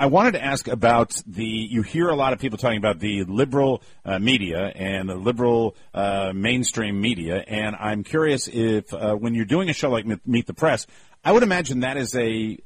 I 0.00 0.06
wanted 0.06 0.32
to 0.32 0.42
ask 0.42 0.66
about 0.66 1.20
the. 1.26 1.44
You 1.44 1.82
hear 1.82 2.08
a 2.08 2.16
lot 2.16 2.32
of 2.32 2.38
people 2.38 2.56
talking 2.56 2.78
about 2.78 3.00
the 3.00 3.24
liberal 3.24 3.82
uh, 4.02 4.18
media 4.18 4.68
and 4.74 5.10
the 5.10 5.14
liberal 5.14 5.76
uh, 5.92 6.32
mainstream 6.34 7.02
media, 7.02 7.44
and 7.46 7.76
I'm 7.78 8.02
curious 8.02 8.48
if 8.48 8.94
uh, 8.94 9.14
when 9.14 9.34
you're 9.34 9.44
doing 9.44 9.68
a 9.68 9.74
show 9.74 9.90
like 9.90 10.06
Meet 10.26 10.46
the 10.46 10.54
Press, 10.54 10.86
I 11.22 11.32
would 11.32 11.42
imagine 11.42 11.80
that 11.80 11.98
is 11.98 12.16
a 12.16 12.58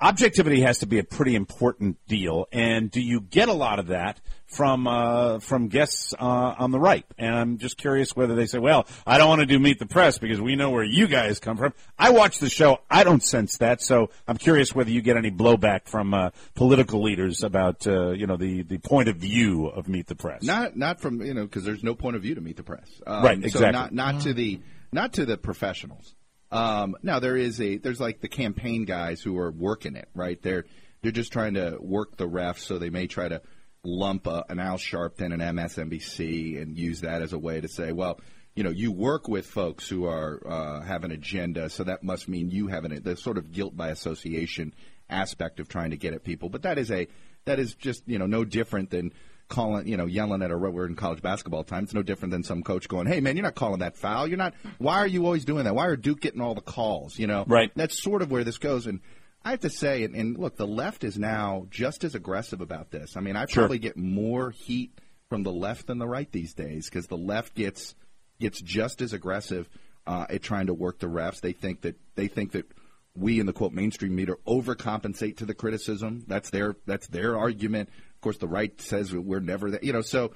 objectivity 0.00 0.60
has 0.60 0.78
to 0.80 0.86
be 0.86 0.98
a 0.98 1.04
pretty 1.04 1.34
important 1.34 1.96
deal. 2.06 2.46
And 2.52 2.90
do 2.90 3.00
you 3.00 3.20
get 3.20 3.48
a 3.48 3.52
lot 3.52 3.78
of 3.78 3.88
that 3.88 4.20
from 4.46 4.86
uh, 4.86 5.40
from 5.40 5.68
guests 5.68 6.14
uh, 6.18 6.24
on 6.58 6.70
the 6.70 6.80
right? 6.80 7.04
And 7.18 7.34
I'm 7.34 7.58
just 7.58 7.76
curious 7.76 8.16
whether 8.16 8.34
they 8.34 8.46
say, 8.46 8.58
"Well, 8.58 8.86
I 9.06 9.18
don't 9.18 9.28
want 9.28 9.40
to 9.40 9.46
do 9.46 9.58
Meet 9.58 9.78
the 9.78 9.86
Press 9.86 10.18
because 10.18 10.40
we 10.40 10.56
know 10.56 10.70
where 10.70 10.84
you 10.84 11.06
guys 11.06 11.38
come 11.38 11.56
from." 11.56 11.74
I 11.98 12.10
watch 12.10 12.38
the 12.38 12.48
show; 12.48 12.78
I 12.90 13.04
don't 13.04 13.22
sense 13.22 13.58
that. 13.58 13.82
So 13.82 14.10
I'm 14.26 14.38
curious 14.38 14.74
whether 14.74 14.90
you 14.90 15.02
get 15.02 15.16
any 15.16 15.30
blowback 15.30 15.86
from 15.86 16.14
uh, 16.14 16.30
political 16.54 17.02
leaders 17.02 17.42
about 17.42 17.86
uh, 17.86 18.10
you 18.10 18.26
know 18.26 18.36
the 18.36 18.62
the 18.62 18.78
point 18.78 19.08
of 19.08 19.16
view 19.16 19.66
of 19.66 19.88
Meet 19.88 20.06
the 20.06 20.14
Press. 20.14 20.42
Not 20.42 20.76
not 20.76 21.00
from 21.00 21.20
you 21.20 21.34
know 21.34 21.44
because 21.44 21.64
there's 21.64 21.84
no 21.84 21.94
point 21.94 22.16
of 22.16 22.22
view 22.22 22.34
to 22.34 22.40
Meet 22.40 22.56
the 22.56 22.62
Press. 22.62 22.88
Um, 23.06 23.24
Right, 23.24 23.38
So 23.40 23.46
exactly. 23.46 23.72
not 23.72 23.92
not 23.92 24.22
to 24.22 24.32
the 24.32 24.60
not 24.92 25.12
to 25.14 25.26
the 25.26 25.36
professionals. 25.36 26.14
Um, 26.50 26.96
now 27.02 27.18
there 27.18 27.36
is 27.36 27.60
a 27.60 27.76
there's 27.76 28.00
like 28.00 28.20
the 28.20 28.28
campaign 28.28 28.84
guys 28.84 29.20
who 29.20 29.38
are 29.38 29.50
working 29.50 29.96
it 29.96 30.08
right. 30.14 30.40
They're 30.40 30.64
they're 31.02 31.12
just 31.12 31.32
trying 31.32 31.54
to 31.54 31.76
work 31.80 32.16
the 32.16 32.28
refs, 32.28 32.60
so 32.60 32.78
they 32.78 32.90
may 32.90 33.06
try 33.06 33.28
to 33.28 33.42
lump 33.84 34.26
a, 34.26 34.44
an 34.48 34.58
Al 34.58 34.76
Sharpton 34.76 35.32
and 35.32 35.42
MSNBC 35.42 36.60
and 36.60 36.76
use 36.76 37.02
that 37.02 37.22
as 37.22 37.32
a 37.32 37.38
way 37.38 37.60
to 37.60 37.68
say, 37.68 37.92
well, 37.92 38.20
you 38.54 38.64
know, 38.64 38.70
you 38.70 38.90
work 38.90 39.28
with 39.28 39.46
folks 39.46 39.88
who 39.88 40.06
are 40.06 40.42
uh, 40.46 40.80
have 40.80 41.04
an 41.04 41.12
agenda, 41.12 41.70
so 41.70 41.84
that 41.84 42.02
must 42.02 42.28
mean 42.28 42.50
you 42.50 42.66
have 42.68 42.84
an 42.84 43.02
the 43.02 43.16
sort 43.16 43.38
of 43.38 43.52
guilt 43.52 43.76
by 43.76 43.90
association 43.90 44.74
aspect 45.08 45.60
of 45.60 45.68
trying 45.68 45.90
to 45.90 45.96
get 45.96 46.12
at 46.12 46.24
people. 46.24 46.48
But 46.48 46.62
that 46.62 46.78
is 46.78 46.90
a 46.90 47.06
that 47.44 47.60
is 47.60 47.74
just 47.74 48.02
you 48.06 48.18
know 48.18 48.26
no 48.26 48.44
different 48.44 48.90
than 48.90 49.12
calling 49.48 49.86
you 49.88 49.96
know 49.96 50.06
yelling 50.06 50.42
at 50.42 50.50
a 50.50 50.58
we're 50.58 50.86
in 50.86 50.94
college 50.94 51.22
basketball 51.22 51.64
time. 51.64 51.84
It's 51.84 51.94
no 51.94 52.02
different 52.02 52.32
than 52.32 52.42
some 52.42 52.62
coach 52.62 52.88
going, 52.88 53.06
"Hey 53.06 53.20
man, 53.20 53.36
you're 53.36 53.42
not 53.44 53.54
calling 53.54 53.80
that 53.80 53.96
foul. 53.96 54.26
You're 54.26 54.38
not. 54.38 54.54
Why 54.78 54.96
are 54.98 55.06
you 55.06 55.24
always 55.24 55.44
doing 55.44 55.64
that? 55.64 55.74
Why 55.74 55.86
are 55.86 55.96
Duke 55.96 56.20
getting 56.20 56.40
all 56.40 56.54
the 56.54 56.60
calls? 56.60 57.18
You 57.18 57.26
know, 57.26 57.44
Right. 57.46 57.70
That's 57.74 58.00
sort 58.02 58.22
of 58.22 58.30
where 58.30 58.44
this 58.44 58.58
goes 58.58 58.86
and. 58.86 59.00
I 59.44 59.52
have 59.52 59.60
to 59.60 59.70
say, 59.70 60.02
and, 60.02 60.16
and 60.16 60.36
look, 60.36 60.56
the 60.56 60.66
left 60.66 61.04
is 61.04 61.16
now 61.16 61.68
just 61.70 62.02
as 62.02 62.16
aggressive 62.16 62.60
about 62.60 62.90
this. 62.90 63.16
I 63.16 63.20
mean, 63.20 63.36
I 63.36 63.46
Sure. 63.46 63.62
probably 63.62 63.78
get 63.78 63.96
more 63.96 64.50
heat 64.50 64.98
from 65.30 65.44
the 65.44 65.52
left 65.52 65.86
than 65.86 65.98
the 65.98 66.08
right 66.08 66.30
these 66.32 66.52
days 66.54 66.90
because 66.90 67.06
the 67.06 67.16
left 67.16 67.54
gets 67.54 67.94
gets 68.40 68.60
just 68.60 69.00
as 69.00 69.12
aggressive 69.12 69.68
uh, 70.08 70.26
at 70.28 70.42
trying 70.42 70.66
to 70.66 70.74
work 70.74 70.98
the 70.98 71.06
refs. 71.06 71.40
They 71.40 71.52
think 71.52 71.82
that 71.82 71.94
they 72.16 72.26
think 72.26 72.50
that 72.52 72.66
we 73.14 73.38
in 73.38 73.46
the 73.46 73.52
quote 73.52 73.72
mainstream 73.72 74.14
media 74.16 74.34
overcompensate 74.46 75.36
to 75.38 75.46
the 75.46 75.54
criticism. 75.54 76.24
That's 76.26 76.50
their 76.50 76.76
that's 76.86 77.06
their 77.06 77.38
argument. 77.38 77.88
Of 78.18 78.22
course, 78.22 78.38
the 78.38 78.48
right 78.48 78.80
says 78.80 79.14
we're 79.14 79.38
never 79.38 79.70
that. 79.70 79.84
You 79.84 79.92
know, 79.92 80.00
so 80.00 80.32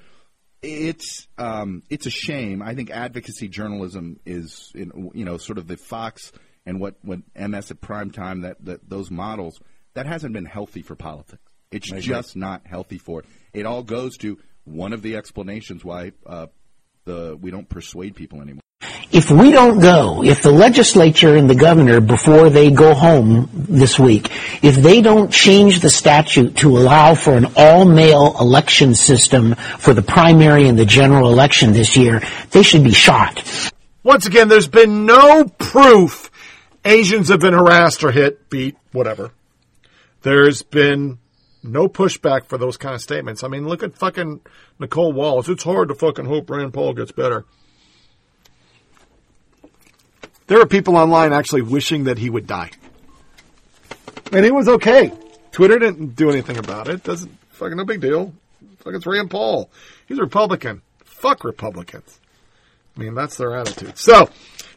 it's 0.61 1.27
um, 1.37 1.83
it's 1.89 2.05
a 2.05 2.09
shame. 2.09 2.61
I 2.61 2.75
think 2.75 2.89
advocacy 2.91 3.49
journalism 3.49 4.21
is 4.25 4.71
in, 4.73 5.11
you 5.13 5.25
know 5.25 5.35
sort 5.35 5.57
of 5.57 5.67
the 5.67 5.75
Fox 5.75 6.31
and 6.65 6.79
what 6.79 6.95
what 7.01 7.19
MS 7.35 7.71
at 7.71 7.81
prime 7.81 8.09
time 8.09 8.41
that, 8.41 8.63
that 8.63 8.89
those 8.89 9.11
models 9.11 9.59
that 9.95 10.05
hasn't 10.05 10.33
been 10.33 10.45
healthy 10.45 10.81
for 10.81 10.95
politics. 10.95 11.41
It's 11.71 11.89
agree. 11.89 12.01
just 12.01 12.37
not 12.37 12.61
healthy 12.65 12.99
for 12.99 13.19
it. 13.19 13.25
It 13.53 13.65
all 13.65 13.83
goes 13.83 14.15
to 14.19 14.39
one 14.63 14.93
of 14.93 15.01
the 15.01 15.17
explanations 15.17 15.83
why 15.83 16.13
uh, 16.25 16.47
the 17.03 17.37
we 17.39 17.51
don't 17.51 17.67
persuade 17.67 18.15
people 18.15 18.41
anymore. 18.41 18.62
If 19.11 19.29
we 19.29 19.51
don't 19.51 19.79
go, 19.79 20.23
if 20.23 20.41
the 20.41 20.51
legislature 20.51 21.35
and 21.35 21.49
the 21.49 21.55
governor, 21.55 22.01
before 22.01 22.49
they 22.49 22.71
go 22.71 22.93
home 22.93 23.49
this 23.53 23.99
week, 23.99 24.29
if 24.63 24.75
they 24.75 25.01
don't 25.01 25.31
change 25.31 25.81
the 25.81 25.89
statute 25.89 26.57
to 26.57 26.77
allow 26.77 27.13
for 27.15 27.33
an 27.33 27.53
all-mail 27.55 28.35
election 28.39 28.95
system 28.95 29.55
for 29.55 29.93
the 29.93 30.01
primary 30.01 30.67
and 30.67 30.79
the 30.79 30.85
general 30.85 31.31
election 31.31 31.73
this 31.73 31.95
year, 31.95 32.21
they 32.51 32.63
should 32.63 32.83
be 32.83 32.93
shot. 32.93 33.71
Once 34.03 34.25
again, 34.25 34.47
there's 34.47 34.67
been 34.67 35.05
no 35.05 35.45
proof 35.45 36.31
Asians 36.85 37.29
have 37.29 37.39
been 37.39 37.53
harassed 37.53 38.03
or 38.03 38.11
hit, 38.11 38.49
beat, 38.49 38.75
whatever. 38.91 39.31
There's 40.21 40.63
been 40.63 41.19
no 41.63 41.87
pushback 41.87 42.45
for 42.45 42.57
those 42.57 42.77
kind 42.77 42.93
of 42.93 43.01
statements. 43.01 43.43
I 43.43 43.47
mean, 43.47 43.67
look 43.67 43.83
at 43.83 43.97
fucking 43.97 44.41
Nicolle 44.79 45.13
Wallace. 45.13 45.47
It's 45.47 45.63
hard 45.63 45.87
to 45.87 45.95
fucking 45.95 46.25
hope 46.25 46.49
Rand 46.49 46.73
Paul 46.73 46.93
gets 46.93 47.11
better. 47.11 47.45
There 50.47 50.59
are 50.59 50.65
people 50.65 50.97
online 50.97 51.33
actually 51.33 51.61
wishing 51.61 52.05
that 52.05 52.17
he 52.17 52.29
would 52.29 52.47
die. 52.47 52.71
And 54.31 54.45
it 54.45 54.53
was 54.53 54.67
okay. 54.67 55.11
Twitter 55.51 55.79
didn't 55.79 56.15
do 56.15 56.29
anything 56.29 56.57
about 56.57 56.87
it. 56.87 57.03
Doesn't 57.03 57.31
fucking 57.51 57.77
no 57.77 57.85
big 57.85 58.01
deal. 58.01 58.33
Fucking 58.79 58.95
it's 58.95 59.05
Rand 59.05 59.29
Paul. 59.29 59.69
He's 60.07 60.17
a 60.17 60.23
Republican. 60.23 60.81
Fuck 61.05 61.43
Republicans. 61.43 62.19
I 62.95 62.99
mean, 62.99 63.13
that's 63.15 63.37
their 63.37 63.55
attitude. 63.55 63.97
So, 63.97 64.29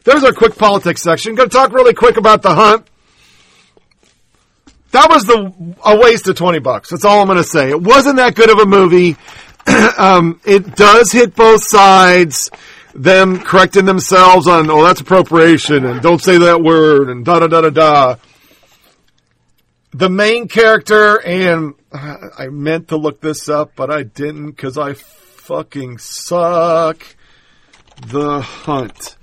there's 0.03 0.23
our 0.23 0.31
quick 0.31 0.55
politics 0.55 1.01
section. 1.01 1.35
Going 1.35 1.49
to 1.49 1.55
talk 1.55 1.73
really 1.73 1.93
quick 1.93 2.17
about 2.17 2.41
the 2.41 2.53
hunt. 2.53 2.87
That 4.91 5.09
was 5.09 5.25
the 5.25 5.75
a 5.83 5.97
waste 5.97 6.29
of 6.29 6.37
twenty 6.37 6.59
bucks. 6.59 6.89
That's 6.89 7.03
all 7.03 7.19
I'm 7.19 7.27
going 7.27 7.37
to 7.37 7.43
say. 7.43 7.69
It 7.69 7.81
wasn't 7.81 8.15
that 8.15 8.33
good 8.33 8.49
of 8.49 8.59
a 8.59 8.65
movie. 8.65 9.17
um, 9.97 10.39
it 10.45 10.75
does 10.75 11.11
hit 11.11 11.35
both 11.35 11.61
sides. 11.63 12.49
Them 12.97 13.39
correcting 13.39 13.85
themselves 13.85 14.47
on, 14.47 14.71
oh, 14.71 14.83
that's 14.83 15.01
appropriation, 15.01 15.85
and 15.85 16.01
don't 16.01 16.19
say 16.19 16.39
that 16.39 16.63
word, 16.63 17.09
and 17.09 17.23
da 17.23 17.39
da 17.39 17.47
da 17.47 17.61
da 17.61 17.69
da. 17.69 18.15
The 19.91 20.09
main 20.09 20.47
character, 20.47 21.21
and 21.21 21.75
uh, 21.91 22.17
I 22.39 22.47
meant 22.47 22.87
to 22.87 22.97
look 22.97 23.21
this 23.21 23.49
up, 23.49 23.73
but 23.75 23.91
I 23.91 24.01
didn't 24.01 24.47
because 24.47 24.79
I 24.79 24.93
fucking 24.93 25.99
suck. 25.99 27.05
The 28.07 28.41
Hunt. 28.41 29.15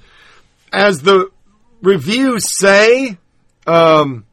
As 0.72 1.02
the 1.02 1.30
reviews 1.82 2.56
say, 2.56 3.18
um, 3.66 4.24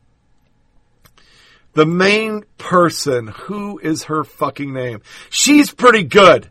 the 1.74 1.88
main 1.88 2.44
person, 2.60 3.28
who 3.28 3.80
is 3.80 4.04
her 4.04 4.24
fucking 4.24 4.72
name? 4.72 5.02
She's 5.32 5.74
pretty 5.74 6.04
good. 6.04 6.50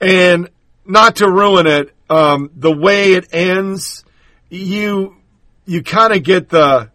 And 0.00 0.48
not 0.84 1.16
to 1.16 1.30
ruin 1.30 1.68
it, 1.68 1.93
um, 2.08 2.50
the 2.54 2.74
way 2.74 3.14
it 3.14 3.28
ends, 3.32 4.04
you, 4.50 5.16
you 5.64 5.82
kind 5.82 6.12
of 6.12 6.22
get 6.22 6.48
the 6.48 6.90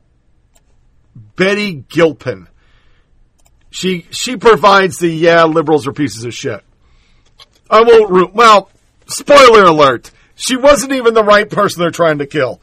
Betty 1.36 1.74
Gilpin. 1.74 2.48
She, 3.72 4.08
she 4.12 4.38
provides 4.38 4.98
the, 4.98 5.10
yeah, 5.10 5.44
liberals 5.44 5.88
are 5.88 5.94
pieces 5.94 6.24
of 6.24 6.34
shit. 6.34 6.64
I 7.70 7.82
won't 7.84 8.10
ru 8.10 8.32
well, 8.34 8.70
spoiler 9.08 9.64
alert. 9.64 10.12
She 10.36 10.56
wasn't 10.56 10.94
even 10.94 11.14
the 11.14 11.24
right 11.24 11.50
person 11.50 11.82
they're 11.82 11.92
trying 11.92 12.20
to 12.20 12.26
kill. 12.26 12.62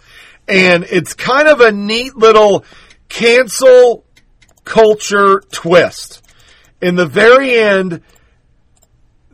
And 0.49 0.85
it's 0.85 1.15
kind 1.15 1.49
of 1.49 1.61
a 1.61 1.71
neat 1.73 2.17
little 2.17 2.65
cancel 3.09 4.05
culture 4.65 5.41
twist. 5.53 6.23
In 6.81 6.95
the 6.95 7.07
very 7.07 7.55
end, 7.55 8.03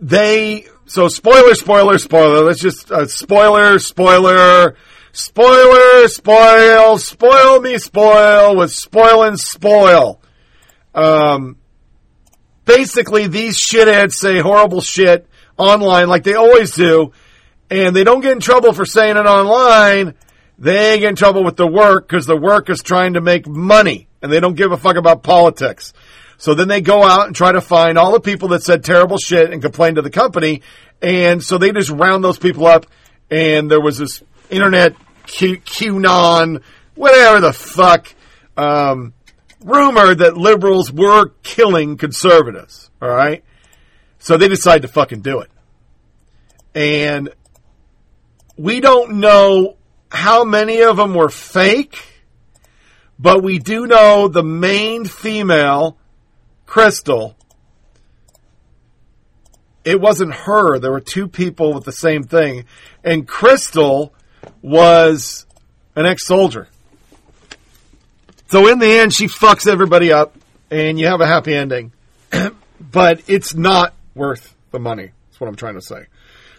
they, 0.01 0.67
so 0.93 1.09
spoiler, 1.09 1.55
spoiler, 1.55 1.97
spoiler. 1.97 2.45
Let's 2.45 2.61
just, 2.61 2.93
uh, 2.93 3.07
spoiler, 3.07 3.79
spoiler, 3.79 4.77
spoiler, 5.13 6.09
spoil, 6.09 6.99
spoil 6.99 7.61
me, 7.63 7.79
spoil 7.79 8.57
with 8.57 8.73
spoil 8.73 9.23
and 9.23 9.41
spoil. 9.41 10.21
Um, 10.95 11.57
basically 12.67 13.27
these 13.27 13.59
shitheads 13.59 14.13
say 14.13 14.41
horrible 14.41 14.83
shit 14.83 15.27
online 15.57 16.09
like 16.09 16.25
they 16.25 16.35
always 16.35 16.75
do, 16.75 17.13
and 17.71 17.97
they 17.97 18.05
don't 18.05 18.21
get 18.21 18.33
in 18.33 18.41
trouble 18.41 18.75
for 18.75 18.85
saying 18.85 19.17
it 19.17 19.25
online. 19.25 20.13
They 20.59 20.99
get 20.99 21.09
in 21.09 21.17
trouble 21.17 21.43
with 21.43 21.57
the 21.57 21.67
work 21.67 22.07
because 22.07 22.27
the 22.27 22.37
work 22.37 22.69
is 22.69 22.83
trying 22.83 23.15
to 23.15 23.23
make 23.23 23.49
money 23.49 24.09
and 24.21 24.31
they 24.31 24.41
don't 24.41 24.57
give 24.57 24.73
a 24.73 24.77
fuck 24.77 24.97
about 24.97 25.23
politics. 25.23 25.95
So 26.39 26.55
then 26.55 26.69
they 26.69 26.81
go 26.81 27.03
out 27.03 27.27
and 27.27 27.37
try 27.37 27.53
to 27.53 27.61
find 27.61 27.99
all 27.99 28.13
the 28.13 28.21
people 28.21 28.49
that 28.49 28.63
said 28.63 28.85
terrible 28.85 29.19
shit 29.19 29.53
and 29.53 29.63
complained 29.63 29.97
to 29.97 30.03
the 30.03 30.11
company. 30.11 30.63
And 31.01 31.43
so 31.43 31.59
they 31.59 31.73
just 31.73 31.91
round 31.91 32.25
those 32.25 32.39
people 32.39 32.67
up. 32.67 32.87
And 33.31 33.71
there 33.71 33.81
was 33.81 33.99
this 33.99 34.23
internet 34.51 34.95
Q- 35.27 35.61
QAnon, 35.61 36.63
whatever 36.95 37.41
the 37.41 37.53
fuck, 37.53 38.15
um, 38.57 39.15
rumor 39.65 40.15
that 40.15 40.37
liberals 40.37 40.93
were 40.93 41.29
killing 41.43 41.97
conservatives. 41.97 42.91
All 43.01 43.09
right. 43.09 43.45
So 44.19 44.37
they 44.37 44.49
decide 44.49 44.83
to 44.83 44.89
fucking 44.89 45.21
do 45.21 45.41
it. 45.41 45.51
And 46.75 47.31
we 48.57 48.81
don't 48.81 49.17
know 49.17 49.77
how 50.11 50.45
many 50.45 50.83
of 50.83 50.97
them 50.97 51.15
were 51.15 51.29
fake, 51.29 51.99
but 53.19 53.43
we 53.43 53.59
do 53.59 53.87
know 53.87 54.29
the 54.29 54.43
main 54.43 55.05
female, 55.05 55.97
Crystal, 56.73 57.37
it 59.85 60.01
wasn't 60.01 60.33
her. 60.33 60.79
There 60.79 60.91
were 60.91 61.03
two 61.03 61.29
people 61.29 61.75
with 61.75 61.85
the 61.85 61.93
same 61.93 62.23
thing. 62.23 62.65
And 63.05 63.29
Crystal 63.29 64.15
was 64.63 65.45
an 65.95 66.07
ex-soldier. 66.07 66.69
So 68.49 68.69
in 68.69 68.79
the 68.79 68.91
end, 68.91 69.13
she 69.13 69.27
fucks 69.27 69.71
everybody 69.71 70.13
up 70.13 70.35
and 70.71 70.99
you 70.99 71.09
have 71.09 71.21
a 71.21 71.27
happy 71.27 71.55
ending. 71.55 71.93
but 72.81 73.21
it's 73.27 73.55
not 73.55 73.93
worth 74.15 74.55
the 74.71 74.79
money. 74.79 75.11
That's 75.29 75.41
what 75.41 75.49
I'm 75.49 75.57
trying 75.57 75.75
to 75.75 75.83
say. 75.83 76.07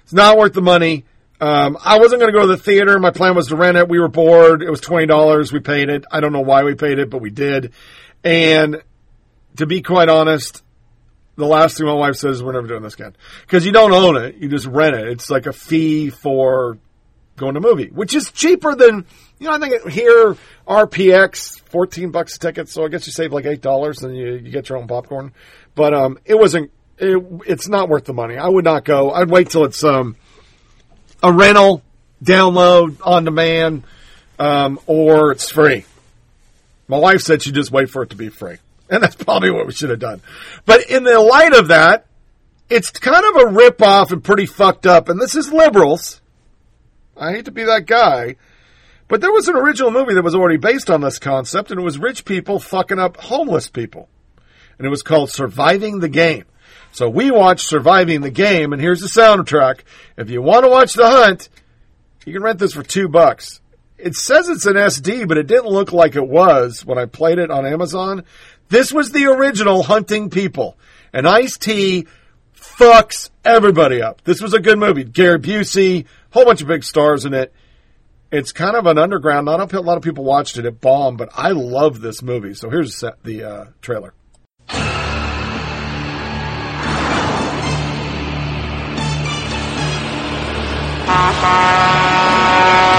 It's 0.03 0.13
not 0.13 0.37
worth 0.37 0.53
the 0.53 0.61
money. 0.61 1.05
Um, 1.41 1.75
I 1.83 1.97
wasn't 1.97 2.21
going 2.21 2.31
to 2.31 2.39
go 2.39 2.45
to 2.45 2.55
the 2.55 2.61
theater. 2.61 2.99
My 2.99 3.09
plan 3.09 3.33
was 3.33 3.47
to 3.47 3.55
rent 3.55 3.77
it. 3.77 3.89
We 3.89 3.99
were 3.99 4.09
bored. 4.09 4.61
It 4.61 4.69
was 4.69 4.79
twenty 4.79 5.07
dollars. 5.07 5.51
We 5.51 5.59
paid 5.59 5.89
it. 5.89 6.05
I 6.11 6.19
don't 6.19 6.33
know 6.33 6.41
why 6.41 6.63
we 6.65 6.75
paid 6.75 6.99
it, 6.99 7.09
but 7.09 7.19
we 7.19 7.31
did. 7.31 7.73
And 8.23 8.83
to 9.57 9.65
be 9.65 9.81
quite 9.81 10.09
honest, 10.09 10.63
the 11.35 11.45
last 11.45 11.77
thing 11.77 11.87
my 11.87 11.93
wife 11.93 12.15
says 12.15 12.37
is 12.37 12.43
we're 12.43 12.53
never 12.53 12.67
doing 12.67 12.83
this 12.83 12.93
again 12.93 13.15
because 13.41 13.65
you 13.65 13.71
don't 13.71 13.91
own 13.91 14.17
it. 14.17 14.35
You 14.35 14.49
just 14.49 14.65
rent 14.65 14.95
it. 14.95 15.07
It's 15.07 15.29
like 15.29 15.45
a 15.45 15.53
fee 15.53 16.09
for 16.09 16.77
going 17.35 17.55
to 17.55 17.59
a 17.59 17.63
movie, 17.63 17.87
which 17.87 18.13
is 18.13 18.31
cheaper 18.31 18.75
than 18.75 19.05
you 19.39 19.47
know. 19.47 19.53
I 19.53 19.59
think 19.59 19.89
here 19.89 20.37
RPX 20.67 21.59
fourteen 21.61 22.11
bucks 22.11 22.35
a 22.35 22.39
ticket, 22.39 22.69
so 22.69 22.85
I 22.85 22.89
guess 22.89 23.07
you 23.07 23.13
save 23.13 23.33
like 23.33 23.45
eight 23.45 23.61
dollars 23.61 24.03
and 24.03 24.15
you, 24.15 24.35
you 24.35 24.51
get 24.51 24.69
your 24.69 24.77
own 24.77 24.87
popcorn. 24.87 25.33
But 25.75 25.93
um, 25.93 26.19
it 26.25 26.37
wasn't. 26.37 26.71
It, 26.99 27.23
it's 27.47 27.67
not 27.67 27.89
worth 27.89 28.05
the 28.05 28.13
money. 28.13 28.37
I 28.37 28.47
would 28.47 28.65
not 28.65 28.85
go. 28.85 29.11
I'd 29.11 29.29
wait 29.29 29.49
till 29.49 29.65
it's 29.65 29.83
um 29.83 30.15
a 31.23 31.31
rental, 31.31 31.81
download 32.23 32.97
on 33.03 33.23
demand, 33.23 33.83
um, 34.37 34.79
or 34.85 35.31
it's 35.31 35.49
free. 35.49 35.85
My 36.87 36.97
wife 36.97 37.21
said 37.21 37.41
she'd 37.41 37.55
just 37.55 37.71
wait 37.71 37.89
for 37.89 38.03
it 38.03 38.11
to 38.11 38.15
be 38.15 38.29
free. 38.29 38.57
And 38.89 39.01
that's 39.01 39.15
probably 39.15 39.51
what 39.51 39.65
we 39.65 39.73
should 39.73 39.89
have 39.89 39.99
done. 39.99 40.21
But 40.65 40.89
in 40.89 41.03
the 41.03 41.19
light 41.19 41.53
of 41.53 41.69
that, 41.69 42.05
it's 42.69 42.91
kind 42.91 43.25
of 43.25 43.43
a 43.43 43.51
rip 43.51 43.81
off 43.81 44.11
and 44.11 44.23
pretty 44.23 44.45
fucked 44.45 44.85
up. 44.85 45.09
And 45.09 45.19
this 45.19 45.35
is 45.35 45.51
liberals. 45.51 46.21
I 47.15 47.31
hate 47.31 47.45
to 47.45 47.51
be 47.51 47.63
that 47.63 47.85
guy. 47.85 48.35
But 49.07 49.21
there 49.21 49.31
was 49.31 49.47
an 49.47 49.55
original 49.55 49.91
movie 49.91 50.15
that 50.15 50.23
was 50.23 50.35
already 50.35 50.57
based 50.57 50.89
on 50.89 51.01
this 51.01 51.19
concept, 51.19 51.71
and 51.71 51.79
it 51.79 51.83
was 51.83 51.99
rich 51.99 52.25
people 52.25 52.59
fucking 52.59 52.99
up 52.99 53.17
homeless 53.17 53.69
people. 53.69 54.09
And 54.77 54.87
it 54.87 54.89
was 54.89 55.03
called 55.03 55.29
Surviving 55.29 55.99
the 55.99 56.09
Game. 56.09 56.45
So 56.91 57.09
we 57.09 57.31
watched 57.31 57.67
Surviving 57.67 58.21
the 58.21 58.31
Game, 58.31 58.73
and 58.73 58.81
here's 58.81 59.01
the 59.01 59.07
soundtrack. 59.07 59.81
If 60.17 60.29
you 60.29 60.41
want 60.41 60.63
to 60.63 60.69
watch 60.69 60.93
The 60.93 61.09
Hunt, 61.09 61.49
you 62.25 62.33
can 62.33 62.43
rent 62.43 62.59
this 62.59 62.73
for 62.73 62.83
two 62.83 63.07
bucks. 63.07 63.61
It 63.97 64.15
says 64.15 64.49
it's 64.49 64.65
an 64.65 64.75
SD, 64.75 65.27
but 65.27 65.37
it 65.37 65.47
didn't 65.47 65.67
look 65.67 65.91
like 65.91 66.15
it 66.15 66.27
was 66.27 66.85
when 66.85 66.97
I 66.97 67.05
played 67.05 67.39
it 67.39 67.51
on 67.51 67.65
Amazon. 67.65 68.23
This 68.73 68.91
was 68.91 69.11
the 69.11 69.25
original 69.25 69.83
Hunting 69.83 70.31
People. 70.31 70.79
And 71.13 71.27
Ice 71.27 71.59
T 71.59 72.07
fucks 72.55 73.29
everybody 73.45 74.01
up. 74.01 74.23
This 74.23 74.41
was 74.41 74.55
a 74.55 74.59
good 74.59 74.79
movie. 74.79 75.03
Gary 75.03 75.37
Busey, 75.37 76.07
whole 76.31 76.45
bunch 76.45 76.63
of 76.63 76.67
big 76.67 76.83
stars 76.83 77.23
in 77.23 77.35
it. 77.35 77.53
It's 78.31 78.51
kind 78.51 78.75
of 78.75 78.87
an 78.87 78.97
underground. 78.97 79.45
Not 79.45 79.71
a 79.71 79.79
lot 79.79 79.97
of 79.97 80.03
people 80.03 80.23
watched 80.23 80.57
it. 80.57 80.65
It 80.65 80.81
bombed, 80.81 81.19
but 81.19 81.29
I 81.33 81.51
love 81.51 82.01
this 82.01 82.23
movie. 82.23 82.55
So 82.55 82.71
here's 82.71 83.03
the 83.23 83.47
uh, 83.47 83.65
trailer. 83.83 84.15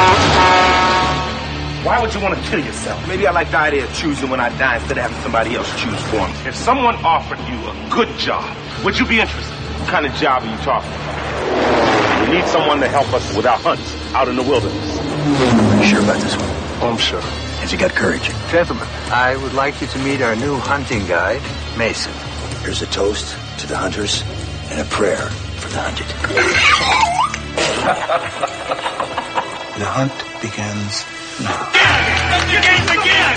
Why 1.85 2.01
would 2.01 2.15
you 2.15 2.21
want 2.21 2.35
to 2.35 2.41
kill 2.49 2.65
yourself? 2.65 3.07
Maybe 3.07 3.27
I 3.27 3.31
like 3.31 3.51
the 3.51 3.59
idea 3.59 3.85
of 3.85 3.93
choosing 3.95 4.31
when 4.31 4.41
I 4.41 4.49
die 4.57 4.77
instead 4.77 4.97
of 4.97 5.03
having 5.03 5.21
somebody 5.21 5.55
else 5.55 5.69
choose 5.79 6.01
for 6.09 6.27
me. 6.27 6.33
If 6.49 6.57
someone 6.57 6.95
offered 7.05 7.39
you 7.41 7.61
a 7.61 7.75
good 7.91 8.09
job, 8.17 8.57
would 8.83 8.99
you 8.99 9.05
be 9.07 9.21
interested? 9.21 9.53
What 9.53 9.91
kind 9.91 10.07
of 10.07 10.15
job 10.15 10.45
are 10.45 10.51
you 10.51 10.57
talking 10.65 10.89
about? 10.89 12.27
We 12.27 12.37
need 12.39 12.47
someone 12.47 12.81
to 12.81 12.89
help 12.89 13.13
us 13.13 13.37
with 13.37 13.45
our 13.45 13.59
hunts 13.59 13.95
out 14.15 14.29
in 14.29 14.37
the 14.37 14.43
wilderness. 14.43 14.99
Are 14.99 15.77
you 15.77 15.85
sure 15.85 16.01
about 16.01 16.23
this 16.23 16.35
one? 16.35 16.49
Oh, 16.81 16.89
I'm 16.93 16.97
sure. 16.97 17.21
Has 17.61 17.71
he 17.71 17.77
got 17.77 17.91
courage? 17.91 18.31
Gentlemen, 18.51 18.89
I 19.13 19.37
would 19.37 19.53
like 19.53 19.79
you 19.83 19.87
to 19.89 19.99
meet 19.99 20.23
our 20.23 20.37
new 20.37 20.57
hunting 20.57 21.07
guide, 21.07 21.43
Mason. 21.77 22.15
Here's 22.63 22.81
a 22.81 22.87
toast 22.87 23.37
to 23.59 23.67
the 23.67 23.77
hunters 23.77 24.25
and 24.71 24.81
a 24.81 24.85
prayer 24.85 25.29
for 25.61 25.69
the 25.69 25.83
hunted. 25.83 26.07
the 29.79 29.85
hunt 29.85 30.13
begins 30.41 31.05
now. 31.05 31.14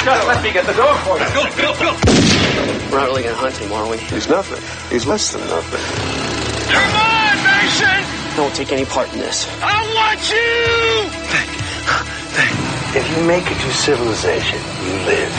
Just 0.08 0.28
let 0.28 0.44
me 0.44 0.52
get 0.54 0.66
the 0.66 0.74
door 0.74 0.94
for 1.02 1.18
you. 1.18 1.26
Go, 1.34 1.50
go, 1.58 1.74
go. 1.82 1.98
We're 2.92 3.00
not 3.00 3.08
really 3.08 3.24
going 3.24 3.34
to 3.34 3.42
hunt 3.42 3.58
him, 3.58 3.72
are 3.74 3.90
we? 3.90 3.98
He's 3.98 4.30
nothing. 4.30 4.62
He's 4.92 5.08
less 5.08 5.34
than 5.34 5.42
nothing. 5.48 5.82
Come 6.70 6.94
on, 6.94 7.38
Mason! 7.44 8.06
Don't 8.36 8.54
take 8.54 8.72
any 8.72 8.86
part 8.86 9.12
in 9.14 9.20
this. 9.20 9.48
I 9.62 9.82
want 9.98 10.30
you! 10.30 11.10
If 13.00 13.18
you 13.18 13.24
make 13.26 13.50
it 13.50 13.60
to 13.60 13.74
civilization, 13.74 14.60
you 14.86 14.94
live. 15.06 15.34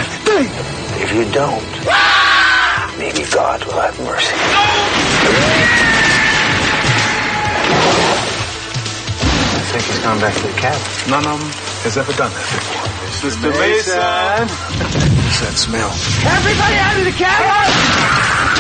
If 1.01 1.13
you 1.15 1.25
don't, 1.33 1.65
maybe 2.99 3.25
God 3.31 3.65
will 3.65 3.81
have 3.81 3.99
mercy. 4.01 4.35
I 7.71 8.18
think 9.69 9.85
he's 9.85 10.01
gone 10.01 10.19
back 10.21 10.35
to 10.35 10.47
the 10.49 10.57
cabin. 10.57 10.81
None 11.13 11.27
of 11.29 11.37
them 11.37 11.51
has 11.85 11.97
ever 12.01 12.13
done 12.17 12.33
that 12.33 12.49
before. 12.57 12.89
Sister 13.13 13.51
Mason. 13.53 14.49
What's 14.49 15.41
that 15.45 15.57
smell? 15.61 15.93
Everybody 16.25 16.77
out 16.81 16.97
of 16.97 17.05
the 17.05 17.13
cabin! 17.13 17.53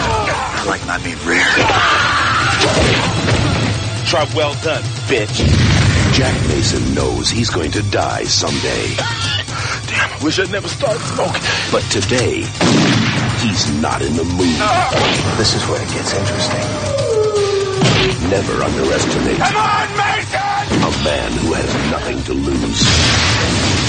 I 0.05 0.65
like 0.69 0.85
not 0.85 1.01
being 1.01 1.17
reared. 1.25 1.49
Try 4.05 4.29
well 4.37 4.53
done, 4.61 4.85
bitch. 5.09 5.49
Jack 6.13 6.35
Mason 6.49 6.95
knows 6.95 7.31
he's 7.31 7.49
going 7.49 7.71
to 7.73 7.83
die 7.89 8.25
someday. 8.25 8.97
Damn, 9.89 10.13
I 10.13 10.19
wish 10.23 10.39
I'd 10.39 10.53
never 10.53 10.69
started 10.69 11.01
smoking. 11.17 11.41
But 11.73 11.85
today, 11.89 12.45
he's 13.41 13.73
not 13.81 14.03
in 14.03 14.13
the 14.17 14.25
mood. 14.25 14.61
Ah! 14.61 14.93
This 15.39 15.55
is 15.55 15.65
where 15.69 15.81
it 15.81 15.89
gets 15.89 16.13
interesting. 16.13 16.69
Never 18.29 18.61
underestimate 18.63 19.39
Come 19.39 19.57
on, 19.57 19.89
Mason! 19.97 20.18
Man 21.05 21.33
who 21.33 21.53
has 21.55 21.75
nothing 21.91 22.23
to 22.25 22.33
lose. 22.35 22.83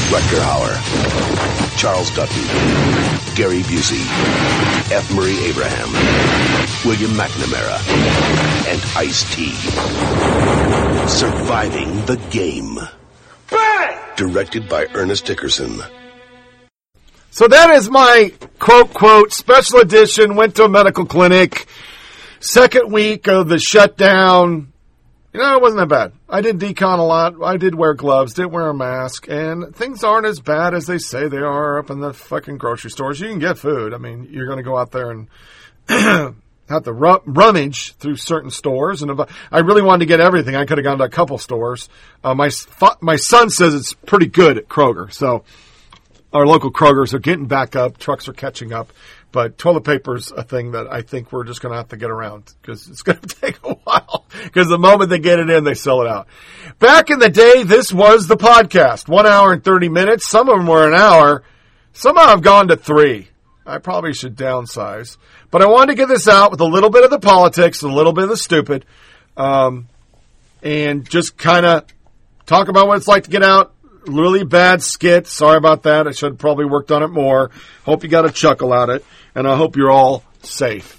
Rutger 0.09 0.41
Hauer, 0.41 1.77
Charles 1.77 2.09
Dutton, 2.15 2.43
Gary 3.35 3.61
Busey, 3.61 4.01
F. 4.91 5.11
Murray 5.13 5.37
Abraham, 5.45 5.89
William 6.85 7.11
McNamara, 7.11 7.79
and 8.67 8.81
Ice-T. 8.97 9.53
Surviving 11.07 12.05
the 12.05 12.17
Game. 12.31 12.79
Directed 14.15 14.67
by 14.67 14.87
Ernest 14.93 15.25
Dickerson. 15.25 15.79
So 17.31 17.47
that 17.47 17.69
is 17.71 17.89
my 17.89 18.33
quote, 18.57 18.93
quote, 18.93 19.31
special 19.33 19.79
edition, 19.79 20.35
went 20.35 20.55
to 20.55 20.63
a 20.63 20.69
medical 20.69 21.05
clinic, 21.05 21.67
second 22.39 22.91
week 22.91 23.27
of 23.27 23.47
the 23.47 23.59
shutdown. 23.59 24.68
You 25.31 25.39
know, 25.39 25.55
it 25.55 25.61
wasn't 25.61 25.81
that 25.81 25.87
bad. 25.89 26.13
I 26.27 26.41
did 26.41 26.57
decon 26.57 26.97
a 26.97 27.03
lot. 27.03 27.35
I 27.43 27.57
did 27.57 27.75
wear 27.75 27.93
gloves, 27.93 28.33
didn't 28.33 28.51
wear 28.51 28.69
a 28.69 28.73
mask, 28.73 29.27
and 29.29 29.75
things 29.75 30.03
aren't 30.03 30.25
as 30.25 30.39
bad 30.39 30.73
as 30.73 30.87
they 30.87 30.97
say 30.97 31.27
they 31.27 31.37
are 31.37 31.77
up 31.77 31.91
in 31.91 31.99
the 31.99 32.13
fucking 32.13 32.57
grocery 32.57 32.89
stores. 32.89 33.19
You 33.19 33.29
can 33.29 33.37
get 33.37 33.59
food. 33.59 33.93
I 33.93 33.97
mean, 33.97 34.27
you're 34.31 34.47
going 34.47 34.57
to 34.57 34.63
go 34.63 34.75
out 34.75 34.91
there 34.91 35.11
and 35.11 35.27
have 36.69 36.83
to 36.83 36.93
rummage 36.93 37.93
through 37.95 38.15
certain 38.15 38.49
stores. 38.49 39.03
And 39.03 39.21
I, 39.51 39.59
really 39.59 39.83
wanted 39.83 39.99
to 39.99 40.05
get 40.07 40.19
everything, 40.19 40.55
I 40.55 40.65
could 40.65 40.79
have 40.79 40.85
gone 40.85 40.97
to 40.97 41.03
a 41.03 41.09
couple 41.09 41.37
stores. 41.37 41.89
Uh, 42.23 42.33
my 42.33 42.49
my 43.01 43.15
son 43.15 43.51
says 43.51 43.75
it's 43.75 43.93
pretty 43.93 44.27
good 44.27 44.57
at 44.57 44.67
Kroger, 44.67 45.13
so 45.13 45.43
our 46.33 46.45
local 46.45 46.71
Krogers 46.71 47.13
are 47.13 47.19
getting 47.19 47.45
back 47.45 47.75
up. 47.75 47.97
Trucks 47.97 48.27
are 48.27 48.33
catching 48.33 48.71
up. 48.73 48.93
But 49.31 49.59
toilet 49.59 49.83
paper's 49.83 50.31
a 50.31 50.41
thing 50.41 50.71
that 50.71 50.91
I 50.91 51.03
think 51.03 51.31
we're 51.31 51.43
just 51.43 51.61
going 51.61 51.71
to 51.71 51.77
have 51.77 51.89
to 51.89 51.97
get 51.97 52.09
around 52.09 52.51
because 52.61 52.87
it's 52.87 53.01
going 53.03 53.19
to 53.19 53.27
take 53.27 53.59
a 53.63 53.73
while. 53.73 54.25
Because 54.43 54.67
the 54.67 54.79
moment 54.79 55.09
they 55.09 55.19
get 55.19 55.39
it 55.39 55.49
in, 55.49 55.63
they 55.63 55.75
sell 55.75 56.01
it 56.01 56.07
out. 56.07 56.27
Back 56.79 57.09
in 57.09 57.19
the 57.19 57.29
day, 57.29 57.63
this 57.63 57.93
was 57.93 58.27
the 58.27 58.37
podcast. 58.37 59.07
One 59.07 59.27
hour 59.27 59.53
and 59.53 59.63
30 59.63 59.89
minutes. 59.89 60.27
Some 60.27 60.49
of 60.49 60.57
them 60.57 60.67
were 60.67 60.87
an 60.87 60.95
hour. 60.95 61.43
Somehow 61.93 62.23
I've 62.23 62.41
gone 62.41 62.69
to 62.69 62.75
three. 62.75 63.29
I 63.65 63.77
probably 63.77 64.13
should 64.13 64.35
downsize. 64.35 65.17
But 65.51 65.61
I 65.61 65.67
wanted 65.67 65.93
to 65.93 65.97
get 65.97 66.07
this 66.07 66.27
out 66.27 66.51
with 66.51 66.61
a 66.61 66.65
little 66.65 66.89
bit 66.89 67.03
of 67.03 67.11
the 67.11 67.19
politics, 67.19 67.83
a 67.83 67.87
little 67.87 68.13
bit 68.13 68.23
of 68.23 68.29
the 68.29 68.37
stupid, 68.37 68.85
um, 69.37 69.87
and 70.63 71.07
just 71.07 71.37
kind 71.37 71.65
of 71.65 71.85
talk 72.45 72.67
about 72.67 72.87
what 72.87 72.97
it's 72.97 73.07
like 73.07 73.25
to 73.25 73.29
get 73.29 73.43
out 73.43 73.73
really 74.05 74.43
bad 74.43 74.83
skit. 74.83 75.27
Sorry 75.27 75.57
about 75.57 75.83
that. 75.83 76.07
I 76.07 76.11
should 76.11 76.33
have 76.33 76.39
probably 76.39 76.65
worked 76.65 76.91
on 76.91 77.03
it 77.03 77.09
more. 77.09 77.51
Hope 77.85 78.03
you 78.03 78.09
got 78.09 78.25
a 78.25 78.31
chuckle 78.31 78.73
at 78.73 78.89
it, 78.89 79.05
and 79.35 79.47
I 79.47 79.55
hope 79.55 79.75
you're 79.75 79.91
all 79.91 80.23
safe. 80.43 80.98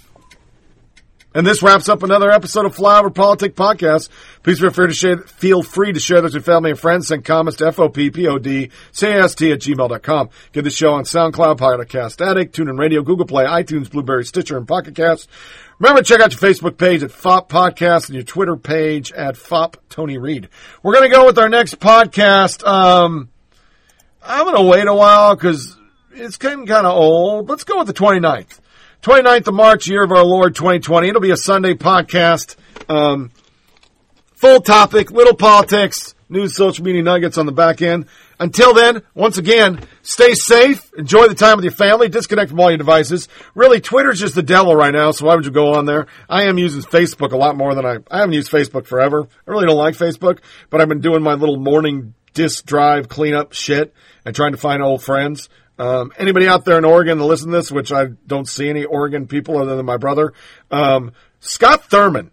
And 1.33 1.47
this 1.47 1.63
wraps 1.63 1.87
up 1.87 2.03
another 2.03 2.29
episode 2.29 2.65
of 2.65 2.75
Flyover 2.75 3.13
Politic 3.13 3.55
Podcast. 3.55 4.09
Please 4.43 4.59
feel 4.59 4.69
free 4.69 4.87
to 4.87 4.93
share, 4.93 5.17
feel 5.17 5.63
free 5.63 5.93
to 5.93 5.99
share 5.99 6.19
this 6.19 6.33
with 6.33 6.43
family 6.43 6.71
and 6.71 6.79
friends. 6.79 7.07
Send 7.07 7.23
comments 7.23 7.57
to 7.59 7.71
FOPPOD, 7.71 8.69
CAST 8.91 9.41
at 9.43 9.59
gmail.com. 9.59 10.29
Get 10.51 10.63
the 10.65 10.69
show 10.69 10.93
on 10.93 11.05
SoundCloud, 11.05 11.57
Podcast 11.57 12.19
Addict, 12.25 12.53
TuneIn 12.53 12.77
Radio, 12.77 13.01
Google 13.01 13.25
Play, 13.25 13.45
iTunes, 13.45 13.89
Blueberry, 13.89 14.25
Stitcher, 14.25 14.57
and 14.57 14.67
Pocket 14.67 14.93
Cast. 14.93 15.29
Remember 15.79 16.01
to 16.01 16.05
check 16.05 16.19
out 16.19 16.33
your 16.33 16.51
Facebook 16.51 16.77
page 16.77 17.01
at 17.01 17.11
FOP 17.11 17.47
Podcast 17.47 18.07
and 18.07 18.15
your 18.15 18.25
Twitter 18.25 18.57
page 18.57 19.13
at 19.13 19.35
FOP 19.35 19.77
Tony 19.87 20.17
Reed. 20.17 20.49
We're 20.83 20.93
going 20.93 21.09
to 21.09 21.15
go 21.15 21.25
with 21.25 21.39
our 21.39 21.49
next 21.49 21.79
podcast. 21.79 22.67
Um, 22.67 23.29
I'm 24.21 24.43
going 24.43 24.57
to 24.57 24.69
wait 24.69 24.85
a 24.85 24.93
while 24.93 25.35
because 25.35 25.77
it's 26.11 26.35
getting 26.35 26.65
kind 26.65 26.85
of 26.85 26.93
old. 26.93 27.49
Let's 27.49 27.63
go 27.63 27.77
with 27.77 27.87
the 27.87 27.93
29th. 27.93 28.59
29th 29.01 29.47
of 29.47 29.55
March, 29.55 29.87
year 29.87 30.03
of 30.03 30.11
our 30.11 30.23
Lord 30.23 30.53
2020. 30.53 31.09
It'll 31.09 31.21
be 31.21 31.31
a 31.31 31.37
Sunday 31.37 31.73
podcast. 31.73 32.55
Um, 32.87 33.31
full 34.35 34.61
topic, 34.61 35.09
little 35.09 35.35
politics, 35.35 36.13
news, 36.29 36.55
social 36.55 36.85
media 36.85 37.01
nuggets 37.01 37.39
on 37.39 37.47
the 37.47 37.51
back 37.51 37.81
end. 37.81 38.05
Until 38.39 38.75
then, 38.75 39.01
once 39.15 39.39
again, 39.39 39.79
stay 40.03 40.35
safe, 40.35 40.93
enjoy 40.95 41.27
the 41.27 41.33
time 41.33 41.55
with 41.57 41.65
your 41.65 41.73
family, 41.73 42.09
disconnect 42.09 42.51
from 42.51 42.59
all 42.59 42.69
your 42.69 42.77
devices. 42.77 43.27
Really, 43.55 43.81
Twitter's 43.81 44.19
just 44.19 44.35
the 44.35 44.43
devil 44.43 44.75
right 44.75 44.93
now, 44.93 45.09
so 45.09 45.25
why 45.25 45.33
would 45.33 45.45
you 45.45 45.51
go 45.51 45.73
on 45.73 45.85
there? 45.85 46.05
I 46.29 46.43
am 46.43 46.59
using 46.59 46.83
Facebook 46.83 47.31
a 47.31 47.37
lot 47.37 47.57
more 47.57 47.73
than 47.73 47.87
I, 47.87 47.97
I 48.11 48.19
haven't 48.19 48.33
used 48.33 48.51
Facebook 48.51 48.85
forever. 48.85 49.27
I 49.47 49.51
really 49.51 49.65
don't 49.65 49.77
like 49.77 49.95
Facebook, 49.95 50.41
but 50.69 50.79
I've 50.79 50.89
been 50.89 51.01
doing 51.01 51.23
my 51.23 51.33
little 51.33 51.57
morning 51.57 52.13
disk 52.35 52.67
drive 52.67 53.09
cleanup 53.09 53.53
shit 53.53 53.95
and 54.25 54.35
trying 54.35 54.51
to 54.51 54.59
find 54.59 54.83
old 54.83 55.01
friends. 55.01 55.49
Um, 55.81 56.11
anybody 56.15 56.47
out 56.47 56.63
there 56.63 56.77
in 56.77 56.85
Oregon 56.85 57.17
to 57.17 57.25
listen 57.25 57.49
to 57.49 57.57
this, 57.57 57.71
which 57.71 57.91
I 57.91 58.05
don't 58.27 58.47
see 58.47 58.69
any 58.69 58.85
Oregon 58.85 59.25
people 59.25 59.57
other 59.57 59.75
than 59.75 59.85
my 59.87 59.97
brother, 59.97 60.31
um, 60.69 61.11
Scott 61.39 61.85
Thurman. 61.85 62.29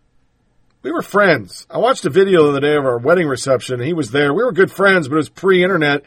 We 0.82 0.92
were 0.92 1.00
friends. 1.00 1.66
I 1.70 1.78
watched 1.78 2.04
a 2.04 2.10
video 2.10 2.42
the 2.42 2.50
other 2.50 2.60
day 2.60 2.76
of 2.76 2.84
our 2.84 2.98
wedding 2.98 3.26
reception. 3.26 3.80
He 3.80 3.94
was 3.94 4.10
there. 4.10 4.34
We 4.34 4.44
were 4.44 4.52
good 4.52 4.70
friends, 4.70 5.08
but 5.08 5.14
it 5.14 5.16
was 5.16 5.30
pre-internet. 5.30 6.02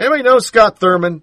Anybody 0.00 0.24
know 0.24 0.40
Scott 0.40 0.80
Thurman? 0.80 1.22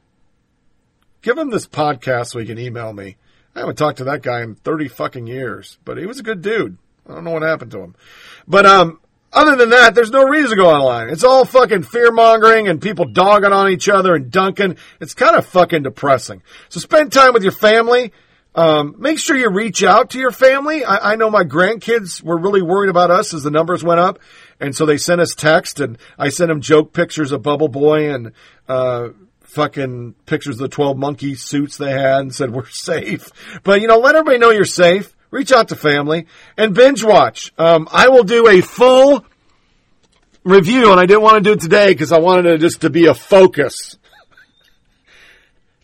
Give 1.21 1.37
him 1.37 1.49
this 1.49 1.67
podcast 1.67 2.27
so 2.27 2.39
he 2.39 2.45
can 2.45 2.57
email 2.57 2.93
me. 2.93 3.17
I 3.53 3.59
haven't 3.59 3.75
talked 3.75 3.97
to 3.97 4.05
that 4.05 4.21
guy 4.21 4.43
in 4.43 4.55
30 4.55 4.87
fucking 4.87 5.27
years, 5.27 5.77
but 5.83 5.97
he 5.97 6.05
was 6.05 6.21
a 6.21 6.23
good 6.23 6.41
dude. 6.41 6.77
I 7.05 7.13
don't 7.13 7.25
know 7.25 7.31
what 7.31 7.41
happened 7.41 7.71
to 7.71 7.81
him. 7.81 7.95
But, 8.47 8.65
um, 8.65 9.01
Other 9.33 9.55
than 9.55 9.69
that, 9.71 9.93
there's 9.93 10.11
no 10.11 10.23
reason 10.23 10.51
to 10.51 10.55
go 10.55 10.69
online. 10.69 11.09
It's 11.09 11.23
all 11.23 11.43
fucking 11.43 11.83
fear 11.83 12.11
mongering 12.11 12.67
and 12.67 12.81
people 12.81 13.05
dogging 13.05 13.51
on 13.51 13.69
each 13.69 13.89
other 13.89 14.15
and 14.15 14.31
dunking. 14.31 14.77
It's 15.01 15.13
kind 15.13 15.35
of 15.35 15.45
fucking 15.45 15.83
depressing. 15.83 16.43
So 16.69 16.79
spend 16.79 17.11
time 17.11 17.33
with 17.33 17.43
your 17.43 17.51
family. 17.51 18.13
Um, 18.55 18.95
make 18.97 19.19
sure 19.19 19.35
you 19.35 19.49
reach 19.49 19.83
out 19.83 20.11
to 20.11 20.19
your 20.19 20.31
family. 20.31 20.83
I, 20.83 21.11
I 21.11 21.15
know 21.15 21.29
my 21.29 21.43
grandkids 21.43 22.23
were 22.23 22.37
really 22.37 22.61
worried 22.61 22.89
about 22.89 23.11
us 23.11 23.33
as 23.33 23.43
the 23.43 23.51
numbers 23.51 23.83
went 23.83 23.99
up. 23.99 24.19
And 24.59 24.75
so 24.75 24.85
they 24.85 24.97
sent 24.97 25.21
us 25.21 25.35
text 25.35 25.79
and 25.79 25.97
I 26.17 26.29
sent 26.29 26.47
them 26.47 26.61
joke 26.61 26.93
pictures 26.93 27.31
of 27.31 27.43
Bubble 27.43 27.67
Boy 27.67 28.11
and, 28.11 28.31
uh, 28.67 29.09
fucking 29.41 30.13
pictures 30.25 30.55
of 30.55 30.61
the 30.61 30.69
12 30.69 30.97
monkey 30.97 31.35
suits 31.35 31.77
they 31.77 31.91
had 31.91 32.21
and 32.21 32.33
said, 32.33 32.51
we're 32.51 32.67
safe. 32.69 33.29
But, 33.63 33.81
you 33.81 33.87
know, 33.87 33.99
let 33.99 34.15
everybody 34.15 34.39
know 34.39 34.51
you're 34.51 34.65
safe. 34.65 35.15
Reach 35.29 35.51
out 35.51 35.69
to 35.69 35.75
family 35.75 36.25
and 36.57 36.73
binge 36.73 37.03
watch. 37.03 37.51
Um, 37.57 37.87
I 37.91 38.09
will 38.09 38.23
do 38.23 38.47
a 38.47 38.61
full 38.61 39.25
review 40.43 40.91
and 40.91 40.99
I 40.99 41.05
didn't 41.05 41.23
want 41.23 41.43
to 41.43 41.49
do 41.49 41.53
it 41.53 41.61
today 41.61 41.89
because 41.89 42.11
I 42.11 42.19
wanted 42.19 42.45
it 42.45 42.61
just 42.61 42.81
to 42.81 42.89
be 42.89 43.05
a 43.07 43.13
focus. 43.13 43.97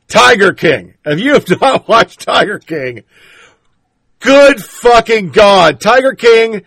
Tiger 0.07 0.53
King. 0.53 0.93
If 1.05 1.19
you 1.19 1.33
have 1.33 1.49
not 1.61 1.87
watched 1.87 2.21
Tiger 2.21 2.59
King, 2.59 3.03
good 4.19 4.63
fucking 4.63 5.31
God. 5.31 5.81
Tiger 5.81 6.13
King 6.13 6.61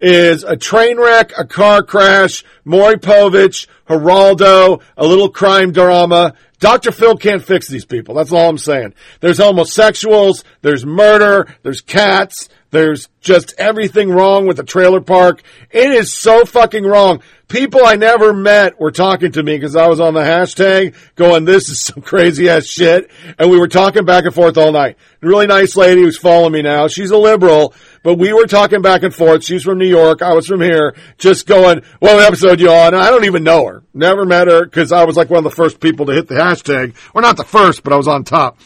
is 0.00 0.44
a 0.44 0.56
train 0.56 0.98
wreck, 0.98 1.32
a 1.36 1.44
car 1.44 1.82
crash, 1.82 2.44
Maury 2.64 2.96
Povich, 2.96 3.66
Geraldo, 3.88 4.82
a 4.96 5.06
little 5.06 5.28
crime 5.28 5.72
drama. 5.72 6.34
Dr. 6.58 6.90
Phil 6.90 7.16
can't 7.16 7.44
fix 7.44 7.68
these 7.68 7.84
people. 7.84 8.14
That's 8.14 8.32
all 8.32 8.48
I'm 8.48 8.58
saying. 8.58 8.94
There's 9.20 9.38
homosexuals, 9.38 10.42
there's 10.62 10.86
murder, 10.86 11.54
there's 11.62 11.82
cats, 11.82 12.48
there's 12.70 13.08
just 13.20 13.54
everything 13.58 14.10
wrong 14.10 14.46
with 14.46 14.56
the 14.56 14.64
trailer 14.64 15.00
park. 15.00 15.42
It 15.70 15.90
is 15.90 16.12
so 16.12 16.44
fucking 16.44 16.84
wrong. 16.84 17.22
People 17.48 17.80
I 17.84 17.94
never 17.94 18.32
met 18.32 18.80
were 18.80 18.90
talking 18.90 19.32
to 19.32 19.42
me 19.42 19.56
because 19.56 19.76
I 19.76 19.86
was 19.86 20.00
on 20.00 20.14
the 20.14 20.20
hashtag 20.20 20.94
going, 21.14 21.44
this 21.44 21.68
is 21.68 21.80
some 21.80 22.02
crazy 22.02 22.48
ass 22.48 22.66
shit. 22.66 23.10
And 23.38 23.50
we 23.50 23.58
were 23.58 23.68
talking 23.68 24.04
back 24.04 24.24
and 24.24 24.34
forth 24.34 24.58
all 24.58 24.72
night. 24.72 24.96
A 25.22 25.26
really 25.26 25.46
nice 25.46 25.76
lady 25.76 26.02
who's 26.02 26.18
following 26.18 26.52
me 26.52 26.62
now. 26.62 26.88
She's 26.88 27.10
a 27.12 27.16
liberal, 27.16 27.72
but 28.06 28.18
we 28.18 28.32
were 28.32 28.46
talking 28.46 28.82
back 28.82 29.02
and 29.02 29.12
forth. 29.12 29.44
She's 29.44 29.64
from 29.64 29.78
New 29.78 29.88
York. 29.88 30.22
I 30.22 30.32
was 30.32 30.46
from 30.46 30.60
here 30.60 30.94
just 31.18 31.44
going, 31.44 31.82
what 31.98 32.22
episode 32.22 32.60
you 32.60 32.70
on? 32.70 32.94
I 32.94 33.10
don't 33.10 33.24
even 33.24 33.42
know 33.42 33.66
her. 33.66 33.82
Never 33.92 34.24
met 34.24 34.46
her 34.46 34.64
because 34.64 34.92
I 34.92 35.02
was 35.02 35.16
like 35.16 35.28
one 35.28 35.38
of 35.38 35.42
the 35.42 35.50
first 35.50 35.80
people 35.80 36.06
to 36.06 36.12
hit 36.12 36.28
the 36.28 36.36
hashtag. 36.36 36.94
Or 37.14 37.20
not 37.20 37.36
the 37.36 37.42
first, 37.42 37.82
but 37.82 37.92
I 37.92 37.96
was 37.96 38.06
on 38.06 38.22
top. 38.22 38.60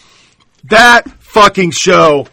That 0.64 1.10
fucking 1.20 1.70
show 1.70 2.26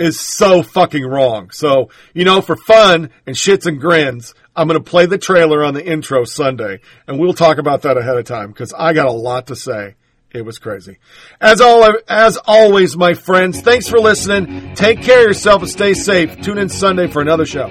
is 0.00 0.18
so 0.18 0.64
fucking 0.64 1.06
wrong. 1.06 1.50
So, 1.52 1.90
you 2.14 2.24
know, 2.24 2.40
for 2.40 2.56
fun 2.56 3.10
and 3.24 3.36
shits 3.36 3.64
and 3.64 3.80
grins, 3.80 4.34
I'm 4.56 4.66
going 4.66 4.76
to 4.76 4.90
play 4.90 5.06
the 5.06 5.18
trailer 5.18 5.62
on 5.62 5.74
the 5.74 5.86
intro 5.86 6.24
Sunday, 6.24 6.80
and 7.06 7.16
we'll 7.16 7.32
talk 7.32 7.58
about 7.58 7.82
that 7.82 7.96
ahead 7.96 8.16
of 8.16 8.24
time 8.24 8.48
because 8.48 8.74
I 8.76 8.92
got 8.92 9.06
a 9.06 9.12
lot 9.12 9.46
to 9.46 9.54
say. 9.54 9.94
It 10.32 10.44
was 10.44 10.58
crazy. 10.58 10.98
As 11.40 11.60
all, 11.60 11.92
as 12.08 12.38
always, 12.46 12.96
my 12.96 13.14
friends, 13.14 13.60
thanks 13.62 13.88
for 13.88 13.98
listening. 13.98 14.74
Take 14.74 15.02
care 15.02 15.20
of 15.22 15.26
yourself 15.26 15.62
and 15.62 15.70
stay 15.70 15.92
safe. 15.94 16.40
Tune 16.40 16.58
in 16.58 16.68
Sunday 16.68 17.08
for 17.08 17.20
another 17.20 17.46
show. 17.46 17.66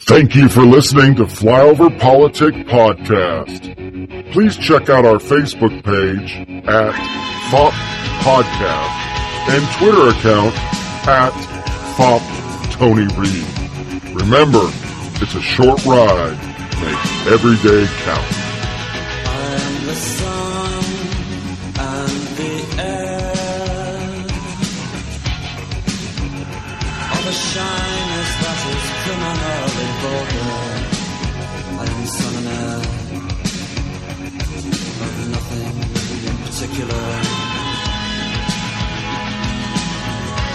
Thank 0.00 0.36
you 0.36 0.48
for 0.48 0.62
listening 0.64 1.16
to 1.16 1.24
Flyover 1.24 1.98
Politic 1.98 2.54
Podcast. 2.68 4.32
Please 4.32 4.56
check 4.56 4.88
out 4.88 5.04
our 5.04 5.16
Facebook 5.18 5.82
page 5.82 6.36
at 6.68 6.92
FOP 7.50 7.72
Podcast 8.22 9.06
and 9.48 9.64
Twitter 9.78 10.10
account 10.10 10.54
at 11.08 11.32
FOP 11.96 12.22
Tony 12.72 13.06
Reed. 13.16 14.14
Remember, 14.14 14.70
it's 15.20 15.34
a 15.34 15.42
short 15.42 15.84
ride. 15.84 16.38
Make 16.80 17.32
every 17.32 17.56
day 17.68 17.86
count 18.04 18.45
the 19.86 19.94
sun 19.94 20.84
and 21.78 22.20
the 22.38 22.52
air. 22.82 23.36
Shyness 27.36 28.30
that 28.42 28.60
is 28.72 28.86
criminally 29.02 29.88
vulgar. 30.02 30.54
I 31.80 31.84
am 31.94 32.06
son 32.06 32.34
and 32.40 32.48
heir 32.48 32.80
of 35.04 35.14
nothing 35.34 35.76
in 36.28 36.36
particular. 36.44 37.25